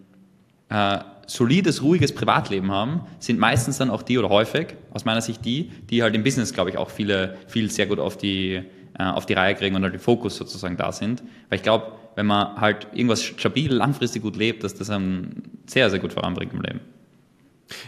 äh, 0.68 0.98
solides, 1.26 1.82
ruhiges 1.82 2.12
Privatleben 2.12 2.72
haben, 2.72 3.02
sind 3.20 3.38
meistens 3.38 3.78
dann 3.78 3.88
auch 3.88 4.02
die 4.02 4.18
oder 4.18 4.30
häufig, 4.30 4.74
aus 4.92 5.04
meiner 5.04 5.20
Sicht 5.20 5.44
die, 5.44 5.70
die 5.88 6.02
halt 6.02 6.16
im 6.16 6.24
Business, 6.24 6.52
glaube 6.52 6.70
ich, 6.70 6.76
auch 6.76 6.90
viele, 6.90 7.36
viel 7.46 7.70
sehr 7.70 7.86
gut 7.86 8.00
auf 8.00 8.16
die, 8.16 8.62
äh, 8.98 9.04
auf 9.04 9.26
die 9.26 9.34
Reihe 9.34 9.54
kriegen 9.54 9.76
und 9.76 9.84
halt 9.84 9.92
den 9.94 10.00
Fokus 10.00 10.36
sozusagen 10.36 10.76
da 10.76 10.90
sind. 10.90 11.22
Weil 11.48 11.58
ich 11.58 11.62
glaube, 11.62 11.92
wenn 12.16 12.26
man 12.26 12.60
halt 12.60 12.88
irgendwas 12.92 13.22
stabil, 13.22 13.72
langfristig 13.72 14.22
gut 14.22 14.34
lebt, 14.36 14.64
dass 14.64 14.74
das 14.74 14.90
einem 14.90 15.42
sehr, 15.66 15.88
sehr 15.88 16.00
gut 16.00 16.12
voranbringt 16.12 16.52
im 16.52 16.62
Leben. 16.62 16.80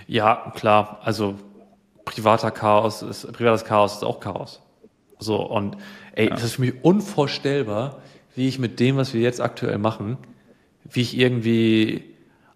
Ja, 0.06 0.52
klar. 0.54 1.00
Also 1.02 1.36
privater 2.04 2.50
Chaos 2.50 3.02
ist, 3.02 3.32
privates 3.32 3.64
Chaos 3.64 3.94
ist 3.94 4.04
auch 4.04 4.20
Chaos. 4.20 4.60
So, 5.18 5.36
und 5.36 5.76
ey, 6.14 6.28
ja. 6.28 6.30
das 6.30 6.44
ist 6.44 6.54
für 6.54 6.62
mich 6.62 6.74
unvorstellbar, 6.82 8.02
wie 8.34 8.48
ich 8.48 8.58
mit 8.58 8.80
dem, 8.80 8.96
was 8.96 9.14
wir 9.14 9.20
jetzt 9.20 9.40
aktuell 9.40 9.78
machen, 9.78 10.18
wie 10.84 11.02
ich 11.02 11.16
irgendwie 11.16 12.04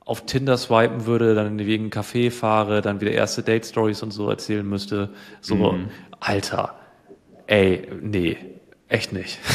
auf 0.04 0.24
Tinder 0.24 0.56
swipen 0.56 1.06
würde, 1.06 1.34
dann 1.34 1.58
wegen 1.58 1.90
Café 1.90 2.30
fahre, 2.30 2.80
dann 2.80 3.00
wieder 3.00 3.10
erste 3.10 3.42
Date-Stories 3.42 4.02
und 4.02 4.12
so 4.12 4.30
erzählen 4.30 4.66
müsste. 4.66 5.10
So, 5.40 5.56
mhm. 5.56 5.88
Alter, 6.20 6.78
ey, 7.46 7.88
nee, 8.00 8.36
echt 8.88 9.12
nicht. 9.12 9.38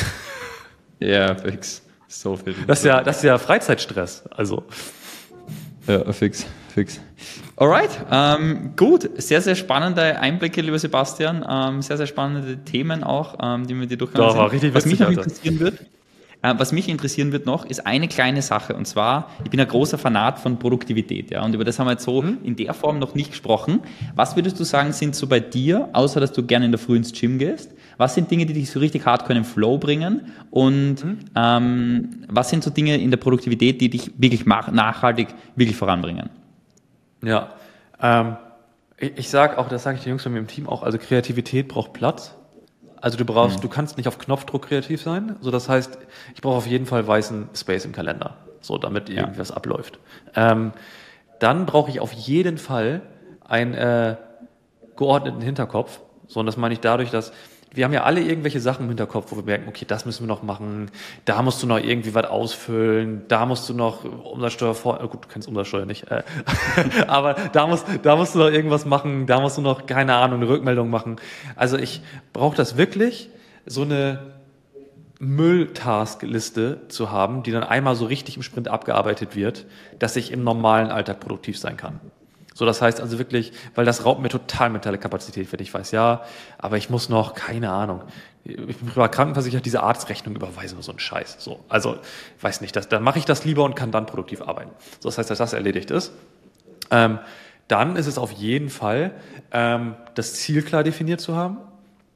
Ja, 1.02 1.36
fix. 1.36 1.82
So 2.08 2.36
viel. 2.36 2.54
Das 2.68 2.80
ist 2.80 2.86
ja, 2.86 3.02
das 3.02 3.18
ist 3.18 3.24
ja 3.24 3.40
Freizeitstress, 3.40 4.24
also. 4.30 4.64
Ja, 5.88 6.14
fix, 6.14 6.46
fix. 6.72 7.00
Alright, 7.56 7.90
ähm, 8.12 8.74
gut. 8.76 9.10
Sehr, 9.18 9.42
sehr 9.42 9.56
spannende 9.56 10.20
Einblicke, 10.20 10.62
lieber 10.62 10.80
Sebastian. 10.80 11.46
Ähm, 11.48 11.82
sehr, 11.82 11.98
sehr 11.98 12.08
spannende 12.08 12.58
Themen 12.64 13.04
auch, 13.04 13.38
ähm, 13.42 13.68
die 13.68 13.80
wir 13.80 13.88
dir 13.88 13.98
durchgegangen 13.98 14.32
sind. 14.32 14.40
War 14.40 14.52
richtig 14.52 14.74
Was 14.74 14.86
mich 14.86 15.00
noch 15.00 15.10
interessieren 15.10 15.60
wird, 15.60 15.80
äh, 16.42 16.56
was 16.58 16.72
mich 16.72 16.90
interessieren 16.90 17.32
wird 17.32 17.46
noch, 17.46 17.66
ist 17.66 17.86
eine 17.86 18.08
kleine 18.08 18.42
Sache. 18.42 18.76
Und 18.76 18.86
zwar, 18.88 19.30
ich 19.44 19.50
bin 19.50 19.60
ein 19.60 19.68
großer 19.68 19.98
Fanat 19.98 20.40
von 20.40 20.58
Produktivität. 20.58 21.32
Ja, 21.32 21.44
und 21.44 21.54
über 21.54 21.64
das 21.64 21.78
haben 21.78 21.88
wir 21.88 21.92
jetzt 21.92 22.04
so 22.04 22.22
mhm. 22.22 22.40
in 22.44 22.56
der 22.56 22.74
Form 22.74 23.00
noch 23.00 23.14
nicht 23.14 23.32
gesprochen. 23.32 23.82
Was 24.16 24.36
würdest 24.36 24.60
du 24.60 24.64
sagen, 24.64 24.92
sind 24.92 25.16
so 25.16 25.28
bei 25.28 25.40
dir, 25.40 25.90
außer 25.94 26.20
dass 26.20 26.32
du 26.32 26.44
gerne 26.44 26.66
in 26.66 26.72
der 26.72 26.80
Früh 26.80 26.98
ins 26.98 27.12
Gym 27.12 27.38
gehst, 27.38 27.72
was 27.98 28.16
sind 28.16 28.32
Dinge, 28.32 28.48
die 28.48 28.54
dich 28.54 28.72
so 28.72 28.80
richtig 28.80 29.06
in 29.06 29.36
den 29.36 29.44
Flow 29.44 29.78
bringen? 29.78 30.22
Und 30.50 31.06
mhm. 31.06 31.20
ähm, 31.36 32.10
was 32.28 32.50
sind 32.50 32.64
so 32.64 32.72
Dinge 32.72 32.98
in 32.98 33.12
der 33.12 33.18
Produktivität, 33.18 33.80
die 33.80 33.90
dich 33.90 34.12
wirklich 34.18 34.46
nachhaltig 34.46 35.28
wirklich 35.56 35.78
voranbringen? 35.78 36.30
Ja, 37.22 37.50
ähm, 38.02 38.38
ich, 38.98 39.18
ich 39.18 39.30
sage 39.30 39.58
auch, 39.58 39.68
das 39.68 39.84
sage 39.84 39.98
ich 39.98 40.04
den 40.04 40.12
Jungs 40.12 40.24
von 40.24 40.32
mir 40.32 40.40
im 40.40 40.48
Team 40.48 40.68
auch, 40.68 40.84
also 40.84 40.98
Kreativität 40.98 41.68
braucht 41.68 41.94
Platz. 41.94 42.36
Also 43.02 43.18
du 43.18 43.26
brauchst, 43.26 43.58
mhm. 43.58 43.62
du 43.62 43.70
kannst 43.70 43.98
nicht 43.98 44.08
auf 44.08 44.20
Knopfdruck 44.20 44.68
kreativ 44.68 45.02
sein. 45.02 45.36
So, 45.42 45.50
das 45.50 45.68
heißt, 45.68 45.98
ich 46.36 46.42
brauche 46.42 46.58
auf 46.58 46.68
jeden 46.68 46.86
Fall 46.86 47.06
weißen 47.06 47.50
Space 47.56 47.86
im 47.86 47.94
Kalender, 47.94 48.38
so 48.62 48.78
damit 48.78 49.10
ja. 49.10 49.22
irgendwas 49.22 49.52
abläuft. 49.52 50.00
Ähm, 50.36 50.72
dann 51.40 51.66
brauche 51.66 51.90
ich 51.90 52.00
auf 52.00 52.14
jeden 52.14 52.60
Fall 52.60 53.02
einen 53.44 53.74
äh, 53.74 54.18
geordneten 54.96 55.42
Hinterkopf. 55.42 56.00
So, 56.28 56.40
und 56.40 56.46
das 56.46 56.58
meine 56.58 56.74
ich 56.74 56.80
dadurch, 56.80 57.10
dass 57.10 57.34
wir 57.74 57.86
haben 57.86 57.94
ja 57.94 58.04
alle 58.04 58.22
irgendwelche 58.22 58.60
Sachen 58.60 58.84
im 58.84 58.90
Hinterkopf, 58.90 59.32
wo 59.32 59.38
wir 59.38 59.44
merken, 59.44 59.70
okay, 59.70 59.86
das 59.88 60.06
müssen 60.06 60.24
wir 60.24 60.28
noch 60.28 60.44
machen, 60.44 60.92
da 61.26 61.42
musst 61.42 61.64
du 61.64 61.68
noch 61.68 61.78
irgendwie 61.78 62.14
was 62.14 62.26
ausfüllen, 62.26 63.24
da 63.30 63.46
musst 63.46 63.70
du 63.70 63.74
noch 63.74 64.04
Umsatzsteuer 64.04 64.76
vor, 64.76 65.02
äh, 65.02 65.08
gut, 65.08 65.24
du 65.24 65.28
kennst 65.30 65.48
Umsatzsteuer 65.48 65.86
nicht, 65.86 66.12
äh, 66.12 66.24
aber 67.08 67.36
da 67.54 67.68
musst, 67.68 67.86
da 68.04 68.16
musst 68.16 68.36
du 68.36 68.40
noch 68.40 68.50
irgendwas 68.50 68.86
machen, 68.86 69.26
da 69.26 69.40
musst 69.40 69.58
du 69.58 69.62
noch, 69.62 69.86
keine 69.86 70.16
Ahnung, 70.16 70.42
eine 70.42 70.50
Rückmeldung 70.50 70.90
machen. 70.90 71.16
Also 71.56 71.78
ich 71.78 72.02
brauche 72.34 72.58
das 72.58 72.76
wirklich, 72.78 73.30
so 73.66 73.84
eine 73.84 74.34
Mülltaskliste 75.20 76.88
zu 76.88 77.12
haben, 77.12 77.44
die 77.44 77.52
dann 77.52 77.64
einmal 77.64 77.96
so 77.96 78.06
richtig 78.06 78.38
im 78.38 78.44
Sprint 78.44 78.68
abgearbeitet 78.68 79.36
wird, 79.36 79.66
dass 80.00 80.16
ich 80.16 80.32
im 80.32 80.44
normalen 80.44 80.90
Alltag 80.90 81.20
produktiv 81.20 81.60
sein 81.60 81.78
kann. 81.78 82.02
So, 82.54 82.66
das 82.66 82.82
heißt 82.82 83.00
also 83.00 83.18
wirklich, 83.18 83.54
weil 83.76 83.86
das 83.86 84.06
raubt 84.06 84.22
mir 84.22 84.30
total 84.30 84.70
mentale 84.70 84.98
Kapazität, 84.98 85.52
wenn 85.52 85.62
ich 85.62 85.74
weiß, 85.74 85.92
ja, 85.92 86.24
aber 86.58 86.78
ich 86.78 86.90
muss 86.90 87.08
noch, 87.08 87.34
keine 87.34 87.72
Ahnung, 87.72 88.02
ich 88.44 88.56
bin 88.56 88.88
privat 88.88 89.14
krankenversichert, 89.14 89.66
diese 89.66 89.84
Arztrechnung 89.84 90.36
überweisen 90.36 90.76
oder 90.76 90.84
so 90.84 90.92
ein 90.92 91.00
Scheiß. 91.00 91.38
So, 91.40 91.60
also, 91.70 91.98
weiß 92.42 92.62
nicht, 92.62 92.76
das, 92.76 92.90
dann 92.90 93.04
mache 93.04 93.20
ich 93.20 93.26
das 93.26 93.46
lieber 93.46 93.64
und 93.64 93.76
kann 93.76 93.92
dann 93.92 94.06
produktiv 94.06 94.42
arbeiten. 94.42 94.72
So, 95.00 95.10
das 95.10 95.18
heißt, 95.18 95.30
dass 95.30 95.38
das 95.38 95.54
erledigt 95.54 95.92
ist. 95.92 96.12
Ähm, 96.90 97.20
dann 97.68 97.96
ist 97.96 98.08
es 98.08 98.18
auf 98.18 98.32
jeden 98.34 98.70
Fall, 98.70 99.14
ähm, 99.52 99.96
das 100.16 100.34
Ziel 100.34 100.62
klar 100.62 100.84
definiert 100.84 101.22
zu 101.22 101.36
haben. 101.36 101.58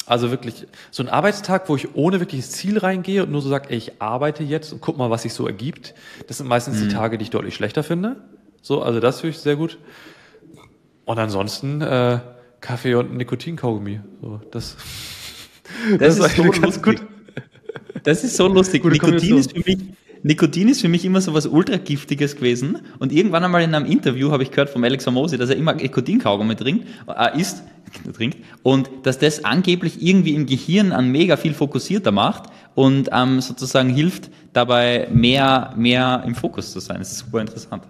Also 0.07 0.29
wirklich 0.29 0.67
so 0.91 1.01
ein 1.01 1.09
Arbeitstag, 1.09 1.69
wo 1.69 1.75
ich 1.75 1.95
ohne 1.95 2.19
wirkliches 2.19 2.51
Ziel 2.51 2.77
reingehe 2.77 3.23
und 3.23 3.31
nur 3.31 3.41
so 3.41 3.49
sage, 3.49 3.69
ey, 3.69 3.77
ich 3.77 4.01
arbeite 4.01 4.43
jetzt 4.43 4.73
und 4.73 4.81
guck 4.81 4.97
mal, 4.97 5.09
was 5.09 5.23
sich 5.23 5.33
so 5.33 5.47
ergibt. 5.47 5.95
Das 6.27 6.37
sind 6.37 6.47
meistens 6.47 6.77
mhm. 6.77 6.89
die 6.89 6.93
Tage, 6.93 7.17
die 7.17 7.23
ich 7.23 7.29
deutlich 7.29 7.55
schlechter 7.55 7.83
finde. 7.83 8.17
So, 8.61 8.83
also 8.83 8.99
das 8.99 9.21
finde 9.21 9.35
ich 9.35 9.41
sehr 9.41 9.55
gut. 9.55 9.77
Und 11.05 11.19
ansonsten 11.19 11.81
äh, 11.81 12.19
Kaffee 12.61 12.95
und 12.95 13.15
Nikotinkaugummi. 13.15 14.01
So, 14.21 14.41
das, 14.51 14.75
das, 15.99 16.17
das 16.17 16.31
ist, 16.31 16.35
so 16.35 16.43
ganz 16.61 16.81
gut. 16.81 17.01
Das 18.03 18.23
ist 18.23 18.35
so 18.35 18.47
lustig. 18.47 18.83
Nikotin 18.83 19.37
ist 19.37 19.51
für 19.51 19.63
mich 19.63 19.79
Nikotin 20.25 20.69
ist 20.69 20.81
für 20.81 20.87
mich 20.87 21.05
immer 21.05 21.21
so 21.21 21.35
was 21.35 21.45
ultragiftiges 21.45 22.35
gewesen. 22.35 22.79
Und 22.97 23.11
irgendwann 23.11 23.43
einmal 23.43 23.61
in 23.61 23.75
einem 23.75 23.85
Interview 23.85 24.31
habe 24.31 24.41
ich 24.41 24.49
gehört 24.49 24.71
vom 24.71 24.83
Alex 24.83 25.07
Amosi, 25.07 25.37
dass 25.37 25.51
er 25.51 25.55
immer 25.55 25.75
Nikotinkaugummi 25.75 26.55
trinkt, 26.55 26.87
äh, 27.07 27.39
isst, 27.39 27.61
trinkt, 28.15 28.39
und 28.63 28.89
dass 29.03 29.19
das 29.19 29.45
angeblich 29.45 30.01
irgendwie 30.01 30.33
im 30.33 30.47
Gehirn 30.47 30.93
an 30.93 31.11
mega 31.11 31.37
viel 31.37 31.53
fokussierter 31.53 32.11
macht 32.11 32.49
und 32.73 33.09
ähm, 33.11 33.39
sozusagen 33.39 33.89
hilft, 33.89 34.31
dabei 34.51 35.07
mehr, 35.13 35.75
mehr 35.77 36.23
im 36.25 36.33
Fokus 36.33 36.71
zu 36.71 36.79
sein. 36.79 36.97
Das 36.97 37.11
ist 37.11 37.19
super 37.19 37.41
interessant. 37.41 37.83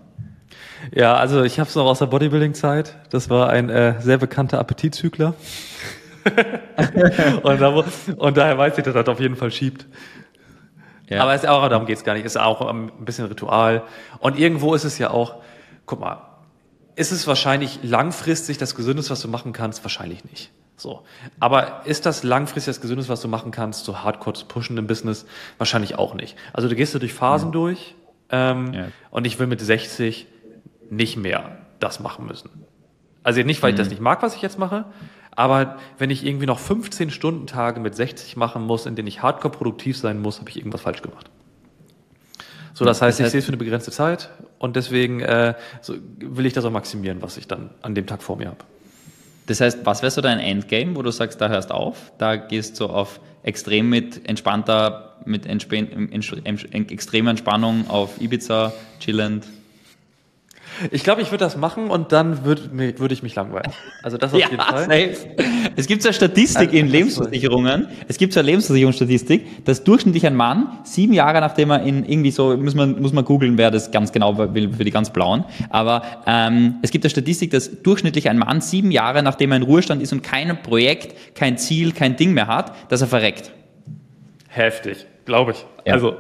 Ja, 0.94 1.16
also 1.16 1.44
ich 1.44 1.60
habe 1.60 1.70
es 1.70 1.76
noch 1.76 1.86
aus 1.86 2.00
der 2.00 2.08
Bodybuilding-Zeit. 2.08 2.96
Das 3.10 3.30
war 3.30 3.50
ein 3.50 3.70
äh, 3.70 4.02
sehr 4.02 4.18
bekannter 4.18 4.60
Appetitzügler. 4.60 5.34
und, 7.44 7.62
da, 7.62 7.84
und, 8.18 8.38
daher 8.38 8.58
weiß 8.58 8.78
ich, 8.78 8.84
dass 8.84 8.94
das 8.94 9.08
auf 9.08 9.20
jeden 9.20 9.36
Fall 9.36 9.52
schiebt. 9.52 9.86
Ja. 11.08 11.22
Aber 11.22 11.34
es 11.34 11.46
auch, 11.46 11.68
darum 11.70 11.86
geht's 11.86 12.04
gar 12.04 12.14
nicht. 12.14 12.26
Es 12.26 12.36
ist 12.36 12.42
auch 12.42 12.62
ein 12.62 12.92
bisschen 13.06 13.26
Ritual. 13.26 13.84
Und 14.20 14.40
irgendwo 14.40 14.74
ist 14.74 14.86
es 14.86 14.98
ja 14.98 15.12
auch, 15.12 15.36
guck 15.86 16.00
mal, 16.00 16.22
ist 16.96 17.12
es 17.12 17.28
wahrscheinlich 17.28 17.80
langfristig 17.84 18.58
das 18.58 18.76
Gesündeste, 18.76 19.12
was 19.12 19.22
du 19.22 19.28
machen 19.28 19.54
kannst? 19.54 19.84
Wahrscheinlich 19.84 20.24
nicht. 20.26 20.52
So. 20.78 21.04
Aber 21.40 21.82
ist 21.86 22.06
das 22.06 22.24
langfristig 22.24 22.74
das 22.74 22.82
Gesündeste, 22.82 23.12
was 23.12 23.22
du 23.22 23.28
machen 23.28 23.52
kannst, 23.52 23.86
so 23.86 24.04
hardcore 24.04 24.34
zu 24.34 24.46
pushen 24.46 24.78
im 24.78 24.88
Business? 24.88 25.26
Wahrscheinlich 25.58 25.98
auch 25.98 26.16
nicht. 26.16 26.38
Also 26.54 26.68
du 26.68 26.76
gehst 26.76 26.94
du 26.96 27.00
durch 27.00 27.14
Phasen 27.14 27.50
ja. 27.50 27.54
durch. 27.54 27.96
Ähm, 28.30 28.74
ja. 28.74 28.88
Und 29.12 29.28
ich 29.28 29.38
will 29.40 29.48
mit 29.48 29.62
60 29.62 30.28
nicht 30.90 31.18
mehr 31.18 31.58
das 31.80 32.00
machen 32.00 32.26
müssen. 32.26 32.50
Also 33.24 33.42
nicht, 33.42 33.62
weil 33.64 33.72
ich 33.72 33.76
das 33.76 33.88
mhm. 33.88 33.94
nicht 33.94 34.02
mag, 34.02 34.22
was 34.22 34.36
ich 34.36 34.42
jetzt 34.42 34.60
mache, 34.60 34.86
aber 35.32 35.78
wenn 35.98 36.10
ich 36.10 36.26
irgendwie 36.26 36.46
noch 36.46 36.60
15 36.60 37.12
Stunden 37.12 37.48
Tage 37.48 37.80
mit 37.80 37.96
60 37.96 38.38
machen 38.38 38.64
muss, 38.64 38.86
in 38.86 38.96
denen 38.96 39.08
ich 39.08 39.22
hardcore 39.22 39.52
produktiv 39.52 39.98
sein 39.98 40.22
muss, 40.22 40.40
habe 40.40 40.50
ich 40.50 40.58
irgendwas 40.58 40.82
falsch 40.82 41.02
gemacht. 41.02 41.30
So, 42.74 42.84
das 42.86 43.02
heißt, 43.02 43.20
ich 43.22 43.28
sehe 43.28 43.40
es 43.40 43.46
für 43.46 43.50
eine 43.50 43.58
begrenzte 43.58 43.92
Zeit 43.92 44.30
und 44.60 44.76
deswegen 44.76 45.22
äh, 45.22 45.56
so 45.82 45.96
will 46.20 46.46
ich 46.46 46.54
das 46.54 46.66
auch 46.66 46.72
maximieren, 46.72 47.22
was 47.22 47.38
ich 47.38 47.48
dann 47.48 47.70
an 47.82 47.96
dem 47.96 48.06
Tag 48.06 48.22
vor 48.22 48.38
mir 48.38 48.48
habe. 48.48 48.58
Das 49.48 49.62
heißt, 49.62 49.86
was 49.86 50.02
wäre 50.02 50.12
so 50.12 50.22
dein 50.22 50.40
Endgame, 50.40 50.96
wo 50.96 51.02
du 51.02 51.12
sagst, 51.12 51.40
da 51.40 51.50
hörst 51.50 51.72
auf, 51.72 52.12
da 52.18 52.36
gehst 52.36 52.80
du 52.80 52.88
auf 52.88 53.20
extrem 53.44 53.90
mit 53.90 54.28
entspannter, 54.28 55.18
mit 55.26 55.46
extremer 55.46 57.30
Entspannung 57.30 57.90
auf 57.90 58.20
Ibiza, 58.20 58.74
chillend, 59.00 59.46
ich 60.92 61.04
glaube, 61.04 61.22
ich 61.22 61.32
würde 61.32 61.44
das 61.44 61.58
machen 61.58 61.90
und 61.90 62.12
dann 62.12 62.46
würde 62.46 62.70
würd 63.00 63.12
ich 63.12 63.24
mich 63.24 63.36
langweilen. 63.36 63.72
Also 64.04 64.18
das 64.18 64.34
auf 64.34 64.40
ja, 64.40 64.50
jeden 64.50 64.62
Fall. 64.62 64.84
Safe. 64.84 65.16
Es 65.76 65.88
gibt 65.88 66.04
ja 66.04 66.14
Statistik 66.14 66.70
also, 66.70 66.78
in 66.78 66.88
Lebensversicherungen. 66.88 67.88
Es 68.08 68.18
gibt 68.18 68.36
ja 68.36 68.42
Lebensversicherungsstatistik, 68.42 69.66
dass 69.66 69.84
durchschnittlich 69.84 70.26
ein 70.26 70.36
Mann 70.36 70.80
sieben 70.84 71.14
Jahre 71.14 71.40
nachdem 71.42 71.72
er 71.72 71.84
in 71.84 72.06
irgendwie 72.06 72.32
so 72.32 72.56
muss 72.58 72.76
man 72.76 73.02
muss 73.02 73.14
man 73.14 73.26
googeln, 73.26 73.58
wer 73.58 73.72
das 73.72 73.92
ganz 73.92 74.12
genau 74.12 74.38
will 74.38 74.72
für 74.74 74.84
die 74.84 74.92
ganz 74.92 75.12
blauen. 75.12 75.46
Aber 75.70 76.04
ähm, 76.26 76.76
es 76.82 76.92
gibt 76.92 77.04
ja 77.04 77.10
Statistik, 77.10 77.52
dass 77.52 77.82
durchschnittlich 77.82 78.30
ein 78.30 78.38
Mann 78.38 78.62
sieben 78.62 78.92
Jahre 78.92 79.24
nachdem 79.24 79.52
er 79.52 79.58
in 79.58 79.64
Ruhestand 79.64 80.02
ist 80.02 80.14
und 80.14 80.24
kein 80.24 80.62
Projekt, 80.62 81.36
kein 81.36 81.58
Ziel, 81.58 81.92
kein 81.92 82.16
Ding 82.16 82.34
mehr 82.34 82.48
hat, 82.48 82.74
dass 82.92 83.02
er 83.02 83.08
verreckt. 83.08 83.52
Heftig, 84.48 85.06
glaube 85.26 85.52
ich. 85.52 85.66
Ja. 85.86 85.94
Also, 85.94 86.16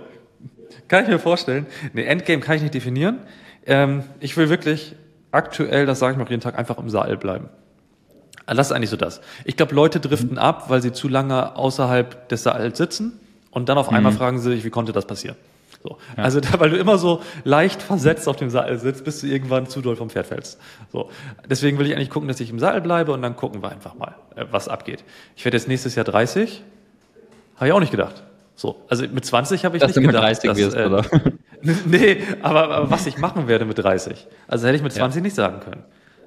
kann 0.87 1.03
ich 1.03 1.09
mir 1.09 1.19
vorstellen. 1.19 1.65
Nee, 1.93 2.03
Endgame 2.03 2.41
kann 2.41 2.57
ich 2.57 2.61
nicht 2.61 2.73
definieren. 2.73 3.19
Ähm, 3.65 4.03
ich 4.19 4.37
will 4.37 4.49
wirklich 4.49 4.95
aktuell, 5.31 5.85
das 5.85 5.99
sage 5.99 6.13
ich 6.13 6.17
mir 6.17 6.23
auch 6.23 6.29
jeden 6.29 6.41
Tag, 6.41 6.57
einfach 6.57 6.77
im 6.77 6.89
Saal 6.89 7.17
bleiben. 7.17 7.49
Also 8.45 8.57
Das 8.57 8.67
ist 8.67 8.73
eigentlich 8.73 8.89
so 8.89 8.97
das. 8.97 9.21
Ich 9.43 9.57
glaube, 9.57 9.73
Leute 9.73 9.99
driften 9.99 10.37
ab, 10.37 10.69
weil 10.69 10.81
sie 10.81 10.91
zu 10.91 11.07
lange 11.07 11.55
außerhalb 11.55 12.29
des 12.29 12.43
Saals 12.43 12.77
sitzen 12.77 13.19
und 13.51 13.69
dann 13.69 13.77
auf 13.77 13.91
einmal 13.91 14.11
fragen 14.11 14.39
sie 14.39 14.51
sich, 14.51 14.63
wie 14.63 14.69
konnte 14.69 14.91
das 14.91 15.05
passieren? 15.05 15.35
So. 15.81 15.97
Also, 16.15 16.39
da, 16.39 16.49
weil 16.59 16.71
du 16.71 16.77
immer 16.77 16.97
so 16.97 17.21
leicht 17.43 17.81
versetzt 17.81 18.27
auf 18.27 18.35
dem 18.35 18.49
Saal 18.49 18.77
sitzt, 18.79 19.03
bis 19.03 19.21
du 19.21 19.27
irgendwann 19.27 19.67
zu 19.67 19.81
doll 19.81 19.95
vom 19.95 20.09
Pferd 20.09 20.27
fällst. 20.27 20.59
So. 20.91 21.09
Deswegen 21.47 21.77
will 21.77 21.85
ich 21.85 21.95
eigentlich 21.95 22.09
gucken, 22.09 22.27
dass 22.27 22.39
ich 22.39 22.49
im 22.49 22.59
Saal 22.59 22.81
bleibe 22.81 23.13
und 23.13 23.21
dann 23.21 23.35
gucken 23.35 23.61
wir 23.61 23.69
einfach 23.71 23.95
mal, 23.95 24.15
äh, 24.35 24.45
was 24.49 24.67
abgeht. 24.67 25.03
Ich 25.35 25.45
werde 25.45 25.57
jetzt 25.57 25.67
nächstes 25.67 25.95
Jahr 25.95 26.05
30. 26.05 26.63
Habe 27.55 27.67
ich 27.67 27.73
auch 27.73 27.79
nicht 27.79 27.91
gedacht. 27.91 28.23
So. 28.55 28.83
Also 28.89 29.05
mit 29.07 29.25
20 29.25 29.65
habe 29.65 29.77
ich 29.77 29.81
Dass 29.81 29.95
nicht 29.95 30.05
gedacht. 30.05 30.23
30 30.23 30.49
dass, 30.49 30.57
wirst, 30.57 30.75
äh, 30.75 30.85
oder? 30.85 31.05
Nee, 31.85 32.17
aber, 32.41 32.69
aber 32.69 32.91
was 32.91 33.07
ich 33.07 33.17
machen 33.17 33.47
werde 33.47 33.65
mit 33.65 33.77
30. 33.77 34.27
Also 34.47 34.67
hätte 34.67 34.77
ich 34.77 34.83
mit 34.83 34.93
20 34.93 35.21
nicht 35.21 35.35
sagen 35.35 35.59
können. 35.59 35.83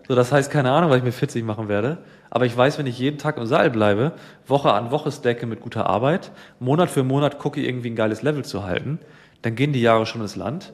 So, 0.09 0.15
das 0.15 0.33
heißt, 0.33 0.51
keine 0.51 0.71
Ahnung, 0.71 0.91
was 0.91 0.99
ich 0.99 1.05
mit 1.05 1.15
40 1.15 1.45
machen 1.45 1.69
werde. 1.69 1.99
Aber 2.31 2.47
ich 2.47 2.57
weiß, 2.57 2.79
wenn 2.79 2.87
ich 2.87 2.99
jeden 2.99 3.19
Tag 3.19 3.37
im 3.37 3.47
Saal 3.47 3.71
bleibe, 3.71 4.13
Woche 4.47 4.73
an 4.73 4.91
Woche 4.91 5.13
stacke 5.13 5.47
mit 5.47 5.61
guter 5.61 5.87
Arbeit, 5.87 6.33
Monat 6.61 6.91
für 6.91 7.05
Monat 7.05 7.39
gucke, 7.39 7.61
irgendwie 7.61 7.91
ein 7.91 7.97
geiles 7.97 8.23
Level 8.23 8.45
zu 8.45 8.65
halten, 8.65 8.99
dann 9.43 9.55
gehen 9.55 9.73
die 9.73 9.83
Jahre 9.83 10.07
schon 10.07 10.23
ins 10.23 10.35
Land. 10.35 10.73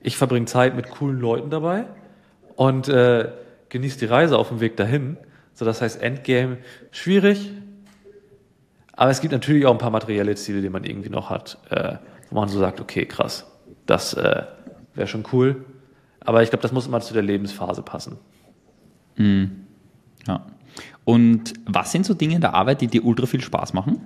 Ich 0.00 0.16
verbringe 0.16 0.46
Zeit 0.46 0.76
mit 0.76 0.90
coolen 0.90 1.18
Leuten 1.18 1.50
dabei 1.50 1.86
und 2.54 2.88
äh, 2.88 3.28
genieße 3.70 3.98
die 3.98 4.06
Reise 4.06 4.38
auf 4.38 4.48
dem 4.48 4.60
Weg 4.60 4.76
dahin. 4.76 5.16
So, 5.52 5.64
das 5.64 5.82
heißt, 5.82 6.00
Endgame 6.00 6.58
schwierig. 6.92 7.50
Aber 8.92 9.10
es 9.10 9.20
gibt 9.20 9.32
natürlich 9.32 9.66
auch 9.66 9.72
ein 9.72 9.78
paar 9.78 9.90
materielle 9.90 10.36
Ziele, 10.36 10.62
die 10.62 10.70
man 10.70 10.84
irgendwie 10.84 11.10
noch 11.10 11.28
hat, 11.28 11.58
äh, 11.70 11.96
wo 12.30 12.38
man 12.38 12.48
so 12.48 12.58
sagt, 12.58 12.80
okay, 12.80 13.04
krass, 13.04 13.46
das 13.86 14.14
äh, 14.14 14.42
wäre 14.94 15.06
schon 15.06 15.24
cool. 15.32 15.64
Aber 16.20 16.42
ich 16.42 16.50
glaube, 16.50 16.62
das 16.62 16.72
muss 16.72 16.86
immer 16.86 17.00
zu 17.00 17.14
der 17.14 17.22
Lebensphase 17.22 17.82
passen. 17.82 18.18
Ja. 20.26 20.44
Und 21.04 21.54
was 21.66 21.92
sind 21.92 22.04
so 22.04 22.14
Dinge 22.14 22.34
in 22.34 22.40
der 22.40 22.54
Arbeit, 22.54 22.80
die 22.80 22.88
dir 22.88 23.04
ultra 23.04 23.26
viel 23.26 23.40
Spaß 23.40 23.72
machen? 23.72 24.00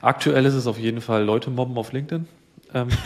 Aktuell 0.00 0.46
ist 0.46 0.54
es 0.54 0.66
auf 0.66 0.78
jeden 0.78 1.00
Fall 1.00 1.24
Leute 1.24 1.50
mobben 1.50 1.76
auf 1.76 1.92
LinkedIn. 1.92 2.26
Ähm, 2.72 2.88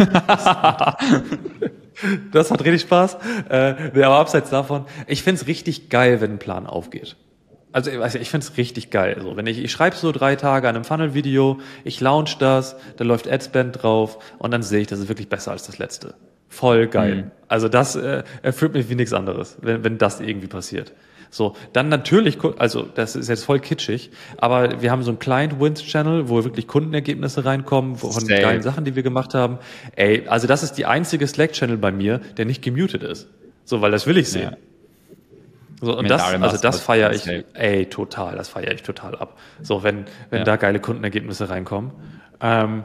das 2.33 2.51
hat 2.51 2.65
richtig 2.65 2.83
Spaß. 2.83 3.19
Äh, 3.49 3.75
aber 3.95 4.19
abseits 4.19 4.51
davon, 4.51 4.85
ich 5.07 5.23
find's 5.23 5.47
richtig 5.47 5.91
geil, 5.91 6.21
wenn 6.21 6.33
ein 6.33 6.39
Plan 6.39 6.67
aufgeht. 6.67 7.17
Also 7.73 7.91
ich 7.91 7.99
weiß 7.99 8.15
ja, 8.15 8.21
ich 8.21 8.31
find's 8.31 8.57
richtig 8.57 8.91
geil. 8.91 9.19
So, 9.21 9.37
wenn 9.37 9.47
ich, 9.47 9.59
ich 9.63 9.71
schreibe 9.71 9.97
so 9.97 10.11
drei 10.13 10.37
Tage 10.37 10.69
an 10.69 10.75
einem 10.75 10.85
Funnel-Video, 10.85 11.59
ich 11.85 12.01
launch 12.01 12.39
das, 12.39 12.77
da 12.97 13.05
läuft 13.05 13.31
Adspend 13.31 13.83
drauf 13.83 14.19
und 14.39 14.53
dann 14.53 14.63
sehe 14.63 14.81
ich, 14.81 14.87
das 14.87 15.01
ist 15.01 15.09
wirklich 15.09 15.29
besser 15.29 15.53
als 15.53 15.67
das 15.67 15.79
letzte. 15.79 16.15
Voll 16.49 16.87
geil. 16.87 17.15
Mhm. 17.15 17.31
Also 17.47 17.69
das 17.69 17.95
äh, 17.95 18.23
erfüllt 18.43 18.73
mich 18.73 18.89
wie 18.89 18.95
nichts 18.95 19.13
anderes, 19.13 19.59
wenn, 19.61 19.85
wenn 19.85 19.99
das 19.99 20.21
irgendwie 20.21 20.47
passiert. 20.47 20.93
So, 21.31 21.55
dann 21.75 21.91
natürlich, 21.91 22.39
also 22.57 22.87
das 22.95 23.15
ist 23.15 23.29
jetzt 23.29 23.45
voll 23.45 23.61
kitschig, 23.61 24.11
aber 24.39 24.81
wir 24.81 24.91
haben 24.91 25.03
so 25.03 25.11
einen 25.11 25.19
Client-Wins-Channel, 25.19 26.31
wo 26.31 26.43
wirklich 26.45 26.67
Kundenergebnisse 26.67 27.45
reinkommen 27.45 27.97
von 27.97 28.13
Safe. 28.13 28.41
geilen 28.41 28.63
Sachen, 28.63 28.85
die 28.85 28.97
wir 28.97 29.03
gemacht 29.03 29.35
haben. 29.35 29.59
Ey, 29.95 30.27
also 30.27 30.47
das 30.47 30.63
ist 30.63 30.75
die 30.75 30.87
einzige 30.87 31.27
Slack-Channel 31.27 31.77
bei 31.77 31.93
mir, 31.93 32.21
der 32.39 32.47
nicht 32.47 32.63
gemutet 32.63 33.03
ist. 33.03 33.29
So, 33.65 33.83
weil 33.83 33.91
das 33.91 34.07
will 34.07 34.17
ich 34.17 34.31
sehen. 34.31 34.53
Ja. 34.53 34.57
So, 35.81 35.97
und 35.97 36.11
das, 36.11 36.23
also 36.23 36.57
das 36.61 36.81
feiere 36.81 37.13
ich, 37.13 37.29
ey, 37.55 37.87
total, 37.87 38.37
das 38.37 38.49
feiere 38.49 38.73
ich 38.73 38.83
total 38.83 39.15
ab. 39.15 39.39
So, 39.63 39.83
wenn, 39.83 40.07
wenn 40.31 40.41
Ja. 40.41 40.45
da 40.45 40.57
geile 40.57 40.81
Kundenergebnisse 40.81 41.49
reinkommen. 41.51 41.93
Ähm, 42.41 42.85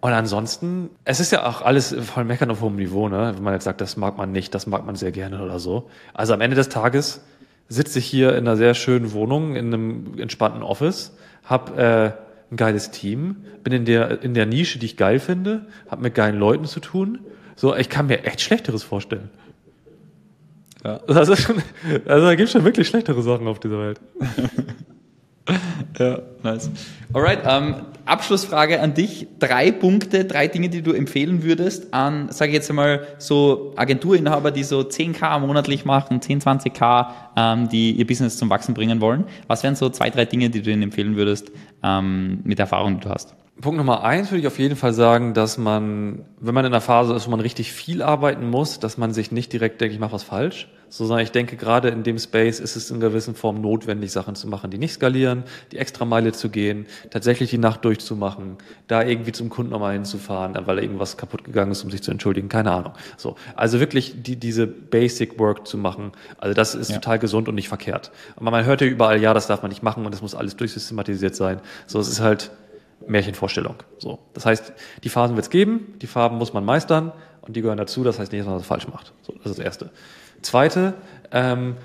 und 0.00 0.12
ansonsten, 0.12 0.90
es 1.04 1.18
ist 1.18 1.32
ja 1.32 1.46
auch 1.46 1.62
alles 1.62 1.94
voll 2.00 2.24
meckern 2.24 2.50
auf 2.50 2.60
hohem 2.60 2.76
Niveau, 2.76 3.08
ne? 3.08 3.32
Wenn 3.34 3.42
man 3.42 3.54
jetzt 3.54 3.64
sagt, 3.64 3.80
das 3.80 3.96
mag 3.96 4.16
man 4.16 4.30
nicht, 4.30 4.54
das 4.54 4.66
mag 4.66 4.86
man 4.86 4.94
sehr 4.94 5.10
gerne 5.10 5.42
oder 5.42 5.58
so. 5.58 5.88
Also 6.14 6.32
am 6.32 6.40
Ende 6.40 6.54
des 6.54 6.68
Tages 6.68 7.24
sitze 7.68 7.98
ich 7.98 8.06
hier 8.06 8.30
in 8.36 8.46
einer 8.46 8.56
sehr 8.56 8.74
schönen 8.74 9.12
Wohnung, 9.12 9.56
in 9.56 9.74
einem 9.74 10.18
entspannten 10.18 10.62
Office, 10.62 11.16
hab 11.44 11.76
äh, 11.76 12.12
ein 12.52 12.56
geiles 12.56 12.92
Team, 12.92 13.44
bin 13.64 13.72
in 13.72 13.84
der, 13.84 14.22
in 14.22 14.34
der 14.34 14.46
Nische, 14.46 14.78
die 14.78 14.86
ich 14.86 14.96
geil 14.96 15.18
finde, 15.18 15.66
hab 15.90 16.00
mit 16.00 16.14
geilen 16.14 16.38
Leuten 16.38 16.66
zu 16.66 16.78
tun. 16.78 17.18
So, 17.56 17.74
ich 17.74 17.88
kann 17.88 18.06
mir 18.06 18.24
echt 18.24 18.40
Schlechteres 18.42 18.84
vorstellen. 18.84 19.30
Ja. 20.86 21.00
Das 21.08 21.28
ist 21.28 21.42
schon, 21.42 21.56
also 22.06 22.26
da 22.26 22.34
gibt 22.36 22.48
schon 22.48 22.62
wirklich 22.64 22.86
schlechtere 22.86 23.20
Sachen 23.20 23.48
auf 23.48 23.58
dieser 23.58 23.78
Welt. 23.78 24.00
Ja, 25.96 26.18
nice. 26.42 26.68
Alright, 27.12 27.38
ähm, 27.46 27.76
Abschlussfrage 28.04 28.80
an 28.80 28.94
dich. 28.94 29.28
Drei 29.38 29.70
Punkte, 29.70 30.24
drei 30.24 30.48
Dinge, 30.48 30.68
die 30.68 30.82
du 30.82 30.92
empfehlen 30.92 31.44
würdest 31.44 31.94
an, 31.94 32.32
sage 32.32 32.50
ich 32.50 32.54
jetzt 32.56 32.68
einmal, 32.68 33.06
so 33.18 33.72
Agenturinhaber, 33.76 34.50
die 34.50 34.64
so 34.64 34.80
10k 34.80 35.38
monatlich 35.38 35.84
machen, 35.84 36.20
10, 36.20 36.40
20k, 36.40 37.06
ähm, 37.36 37.68
die 37.68 37.92
ihr 37.92 38.06
Business 38.08 38.38
zum 38.38 38.50
Wachsen 38.50 38.74
bringen 38.74 39.00
wollen. 39.00 39.24
Was 39.46 39.62
wären 39.62 39.76
so 39.76 39.88
zwei, 39.88 40.10
drei 40.10 40.24
Dinge, 40.24 40.50
die 40.50 40.62
du 40.62 40.70
ihnen 40.72 40.82
empfehlen 40.82 41.14
würdest 41.14 41.52
ähm, 41.84 42.40
mit 42.42 42.58
der 42.58 42.64
Erfahrung, 42.64 42.98
die 42.98 43.04
du 43.04 43.10
hast? 43.10 43.36
Punkt 43.60 43.78
Nummer 43.78 44.04
eins 44.04 44.30
würde 44.30 44.40
ich 44.40 44.46
auf 44.46 44.58
jeden 44.58 44.76
Fall 44.76 44.92
sagen, 44.92 45.32
dass 45.32 45.56
man, 45.56 46.26
wenn 46.40 46.54
man 46.54 46.66
in 46.66 46.72
einer 46.72 46.82
Phase 46.82 47.14
ist, 47.14 47.26
wo 47.26 47.30
man 47.30 47.40
richtig 47.40 47.72
viel 47.72 48.02
arbeiten 48.02 48.50
muss, 48.50 48.80
dass 48.80 48.98
man 48.98 49.14
sich 49.14 49.32
nicht 49.32 49.52
direkt 49.52 49.80
denkt, 49.80 49.94
ich 49.94 50.00
mache 50.00 50.12
was 50.12 50.24
falsch, 50.24 50.68
sondern 50.88 51.18
ich 51.20 51.30
denke, 51.32 51.56
gerade 51.56 51.88
in 51.88 52.02
dem 52.02 52.18
Space 52.18 52.60
ist 52.60 52.76
es 52.76 52.90
in 52.90 53.00
gewissen 53.00 53.34
Form 53.34 53.60
notwendig, 53.60 54.12
Sachen 54.12 54.34
zu 54.34 54.46
machen, 54.48 54.70
die 54.70 54.78
nicht 54.78 54.92
skalieren, 54.92 55.44
die 55.72 55.78
extra 55.78 56.04
Meile 56.04 56.32
zu 56.32 56.48
gehen, 56.48 56.86
tatsächlich 57.10 57.50
die 57.50 57.58
Nacht 57.58 57.84
durchzumachen, 57.84 58.56
da 58.86 59.02
irgendwie 59.02 59.32
zum 59.32 59.48
Kunden 59.48 59.72
nochmal 59.72 59.94
hinzufahren, 59.94 60.56
weil 60.66 60.78
irgendwas 60.78 61.16
kaputt 61.16 61.44
gegangen 61.44 61.72
ist, 61.72 61.82
um 61.84 61.90
sich 61.90 62.02
zu 62.02 62.10
entschuldigen, 62.10 62.48
keine 62.48 62.70
Ahnung. 62.72 62.92
So, 63.16 63.36
also 63.56 63.80
wirklich 63.80 64.22
die, 64.22 64.36
diese 64.36 64.66
Basic 64.66 65.38
Work 65.38 65.66
zu 65.66 65.76
machen, 65.78 66.12
also 66.38 66.54
das 66.54 66.74
ist 66.74 66.90
Ja. 66.90 66.96
total 66.96 67.18
gesund 67.18 67.48
und 67.48 67.54
nicht 67.56 67.68
verkehrt. 67.68 68.10
Aber 68.36 68.50
man 68.50 68.64
hört 68.64 68.80
ja 68.80 68.86
überall, 68.86 69.20
ja, 69.20 69.34
das 69.34 69.46
darf 69.46 69.62
man 69.62 69.70
nicht 69.70 69.82
machen 69.82 70.04
und 70.06 70.12
das 70.12 70.22
muss 70.22 70.34
alles 70.34 70.56
durchsystematisiert 70.56 71.34
sein. 71.34 71.60
So, 71.86 71.98
es 71.98 72.08
ist 72.08 72.20
halt 72.20 72.50
Märchenvorstellung. 73.06 73.76
So. 73.98 74.18
Das 74.34 74.46
heißt, 74.46 74.72
die 75.04 75.08
Phasen 75.08 75.36
wird 75.36 75.44
es 75.46 75.50
geben, 75.50 75.94
die 76.00 76.06
Farben 76.06 76.38
muss 76.38 76.52
man 76.52 76.64
meistern 76.64 77.12
und 77.46 77.56
die 77.56 77.62
gehören 77.62 77.78
dazu, 77.78 78.04
das 78.04 78.18
heißt 78.18 78.32
nicht, 78.32 78.40
dass 78.40 78.48
man 78.48 78.58
das 78.58 78.66
falsch 78.66 78.88
macht. 78.88 79.12
So, 79.22 79.32
das 79.34 79.52
ist 79.52 79.58
das 79.58 79.64
Erste. 79.64 79.90
Zweite, 80.42 80.94
ähm, 81.32 81.76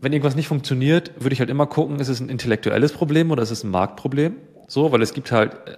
wenn 0.00 0.12
irgendwas 0.12 0.34
nicht 0.34 0.48
funktioniert, 0.48 1.12
würde 1.18 1.32
ich 1.32 1.40
halt 1.40 1.50
immer 1.50 1.66
gucken, 1.66 2.00
ist 2.00 2.08
es 2.08 2.20
ein 2.20 2.28
intellektuelles 2.28 2.92
Problem 2.92 3.30
oder 3.30 3.42
ist 3.42 3.52
es 3.52 3.62
ein 3.62 3.70
Marktproblem? 3.70 4.36
So, 4.66 4.90
weil 4.90 5.00
es 5.02 5.14
gibt 5.14 5.30
halt 5.30 5.54
äh, 5.66 5.76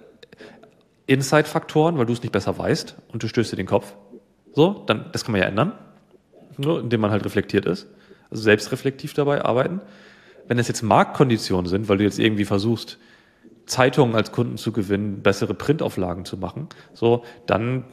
Inside-Faktoren, 1.07 1.97
weil 1.97 2.07
du 2.07 2.13
es 2.13 2.21
nicht 2.21 2.31
besser 2.31 2.57
weißt 2.57 2.95
und 3.09 3.21
du 3.21 3.27
stößt 3.27 3.51
dir 3.51 3.57
den 3.57 3.67
Kopf. 3.67 3.93
So, 4.53 4.83
dann, 4.87 5.05
das 5.11 5.23
kann 5.23 5.33
man 5.33 5.41
ja 5.41 5.47
ändern, 5.47 5.73
so, 6.57 6.79
indem 6.79 7.01
man 7.01 7.11
halt 7.11 7.23
reflektiert 7.23 7.65
ist. 7.65 7.87
Also 8.31 8.41
selbstreflektiv 8.41 9.13
dabei 9.13 9.45
arbeiten. 9.45 9.81
Wenn 10.47 10.57
es 10.57 10.67
jetzt 10.67 10.81
Marktkonditionen 10.81 11.67
sind, 11.67 11.89
weil 11.89 11.97
du 11.97 12.03
jetzt 12.03 12.19
irgendwie 12.19 12.45
versuchst, 12.45 12.97
Zeitungen 13.65 14.15
als 14.15 14.31
Kunden 14.31 14.57
zu 14.57 14.71
gewinnen, 14.71 15.21
bessere 15.21 15.53
Printauflagen 15.53 16.25
zu 16.25 16.37
machen, 16.37 16.69
so, 16.93 17.23
dann 17.45 17.83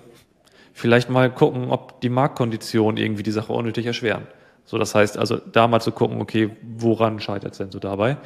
vielleicht 0.73 1.11
mal 1.11 1.31
gucken, 1.31 1.71
ob 1.71 2.01
die 2.01 2.09
Marktkonditionen 2.09 2.97
irgendwie 2.97 3.23
die 3.23 3.31
Sache 3.31 3.53
unnötig 3.53 3.87
erschweren. 3.87 4.27
So, 4.65 4.79
das 4.79 4.95
heißt 4.95 5.19
also, 5.19 5.37
da 5.37 5.69
mal 5.69 5.81
zu 5.81 5.93
gucken, 5.93 6.21
okay, 6.21 6.51
woran 6.63 7.21
scheitert 7.21 7.53
es 7.53 7.59
denn 7.59 7.71
so 7.71 7.79
dabei? 7.79 8.17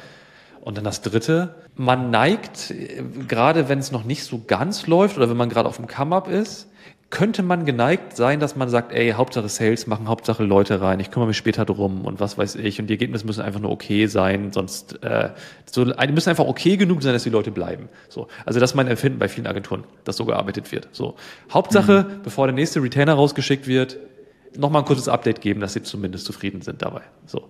Und 0.61 0.77
dann 0.77 0.83
das 0.83 1.01
dritte, 1.01 1.55
man 1.75 2.09
neigt, 2.09 2.71
äh, 2.71 3.03
gerade 3.27 3.69
wenn 3.69 3.79
es 3.79 3.91
noch 3.91 4.03
nicht 4.03 4.23
so 4.23 4.41
ganz 4.45 4.87
läuft 4.87 5.17
oder 5.17 5.29
wenn 5.29 5.37
man 5.37 5.49
gerade 5.49 5.69
auf 5.69 5.77
dem 5.77 5.87
Come-Up 5.87 6.27
ist, 6.27 6.69
könnte 7.09 7.41
man 7.41 7.65
geneigt 7.65 8.17
sein, 8.17 8.41
dass 8.41 8.57
man 8.57 8.67
sagt, 8.67 8.91
ey, 8.91 9.11
Hauptsache 9.11 9.47
Sales 9.47 9.87
machen, 9.87 10.09
Hauptsache 10.09 10.43
Leute 10.43 10.81
rein, 10.81 10.99
ich 10.99 11.09
kümmere 11.09 11.27
mich 11.27 11.37
später 11.37 11.63
drum 11.63 12.03
und 12.03 12.19
was 12.19 12.37
weiß 12.37 12.55
ich. 12.55 12.81
Und 12.81 12.87
die 12.87 12.93
Ergebnisse 12.93 13.25
müssen 13.25 13.41
einfach 13.41 13.61
nur 13.61 13.71
okay 13.71 14.07
sein, 14.07 14.51
sonst 14.51 15.01
äh, 15.03 15.29
so, 15.65 15.85
die 15.85 16.11
müssen 16.11 16.29
einfach 16.29 16.45
okay 16.45 16.75
genug 16.75 17.01
sein, 17.01 17.13
dass 17.13 17.23
die 17.23 17.29
Leute 17.29 17.51
bleiben. 17.51 17.87
So, 18.09 18.27
also 18.45 18.59
das 18.59 18.71
ist 18.71 18.75
mein 18.75 18.87
Empfinden 18.87 19.19
bei 19.19 19.29
vielen 19.29 19.47
Agenturen, 19.47 19.85
dass 20.03 20.17
so 20.17 20.25
gearbeitet 20.25 20.69
wird. 20.73 20.89
So, 20.91 21.15
Hauptsache, 21.51 22.05
bevor 22.23 22.47
der 22.47 22.55
nächste 22.55 22.83
Retainer 22.83 23.13
rausgeschickt 23.13 23.67
wird, 23.67 23.97
nochmal 24.57 24.81
ein 24.81 24.85
kurzes 24.85 25.07
Update 25.07 25.39
geben, 25.39 25.61
dass 25.61 25.73
sie 25.73 25.83
zumindest 25.83 26.25
zufrieden 26.25 26.61
sind 26.61 26.81
dabei. 26.81 27.01
So, 27.25 27.47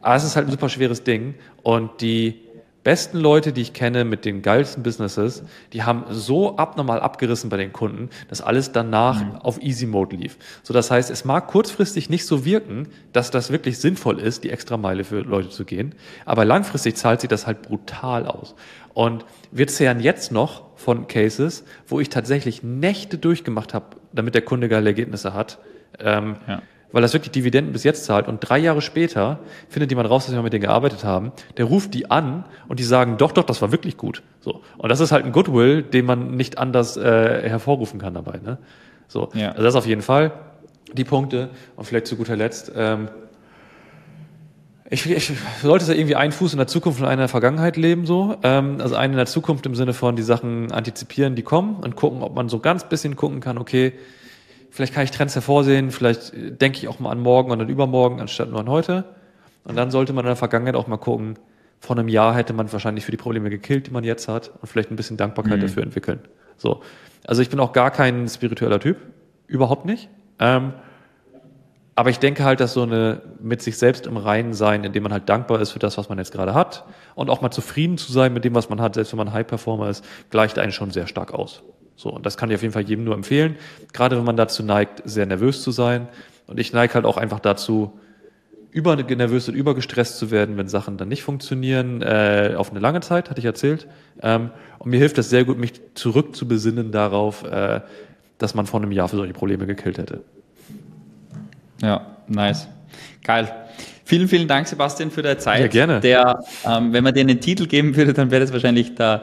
aber 0.00 0.14
es 0.14 0.22
ist 0.22 0.36
halt 0.36 0.46
ein 0.46 0.52
super 0.52 0.68
schweres 0.68 1.02
Ding 1.02 1.34
und 1.62 2.00
die 2.00 2.40
besten 2.84 3.18
Leute, 3.18 3.52
die 3.52 3.62
ich 3.62 3.72
kenne 3.72 4.04
mit 4.04 4.24
den 4.24 4.42
geilsten 4.42 4.82
Businesses, 4.82 5.44
die 5.72 5.82
haben 5.82 6.04
so 6.10 6.56
abnormal 6.56 7.00
abgerissen 7.00 7.48
bei 7.50 7.56
den 7.56 7.72
Kunden, 7.72 8.10
dass 8.28 8.40
alles 8.40 8.72
danach 8.72 9.22
auf 9.42 9.62
Easy 9.62 9.86
Mode 9.86 10.16
lief. 10.16 10.36
So, 10.62 10.74
das 10.74 10.90
heißt, 10.90 11.10
es 11.10 11.24
mag 11.24 11.46
kurzfristig 11.46 12.10
nicht 12.10 12.26
so 12.26 12.44
wirken, 12.44 12.88
dass 13.12 13.30
das 13.30 13.50
wirklich 13.50 13.78
sinnvoll 13.78 14.18
ist, 14.18 14.44
die 14.44 14.50
extra 14.50 14.76
Meile 14.76 15.04
für 15.04 15.20
Leute 15.20 15.50
zu 15.50 15.64
gehen, 15.64 15.94
aber 16.24 16.44
langfristig 16.44 16.96
zahlt 16.96 17.20
sich 17.20 17.28
das 17.28 17.46
halt 17.46 17.62
brutal 17.62 18.26
aus. 18.26 18.54
Und 18.94 19.24
wir 19.50 19.68
zehren 19.68 20.00
jetzt 20.00 20.32
noch 20.32 20.64
von 20.76 21.06
Cases, 21.06 21.64
wo 21.86 22.00
ich 22.00 22.08
tatsächlich 22.08 22.62
Nächte 22.62 23.16
durchgemacht 23.16 23.74
habe, 23.74 23.96
damit 24.12 24.34
der 24.34 24.42
Kunde 24.42 24.68
geile 24.68 24.90
Ergebnisse 24.90 25.34
hat. 25.34 25.58
Ähm, 25.98 26.36
Ja. 26.48 26.62
Weil 26.92 27.02
das 27.02 27.12
wirklich 27.12 27.32
Dividenden 27.32 27.72
bis 27.72 27.84
jetzt 27.84 28.04
zahlt 28.04 28.28
und 28.28 28.38
drei 28.40 28.58
Jahre 28.58 28.82
später 28.82 29.40
findet 29.68 29.90
jemand 29.90 30.08
raus, 30.10 30.26
dass 30.26 30.34
wir 30.34 30.42
mit 30.42 30.52
denen 30.52 30.62
gearbeitet 30.62 31.04
haben, 31.04 31.32
der 31.56 31.64
ruft 31.64 31.94
die 31.94 32.10
an 32.10 32.44
und 32.68 32.78
die 32.78 32.84
sagen, 32.84 33.16
doch, 33.16 33.32
doch, 33.32 33.44
das 33.44 33.60
war 33.62 33.72
wirklich 33.72 33.96
gut. 33.96 34.22
So. 34.40 34.60
Und 34.78 34.88
das 34.90 35.00
ist 35.00 35.12
halt 35.12 35.24
ein 35.24 35.32
Goodwill, 35.32 35.82
den 35.82 36.04
man 36.04 36.36
nicht 36.36 36.58
anders 36.58 36.96
äh, 36.96 37.48
hervorrufen 37.48 38.00
kann 38.00 38.14
dabei. 38.14 38.38
Ne? 38.44 38.58
So. 39.08 39.30
Ja. 39.34 39.50
Also 39.50 39.62
das 39.62 39.74
auf 39.74 39.86
jeden 39.86 40.02
Fall 40.02 40.32
die 40.92 41.04
Punkte. 41.04 41.50
Und 41.76 41.84
vielleicht 41.84 42.06
zu 42.06 42.16
guter 42.16 42.36
Letzt, 42.36 42.72
ähm, 42.76 43.08
ich, 44.90 45.10
ich 45.10 45.32
sollte 45.62 45.86
da 45.86 45.92
irgendwie 45.94 46.16
einen 46.16 46.32
Fuß 46.32 46.52
in 46.52 46.58
der 46.58 46.66
Zukunft 46.66 47.00
und 47.00 47.06
einen 47.06 47.14
in 47.14 47.20
der 47.20 47.28
Vergangenheit 47.28 47.78
leben, 47.78 48.04
so. 48.04 48.36
Ähm, 48.42 48.76
also 48.78 48.94
einen 48.94 49.14
in 49.14 49.16
der 49.16 49.26
Zukunft 49.26 49.64
im 49.64 49.74
Sinne 49.74 49.94
von 49.94 50.16
die 50.16 50.22
Sachen 50.22 50.70
antizipieren, 50.70 51.34
die 51.34 51.42
kommen 51.42 51.76
und 51.76 51.96
gucken, 51.96 52.22
ob 52.22 52.34
man 52.34 52.50
so 52.50 52.58
ganz 52.58 52.84
bisschen 52.84 53.16
gucken 53.16 53.40
kann, 53.40 53.56
okay, 53.56 53.94
vielleicht 54.72 54.94
kann 54.94 55.04
ich 55.04 55.10
Trends 55.10 55.34
hervorsehen, 55.34 55.90
vielleicht 55.90 56.32
denke 56.34 56.78
ich 56.78 56.88
auch 56.88 56.98
mal 56.98 57.10
an 57.10 57.20
morgen 57.20 57.52
und 57.52 57.60
an 57.60 57.68
übermorgen 57.68 58.20
anstatt 58.20 58.50
nur 58.50 58.58
an 58.58 58.68
heute. 58.68 59.04
Und 59.64 59.76
dann 59.76 59.90
sollte 59.92 60.12
man 60.12 60.24
in 60.24 60.28
der 60.28 60.36
Vergangenheit 60.36 60.74
auch 60.74 60.88
mal 60.88 60.96
gucken, 60.96 61.38
vor 61.78 61.96
einem 61.96 62.08
Jahr 62.08 62.34
hätte 62.34 62.52
man 62.52 62.72
wahrscheinlich 62.72 63.04
für 63.04 63.10
die 63.10 63.16
Probleme 63.16 63.50
gekillt, 63.50 63.88
die 63.88 63.90
man 63.90 64.02
jetzt 64.02 64.28
hat 64.28 64.50
und 64.60 64.66
vielleicht 64.66 64.90
ein 64.90 64.96
bisschen 64.96 65.16
Dankbarkeit 65.16 65.58
mhm. 65.58 65.62
dafür 65.62 65.82
entwickeln. 65.82 66.20
So. 66.56 66.82
Also 67.26 67.42
ich 67.42 67.50
bin 67.50 67.60
auch 67.60 67.72
gar 67.72 67.90
kein 67.90 68.28
spiritueller 68.28 68.80
Typ. 68.80 68.96
Überhaupt 69.46 69.84
nicht. 69.84 70.08
Ähm, 70.38 70.72
aber 71.94 72.08
ich 72.08 72.18
denke 72.18 72.44
halt, 72.44 72.60
dass 72.60 72.72
so 72.72 72.82
eine 72.82 73.20
mit 73.40 73.60
sich 73.60 73.76
selbst 73.76 74.06
im 74.06 74.16
Reinen 74.16 74.54
sein, 74.54 74.84
indem 74.84 75.02
man 75.02 75.12
halt 75.12 75.28
dankbar 75.28 75.60
ist 75.60 75.72
für 75.72 75.78
das, 75.78 75.98
was 75.98 76.08
man 76.08 76.16
jetzt 76.18 76.32
gerade 76.32 76.54
hat 76.54 76.84
und 77.14 77.28
auch 77.28 77.42
mal 77.42 77.50
zufrieden 77.50 77.98
zu 77.98 78.10
sein 78.10 78.32
mit 78.32 78.44
dem, 78.44 78.54
was 78.54 78.70
man 78.70 78.80
hat, 78.80 78.94
selbst 78.94 79.12
wenn 79.12 79.18
man 79.18 79.32
High-Performer 79.32 79.90
ist, 79.90 80.04
gleicht 80.30 80.58
einen 80.58 80.72
schon 80.72 80.90
sehr 80.90 81.06
stark 81.06 81.34
aus. 81.34 81.62
So, 81.96 82.10
und 82.10 82.26
das 82.26 82.36
kann 82.36 82.50
ich 82.50 82.56
auf 82.56 82.62
jeden 82.62 82.74
Fall 82.74 82.82
jedem 82.82 83.04
nur 83.04 83.14
empfehlen, 83.14 83.56
gerade 83.92 84.16
wenn 84.16 84.24
man 84.24 84.36
dazu 84.36 84.62
neigt, 84.62 85.02
sehr 85.04 85.26
nervös 85.26 85.62
zu 85.62 85.70
sein. 85.70 86.08
Und 86.46 86.58
ich 86.58 86.72
neige 86.72 86.94
halt 86.94 87.04
auch 87.04 87.16
einfach 87.16 87.40
dazu, 87.40 87.98
über 88.72 88.96
nervös 88.96 89.48
und 89.48 89.54
übergestresst 89.54 90.18
zu 90.18 90.30
werden, 90.30 90.56
wenn 90.56 90.66
Sachen 90.66 90.96
dann 90.96 91.08
nicht 91.08 91.22
funktionieren, 91.22 92.00
äh, 92.00 92.54
auf 92.56 92.70
eine 92.70 92.80
lange 92.80 93.00
Zeit, 93.00 93.28
hatte 93.28 93.38
ich 93.38 93.44
erzählt. 93.44 93.86
Ähm, 94.22 94.50
und 94.78 94.90
mir 94.90 94.98
hilft 94.98 95.18
das 95.18 95.28
sehr 95.28 95.44
gut, 95.44 95.58
mich 95.58 95.74
zurückzubesinnen 95.94 96.90
darauf, 96.90 97.44
äh, 97.44 97.82
dass 98.38 98.54
man 98.54 98.66
vor 98.66 98.80
einem 98.80 98.90
Jahr 98.90 99.08
für 99.08 99.16
solche 99.16 99.34
Probleme 99.34 99.66
gekillt 99.66 99.98
hätte. 99.98 100.22
Ja, 101.82 102.16
nice. 102.28 102.66
Geil. 103.22 103.52
Vielen, 104.04 104.26
vielen 104.26 104.48
Dank, 104.48 104.66
Sebastian, 104.66 105.10
für 105.10 105.22
deine 105.22 105.38
Zeit. 105.38 105.60
Ja, 105.60 105.66
gerne. 105.68 106.00
Der, 106.00 106.42
ähm, 106.66 106.92
wenn 106.92 107.04
man 107.04 107.14
dir 107.14 107.20
einen 107.20 107.40
Titel 107.40 107.66
geben 107.66 107.94
würde, 107.94 108.14
dann 108.14 108.30
wäre 108.30 108.40
das 108.40 108.52
wahrscheinlich 108.52 108.94
der 108.94 109.22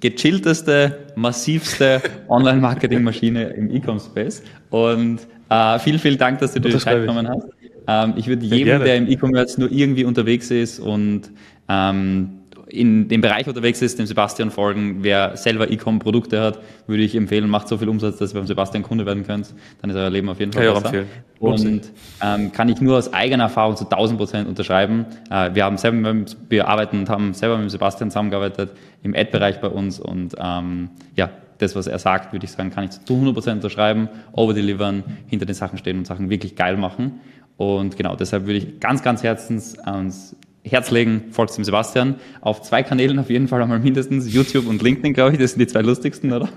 gechillteste, 0.00 1.06
massivste 1.16 2.02
Online-Marketing-Maschine 2.28 3.44
im 3.50 3.74
E-Com-Space. 3.74 4.42
Und 4.70 5.20
äh, 5.50 5.78
vielen, 5.78 5.98
vielen 5.98 6.18
Dank, 6.18 6.40
dass 6.40 6.52
du 6.52 6.60
dir 6.60 6.70
die 6.70 6.78
Zeit 6.78 7.00
genommen 7.00 7.28
hast. 7.28 7.46
Ähm, 7.86 8.14
ich 8.16 8.26
würde 8.26 8.44
jedem, 8.44 8.84
der 8.84 8.96
im 8.96 9.08
E-Commerce 9.08 9.58
nur 9.60 9.72
irgendwie 9.72 10.04
unterwegs 10.04 10.50
ist 10.50 10.78
und 10.78 11.30
ähm, 11.68 12.37
in 12.70 13.08
dem 13.08 13.20
Bereich 13.20 13.46
unterwegs 13.46 13.82
ist, 13.82 13.98
dem 13.98 14.06
Sebastian 14.06 14.50
folgen. 14.50 14.98
Wer 15.02 15.36
selber 15.36 15.70
E-Com-Produkte 15.70 16.40
hat, 16.40 16.60
würde 16.86 17.02
ich 17.02 17.14
empfehlen, 17.14 17.48
macht 17.48 17.68
so 17.68 17.78
viel 17.78 17.88
Umsatz, 17.88 18.18
dass 18.18 18.32
ihr 18.32 18.38
beim 18.38 18.46
Sebastian 18.46 18.82
Kunde 18.82 19.06
werden 19.06 19.26
könnt. 19.26 19.54
Dann 19.80 19.90
ist 19.90 19.96
euer 19.96 20.10
Leben 20.10 20.28
auf 20.28 20.38
jeden 20.38 20.52
Fall 20.52 20.72
kann 20.72 20.82
besser. 20.82 21.04
Und 21.38 21.82
ähm, 22.22 22.52
kann 22.52 22.68
ich 22.68 22.80
nur 22.80 22.98
aus 22.98 23.12
eigener 23.12 23.44
Erfahrung 23.44 23.76
zu 23.76 23.84
1000 23.84 24.18
Prozent 24.18 24.48
unterschreiben. 24.48 25.06
Äh, 25.30 25.54
wir 25.54 25.64
haben 25.64 25.78
selber, 25.78 26.14
wir 26.48 26.68
arbeiten 26.68 26.98
und 27.00 27.08
haben 27.08 27.34
selber 27.34 27.58
mit 27.58 27.70
Sebastian 27.70 28.10
zusammengearbeitet 28.10 28.72
im 29.02 29.14
Ad-Bereich 29.14 29.60
bei 29.60 29.68
uns 29.68 30.00
und 30.00 30.34
ähm, 30.38 30.90
ja, 31.14 31.30
das, 31.58 31.74
was 31.74 31.86
er 31.86 31.98
sagt, 31.98 32.32
würde 32.32 32.44
ich 32.44 32.52
sagen, 32.52 32.70
kann 32.70 32.84
ich 32.84 32.90
zu 32.90 33.14
100% 33.14 33.52
unterschreiben, 33.52 34.08
overdelivern, 34.32 35.04
hinter 35.26 35.44
den 35.44 35.54
Sachen 35.54 35.78
stehen 35.78 35.98
und 35.98 36.06
Sachen 36.06 36.30
wirklich 36.30 36.56
geil 36.56 36.76
machen. 36.76 37.20
Und 37.56 37.96
genau, 37.96 38.14
deshalb 38.14 38.46
würde 38.46 38.58
ich 38.58 38.80
ganz, 38.80 39.02
ganz 39.02 39.22
herzens 39.24 39.78
ans 39.80 40.36
Herz 40.68 40.90
legen, 40.90 41.24
folgt 41.30 41.56
dem 41.56 41.64
Sebastian. 41.64 42.16
Auf 42.40 42.62
zwei 42.62 42.82
Kanälen 42.82 43.18
auf 43.18 43.30
jeden 43.30 43.48
Fall 43.48 43.62
einmal 43.62 43.80
mindestens, 43.80 44.32
YouTube 44.32 44.66
und 44.66 44.82
LinkedIn, 44.82 45.14
glaube 45.14 45.32
ich. 45.32 45.38
Das 45.38 45.52
sind 45.52 45.60
die 45.60 45.66
zwei 45.66 45.82
lustigsten, 45.82 46.32
oder? 46.32 46.48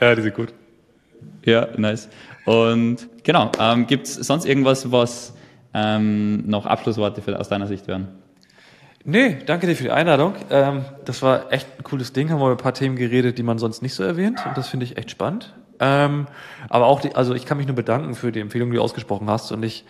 Ja, 0.00 0.14
die 0.14 0.22
sind 0.22 0.34
gut. 0.34 0.52
Ja, 1.44 1.68
nice. 1.76 2.08
Und 2.44 3.08
genau, 3.22 3.50
ähm, 3.58 3.86
gibt 3.86 4.06
es 4.06 4.14
sonst 4.14 4.44
irgendwas, 4.44 4.90
was 4.90 5.34
ähm, 5.72 6.48
noch 6.48 6.66
Abschlussworte 6.66 7.22
für, 7.22 7.38
aus 7.38 7.48
deiner 7.48 7.66
Sicht 7.66 7.88
wären? 7.88 8.08
Nee, 9.04 9.36
danke 9.44 9.66
dir 9.66 9.76
für 9.76 9.82
die 9.82 9.90
Einladung. 9.90 10.34
Ähm, 10.50 10.86
das 11.04 11.20
war 11.20 11.52
echt 11.52 11.66
ein 11.78 11.84
cooles 11.84 12.14
Ding. 12.14 12.30
Haben 12.30 12.40
wir 12.40 12.46
über 12.46 12.54
ein 12.54 12.62
paar 12.62 12.72
Themen 12.72 12.96
geredet, 12.96 13.36
die 13.36 13.42
man 13.42 13.58
sonst 13.58 13.82
nicht 13.82 13.94
so 13.94 14.02
erwähnt. 14.02 14.40
Und 14.46 14.56
das 14.56 14.68
finde 14.68 14.86
ich 14.86 14.96
echt 14.96 15.10
spannend. 15.10 15.52
Ähm, 15.78 16.26
aber 16.70 16.86
auch, 16.86 17.02
die, 17.02 17.14
also 17.14 17.34
ich 17.34 17.44
kann 17.44 17.58
mich 17.58 17.66
nur 17.66 17.76
bedanken 17.76 18.14
für 18.14 18.32
die 18.32 18.40
Empfehlung, 18.40 18.70
die 18.70 18.76
du 18.76 18.82
ausgesprochen 18.82 19.28
hast. 19.28 19.52
Und 19.52 19.62
ich 19.62 19.84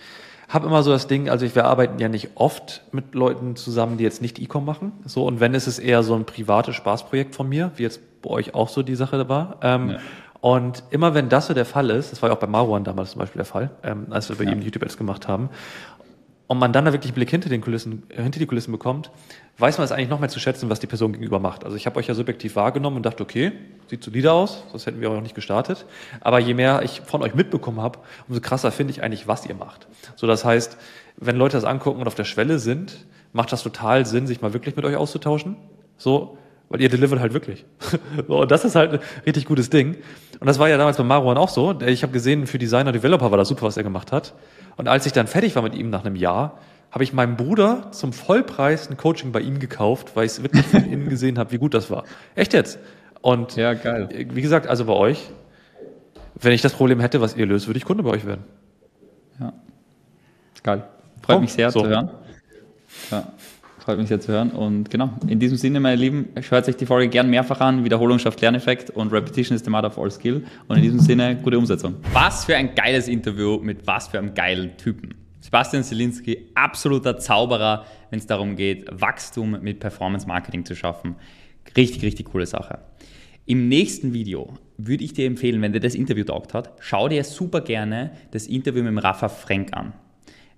habe 0.54 0.66
immer 0.66 0.82
so 0.82 0.90
das 0.90 1.06
Ding, 1.08 1.28
also 1.28 1.44
ich, 1.44 1.54
wir 1.54 1.64
arbeiten 1.64 1.98
ja 1.98 2.08
nicht 2.08 2.30
oft 2.36 2.82
mit 2.92 3.14
Leuten 3.14 3.56
zusammen, 3.56 3.98
die 3.98 4.04
jetzt 4.04 4.22
nicht 4.22 4.38
E-Com 4.38 4.64
machen. 4.64 4.92
So, 5.04 5.26
und 5.26 5.40
wenn 5.40 5.52
ist 5.52 5.66
es 5.66 5.78
eher 5.78 6.02
so 6.02 6.14
ein 6.14 6.24
privates 6.24 6.76
Spaßprojekt 6.76 7.34
von 7.34 7.48
mir, 7.48 7.72
wie 7.76 7.82
jetzt 7.82 8.00
bei 8.22 8.30
euch 8.30 8.54
auch 8.54 8.68
so 8.68 8.82
die 8.82 8.94
Sache 8.94 9.28
war. 9.28 9.58
Ähm, 9.62 9.90
ja. 9.90 9.98
Und 10.40 10.84
immer 10.90 11.14
wenn 11.14 11.28
das 11.28 11.46
so 11.46 11.54
der 11.54 11.64
Fall 11.64 11.90
ist, 11.90 12.12
das 12.12 12.22
war 12.22 12.28
ja 12.28 12.36
auch 12.36 12.38
bei 12.38 12.46
Marwan 12.46 12.84
damals 12.84 13.12
zum 13.12 13.18
Beispiel 13.18 13.38
der 13.38 13.46
Fall, 13.46 13.70
ähm, 13.82 14.06
als 14.10 14.28
wir 14.28 14.36
bei 14.36 14.44
ja. 14.44 14.52
ihm 14.52 14.62
YouTube-Ads 14.62 14.96
gemacht 14.96 15.26
haben, 15.26 15.48
und 16.46 16.58
man 16.58 16.72
dann 16.72 16.84
da 16.84 16.92
wirklich 16.92 17.14
Blick 17.14 17.30
hinter 17.30 17.48
den 17.48 17.60
Kulissen, 17.60 18.02
hinter 18.10 18.38
die 18.38 18.46
Kulissen 18.46 18.70
bekommt, 18.70 19.10
weiß 19.58 19.78
man 19.78 19.84
es 19.84 19.92
eigentlich 19.92 20.08
noch 20.08 20.18
mehr 20.18 20.28
zu 20.28 20.40
schätzen, 20.40 20.68
was 20.68 20.80
die 20.80 20.86
Person 20.86 21.12
gegenüber 21.12 21.38
macht. 21.38 21.64
Also 21.64 21.76
ich 21.76 21.86
habe 21.86 21.98
euch 21.98 22.08
ja 22.08 22.14
subjektiv 22.14 22.56
wahrgenommen 22.56 22.96
und 22.96 23.06
dachte, 23.06 23.22
okay, 23.22 23.52
sieht 23.88 24.02
solide 24.02 24.32
aus, 24.32 24.64
sonst 24.70 24.86
hätten 24.86 25.00
wir 25.00 25.10
auch 25.10 25.20
nicht 25.20 25.34
gestartet. 25.34 25.86
Aber 26.20 26.40
je 26.40 26.54
mehr 26.54 26.82
ich 26.82 27.02
von 27.02 27.22
euch 27.22 27.34
mitbekommen 27.34 27.80
habe, 27.80 28.00
umso 28.28 28.40
krasser 28.40 28.72
finde 28.72 28.92
ich 28.92 29.02
eigentlich, 29.02 29.28
was 29.28 29.46
ihr 29.46 29.54
macht. 29.54 29.86
So, 30.16 30.26
das 30.26 30.44
heißt, 30.44 30.76
wenn 31.16 31.36
Leute 31.36 31.56
das 31.56 31.64
angucken 31.64 32.00
und 32.00 32.06
auf 32.08 32.16
der 32.16 32.24
Schwelle 32.24 32.58
sind, 32.58 33.06
macht 33.32 33.52
das 33.52 33.62
total 33.62 34.06
Sinn, 34.06 34.26
sich 34.26 34.40
mal 34.40 34.52
wirklich 34.52 34.74
mit 34.74 34.84
euch 34.84 34.96
auszutauschen. 34.96 35.56
So, 35.96 36.36
weil 36.68 36.80
ihr 36.80 36.88
delivert 36.88 37.20
halt 37.20 37.34
wirklich. 37.34 37.64
so, 38.26 38.40
und 38.40 38.50
das 38.50 38.64
ist 38.64 38.74
halt 38.74 38.94
ein 38.94 39.00
richtig 39.24 39.44
gutes 39.44 39.70
Ding. 39.70 39.96
Und 40.40 40.46
das 40.46 40.58
war 40.58 40.68
ja 40.68 40.76
damals 40.76 40.96
bei 40.96 41.04
Marwan 41.04 41.38
auch 41.38 41.48
so. 41.48 41.78
Ich 41.80 42.02
habe 42.02 42.12
gesehen, 42.12 42.48
für 42.48 42.58
Designer, 42.58 42.90
Developer 42.90 43.30
war 43.30 43.38
das 43.38 43.48
super, 43.48 43.66
was 43.66 43.76
er 43.76 43.84
gemacht 43.84 44.10
hat. 44.10 44.34
Und 44.76 44.88
als 44.88 45.06
ich 45.06 45.12
dann 45.12 45.28
fertig 45.28 45.54
war 45.54 45.62
mit 45.62 45.74
ihm 45.74 45.90
nach 45.90 46.04
einem 46.04 46.16
Jahr, 46.16 46.58
habe 46.94 47.02
ich 47.02 47.12
meinem 47.12 47.36
Bruder 47.36 47.90
zum 47.90 48.12
Vollpreis 48.12 48.88
ein 48.88 48.96
Coaching 48.96 49.32
bei 49.32 49.40
ihm 49.40 49.58
gekauft, 49.58 50.12
weil 50.14 50.26
ich 50.26 50.32
es 50.32 50.42
wirklich 50.42 50.64
von 50.64 50.84
innen 50.92 51.08
gesehen 51.08 51.40
habe, 51.40 51.50
wie 51.50 51.58
gut 51.58 51.74
das 51.74 51.90
war. 51.90 52.04
Echt 52.36 52.52
jetzt? 52.52 52.78
Und 53.20 53.56
ja, 53.56 53.74
geil. 53.74 54.08
wie 54.32 54.40
gesagt, 54.40 54.68
also 54.68 54.84
bei 54.84 54.92
euch, 54.92 55.28
wenn 56.40 56.52
ich 56.52 56.62
das 56.62 56.72
Problem 56.72 57.00
hätte, 57.00 57.20
was 57.20 57.34
ihr 57.34 57.46
löst, 57.46 57.66
würde 57.66 57.78
ich 57.78 57.84
Kunde 57.84 58.04
bei 58.04 58.10
euch 58.10 58.24
werden. 58.24 58.44
Ja. 59.40 59.52
Geil. 60.62 60.84
Freut 61.22 61.38
oh, 61.38 61.40
mich 61.40 61.52
sehr 61.52 61.72
so. 61.72 61.80
zu 61.80 61.88
hören. 61.88 62.10
Ja. 63.10 63.32
Freut 63.80 63.98
mich 63.98 64.06
sehr 64.06 64.20
zu 64.20 64.30
hören. 64.30 64.50
Und 64.50 64.88
genau, 64.88 65.10
in 65.26 65.40
diesem 65.40 65.58
Sinne, 65.58 65.80
meine 65.80 65.96
Lieben, 65.96 66.28
hört 66.48 66.64
sich 66.64 66.76
die 66.76 66.86
Folge 66.86 67.08
gern 67.08 67.28
mehrfach 67.28 67.60
an. 67.60 67.82
Wiederholung 67.82 68.20
schafft 68.20 68.40
Lerneffekt 68.40 68.90
und 68.90 69.12
Repetition 69.12 69.56
is 69.56 69.64
the 69.64 69.70
mother 69.70 69.88
of 69.88 69.98
all 69.98 70.12
skill. 70.12 70.44
Und 70.68 70.76
in 70.76 70.82
diesem 70.82 71.00
Sinne, 71.00 71.34
gute 71.42 71.58
Umsetzung. 71.58 71.96
Was 72.12 72.44
für 72.44 72.54
ein 72.54 72.76
geiles 72.76 73.08
Interview 73.08 73.58
mit 73.58 73.84
was 73.84 74.06
für 74.06 74.18
einem 74.18 74.32
geilen 74.34 74.76
Typen. 74.76 75.23
Sebastian 75.44 75.84
Zielinski, 75.84 76.46
absoluter 76.54 77.18
Zauberer, 77.18 77.84
wenn 78.08 78.18
es 78.18 78.26
darum 78.26 78.56
geht, 78.56 78.86
Wachstum 78.90 79.60
mit 79.60 79.78
Performance 79.78 80.26
Marketing 80.26 80.64
zu 80.64 80.74
schaffen. 80.74 81.16
Richtig, 81.76 82.02
richtig 82.02 82.32
coole 82.32 82.46
Sache. 82.46 82.78
Im 83.44 83.68
nächsten 83.68 84.14
Video 84.14 84.54
würde 84.78 85.04
ich 85.04 85.12
dir 85.12 85.26
empfehlen, 85.26 85.60
wenn 85.60 85.74
dir 85.74 85.80
das 85.80 85.94
Interview 85.94 86.24
taugt 86.24 86.54
hat, 86.54 86.72
schau 86.80 87.10
dir 87.10 87.22
super 87.24 87.60
gerne 87.60 88.12
das 88.30 88.46
Interview 88.46 88.82
mit 88.82 88.92
dem 88.92 88.98
Rafa 88.98 89.28
Frank 89.28 89.76
an. 89.76 89.92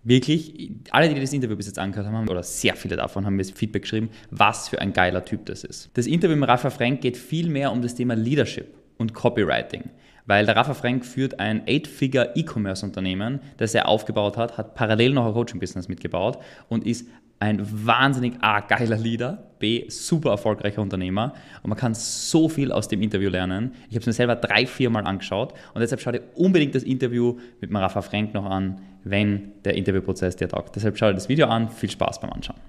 Wirklich, 0.05 0.71
alle, 0.93 1.13
die 1.13 1.21
das 1.21 1.33
Interview 1.33 1.57
bis 1.57 1.67
jetzt 1.67 1.81
angehört 1.81 2.07
haben, 2.07 2.29
oder 2.29 2.45
sehr 2.45 2.77
viele 2.77 2.95
davon 2.95 3.27
haben 3.27 3.35
mir 3.35 3.45
Feedback 3.45 3.83
geschrieben, 3.83 4.11
was 4.31 4.69
für 4.69 4.81
ein 4.81 4.93
geiler 4.93 5.25
Typ 5.25 5.47
das 5.47 5.65
ist. 5.65 5.91
Das 5.95 6.07
Interview 6.07 6.37
mit 6.37 6.49
Rafa 6.49 6.71
Frank 6.71 7.01
geht 7.01 7.17
viel 7.17 7.49
mehr 7.49 7.73
um 7.73 7.83
das 7.83 7.97
Thema 7.97 8.15
Leadership 8.15 8.73
und 8.99 9.15
Copywriting. 9.15 9.91
Weil 10.27 10.45
der 10.45 10.57
Rafa 10.57 10.75
Frank 10.75 11.05
führt 11.05 11.39
ein 11.41 11.67
Eight-Figure 11.67 12.33
E-Commerce-Unternehmen, 12.35 13.41
das 13.57 13.75
er 13.75 13.89
aufgebaut 13.89 14.37
hat, 14.37 14.59
hat 14.59 14.75
parallel 14.75 15.13
noch 15.13 15.27
ein 15.27 15.33
Coaching-Business 15.33 15.89
mitgebaut 15.89 16.39
und 16.69 16.85
ist 16.87 17.09
ein 17.39 17.61
wahnsinnig 17.87 18.35
A, 18.41 18.61
geiler 18.61 18.97
Leader, 18.97 19.51
B, 19.59 19.89
super 19.89 20.31
erfolgreicher 20.31 20.81
Unternehmer 20.81 21.35
und 21.63 21.69
man 21.69 21.79
kann 21.79 21.95
so 21.95 22.49
viel 22.49 22.73
aus 22.73 22.89
dem 22.89 23.03
Interview 23.03 23.29
lernen. 23.29 23.75
Ich 23.89 23.95
habe 23.95 24.01
es 24.01 24.07
mir 24.07 24.13
selber 24.13 24.37
drei, 24.37 24.67
vier 24.67 24.91
Mal 24.91 25.07
angeschaut 25.07 25.53
und 25.75 25.81
deshalb 25.81 26.01
schau 26.01 26.13
dir 26.13 26.23
unbedingt 26.35 26.75
das 26.75 26.83
Interview 26.83 27.39
mit 27.61 27.73
Rafa 27.75 28.01
Frank 28.03 28.33
noch 28.33 28.47
an, 28.47 28.81
wenn 29.05 29.53
der 29.65 29.75
Interviewprozess 29.75 30.37
dir 30.37 30.49
taugt. 30.49 30.77
Deshalb 30.77 30.97
schau 30.97 31.09
dir 31.09 31.15
das 31.15 31.29
Video 31.29 31.47
an, 31.49 31.69
viel 31.71 31.91
Spaß 31.91 32.21
beim 32.21 32.33
Anschauen. 32.33 32.57